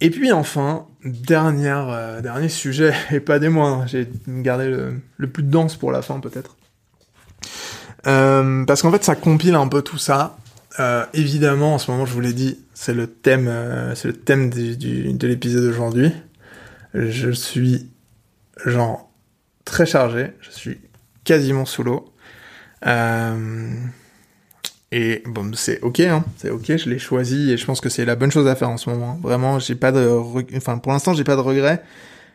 Et 0.00 0.10
puis 0.10 0.32
enfin, 0.32 0.88
euh, 1.04 2.20
dernier 2.20 2.48
sujet, 2.48 2.92
et 3.12 3.20
pas 3.20 3.38
des 3.38 3.48
moindres, 3.48 3.86
j'ai 3.86 4.08
gardé 4.26 4.66
le, 4.66 5.00
le, 5.16 5.30
plus 5.30 5.44
dense 5.44 5.76
pour 5.76 5.92
la 5.92 6.02
fin 6.02 6.18
peut-être. 6.18 6.56
parce 8.02 8.82
qu'en 8.82 8.90
fait, 8.90 9.04
ça 9.04 9.14
compile 9.14 9.54
un 9.54 9.68
peu 9.68 9.82
tout 9.82 9.98
ça. 9.98 10.36
Euh, 10.80 11.04
évidemment, 11.14 11.74
en 11.74 11.78
ce 11.78 11.90
moment, 11.90 12.04
je 12.04 12.12
vous 12.12 12.20
l'ai 12.20 12.32
dit, 12.32 12.58
c'est 12.74 12.94
le 12.94 13.06
thème, 13.06 13.46
euh, 13.48 13.94
c'est 13.94 14.08
le 14.08 14.14
thème 14.14 14.50
du, 14.50 14.76
de 15.12 15.28
l'épisode 15.28 15.64
d'aujourd'hui. 15.64 16.12
Je 16.94 17.30
suis 17.30 17.90
genre 18.64 19.10
très 19.64 19.86
chargé, 19.86 20.32
je 20.40 20.50
suis 20.50 20.80
quasiment 21.22 21.64
sous 21.64 21.84
l'eau. 21.84 22.12
Euh, 22.86 23.72
et 24.90 25.22
bon, 25.26 25.52
c'est 25.54 25.80
ok, 25.80 26.00
hein, 26.00 26.24
c'est 26.36 26.50
ok, 26.50 26.76
je 26.76 26.90
l'ai 26.90 26.98
choisi 26.98 27.52
et 27.52 27.56
je 27.56 27.64
pense 27.64 27.80
que 27.80 27.88
c'est 27.88 28.04
la 28.04 28.16
bonne 28.16 28.30
chose 28.30 28.48
à 28.48 28.56
faire 28.56 28.70
en 28.70 28.76
ce 28.76 28.90
moment. 28.90 29.18
Vraiment, 29.22 29.58
j'ai 29.58 29.74
pas 29.76 29.92
de, 29.92 30.08
enfin, 30.56 30.78
pour 30.78 30.92
l'instant, 30.92 31.14
j'ai 31.14 31.24
pas 31.24 31.36
de 31.36 31.40
regrets. 31.40 31.82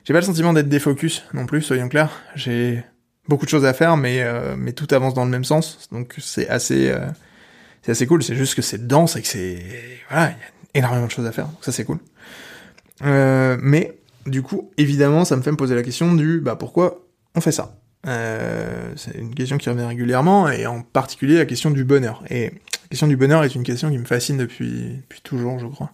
J'ai 0.06 0.14
pas 0.14 0.22
le 0.22 0.26
sentiment 0.26 0.54
d'être 0.54 0.70
défocus 0.70 1.24
non 1.34 1.46
plus, 1.46 1.62
soyons 1.62 1.90
clairs. 1.90 2.22
J'ai 2.36 2.84
beaucoup 3.28 3.46
de 3.46 3.50
choses 3.50 3.66
à 3.66 3.74
faire, 3.74 3.98
mais 3.98 4.26
mais 4.58 4.72
tout 4.72 4.88
avance 4.92 5.14
dans 5.14 5.26
le 5.26 5.30
même 5.30 5.44
sens, 5.44 5.88
donc 5.92 6.16
c'est 6.18 6.48
assez 6.50 6.92
c'est 7.90 8.04
assez 8.04 8.08
cool. 8.08 8.22
C'est 8.22 8.36
juste 8.36 8.54
que 8.54 8.62
c'est 8.62 8.86
dense 8.86 9.16
et 9.16 9.22
que 9.24 9.28
c'est 9.28 9.56
y 10.12 10.14
a 10.14 10.36
énormément 10.76 11.08
de 11.08 11.12
choses 11.12 11.26
à 11.26 11.32
faire. 11.32 11.48
Ça 11.62 11.72
c'est 11.72 11.86
cool. 11.86 11.98
Euh, 13.04 13.58
mais 13.62 13.98
du 14.28 14.44
coup, 14.44 14.70
évidemment, 14.78 15.26
ça 15.26 15.36
me 15.36 15.42
fait 15.42 15.52
me 15.52 15.58
poser 15.58 15.74
la 15.74 15.82
question 15.82 16.14
du 16.14 16.40
bah 16.40 16.56
pourquoi 16.56 17.04
on 17.34 17.42
fait 17.42 17.52
ça? 17.52 17.76
Euh, 18.06 18.94
c'est 18.96 19.16
une 19.16 19.34
question 19.34 19.58
qui 19.58 19.70
revient 19.70 19.86
régulièrement 19.86 20.50
et 20.50 20.68
en 20.68 20.84
particulier 20.84 21.38
la 21.38 21.46
question 21.46 21.72
du 21.72 21.84
bonheur. 21.84 22.24
Et 22.30 22.46
la 22.46 22.88
question 22.92 23.08
du 23.08 23.18
bonheur 23.18 23.44
est 23.44 23.56
une 23.56 23.64
question 23.64 23.90
qui 23.90 23.98
me 23.98 24.06
fascine 24.06 24.38
depuis 24.38 25.02
toujours, 25.24 25.58
je 25.58 25.66
crois. 25.66 25.92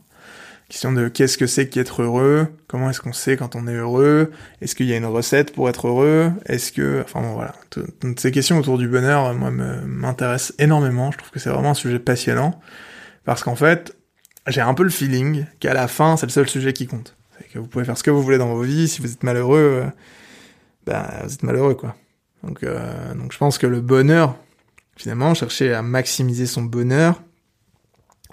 Question 0.69 0.91
de 0.93 1.07
qu'est-ce 1.09 1.37
que 1.37 1.45
c'est 1.45 1.69
qu'être 1.69 2.01
heureux, 2.01 2.47
comment 2.67 2.89
est-ce 2.89 2.99
qu'on 2.99 3.13
sait 3.13 3.37
quand 3.37 3.55
on 3.55 3.67
est 3.67 3.75
heureux, 3.75 4.31
est-ce 4.61 4.73
qu'il 4.73 4.87
y 4.87 4.93
a 4.93 4.97
une 4.97 5.05
recette 5.05 5.53
pour 5.53 5.69
être 5.69 5.87
heureux, 5.87 6.31
est-ce 6.47 6.71
que, 6.71 7.03
enfin 7.03 7.21
bon 7.21 7.35
voilà, 7.35 7.53
toutes 7.69 8.19
ces 8.19 8.31
questions 8.31 8.57
autour 8.57 8.79
du 8.79 8.87
bonheur, 8.87 9.31
moi 9.35 9.51
m'intéressent 9.51 10.55
énormément. 10.57 11.11
Je 11.11 11.19
trouve 11.19 11.29
que 11.29 11.39
c'est 11.39 11.51
vraiment 11.51 11.71
un 11.71 11.75
sujet 11.75 11.99
passionnant 11.99 12.59
parce 13.25 13.43
qu'en 13.43 13.55
fait, 13.55 13.95
j'ai 14.47 14.61
un 14.61 14.73
peu 14.73 14.83
le 14.83 14.89
feeling 14.89 15.45
qu'à 15.59 15.73
la 15.73 15.87
fin, 15.87 16.17
c'est 16.17 16.25
le 16.25 16.31
seul 16.31 16.47
sujet 16.47 16.73
qui 16.73 16.87
compte. 16.87 17.15
C'est 17.37 17.47
que 17.49 17.59
vous 17.59 17.67
pouvez 17.67 17.85
faire 17.85 17.97
ce 17.97 18.03
que 18.03 18.11
vous 18.11 18.21
voulez 18.21 18.37
dans 18.37 18.53
vos 18.53 18.61
vies. 18.61 18.87
Si 18.87 19.01
vous 19.01 19.11
êtes 19.11 19.23
malheureux, 19.23 19.83
euh, 19.83 19.89
ben, 20.85 21.05
vous 21.23 21.33
êtes 21.33 21.43
malheureux, 21.43 21.73
quoi. 21.73 21.95
Donc, 22.43 22.63
euh, 22.63 23.13
donc 23.15 23.31
je 23.31 23.37
pense 23.37 23.57
que 23.57 23.67
le 23.67 23.81
bonheur, 23.81 24.35
finalement, 24.95 25.33
chercher 25.33 25.73
à 25.73 25.81
maximiser 25.81 26.45
son 26.45 26.61
bonheur, 26.61 27.21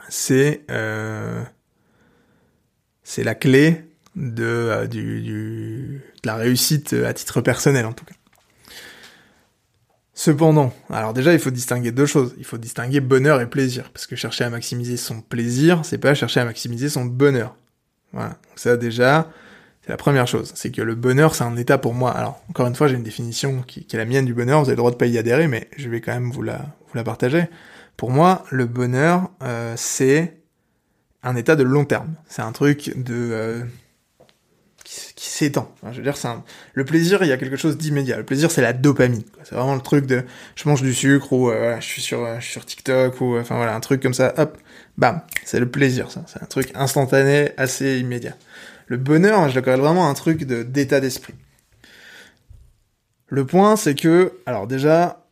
c'est 0.09 0.64
euh, 0.70 1.43
c'est 3.12 3.24
la 3.24 3.34
clé 3.34 3.84
de, 4.16 4.42
euh, 4.42 4.86
du, 4.86 6.00
la 6.24 6.34
réussite 6.36 6.94
à 6.94 7.12
titre 7.12 7.42
personnel, 7.42 7.84
en 7.84 7.92
tout 7.92 8.06
cas. 8.06 8.14
Cependant, 10.14 10.72
alors 10.88 11.12
déjà, 11.12 11.34
il 11.34 11.38
faut 11.38 11.50
distinguer 11.50 11.92
deux 11.92 12.06
choses. 12.06 12.34
Il 12.38 12.46
faut 12.46 12.56
distinguer 12.56 13.00
bonheur 13.00 13.42
et 13.42 13.50
plaisir. 13.50 13.90
Parce 13.92 14.06
que 14.06 14.16
chercher 14.16 14.44
à 14.44 14.50
maximiser 14.50 14.96
son 14.96 15.20
plaisir, 15.20 15.82
c'est 15.84 15.98
pas 15.98 16.14
chercher 16.14 16.40
à 16.40 16.46
maximiser 16.46 16.88
son 16.88 17.04
bonheur. 17.04 17.54
Voilà. 18.14 18.38
Ça, 18.56 18.78
déjà, 18.78 19.30
c'est 19.82 19.90
la 19.90 19.98
première 19.98 20.26
chose. 20.26 20.50
C'est 20.54 20.70
que 20.70 20.80
le 20.80 20.94
bonheur, 20.94 21.34
c'est 21.34 21.44
un 21.44 21.56
état 21.58 21.76
pour 21.76 21.92
moi. 21.92 22.12
Alors, 22.12 22.42
encore 22.48 22.66
une 22.66 22.74
fois, 22.74 22.88
j'ai 22.88 22.94
une 22.94 23.02
définition 23.02 23.60
qui, 23.60 23.84
qui, 23.84 23.94
est 23.94 23.98
la 23.98 24.06
mienne 24.06 24.24
du 24.24 24.32
bonheur. 24.32 24.60
Vous 24.60 24.68
avez 24.68 24.76
le 24.76 24.76
droit 24.76 24.90
de 24.90 24.96
pas 24.96 25.06
y 25.06 25.18
adhérer, 25.18 25.48
mais 25.48 25.68
je 25.76 25.90
vais 25.90 26.00
quand 26.00 26.14
même 26.14 26.30
vous 26.30 26.42
la, 26.42 26.56
vous 26.56 26.94
la 26.94 27.04
partager. 27.04 27.44
Pour 27.98 28.10
moi, 28.10 28.46
le 28.50 28.64
bonheur, 28.64 29.28
euh, 29.42 29.74
c'est 29.76 30.41
un 31.23 31.37
état 31.37 31.57
de 31.57 31.62
long 31.62 31.85
terme. 31.85 32.14
C'est 32.29 32.43
un 32.43 32.53
truc 32.53 32.93
de, 32.97 33.14
euh, 33.14 33.62
qui 34.85 35.29
s'étend. 35.29 35.73
je 35.91 35.97
veux 35.97 36.03
dire, 36.03 36.16
c'est 36.16 36.29
le 36.75 36.85
plaisir, 36.85 37.23
il 37.23 37.29
y 37.29 37.33
a 37.33 37.37
quelque 37.37 37.57
chose 37.57 37.79
d'immédiat. 37.79 38.16
Le 38.16 38.25
plaisir, 38.25 38.51
c'est 38.51 38.62
la 38.62 38.73
dopamine. 38.73 39.23
C'est 39.45 39.55
vraiment 39.55 39.75
le 39.75 39.81
truc 39.81 40.07
de, 40.07 40.25
je 40.57 40.68
mange 40.68 40.83
du 40.83 40.93
sucre 40.95 41.33
ou 41.33 41.51
euh, 41.51 41.77
je 41.81 41.87
suis 41.87 42.03
sur, 42.03 42.27
je 42.37 42.45
suis 42.45 42.53
sur 42.53 42.66
TikTok 42.66 43.20
ou 43.20 43.39
enfin 43.39 43.57
voilà, 43.57 43.75
un 43.75 43.81
truc 43.81 44.03
comme 44.03 44.14
ça. 44.14 44.35
Hop, 44.37 44.59
bam, 44.99 45.23
c'est 45.45 45.61
le 45.61 45.70
plaisir. 45.70 46.11
Ça, 46.11 46.25
c'est 46.27 46.43
un 46.43 46.47
truc 46.47 46.70
instantané, 46.75 47.53
assez 47.57 47.99
immédiat. 47.99 48.37
Le 48.87 48.97
bonheur, 48.97 49.49
je 49.49 49.55
le 49.55 49.62
connais 49.62 49.77
vraiment 49.77 50.09
un 50.09 50.14
truc 50.14 50.45
de 50.45 50.62
d'état 50.62 51.01
d'esprit. 51.01 51.35
Le 53.29 53.47
point, 53.47 53.77
c'est 53.77 53.95
que, 53.95 54.35
alors 54.45 54.66
déjà, 54.66 55.25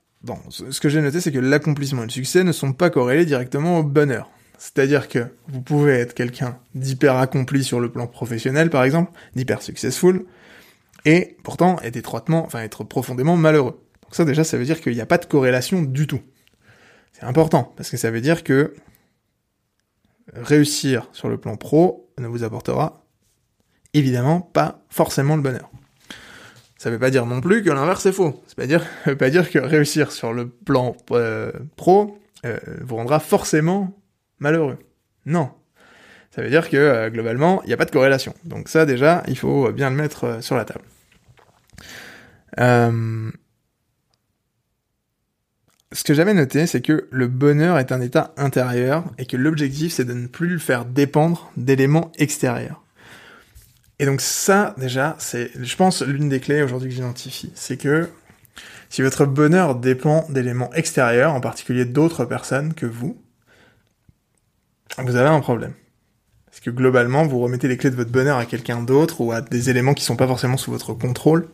ce 0.48 0.80
que 0.80 0.88
j'ai 0.88 1.02
noté, 1.02 1.20
c'est 1.20 1.32
que 1.32 1.38
l'accomplissement 1.38 2.02
et 2.02 2.06
le 2.06 2.10
succès 2.10 2.44
ne 2.44 2.52
sont 2.52 2.72
pas 2.72 2.88
corrélés 2.88 3.26
directement 3.26 3.78
au 3.78 3.82
bonheur. 3.82 4.30
C'est-à-dire 4.60 5.08
que 5.08 5.26
vous 5.48 5.62
pouvez 5.62 5.94
être 5.94 6.12
quelqu'un 6.12 6.58
d'hyper 6.74 7.16
accompli 7.16 7.64
sur 7.64 7.80
le 7.80 7.90
plan 7.90 8.06
professionnel, 8.06 8.68
par 8.68 8.84
exemple, 8.84 9.10
d'hyper 9.34 9.62
successful, 9.62 10.26
et 11.06 11.38
pourtant 11.42 11.80
être 11.80 11.96
étroitement, 11.96 12.44
enfin 12.44 12.60
être 12.60 12.84
profondément 12.84 13.38
malheureux. 13.38 13.82
Donc 14.02 14.14
ça 14.14 14.26
déjà, 14.26 14.44
ça 14.44 14.58
veut 14.58 14.66
dire 14.66 14.82
qu'il 14.82 14.92
n'y 14.92 15.00
a 15.00 15.06
pas 15.06 15.16
de 15.16 15.24
corrélation 15.24 15.80
du 15.80 16.06
tout. 16.06 16.20
C'est 17.14 17.24
important, 17.24 17.72
parce 17.78 17.88
que 17.88 17.96
ça 17.96 18.10
veut 18.10 18.20
dire 18.20 18.44
que 18.44 18.74
réussir 20.34 21.08
sur 21.12 21.30
le 21.30 21.38
plan 21.38 21.56
pro 21.56 22.12
ne 22.18 22.28
vous 22.28 22.44
apportera 22.44 23.06
évidemment 23.94 24.42
pas 24.42 24.84
forcément 24.90 25.36
le 25.36 25.42
bonheur. 25.42 25.70
Ça 26.76 26.90
veut 26.90 26.98
pas 26.98 27.10
dire 27.10 27.24
non 27.24 27.40
plus 27.40 27.62
que 27.62 27.70
l'inverse 27.70 28.04
est 28.04 28.12
faux. 28.12 28.44
Ça 28.46 28.66
dire, 28.66 28.84
veut 29.06 29.16
pas 29.16 29.30
dire 29.30 29.50
que 29.50 29.58
réussir 29.58 30.12
sur 30.12 30.34
le 30.34 30.50
plan 30.50 30.94
euh, 31.12 31.50
pro 31.76 32.18
euh, 32.44 32.58
vous 32.82 32.96
rendra 32.96 33.20
forcément 33.20 33.96
malheureux. 34.40 34.78
Non. 35.26 35.50
Ça 36.34 36.42
veut 36.42 36.50
dire 36.50 36.68
que 36.68 36.76
euh, 36.76 37.10
globalement, 37.10 37.62
il 37.64 37.68
n'y 37.68 37.72
a 37.72 37.76
pas 37.76 37.84
de 37.84 37.90
corrélation. 37.90 38.34
Donc 38.44 38.68
ça 38.68 38.86
déjà, 38.86 39.22
il 39.28 39.36
faut 39.36 39.70
bien 39.72 39.90
le 39.90 39.96
mettre 39.96 40.24
euh, 40.24 40.40
sur 40.40 40.56
la 40.56 40.64
table. 40.64 40.84
Euh, 42.58 43.30
ce 45.92 46.04
que 46.04 46.14
j'avais 46.14 46.34
noté, 46.34 46.66
c'est 46.66 46.80
que 46.80 47.08
le 47.10 47.26
bonheur 47.26 47.78
est 47.78 47.90
un 47.90 48.00
état 48.00 48.32
intérieur 48.36 49.04
et 49.18 49.26
que 49.26 49.36
l'objectif, 49.36 49.92
c'est 49.92 50.04
de 50.04 50.14
ne 50.14 50.26
plus 50.26 50.48
le 50.48 50.58
faire 50.58 50.84
dépendre 50.84 51.50
d'éléments 51.56 52.12
extérieurs. 52.16 52.82
Et 53.98 54.06
donc 54.06 54.20
ça, 54.20 54.74
déjà, 54.78 55.16
c'est, 55.18 55.50
je 55.60 55.76
pense, 55.76 56.02
l'une 56.02 56.28
des 56.28 56.40
clés 56.40 56.62
aujourd'hui 56.62 56.88
que 56.88 56.94
j'identifie. 56.94 57.52
C'est 57.54 57.76
que 57.76 58.08
si 58.88 59.02
votre 59.02 59.26
bonheur 59.26 59.74
dépend 59.74 60.26
d'éléments 60.30 60.72
extérieurs, 60.72 61.34
en 61.34 61.40
particulier 61.40 61.84
d'autres 61.84 62.24
personnes 62.24 62.72
que 62.72 62.86
vous, 62.86 63.20
vous 64.98 65.16
avez 65.16 65.28
un 65.28 65.40
problème. 65.40 65.72
Parce 66.46 66.60
que 66.60 66.70
globalement, 66.70 67.26
vous 67.26 67.38
remettez 67.40 67.68
les 67.68 67.76
clés 67.76 67.90
de 67.90 67.96
votre 67.96 68.10
bonheur 68.10 68.36
à 68.36 68.44
quelqu'un 68.44 68.82
d'autre 68.82 69.20
ou 69.20 69.32
à 69.32 69.40
des 69.40 69.70
éléments 69.70 69.94
qui 69.94 70.04
sont 70.04 70.16
pas 70.16 70.26
forcément 70.26 70.56
sous 70.56 70.70
votre 70.70 70.94
contrôle. 70.94 71.48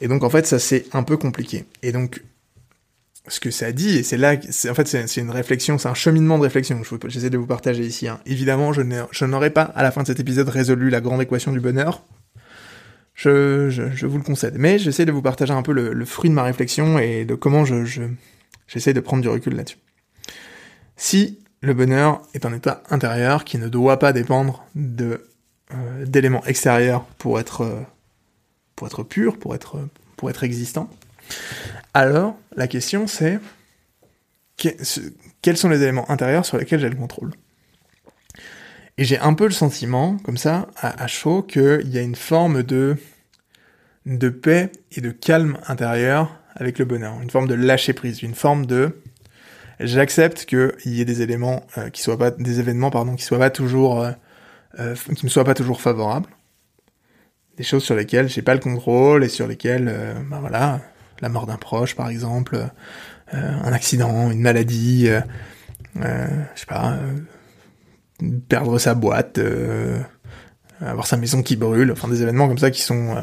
Et 0.00 0.08
donc, 0.08 0.22
en 0.22 0.30
fait, 0.30 0.46
ça, 0.46 0.58
c'est 0.58 0.86
un 0.94 1.02
peu 1.02 1.16
compliqué. 1.16 1.64
Et 1.82 1.90
donc, 1.90 2.22
ce 3.28 3.40
que 3.40 3.50
ça 3.50 3.72
dit, 3.72 3.98
et 3.98 4.02
c'est 4.02 4.16
là, 4.16 4.34
en 4.68 4.74
fait, 4.74 4.86
c'est 4.86 5.20
une 5.20 5.30
réflexion, 5.30 5.78
c'est 5.78 5.88
un 5.88 5.94
cheminement 5.94 6.38
de 6.38 6.42
réflexion 6.42 6.80
que 6.80 7.08
j'essaie 7.08 7.30
de 7.30 7.38
vous 7.38 7.46
partager 7.46 7.84
ici. 7.84 8.08
Hein. 8.08 8.20
Évidemment, 8.26 8.72
je 8.72 9.24
n'aurai 9.24 9.50
pas, 9.50 9.62
à 9.62 9.82
la 9.82 9.90
fin 9.90 10.02
de 10.02 10.06
cet 10.08 10.20
épisode, 10.20 10.48
résolu 10.48 10.90
la 10.90 11.00
grande 11.00 11.22
équation 11.22 11.52
du 11.52 11.60
bonheur. 11.60 12.04
Je, 13.14 13.68
je, 13.68 14.06
vous 14.06 14.16
le 14.16 14.24
concède. 14.24 14.54
Mais 14.56 14.78
j'essaie 14.78 15.04
de 15.04 15.12
vous 15.12 15.22
partager 15.22 15.52
un 15.52 15.62
peu 15.62 15.72
le, 15.72 16.04
fruit 16.04 16.30
de 16.30 16.34
ma 16.34 16.42
réflexion 16.42 16.98
et 16.98 17.24
de 17.24 17.34
comment 17.34 17.64
je, 17.64 17.84
j'essaie 18.66 18.94
de 18.94 19.00
prendre 19.00 19.22
du 19.22 19.28
recul 19.28 19.54
là-dessus. 19.54 19.78
Si 20.96 21.38
le 21.62 21.74
bonheur 21.74 22.20
est 22.34 22.44
un 22.44 22.52
état 22.52 22.82
intérieur 22.90 23.44
qui 23.44 23.56
ne 23.56 23.68
doit 23.68 23.98
pas 23.98 24.12
dépendre 24.12 24.66
de 24.74 25.26
euh, 25.72 26.04
d'éléments 26.04 26.44
extérieurs 26.44 27.04
pour 27.18 27.40
être 27.40 27.62
euh, 27.62 27.80
pour 28.76 28.88
être 28.88 29.04
pur, 29.04 29.38
pour 29.38 29.54
être 29.54 29.78
pour 30.16 30.28
être 30.28 30.44
existant. 30.44 30.90
Alors 31.94 32.36
la 32.56 32.66
question 32.66 33.06
c'est 33.06 33.38
quels 34.56 35.56
sont 35.56 35.68
les 35.68 35.82
éléments 35.82 36.08
intérieurs 36.10 36.44
sur 36.44 36.58
lesquels 36.58 36.80
j'ai 36.80 36.90
le 36.90 36.96
contrôle? 36.96 37.32
Et 38.98 39.04
j'ai 39.04 39.18
un 39.18 39.34
peu 39.34 39.44
le 39.44 39.52
sentiment, 39.52 40.18
comme 40.18 40.36
ça, 40.36 40.68
à, 40.76 41.02
à 41.02 41.06
chaud, 41.06 41.42
qu'il 41.42 41.88
y 41.88 41.98
a 41.98 42.02
une 42.02 42.14
forme 42.14 42.62
de 42.62 42.96
de 44.04 44.28
paix 44.28 44.70
et 44.92 45.00
de 45.00 45.10
calme 45.10 45.58
intérieur 45.68 46.38
avec 46.54 46.78
le 46.78 46.84
bonheur, 46.84 47.20
une 47.22 47.30
forme 47.30 47.48
de 47.48 47.54
lâcher 47.54 47.92
prise, 47.92 48.22
une 48.22 48.34
forme 48.34 48.66
de 48.66 49.01
J'accepte 49.84 50.44
qu'il 50.44 50.72
y 50.86 51.00
ait 51.00 51.04
des 51.04 51.22
éléments 51.22 51.66
euh, 51.76 51.90
qui 51.90 52.02
soient 52.02 52.18
pas, 52.18 52.30
des 52.30 52.60
événements 52.60 52.90
pardon, 52.90 53.16
qui 53.16 53.24
soient 53.24 53.38
pas 53.38 53.50
toujours, 53.50 54.00
euh, 54.00 54.12
euh, 54.78 54.94
qui 55.16 55.24
me 55.26 55.30
soient 55.30 55.44
pas 55.44 55.54
toujours 55.54 55.80
favorables, 55.80 56.28
des 57.56 57.64
choses 57.64 57.82
sur 57.82 57.94
lesquelles 57.94 58.28
j'ai 58.28 58.42
pas 58.42 58.54
le 58.54 58.60
contrôle 58.60 59.24
et 59.24 59.28
sur 59.28 59.46
lesquelles, 59.46 60.16
bah 60.30 60.38
voilà, 60.40 60.80
la 61.20 61.28
mort 61.28 61.46
d'un 61.46 61.56
proche 61.56 61.94
par 61.94 62.08
exemple, 62.08 62.70
un 63.32 63.72
accident, 63.72 64.30
une 64.30 64.40
maladie, 64.40 65.08
je 65.96 66.00
sais 66.54 66.66
pas, 66.66 66.98
perdre 68.48 68.78
sa 68.78 68.94
boîte, 68.94 69.38
avoir 70.80 71.06
sa 71.06 71.18
maison 71.18 71.42
qui 71.42 71.56
brûle, 71.56 71.92
enfin 71.92 72.08
des 72.08 72.22
événements 72.22 72.48
comme 72.48 72.58
ça 72.58 72.70
qui 72.70 72.80
sont 72.80 73.16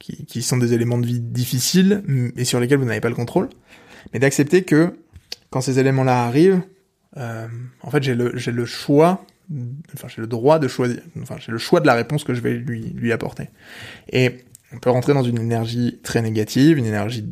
qui, 0.00 0.26
qui 0.26 0.42
sont 0.42 0.56
des 0.56 0.74
éléments 0.74 0.98
de 0.98 1.06
vie 1.06 1.20
difficiles 1.20 2.02
et 2.36 2.44
sur 2.44 2.58
lesquels 2.58 2.78
vous 2.78 2.84
n'avez 2.84 3.00
pas 3.00 3.10
le 3.10 3.14
contrôle, 3.14 3.48
mais 4.12 4.18
d'accepter 4.18 4.64
que 4.64 4.98
quand 5.50 5.60
ces 5.60 5.78
éléments-là 5.78 6.24
arrivent, 6.24 6.62
euh, 7.16 7.48
en 7.82 7.90
fait, 7.90 8.02
j'ai 8.02 8.14
le, 8.14 8.36
j'ai 8.36 8.52
le 8.52 8.64
choix, 8.66 9.24
enfin, 9.94 10.08
j'ai 10.08 10.20
le 10.20 10.26
droit 10.26 10.58
de 10.58 10.68
choisir, 10.68 11.00
enfin, 11.22 11.36
j'ai 11.38 11.52
le 11.52 11.58
choix 11.58 11.80
de 11.80 11.86
la 11.86 11.94
réponse 11.94 12.24
que 12.24 12.34
je 12.34 12.40
vais 12.40 12.54
lui, 12.54 12.90
lui 12.90 13.12
apporter. 13.12 13.48
Et 14.12 14.44
on 14.72 14.78
peut 14.78 14.90
rentrer 14.90 15.14
dans 15.14 15.22
une 15.22 15.38
énergie 15.38 16.00
très 16.02 16.22
négative, 16.22 16.78
une 16.78 16.86
énergie 16.86 17.26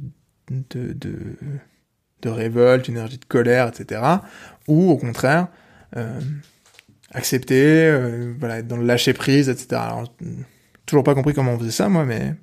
de, 0.50 0.92
de, 0.92 1.18
de 2.22 2.28
révolte, 2.28 2.88
une 2.88 2.94
énergie 2.94 3.18
de 3.18 3.24
colère, 3.24 3.68
etc. 3.68 4.00
Ou 4.68 4.90
au 4.90 4.96
contraire, 4.96 5.48
euh, 5.96 6.20
accepter, 7.12 7.86
euh, 7.86 8.34
voilà, 8.38 8.58
être 8.58 8.66
dans 8.66 8.76
le 8.76 8.86
lâcher 8.86 9.12
prise, 9.12 9.48
etc. 9.48 9.66
Alors, 9.72 10.04
toujours 10.86 11.04
pas 11.04 11.14
compris 11.14 11.34
comment 11.34 11.52
on 11.52 11.58
faisait 11.58 11.70
ça, 11.70 11.88
moi, 11.88 12.04
mais 12.04 12.34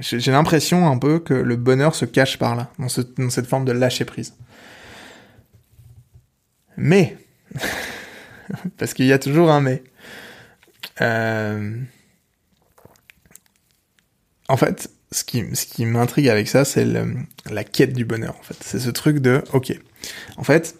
j'ai 0.00 0.30
l'impression 0.30 0.88
un 0.88 0.98
peu 0.98 1.18
que 1.18 1.34
le 1.34 1.56
bonheur 1.56 1.94
se 1.94 2.04
cache 2.04 2.38
par 2.38 2.54
là, 2.54 2.70
dans, 2.78 2.88
ce, 2.88 3.00
dans 3.00 3.30
cette 3.30 3.46
forme 3.46 3.64
de 3.64 3.72
lâcher 3.72 4.04
prise. 4.04 4.34
Mais, 6.78 7.16
parce 8.78 8.94
qu'il 8.94 9.06
y 9.06 9.12
a 9.12 9.18
toujours 9.18 9.50
un 9.50 9.60
mais. 9.60 9.82
Euh... 11.00 11.76
En 14.48 14.56
fait, 14.56 14.90
ce 15.12 15.24
qui, 15.24 15.44
ce 15.54 15.66
qui 15.66 15.84
m'intrigue 15.84 16.28
avec 16.28 16.48
ça, 16.48 16.64
c'est 16.64 16.86
la 17.50 17.64
quête 17.64 17.92
du 17.92 18.06
bonheur. 18.06 18.36
En 18.38 18.42
fait, 18.42 18.56
c'est 18.60 18.78
ce 18.78 18.90
truc 18.90 19.18
de, 19.18 19.42
ok. 19.52 19.78
En 20.36 20.44
fait, 20.44 20.76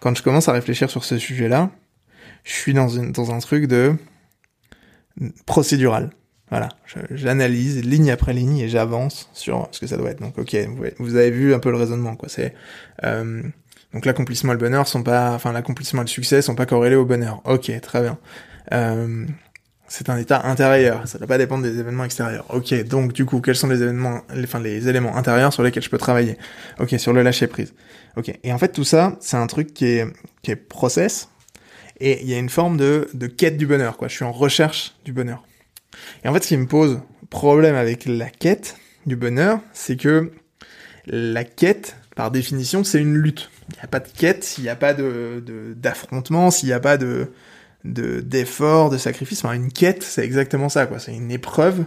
quand 0.00 0.16
je 0.16 0.22
commence 0.22 0.48
à 0.48 0.52
réfléchir 0.52 0.90
sur 0.90 1.04
ce 1.04 1.18
sujet-là, 1.18 1.70
je 2.42 2.52
suis 2.52 2.74
dans, 2.74 2.88
une, 2.88 3.12
dans 3.12 3.32
un 3.32 3.38
truc 3.38 3.66
de 3.66 3.94
procédural. 5.44 6.10
Voilà, 6.48 6.68
j'analyse 7.10 7.84
ligne 7.84 8.10
après 8.10 8.32
ligne 8.32 8.58
et 8.58 8.68
j'avance 8.68 9.28
sur 9.32 9.68
ce 9.72 9.80
que 9.80 9.86
ça 9.88 9.96
doit 9.96 10.10
être. 10.10 10.20
Donc, 10.20 10.38
ok, 10.38 10.56
vous 10.98 11.16
avez 11.16 11.30
vu 11.30 11.54
un 11.54 11.58
peu 11.58 11.70
le 11.70 11.76
raisonnement, 11.76 12.14
quoi. 12.14 12.28
C'est 12.28 12.54
euh, 13.04 13.42
donc 13.96 14.04
l'accomplissement 14.04 14.52
et 14.52 14.56
le 14.56 14.60
bonheur 14.60 14.86
sont 14.86 15.02
pas, 15.02 15.32
enfin 15.32 15.52
l'accomplissement 15.52 16.02
et 16.02 16.04
le 16.04 16.10
succès 16.10 16.42
sont 16.42 16.54
pas 16.54 16.66
corrélés 16.66 16.96
au 16.96 17.06
bonheur. 17.06 17.40
Ok, 17.46 17.72
très 17.80 18.02
bien. 18.02 18.18
Euh, 18.72 19.26
c'est 19.88 20.10
un 20.10 20.18
état 20.18 20.46
intérieur, 20.46 21.08
ça 21.08 21.16
ne 21.16 21.20
doit 21.20 21.28
pas 21.28 21.38
dépendre 21.38 21.62
des 21.62 21.78
événements 21.78 22.04
extérieurs. 22.04 22.44
Ok, 22.50 22.74
donc 22.84 23.14
du 23.14 23.24
coup, 23.24 23.40
quels 23.40 23.56
sont 23.56 23.68
les 23.68 23.82
événements, 23.82 24.20
les, 24.34 24.44
enfin 24.44 24.60
les 24.60 24.86
éléments 24.86 25.16
intérieurs 25.16 25.54
sur 25.54 25.62
lesquels 25.62 25.82
je 25.82 25.88
peux 25.88 25.96
travailler? 25.96 26.36
Ok, 26.78 26.94
sur 26.98 27.14
le 27.14 27.22
lâcher 27.22 27.46
prise. 27.46 27.72
Ok, 28.16 28.38
et 28.44 28.52
en 28.52 28.58
fait 28.58 28.68
tout 28.68 28.84
ça, 28.84 29.16
c'est 29.20 29.38
un 29.38 29.46
truc 29.46 29.72
qui 29.72 29.86
est 29.86 30.06
qui 30.42 30.50
est 30.50 30.56
process, 30.56 31.30
Et 31.98 32.22
il 32.22 32.28
y 32.28 32.34
a 32.34 32.38
une 32.38 32.50
forme 32.50 32.76
de, 32.76 33.08
de 33.14 33.26
quête 33.26 33.56
du 33.56 33.66
bonheur, 33.66 33.96
quoi. 33.96 34.08
Je 34.08 34.14
suis 34.14 34.24
en 34.24 34.32
recherche 34.32 34.94
du 35.04 35.12
bonheur. 35.12 35.44
Et 36.24 36.28
en 36.28 36.34
fait, 36.34 36.42
ce 36.42 36.48
qui 36.48 36.56
me 36.56 36.66
pose 36.66 37.00
problème 37.30 37.74
avec 37.74 38.04
la 38.06 38.28
quête 38.28 38.76
du 39.06 39.16
bonheur, 39.16 39.60
c'est 39.72 39.96
que 39.96 40.32
la 41.06 41.44
quête, 41.44 41.96
par 42.14 42.30
définition, 42.30 42.84
c'est 42.84 43.00
une 43.00 43.16
lutte. 43.16 43.50
Il 43.70 43.74
n'y 43.74 43.82
a 43.82 43.88
pas 43.88 44.00
de 44.00 44.08
quête 44.08 44.44
s'il 44.44 44.64
n'y 44.64 44.70
a 44.70 44.76
pas 44.76 44.94
de, 44.94 45.42
d'affrontement, 45.76 46.50
s'il 46.50 46.68
n'y 46.68 46.72
a 46.72 46.80
pas 46.80 46.96
de, 46.96 47.28
de, 47.84 48.20
d'effort, 48.20 48.90
de 48.90 48.98
sacrifice. 48.98 49.44
Une 49.44 49.72
quête, 49.72 50.02
c'est 50.02 50.24
exactement 50.24 50.68
ça, 50.68 50.86
quoi. 50.86 50.98
C'est 50.98 51.14
une 51.14 51.30
épreuve, 51.30 51.84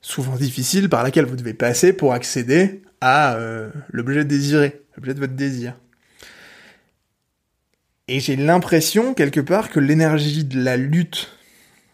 souvent 0.00 0.36
difficile, 0.36 0.88
par 0.88 1.02
laquelle 1.02 1.26
vous 1.26 1.36
devez 1.36 1.54
passer 1.54 1.92
pour 1.92 2.12
accéder 2.12 2.82
à 3.00 3.34
euh, 3.34 3.70
l'objet 3.90 4.24
désiré, 4.24 4.82
l'objet 4.96 5.14
de 5.14 5.20
votre 5.20 5.34
désir. 5.34 5.74
Et 8.08 8.18
j'ai 8.18 8.34
l'impression, 8.34 9.14
quelque 9.14 9.40
part, 9.40 9.70
que 9.70 9.78
l'énergie 9.78 10.44
de 10.44 10.60
la 10.60 10.76
lutte 10.76 11.30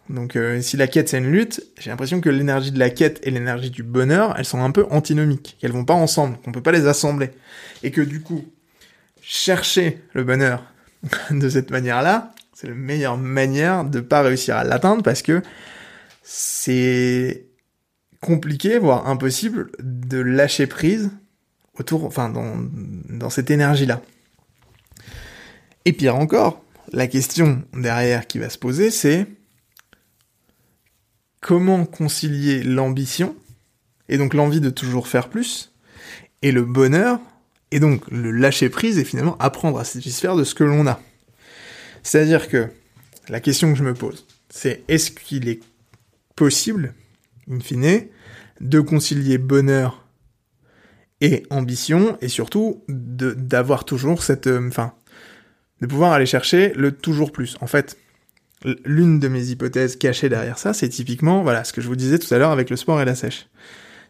donc 0.09 0.37
euh, 0.37 0.61
si 0.61 0.77
la 0.77 0.87
quête 0.87 1.09
c'est 1.09 1.19
une 1.19 1.31
lutte, 1.31 1.63
j'ai 1.79 1.91
l'impression 1.91 2.21
que 2.21 2.29
l'énergie 2.29 2.71
de 2.71 2.79
la 2.79 2.91
quête 2.91 3.21
et 3.23 3.31
l'énergie 3.31 3.71
du 3.71 3.83
bonheur, 3.83 4.35
elles 4.39 4.45
sont 4.45 4.63
un 4.63 4.71
peu 4.71 4.87
antinomiques, 4.91 5.57
qu'elles 5.61 5.73
vont 5.73 5.85
pas 5.85 5.95
ensemble, 5.95 6.39
qu'on 6.45 6.53
peut 6.53 6.63
pas 6.63 6.73
les 6.73 6.87
assembler. 6.87 7.31
Et 7.83 7.91
que 7.91 8.01
du 8.01 8.21
coup, 8.21 8.45
chercher 9.21 10.03
le 10.13 10.25
bonheur 10.25 10.65
de 11.31 11.49
cette 11.49 11.71
manière-là, 11.71 12.33
c'est 12.55 12.69
la 12.69 12.75
meilleure 12.75 13.19
manière 13.19 13.85
de 13.85 14.01
pas 14.01 14.23
réussir 14.23 14.57
à 14.57 14.65
l'atteindre 14.65 15.03
parce 15.03 15.23
que 15.23 15.43
c'est 16.23 17.47
compliqué, 18.21 18.79
voire 18.79 19.09
impossible, 19.09 19.71
de 19.81 20.19
lâcher 20.19 20.67
prise 20.67 21.11
autour, 21.79 22.05
enfin, 22.05 22.29
dans, 22.29 22.57
dans 22.57 23.31
cette 23.31 23.51
énergie-là. 23.51 24.01
Et 25.85 25.93
pire 25.93 26.17
encore, 26.17 26.65
la 26.93 27.07
question 27.07 27.63
derrière 27.75 28.27
qui 28.27 28.39
va 28.39 28.49
se 28.49 28.59
poser, 28.59 28.91
c'est 28.91 29.27
comment 31.47 31.87
concilier 31.87 32.65
l'ambition, 32.65 33.37
et 34.09 34.19
donc 34.19 34.35
l'envie 34.35 34.61
de 34.61 34.69
toujours 34.69 35.07
faire 35.07 35.29
plus, 35.29 35.73
et 36.43 36.51
le 36.51 36.65
bonheur, 36.65 37.21
et 37.71 37.79
donc 37.79 38.03
le 38.11 38.33
lâcher 38.33 38.69
prise, 38.69 38.99
et 38.99 39.05
finalement 39.05 39.39
apprendre 39.39 39.79
à 39.79 39.85
satisfaire 39.85 40.35
de 40.35 40.43
ce 40.43 40.57
que 40.57 40.65
l'on 40.65 40.89
a. 40.89 41.01
C'est-à-dire 42.03 42.49
que 42.49 42.67
la 43.29 43.39
question 43.39 43.73
que 43.73 43.79
je 43.79 43.85
me 43.85 43.95
pose, 43.95 44.27
c'est 44.51 44.83
est-ce 44.89 45.13
qu'il 45.13 45.49
est 45.49 45.61
possible, 46.35 46.95
in 47.49 47.61
fine, 47.61 48.07
de 48.61 48.81
concilier 48.81 49.39
bonheur 49.39 50.05
et 51.21 51.45
ambition, 51.51 52.19
et 52.21 52.29
surtout 52.29 52.83
d'avoir 52.89 53.85
toujours 53.85 54.25
cette... 54.25 54.49
Euh, 54.49 54.67
enfin, 54.67 54.95
de 55.81 55.87
pouvoir 55.87 56.11
aller 56.11 56.27
chercher 56.27 56.73
le 56.75 56.91
toujours 56.91 57.31
plus. 57.31 57.57
En 57.61 57.69
fait, 57.69 57.99
l'une 58.85 59.21
de 59.21 59.29
mes 59.29 59.47
hypothèses 59.47 59.97
cachées 59.97 60.29
derrière 60.29 60.59
ça, 60.59 60.73
c'est 60.73 60.89
typiquement, 60.89 61.43
voilà, 61.43 61.65
ce 61.65 61.73
que 61.73 61.81
je 61.81 61.89
vous 61.89 61.97
disais 61.97 62.19
tout 62.19 62.33
à 62.35 62.39
l'heure 62.39 62.51
avec 62.51 62.71
le 62.71 62.77
sport 62.77 63.01
et 63.01 63.05
la 63.05 63.15
sèche. 63.15 63.49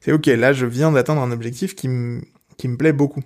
C'est 0.01 0.13
ok, 0.13 0.27
là, 0.27 0.53
je 0.53 0.67
viens 0.67 0.93
d'atteindre 0.93 1.23
un 1.23 1.31
objectif 1.31 1.75
qui 1.75 1.89
me, 1.89 2.23
qui 2.57 2.69
me 2.69 2.77
plaît 2.77 2.93
beaucoup. 2.93 3.23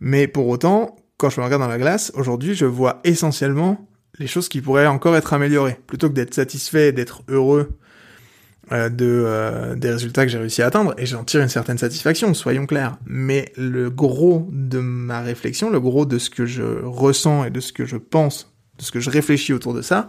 Mais 0.00 0.26
pour 0.26 0.48
autant, 0.48 0.96
quand 1.16 1.30
je 1.30 1.40
me 1.40 1.44
regarde 1.44 1.62
dans 1.62 1.68
la 1.68 1.78
glace, 1.78 2.12
aujourd'hui, 2.14 2.54
je 2.54 2.66
vois 2.66 3.00
essentiellement 3.04 3.88
les 4.18 4.26
choses 4.26 4.48
qui 4.48 4.60
pourraient 4.60 4.86
encore 4.86 5.16
être 5.16 5.32
améliorées. 5.32 5.78
Plutôt 5.86 6.08
que 6.08 6.14
d'être 6.14 6.34
satisfait, 6.34 6.92
d'être 6.92 7.22
heureux 7.28 7.78
euh, 8.72 8.88
de, 8.88 9.06
euh, 9.06 9.74
des 9.74 9.90
résultats 9.90 10.24
que 10.24 10.30
j'ai 10.30 10.38
réussi 10.38 10.62
à 10.62 10.66
atteindre, 10.66 10.94
et 10.98 11.06
j'en 11.06 11.24
tire 11.24 11.40
une 11.40 11.48
certaine 11.48 11.78
satisfaction, 11.78 12.32
soyons 12.34 12.66
clairs. 12.66 12.98
Mais 13.06 13.52
le 13.56 13.90
gros 13.90 14.48
de 14.52 14.78
ma 14.78 15.20
réflexion, 15.20 15.70
le 15.70 15.80
gros 15.80 16.06
de 16.06 16.18
ce 16.18 16.30
que 16.30 16.46
je 16.46 16.62
ressens 16.84 17.44
et 17.44 17.50
de 17.50 17.60
ce 17.60 17.72
que 17.72 17.84
je 17.84 17.96
pense 17.96 18.54
de 18.78 18.84
ce 18.84 18.92
que 18.92 19.00
je 19.00 19.10
réfléchis 19.10 19.52
autour 19.52 19.74
de 19.74 19.82
ça, 19.82 20.08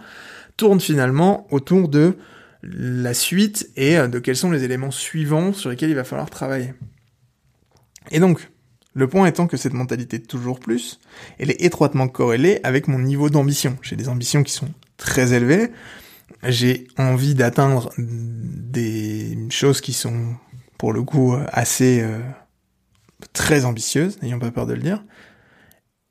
tourne 0.60 0.82
finalement 0.82 1.48
autour 1.52 1.88
de 1.88 2.18
la 2.62 3.14
suite 3.14 3.70
et 3.78 3.98
euh, 3.98 4.10
de 4.10 4.20
quels 4.20 4.36
sont 4.36 4.52
les 4.52 4.66
éléments 4.66 4.92
suivants 4.92 5.54
sur 5.54 5.70
lesquels 5.70 5.90
il 5.90 5.96
va 5.96 6.04
falloir 6.04 6.30
travailler. 6.30 6.74
Et 8.12 8.20
donc, 8.20 8.52
le 8.94 9.08
point 9.08 9.26
étant 9.26 9.48
que 9.48 9.56
cette 9.56 9.72
mentalité 9.72 10.22
toujours 10.22 10.60
plus, 10.60 11.00
elle 11.38 11.50
est 11.50 11.62
étroitement 11.62 12.10
corrélée 12.10 12.60
avec 12.64 12.90
mon 12.90 13.00
niveau 13.00 13.30
d'ambition. 13.30 13.78
J'ai 13.82 13.96
des 13.96 14.10
ambitions 14.10 14.44
qui 14.44 14.52
sont 14.52 14.68
très 14.98 15.32
élevées, 15.32 15.72
j'ai 16.44 16.90
envie 16.98 17.36
d'atteindre 17.36 17.94
des 17.98 19.38
choses 19.50 19.80
qui 19.80 19.94
sont 19.94 20.36
pour 20.78 20.92
le 20.92 21.04
coup 21.04 21.38
assez 21.54 22.02
euh, 22.02 22.20
très 23.32 23.64
ambitieuses, 23.64 24.22
n'ayons 24.22 24.40
pas 24.40 24.52
peur 24.52 24.66
de 24.66 24.74
le 24.74 24.82
dire. 24.82 25.06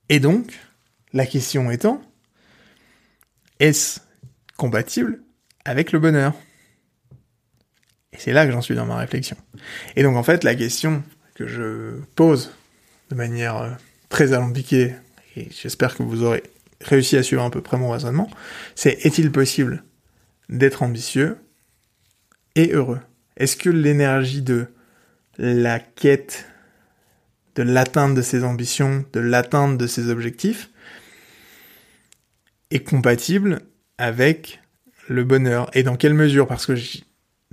Et 0.09 0.20
donc, 0.20 0.59
la 1.12 1.26
question 1.26 1.70
étant, 1.70 2.01
est-ce 3.61 4.01
compatible 4.59 5.22
avec 5.64 5.92
le 5.92 5.98
bonheur 6.00 6.34
Et 8.12 8.18
c'est 8.18 8.32
là 8.32 8.44
que 8.44 8.52
j'en 8.52 8.61
suis 8.61 8.74
dans 8.74 8.84
ma 8.84 8.96
réflexion. 8.96 9.36
Et 9.96 10.02
donc 10.02 10.16
en 10.16 10.22
fait, 10.22 10.44
la 10.44 10.54
question 10.54 11.02
que 11.34 11.46
je 11.46 12.00
pose 12.16 12.52
de 13.09 13.14
manière 13.14 13.56
euh, 13.56 13.70
très 14.11 14.34
alambiquée, 14.34 14.94
et 15.36 15.48
j'espère 15.50 15.96
que 15.96 16.02
vous 16.02 16.24
aurez 16.24 16.42
réussi 16.82 17.16
à 17.16 17.22
suivre 17.22 17.42
à 17.42 17.50
peu 17.50 17.62
près 17.62 17.78
mon 17.78 17.90
raisonnement, 17.90 18.28
c'est 18.74 19.06
est-il 19.06 19.32
possible 19.32 19.84
d'être 20.48 20.82
ambitieux 20.82 21.38
et 22.54 22.72
heureux? 22.72 23.00
Est-ce 23.36 23.56
que 23.56 23.70
l'énergie 23.70 24.42
de 24.42 24.66
la 25.38 25.78
quête, 25.78 26.46
de 27.54 27.62
l'atteinte 27.62 28.16
de 28.16 28.22
ses 28.22 28.42
ambitions, 28.42 29.04
de 29.12 29.20
l'atteinte 29.20 29.78
de 29.78 29.86
ses 29.86 30.11
objectifs, 30.11 30.70
est 32.70 32.82
compatible 32.82 33.62
avec 33.99 34.61
le 35.09 35.24
bonheur. 35.24 35.70
Et 35.74 35.82
dans 35.82 35.96
quelle 35.96 36.14
mesure? 36.14 36.46
Parce 36.46 36.66
que 36.66 36.74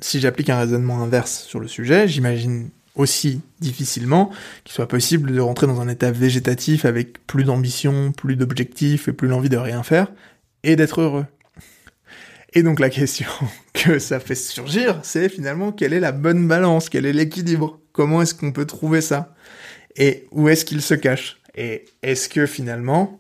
si 0.01 0.19
j'applique 0.19 0.49
un 0.49 0.59
raisonnement 0.59 1.01
inverse 1.01 1.43
sur 1.43 1.59
le 1.59 1.67
sujet, 1.67 2.07
j'imagine 2.07 2.69
aussi 2.95 3.41
difficilement 3.59 4.31
qu'il 4.63 4.73
soit 4.73 4.87
possible 4.87 5.33
de 5.33 5.39
rentrer 5.39 5.67
dans 5.67 5.81
un 5.81 5.89
état 5.89 6.11
végétatif 6.11 6.85
avec 6.85 7.25
plus 7.27 7.43
d'ambition, 7.43 8.11
plus 8.13 8.35
d'objectifs 8.35 9.07
et 9.07 9.13
plus 9.13 9.27
l'envie 9.27 9.49
de 9.49 9.57
rien 9.57 9.83
faire 9.83 10.11
et 10.63 10.75
d'être 10.75 11.01
heureux. 11.01 11.25
Et 12.53 12.63
donc 12.63 12.79
la 12.79 12.89
question 12.89 13.27
que 13.73 13.99
ça 13.99 14.19
fait 14.19 14.35
surgir, 14.35 14.99
c'est 15.03 15.27
finalement 15.27 15.71
quelle 15.71 15.93
est 15.93 15.99
la 15.99 16.13
bonne 16.13 16.47
balance, 16.47 16.89
quel 16.89 17.05
est 17.05 17.13
l'équilibre, 17.13 17.81
comment 17.91 18.21
est-ce 18.21 18.33
qu'on 18.33 18.53
peut 18.53 18.65
trouver 18.65 19.01
ça? 19.01 19.33
Et 19.97 20.27
où 20.31 20.47
est-ce 20.47 20.65
qu'il 20.65 20.81
se 20.81 20.93
cache? 20.93 21.41
Et 21.55 21.85
est-ce 22.01 22.29
que 22.29 22.45
finalement 22.45 23.19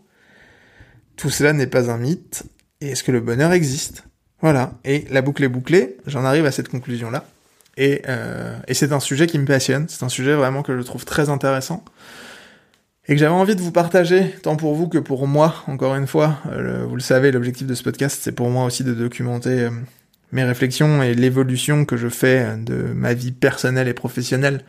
tout 1.15 1.29
cela 1.29 1.53
n'est 1.53 1.67
pas 1.67 1.89
un 1.89 1.97
mythe, 1.97 2.43
et 2.85 2.91
est-ce 2.91 3.03
que 3.03 3.11
le 3.11 3.19
bonheur 3.19 3.51
existe? 3.51 4.03
Voilà, 4.41 4.73
et 4.83 5.05
la 5.09 5.21
boucle 5.21 5.43
est 5.43 5.49
bouclée, 5.49 5.97
j'en 6.05 6.23
arrive 6.23 6.45
à 6.45 6.51
cette 6.51 6.69
conclusion-là, 6.69 7.25
et, 7.77 8.03
euh, 8.07 8.55
et 8.67 8.73
c'est 8.73 8.91
un 8.91 8.99
sujet 8.99 9.27
qui 9.27 9.39
me 9.39 9.45
passionne, 9.45 9.87
c'est 9.89 10.03
un 10.03 10.09
sujet 10.09 10.35
vraiment 10.35 10.61
que 10.61 10.77
je 10.77 10.83
trouve 10.83 11.03
très 11.05 11.29
intéressant, 11.29 11.83
et 13.07 13.13
que 13.13 13.19
j'avais 13.19 13.33
envie 13.33 13.55
de 13.55 13.61
vous 13.61 13.71
partager, 13.71 14.29
tant 14.43 14.55
pour 14.55 14.75
vous 14.75 14.87
que 14.87 14.97
pour 14.97 15.25
moi, 15.27 15.63
encore 15.67 15.95
une 15.95 16.05
fois, 16.05 16.39
euh, 16.51 16.85
vous 16.87 16.95
le 16.95 17.01
savez, 17.01 17.31
l'objectif 17.31 17.65
de 17.65 17.73
ce 17.73 17.83
podcast, 17.83 18.19
c'est 18.21 18.33
pour 18.33 18.49
moi 18.49 18.65
aussi 18.65 18.83
de 18.83 18.93
documenter 18.93 19.61
euh, 19.61 19.71
mes 20.31 20.43
réflexions 20.43 21.01
et 21.01 21.15
l'évolution 21.15 21.85
que 21.85 21.97
je 21.97 22.09
fais 22.09 22.57
de 22.57 22.75
ma 22.75 23.13
vie 23.13 23.31
personnelle 23.31 23.87
et 23.87 23.93
professionnelle 23.93 24.63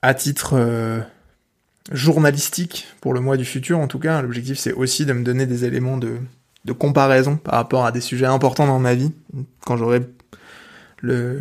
à 0.00 0.14
titre 0.14 1.02
journalistique 1.92 2.86
pour 3.00 3.14
le 3.14 3.20
mois 3.20 3.36
du 3.36 3.44
futur 3.46 3.78
en 3.78 3.88
tout 3.88 3.98
cas. 3.98 4.20
L'objectif 4.20 4.58
c'est 4.58 4.72
aussi 4.72 5.06
de 5.06 5.14
me 5.14 5.24
donner 5.24 5.46
des 5.46 5.64
éléments 5.64 5.96
de, 5.96 6.18
de 6.64 6.72
comparaison 6.72 7.36
par 7.36 7.54
rapport 7.54 7.84
à 7.84 7.92
des 7.92 8.00
sujets 8.00 8.26
importants 8.26 8.66
dans 8.66 8.78
ma 8.78 8.94
vie 8.94 9.12
quand 9.64 9.76
j'aurai 9.76 10.00
le, 11.00 11.40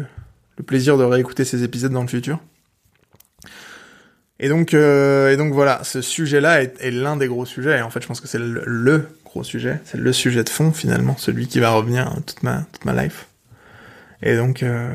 le 0.58 0.64
plaisir 0.64 0.98
de 0.98 1.04
réécouter 1.04 1.46
ces 1.46 1.64
épisodes 1.64 1.92
dans 1.92 2.02
le 2.02 2.08
futur. 2.08 2.40
Et 4.40 4.50
donc, 4.50 4.74
euh, 4.74 5.32
et 5.32 5.38
donc 5.38 5.54
voilà, 5.54 5.84
ce 5.84 6.02
sujet-là 6.02 6.64
est, 6.64 6.76
est 6.82 6.92
l'un 6.92 7.16
des 7.16 7.28
gros 7.28 7.46
sujets. 7.46 7.78
Et 7.78 7.82
en 7.82 7.90
fait, 7.90 8.02
je 8.02 8.08
pense 8.08 8.20
que 8.20 8.28
c'est 8.28 8.40
le, 8.40 8.64
le, 8.66 9.08
gros 9.24 9.44
sujet, 9.44 9.80
c'est 9.86 9.98
le 9.98 10.12
sujet 10.12 10.44
de 10.44 10.50
fond 10.50 10.72
finalement, 10.74 11.16
celui 11.18 11.48
qui 11.48 11.60
va 11.60 11.72
revenir 11.72 12.14
toute 12.28 12.44
ma 12.44 12.66
toute 12.74 12.84
ma 12.86 13.02
life. 13.02 13.28
Et 14.22 14.36
donc, 14.36 14.64
euh, 14.64 14.90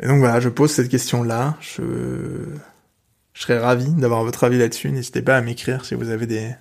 et 0.00 0.06
donc 0.06 0.18
voilà, 0.18 0.40
je 0.40 0.48
pose 0.48 0.70
cette 0.70 0.88
question-là. 0.88 1.56
Je 1.60 1.82
je 3.34 3.42
serais 3.42 3.58
ravi 3.58 3.90
d'avoir 3.92 4.24
votre 4.24 4.44
avis 4.44 4.58
là-dessus. 4.58 4.90
N'hésitez 4.90 5.20
pas 5.20 5.36
à 5.36 5.42
m'écrire 5.42 5.84
si 5.84 5.94
vous 5.94 6.08
avez 6.08 6.26
des, 6.26 6.54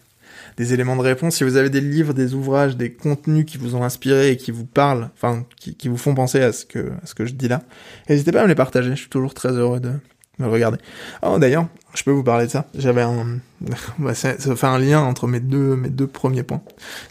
des 0.57 0.73
éléments 0.73 0.95
de 0.95 1.01
réponse, 1.01 1.35
si 1.35 1.43
vous 1.43 1.57
avez 1.57 1.69
des 1.69 1.81
livres, 1.81 2.13
des 2.13 2.33
ouvrages, 2.33 2.77
des 2.77 2.91
contenus 2.91 3.45
qui 3.45 3.57
vous 3.57 3.75
ont 3.75 3.83
inspiré 3.83 4.31
et 4.31 4.37
qui 4.37 4.51
vous 4.51 4.65
parlent, 4.65 5.09
enfin, 5.15 5.45
qui, 5.57 5.75
qui 5.75 5.87
vous 5.87 5.97
font 5.97 6.15
penser 6.15 6.41
à 6.41 6.53
ce 6.53 6.65
que, 6.65 6.91
à 7.03 7.05
ce 7.05 7.13
que 7.13 7.25
je 7.25 7.33
dis 7.33 7.47
là. 7.47 7.63
N'hésitez 8.09 8.31
pas 8.31 8.39
à 8.39 8.43
me 8.43 8.47
les 8.47 8.55
partager. 8.55 8.91
Je 8.91 8.95
suis 8.95 9.09
toujours 9.09 9.33
très 9.33 9.51
heureux 9.51 9.79
de 9.79 9.91
me 10.39 10.47
regarder. 10.47 10.77
Oh, 11.23 11.37
d'ailleurs, 11.39 11.67
je 11.93 12.03
peux 12.03 12.11
vous 12.11 12.23
parler 12.23 12.45
de 12.45 12.51
ça. 12.51 12.67
J'avais 12.77 13.01
un, 13.01 13.39
bah, 13.99 14.13
ça, 14.13 14.35
fait 14.37 14.67
un 14.67 14.79
lien 14.79 15.01
entre 15.01 15.27
mes 15.27 15.39
deux, 15.39 15.75
mes 15.75 15.89
deux 15.89 16.07
premiers 16.07 16.43
points. 16.43 16.61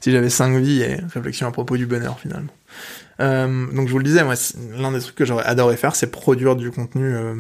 Si 0.00 0.10
j'avais 0.10 0.30
cinq 0.30 0.56
vies 0.56 0.82
et 0.82 0.96
réflexion 1.12 1.46
à 1.46 1.50
propos 1.50 1.76
du 1.76 1.86
bonheur, 1.86 2.18
finalement. 2.18 2.52
Euh, 3.20 3.66
donc 3.72 3.88
je 3.88 3.92
vous 3.92 3.98
le 3.98 4.04
disais, 4.04 4.24
moi, 4.24 4.34
l'un 4.76 4.92
des 4.92 5.00
trucs 5.00 5.14
que 5.14 5.24
j'aurais 5.24 5.44
adoré 5.44 5.76
faire, 5.76 5.94
c'est 5.96 6.10
produire 6.10 6.56
du 6.56 6.70
contenu, 6.70 7.14
euh, 7.14 7.34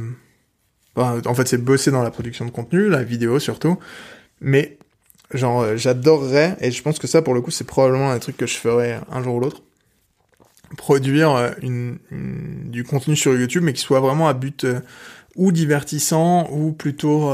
en 0.96 1.34
fait, 1.34 1.48
c'est 1.48 1.58
bosser 1.58 1.90
dans 1.90 2.02
la 2.02 2.10
production 2.10 2.44
de 2.44 2.50
contenu, 2.50 2.88
la 2.88 3.02
vidéo 3.02 3.38
surtout, 3.38 3.78
mais 4.40 4.78
genre, 5.34 5.62
euh, 5.62 5.76
j'adorerais, 5.76 6.56
et 6.60 6.70
je 6.70 6.82
pense 6.82 6.98
que 6.98 7.06
ça, 7.06 7.22
pour 7.22 7.34
le 7.34 7.40
coup, 7.40 7.50
c'est 7.50 7.66
probablement 7.66 8.10
un 8.10 8.18
truc 8.18 8.36
que 8.36 8.46
je 8.46 8.56
ferais 8.56 9.00
un 9.10 9.22
jour 9.22 9.36
ou 9.36 9.40
l'autre, 9.40 9.62
produire 10.76 11.32
euh, 11.32 11.50
une, 11.62 11.98
du 12.64 12.84
contenu 12.84 13.16
sur 13.16 13.34
YouTube, 13.34 13.62
mais 13.62 13.72
qui 13.72 13.82
soit 13.82 14.00
vraiment 14.00 14.28
à 14.28 14.34
but 14.34 14.64
euh, 14.64 14.80
ou 15.36 15.52
divertissant, 15.52 16.48
ou 16.50 16.72
plutôt... 16.72 17.32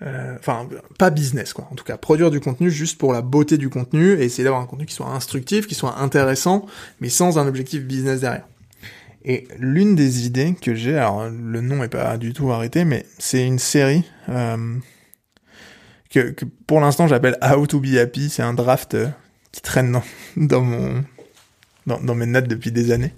Enfin, 0.00 0.68
pas 0.96 1.10
business, 1.10 1.52
quoi. 1.52 1.66
En 1.72 1.74
tout 1.74 1.82
cas, 1.82 1.96
produire 1.96 2.30
du 2.30 2.38
contenu 2.38 2.70
juste 2.70 2.98
pour 2.98 3.12
la 3.12 3.20
beauté 3.20 3.58
du 3.58 3.68
contenu, 3.68 4.12
et 4.12 4.22
essayer 4.22 4.44
d'avoir 4.44 4.62
un 4.62 4.66
contenu 4.66 4.86
qui 4.86 4.94
soit 4.94 5.08
instructif, 5.08 5.66
qui 5.66 5.74
soit 5.74 5.98
intéressant, 5.98 6.66
mais 7.00 7.08
sans 7.08 7.36
un 7.36 7.48
objectif 7.48 7.82
business 7.82 8.20
derrière. 8.20 8.46
Et 9.24 9.48
l'une 9.58 9.96
des 9.96 10.26
idées 10.26 10.54
que 10.54 10.74
j'ai, 10.74 10.96
alors 10.96 11.28
le 11.28 11.60
nom 11.60 11.82
est 11.82 11.88
pas 11.88 12.16
du 12.16 12.32
tout 12.32 12.52
arrêté, 12.52 12.84
mais 12.84 13.04
c'est 13.18 13.44
une 13.44 13.58
série 13.58 14.04
euh, 14.28 14.76
que, 16.10 16.30
que, 16.30 16.44
pour 16.66 16.80
l'instant 16.80 17.06
j'appelle 17.06 17.36
How 17.42 17.66
to 17.66 17.80
Be 17.80 17.96
Happy. 17.96 18.30
C'est 18.30 18.42
un 18.42 18.54
draft 18.54 18.94
euh, 18.94 19.08
qui 19.52 19.62
traîne 19.62 19.92
dans, 19.92 20.02
dans 20.36 20.62
mon 20.62 21.04
dans, 21.86 22.00
dans, 22.00 22.14
mes 22.14 22.26
notes 22.26 22.48
depuis 22.48 22.70
des 22.70 22.92
années. 22.92 23.14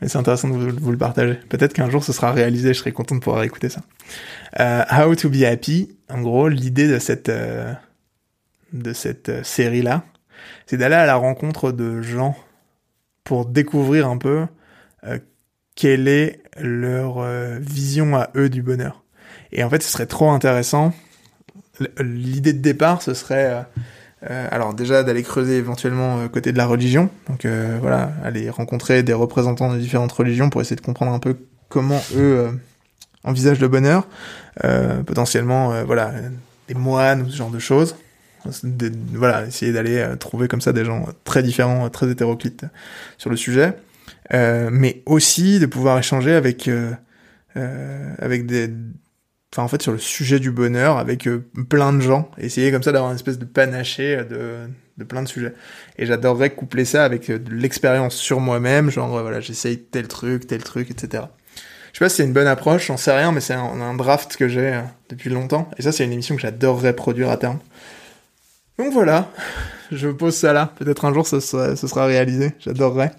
Mais 0.00 0.08
c'est 0.08 0.18
intéressant 0.18 0.48
de 0.48 0.54
vous, 0.54 0.92
le 0.92 0.98
partager. 0.98 1.34
Peut-être 1.48 1.72
qu'un 1.72 1.90
jour 1.90 2.04
ce 2.04 2.12
sera 2.12 2.32
réalisé, 2.32 2.74
je 2.74 2.78
serai 2.78 2.92
content 2.92 3.14
de 3.14 3.20
pouvoir 3.20 3.42
écouter 3.42 3.68
ça. 3.68 3.80
Euh, 4.60 4.84
How 4.90 5.14
to 5.14 5.28
Be 5.28 5.42
Happy. 5.42 5.96
En 6.08 6.20
gros, 6.20 6.48
l'idée 6.48 6.88
de 6.88 6.98
cette 6.98 7.28
euh, 7.28 7.72
de 8.72 8.92
cette 8.92 9.28
euh, 9.28 9.42
série 9.42 9.82
là, 9.82 10.04
c'est 10.66 10.76
d'aller 10.76 10.94
à 10.94 11.06
la 11.06 11.16
rencontre 11.16 11.72
de 11.72 12.02
gens 12.02 12.36
pour 13.24 13.46
découvrir 13.46 14.08
un 14.08 14.18
peu 14.18 14.46
euh, 15.04 15.18
quelle 15.74 16.08
est 16.08 16.42
leur 16.60 17.22
vision 17.60 18.16
à 18.16 18.30
eux 18.34 18.48
du 18.48 18.62
bonheur. 18.62 19.04
Et 19.52 19.62
en 19.62 19.70
fait, 19.70 19.80
ce 19.80 19.92
serait 19.92 20.06
trop 20.06 20.30
intéressant. 20.30 20.92
L'idée 22.00 22.52
de 22.52 22.60
départ, 22.60 23.02
ce 23.02 23.14
serait 23.14 23.46
euh, 23.46 23.60
euh 24.30 24.48
alors 24.50 24.74
déjà 24.74 25.02
d'aller 25.02 25.22
creuser 25.22 25.58
éventuellement 25.58 26.18
euh, 26.18 26.28
côté 26.28 26.52
de 26.52 26.58
la 26.58 26.66
religion. 26.66 27.10
Donc 27.28 27.44
euh, 27.44 27.78
voilà, 27.80 28.12
aller 28.24 28.50
rencontrer 28.50 29.02
des 29.02 29.12
représentants 29.12 29.72
de 29.72 29.78
différentes 29.78 30.12
religions 30.12 30.50
pour 30.50 30.60
essayer 30.60 30.76
de 30.76 30.80
comprendre 30.80 31.12
un 31.12 31.18
peu 31.18 31.36
comment 31.68 32.02
eux 32.16 32.48
envisagent 33.24 33.60
le 33.60 33.68
bonheur. 33.68 34.08
potentiellement, 35.06 35.84
voilà, 35.84 36.12
des 36.66 36.74
moines 36.74 37.22
ou 37.22 37.30
ce 37.30 37.36
genre 37.36 37.50
de 37.50 37.58
choses. 37.58 37.96
Voilà, 39.12 39.44
essayer 39.44 39.72
d'aller 39.72 40.06
trouver 40.18 40.48
comme 40.48 40.62
ça 40.62 40.72
des 40.72 40.84
gens 40.84 41.06
très 41.24 41.42
différents, 41.42 41.90
très 41.90 42.10
hétéroclites 42.10 42.64
sur 43.18 43.28
le 43.28 43.36
sujet. 43.36 43.74
Euh, 44.34 44.68
mais 44.70 45.02
aussi 45.06 45.58
de 45.58 45.66
pouvoir 45.66 45.98
échanger 45.98 46.34
avec 46.34 46.68
euh, 46.68 46.92
euh, 47.56 48.14
avec 48.18 48.44
des 48.46 48.70
enfin 49.52 49.62
en 49.62 49.68
fait 49.68 49.82
sur 49.82 49.92
le 49.92 49.98
sujet 49.98 50.38
du 50.38 50.50
bonheur 50.50 50.98
avec 50.98 51.28
plein 51.68 51.92
de 51.92 52.00
gens 52.00 52.30
essayer 52.38 52.70
comme 52.70 52.82
ça 52.82 52.92
d'avoir 52.92 53.10
une 53.10 53.16
espèce 53.16 53.38
de 53.38 53.44
panaché 53.44 54.16
de 54.28 54.68
de 54.98 55.04
plein 55.04 55.22
de 55.22 55.28
sujets 55.28 55.54
et 55.96 56.06
j'adorerais 56.06 56.50
coupler 56.50 56.84
ça 56.84 57.04
avec 57.04 57.30
de 57.30 57.54
l'expérience 57.54 58.16
sur 58.16 58.40
moi-même 58.40 58.90
genre 58.90 59.08
voilà 59.08 59.40
j'essaye 59.40 59.78
tel 59.78 60.08
truc 60.08 60.46
tel 60.46 60.62
truc 60.62 60.90
etc 60.90 61.24
je 61.92 61.98
sais 61.98 62.04
pas 62.04 62.08
si 62.10 62.16
c'est 62.16 62.24
une 62.24 62.32
bonne 62.32 62.46
approche, 62.46 62.86
j'en 62.86 62.96
sais 62.96 63.10
rien, 63.10 63.32
mais 63.32 63.40
c'est 63.40 63.54
un, 63.54 63.94
draft 63.94 64.36
que 64.36 64.46
j'ai 64.46 64.80
depuis 65.08 65.30
longtemps. 65.30 65.68
Et 65.78 65.82
ça, 65.82 65.90
c'est 65.90 66.04
une 66.04 66.12
émission 66.12 66.36
que 66.36 66.40
j'adorerais 66.40 66.94
produire 66.94 67.28
à 67.28 67.36
terme. 67.36 67.58
Donc 68.78 68.92
voilà, 68.92 69.32
je 69.90 70.08
pose 70.08 70.36
ça 70.36 70.52
là. 70.52 70.72
Peut-être 70.78 71.04
un 71.06 71.12
jour, 71.12 71.26
ce 71.26 71.40
sera, 71.40 71.74
ce 71.74 71.88
sera 71.88 72.06
réalisé. 72.06 72.52
J'adorerais 72.60 73.10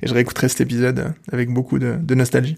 et 0.00 0.06
je 0.06 0.14
réécouterai 0.14 0.48
cet 0.48 0.62
épisode 0.62 1.12
avec 1.30 1.50
beaucoup 1.50 1.78
de 1.78 2.14
nostalgie. 2.14 2.56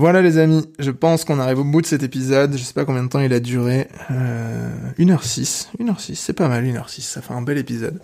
Voilà 0.00 0.22
les 0.22 0.38
amis, 0.38 0.66
je 0.78 0.90
pense 0.90 1.26
qu'on 1.26 1.38
arrive 1.38 1.58
au 1.58 1.64
bout 1.64 1.82
de 1.82 1.86
cet 1.86 2.02
épisode, 2.02 2.56
je 2.56 2.62
sais 2.64 2.72
pas 2.72 2.86
combien 2.86 3.02
de 3.02 3.10
temps 3.10 3.20
il 3.20 3.34
a 3.34 3.38
duré, 3.38 3.86
euh, 4.10 4.70
1h06, 4.98 5.68
1h06, 5.78 6.14
c'est 6.14 6.32
pas 6.32 6.48
mal 6.48 6.64
1h06, 6.64 7.02
ça 7.02 7.20
fait 7.20 7.34
un 7.34 7.42
bel 7.42 7.58
épisode. 7.58 8.00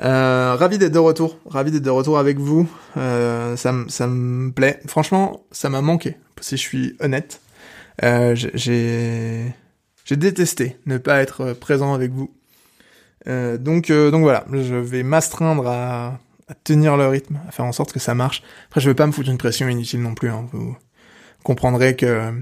Euh, 0.00 0.54
ravi 0.54 0.78
d'être 0.78 0.92
de 0.92 0.98
retour, 1.00 1.40
ravi 1.44 1.72
d'être 1.72 1.82
de 1.82 1.90
retour 1.90 2.20
avec 2.20 2.38
vous, 2.38 2.68
euh, 2.96 3.56
ça, 3.56 3.72
me 3.72 4.50
plaît, 4.50 4.78
franchement 4.86 5.44
ça 5.50 5.68
m'a 5.70 5.80
manqué, 5.80 6.16
si 6.40 6.56
je 6.56 6.62
suis 6.62 6.96
honnête, 7.00 7.40
j'ai 8.00 9.52
détesté 10.12 10.76
ne 10.86 10.98
pas 10.98 11.20
être 11.20 11.52
présent 11.54 11.94
avec 11.94 12.12
vous. 12.12 12.32
Donc, 13.26 13.90
donc 13.90 14.22
voilà, 14.22 14.44
je 14.52 14.76
vais 14.76 15.02
m'astreindre 15.02 15.66
à, 15.66 16.20
à 16.46 16.54
tenir 16.62 16.96
le 16.96 17.08
rythme, 17.08 17.40
à 17.48 17.50
faire 17.50 17.64
en 17.64 17.72
sorte 17.72 17.92
que 17.92 17.98
ça 17.98 18.14
marche. 18.14 18.44
Après, 18.68 18.80
je 18.80 18.88
veux 18.88 18.94
pas 18.94 19.08
me 19.08 19.10
foutre 19.10 19.30
une 19.30 19.38
pression 19.38 19.66
inutile 19.68 20.00
non 20.00 20.14
plus. 20.14 20.30
Hein. 20.30 20.46
Vous 20.52 20.76
comprendrez 21.44 21.94
que 21.94 22.32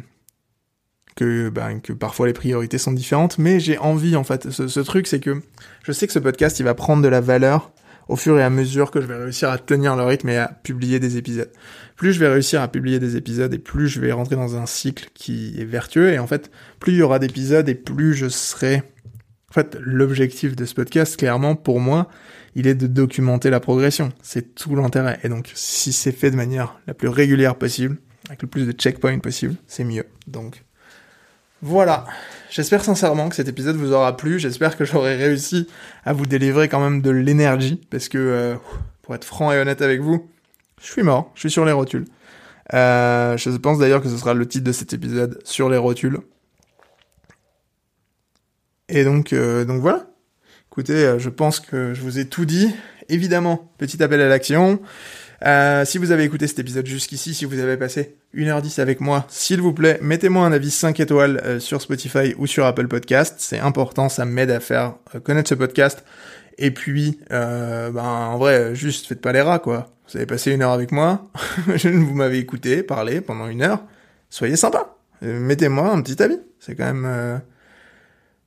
que 1.15 1.51
ben, 1.51 1.81
que 1.81 1.93
parfois 1.93 2.27
les 2.27 2.33
priorités 2.33 2.79
sont 2.79 2.93
différentes, 2.93 3.39
mais 3.39 3.61
j'ai 3.61 3.77
envie 3.77 4.17
en 4.17 4.25
fait. 4.25 4.51
Ce, 4.51 4.67
ce 4.69 4.81
truc, 4.81 5.07
c'est 5.07 5.21
que 5.21 5.43
je 5.83 5.93
sais 5.93 6.07
que 6.07 6.13
ce 6.15 6.19
podcast, 6.19 6.59
il 6.59 6.63
va 6.63 6.75
prendre 6.75 7.03
de 7.03 7.09
la 7.09 7.21
valeur 7.21 7.73
au 8.09 8.17
fur 8.17 8.39
et 8.39 8.43
à 8.43 8.51
mesure 8.51 8.91
que 8.91 9.01
je 9.01 9.07
vais 9.07 9.17
réussir 9.17 9.51
à 9.51 9.59
tenir 9.59 9.95
le 9.95 10.05
rythme 10.05 10.31
et 10.31 10.39
à 10.39 10.49
publier 10.49 10.99
des 10.99 11.19
épisodes. 11.19 11.51
Plus 11.97 12.13
je 12.13 12.21
vais 12.21 12.29
réussir 12.29 12.61
à 12.63 12.69
publier 12.69 12.99
des 12.99 13.17
épisodes 13.17 13.53
et 13.53 13.59
plus 13.59 13.89
je 13.89 14.01
vais 14.01 14.13
rentrer 14.13 14.37
dans 14.37 14.57
un 14.57 14.67
cycle 14.67 15.11
qui 15.15 15.55
est 15.59 15.65
vertueux 15.65 16.13
et 16.13 16.19
en 16.19 16.27
fait, 16.27 16.51
plus 16.81 16.93
il 16.93 16.99
y 16.99 17.03
aura 17.03 17.19
d'épisodes 17.19 17.69
et 17.69 17.75
plus 17.75 18.15
je 18.15 18.29
serai 18.29 18.83
en 19.51 19.53
fait, 19.53 19.77
l'objectif 19.83 20.57
de 20.57 20.65
ce 20.65 20.73
podcast, 20.73 21.15
clairement, 21.19 21.57
pour 21.57 21.79
moi, 21.79 22.09
il 22.55 22.67
est 22.67 22.75
de 22.75 22.87
documenter 22.87 23.51
la 23.51 23.61
progression. 23.61 24.11
C'est 24.23 24.55
tout 24.55 24.75
l'intérêt. 24.75 25.21
Et 25.25 25.29
donc, 25.29 25.53
si 25.55 25.93
c'est 25.93 26.11
fait 26.11 26.31
de 26.31 26.37
manière 26.37 26.81
la 26.87 26.95
plus 26.95 27.09
régulière 27.09 27.57
possible, 27.57 27.99
avec 28.29 28.43
le 28.43 28.49
plus 28.49 28.67
de 28.67 28.73
checkpoints 28.73 29.19
possible, 29.19 29.57
c'est 29.67 29.85
mieux. 29.85 30.07
Donc, 30.27 30.63
voilà. 31.63 32.05
J'espère 32.51 32.85
sincèrement 32.85 33.29
que 33.29 33.37
cet 33.37 33.49
épisode 33.49 33.77
vous 33.77 33.93
aura 33.93 34.17
plu. 34.17 34.41
J'espère 34.41 34.77
que 34.77 34.85
j'aurai 34.85 35.17
réussi 35.17 35.69
à 36.05 36.13
vous 36.13 36.27
délivrer 36.27 36.69
quand 36.69 36.81
même 36.81 37.01
de 37.01 37.11
l'énergie. 37.11 37.81
Parce 37.89 38.09
que, 38.09 38.19
euh, 38.19 38.57
pour 39.03 39.15
être 39.15 39.25
franc 39.25 39.53
et 39.53 39.59
honnête 39.59 39.81
avec 39.81 40.01
vous, 40.01 40.29
je 40.81 40.91
suis 40.91 41.03
mort. 41.03 41.31
Je 41.35 41.41
suis 41.41 41.51
sur 41.51 41.65
les 41.65 41.73
rotules. 41.73 42.05
Euh, 42.75 43.37
je 43.37 43.51
pense 43.51 43.79
d'ailleurs 43.79 44.03
que 44.03 44.09
ce 44.09 44.17
sera 44.17 44.35
le 44.35 44.47
titre 44.47 44.65
de 44.65 44.73
cet 44.73 44.93
épisode, 44.93 45.41
sur 45.45 45.69
les 45.69 45.77
rotules. 45.77 46.19
Et 48.89 49.05
donc, 49.05 49.33
euh, 49.33 49.65
donc 49.65 49.81
voilà. 49.81 50.07
Écoutez, 50.71 51.17
je 51.19 51.29
pense 51.29 51.61
que 51.61 51.95
je 51.95 52.01
vous 52.01 52.19
ai 52.19 52.27
tout 52.27 52.45
dit. 52.45 52.75
Évidemment, 53.09 53.73
petit 53.79 54.03
appel 54.03 54.21
à 54.21 54.29
l'action. 54.29 54.81
Euh, 55.45 55.85
si 55.85 55.99
vous 55.99 56.13
avez 56.13 56.25
écouté 56.25 56.47
cet 56.47 56.61
épisode 56.61 56.87
jusqu'ici, 56.87 57.35
si 57.35 57.45
vous 57.45 57.59
avez 57.59 57.77
passé 57.77 58.17
1h10 58.35 58.81
avec 58.81 59.01
moi, 59.01 59.27
s'il 59.29 59.61
vous 59.61 59.73
plaît, 59.73 59.99
mettez-moi 60.01 60.47
un 60.47 60.53
avis 60.53 60.71
5 60.71 61.01
étoiles 61.01 61.41
euh, 61.45 61.59
sur 61.59 61.83
Spotify 61.83 62.35
ou 62.39 62.47
sur 62.47 62.65
Apple 62.65 62.87
Podcast. 62.87 63.37
C'est 63.39 63.59
important, 63.59 64.09
ça 64.09 64.25
m'aide 64.25 64.51
à 64.51 64.61
faire 64.61 64.95
euh, 65.15 65.21
connaître 65.21 65.49
ce 65.49 65.55
podcast. 65.55 66.05
Et 66.59 66.71
puis, 66.71 67.19
euh, 67.33 67.91
ben, 67.91 68.05
en 68.05 68.39
vrai, 68.39 68.75
juste 68.75 69.07
faites 69.07 69.21
pas 69.21 69.33
les 69.33 69.41
rats, 69.41 69.59
quoi. 69.59 69.91
Vous 70.09 70.17
avez 70.17 70.27
passé 70.27 70.53
une 70.53 70.63
heure 70.63 70.73
avec 70.73 70.93
moi, 70.93 71.31
vous 71.67 72.15
m'avez 72.15 72.39
écouté 72.39 72.83
parler 72.83 73.21
pendant 73.21 73.49
une 73.49 73.63
heure. 73.63 73.83
Soyez 74.31 74.57
sympa. 74.57 74.97
Mettez-moi 75.23 75.91
un 75.91 76.03
petit 76.03 76.23
avis. 76.23 76.39
C'est 76.59 76.75
quand 76.75 76.93
même 76.93 77.41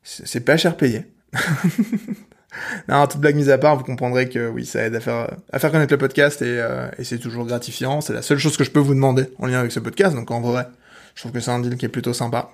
c'est 0.06 0.42
pas 0.42 0.56
cher 0.56 0.78
payé. 0.78 1.06
non, 2.88 3.06
toute 3.08 3.22
blague 3.22 3.36
mise 3.36 3.50
à 3.50 3.58
part, 3.58 3.76
vous 3.78 3.84
comprendrez 3.84 4.30
que 4.30 4.48
oui, 4.50 4.66
ça 4.66 4.84
aide 4.84 4.96
à 4.96 5.00
faire, 5.00 5.30
à 5.52 5.60
faire 5.60 5.72
connaître 5.72 5.94
le 5.94 5.98
podcast 5.98 6.42
et, 6.42 6.60
euh, 6.60 6.88
et 6.98 7.04
c'est 7.04 7.20
toujours 7.20 7.46
gratifiant. 7.46 8.02
C'est 8.02 8.14
la 8.14 8.22
seule 8.22 8.38
chose 8.38 8.58
que 8.58 8.64
je 8.64 8.72
peux 8.72 8.80
vous 8.80 8.94
demander 8.94 9.26
en 9.40 9.48
lien 9.48 9.60
avec 9.60 9.72
ce 9.72 9.80
podcast, 9.80 10.16
donc 10.16 10.32
en 10.32 10.42
vrai, 10.42 10.68
je 11.16 11.22
trouve 11.22 11.32
que 11.32 11.40
c'est 11.40 11.52
un 11.52 11.60
deal 11.60 11.78
qui 11.78 11.86
est 11.86 11.90
plutôt 11.90 12.14
sympa. 12.14 12.52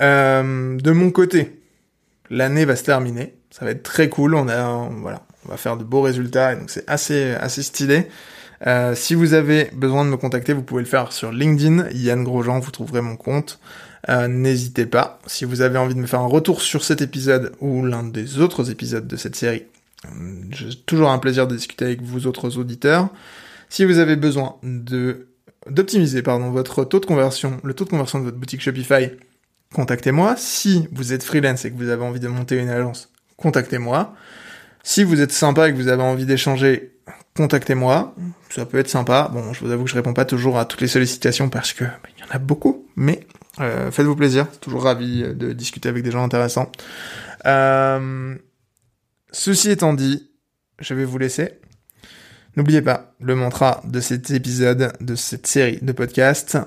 Euh, 0.00 0.76
de 0.78 0.90
mon 0.90 1.10
côté, 1.10 1.60
l'année 2.30 2.64
va 2.64 2.76
se 2.76 2.84
terminer. 2.84 3.34
Ça 3.50 3.64
va 3.64 3.70
être 3.70 3.82
très 3.82 4.08
cool. 4.08 4.34
On 4.34 4.48
a, 4.48 4.88
voilà, 5.00 5.22
on 5.46 5.50
va 5.50 5.56
faire 5.56 5.76
de 5.76 5.84
beaux 5.84 6.02
résultats 6.02 6.52
et 6.52 6.56
donc 6.56 6.70
c'est 6.70 6.88
assez, 6.88 7.32
assez 7.34 7.62
stylé. 7.62 8.08
Euh, 8.66 8.94
si 8.94 9.14
vous 9.14 9.34
avez 9.34 9.70
besoin 9.74 10.04
de 10.04 10.10
me 10.10 10.16
contacter, 10.16 10.52
vous 10.52 10.62
pouvez 10.62 10.82
le 10.82 10.88
faire 10.88 11.12
sur 11.12 11.30
LinkedIn, 11.30 11.88
Yann 11.92 12.24
Grosjean, 12.24 12.58
vous 12.60 12.70
trouverez 12.70 13.02
mon 13.02 13.16
compte. 13.16 13.60
Euh, 14.08 14.28
N'hésitez 14.28 14.86
pas. 14.86 15.18
Si 15.26 15.44
vous 15.44 15.60
avez 15.60 15.78
envie 15.78 15.94
de 15.94 16.00
me 16.00 16.06
faire 16.06 16.20
un 16.20 16.26
retour 16.26 16.62
sur 16.62 16.84
cet 16.84 17.02
épisode 17.02 17.52
ou 17.60 17.84
l'un 17.84 18.04
des 18.04 18.38
autres 18.38 18.70
épisodes 18.70 19.06
de 19.06 19.16
cette 19.16 19.36
série, 19.36 19.64
euh, 20.04 20.08
j'ai 20.50 20.74
toujours 20.86 21.10
un 21.10 21.18
plaisir 21.18 21.46
de 21.46 21.56
discuter 21.56 21.84
avec 21.84 22.02
vous 22.02 22.26
autres 22.26 22.58
auditeurs. 22.58 23.08
Si 23.68 23.84
vous 23.84 23.98
avez 23.98 24.16
besoin 24.16 24.56
d'optimiser 24.62 26.22
pardon 26.22 26.50
votre 26.50 26.84
taux 26.84 27.00
de 27.00 27.06
conversion, 27.06 27.60
le 27.64 27.74
taux 27.74 27.84
de 27.84 27.90
conversion 27.90 28.20
de 28.20 28.24
votre 28.24 28.36
boutique 28.36 28.60
Shopify, 28.60 29.10
contactez-moi. 29.74 30.36
Si 30.36 30.88
vous 30.92 31.12
êtes 31.12 31.24
freelance 31.24 31.64
et 31.64 31.72
que 31.72 31.76
vous 31.76 31.88
avez 31.88 32.04
envie 32.04 32.20
de 32.20 32.28
monter 32.28 32.58
une 32.58 32.68
agence, 32.68 33.10
contactez-moi. 33.36 34.14
Si 34.84 35.02
vous 35.02 35.20
êtes 35.20 35.32
sympa 35.32 35.68
et 35.68 35.72
que 35.72 35.76
vous 35.76 35.88
avez 35.88 36.04
envie 36.04 36.26
d'échanger, 36.26 36.92
contactez-moi. 37.36 38.14
Ça 38.50 38.66
peut 38.66 38.78
être 38.78 38.88
sympa. 38.88 39.28
Bon, 39.32 39.52
je 39.52 39.64
vous 39.64 39.72
avoue 39.72 39.82
que 39.82 39.90
je 39.90 39.96
réponds 39.96 40.14
pas 40.14 40.24
toujours 40.24 40.58
à 40.58 40.64
toutes 40.64 40.80
les 40.80 40.86
sollicitations 40.86 41.48
parce 41.48 41.72
que 41.72 41.82
bah, 41.82 41.98
il 42.16 42.20
y 42.20 42.24
en 42.24 42.34
a 42.34 42.38
beaucoup, 42.38 42.86
mais 42.94 43.26
euh, 43.60 43.90
faites-vous 43.90 44.16
plaisir. 44.16 44.50
Toujours 44.60 44.84
ravi 44.84 45.22
de 45.22 45.52
discuter 45.52 45.88
avec 45.88 46.02
des 46.02 46.10
gens 46.10 46.22
intéressants. 46.22 46.70
Euh, 47.46 48.36
ceci 49.32 49.70
étant 49.70 49.94
dit, 49.94 50.30
je 50.78 50.94
vais 50.94 51.04
vous 51.04 51.18
laisser. 51.18 51.60
N'oubliez 52.56 52.82
pas 52.82 53.14
le 53.20 53.34
mantra 53.34 53.82
de 53.84 54.00
cet 54.00 54.30
épisode, 54.30 54.92
de 55.00 55.14
cette 55.14 55.46
série 55.46 55.78
de 55.82 55.92
podcasts. 55.92 56.58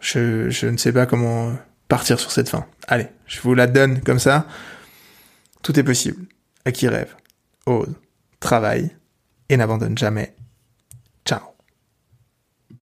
Je, 0.00 0.50
je 0.50 0.66
ne 0.66 0.76
sais 0.76 0.92
pas 0.92 1.06
comment 1.06 1.56
partir 1.88 2.18
sur 2.18 2.32
cette 2.32 2.48
fin. 2.48 2.66
Allez, 2.88 3.08
je 3.26 3.40
vous 3.42 3.54
la 3.54 3.66
donne 3.66 4.00
comme 4.00 4.18
ça. 4.18 4.46
Tout 5.62 5.78
est 5.78 5.84
possible. 5.84 6.26
À 6.64 6.72
qui 6.72 6.88
rêve, 6.88 7.14
ose, 7.66 7.92
travaille 8.40 8.90
et 9.48 9.56
n'abandonne 9.56 9.98
jamais 9.98 10.34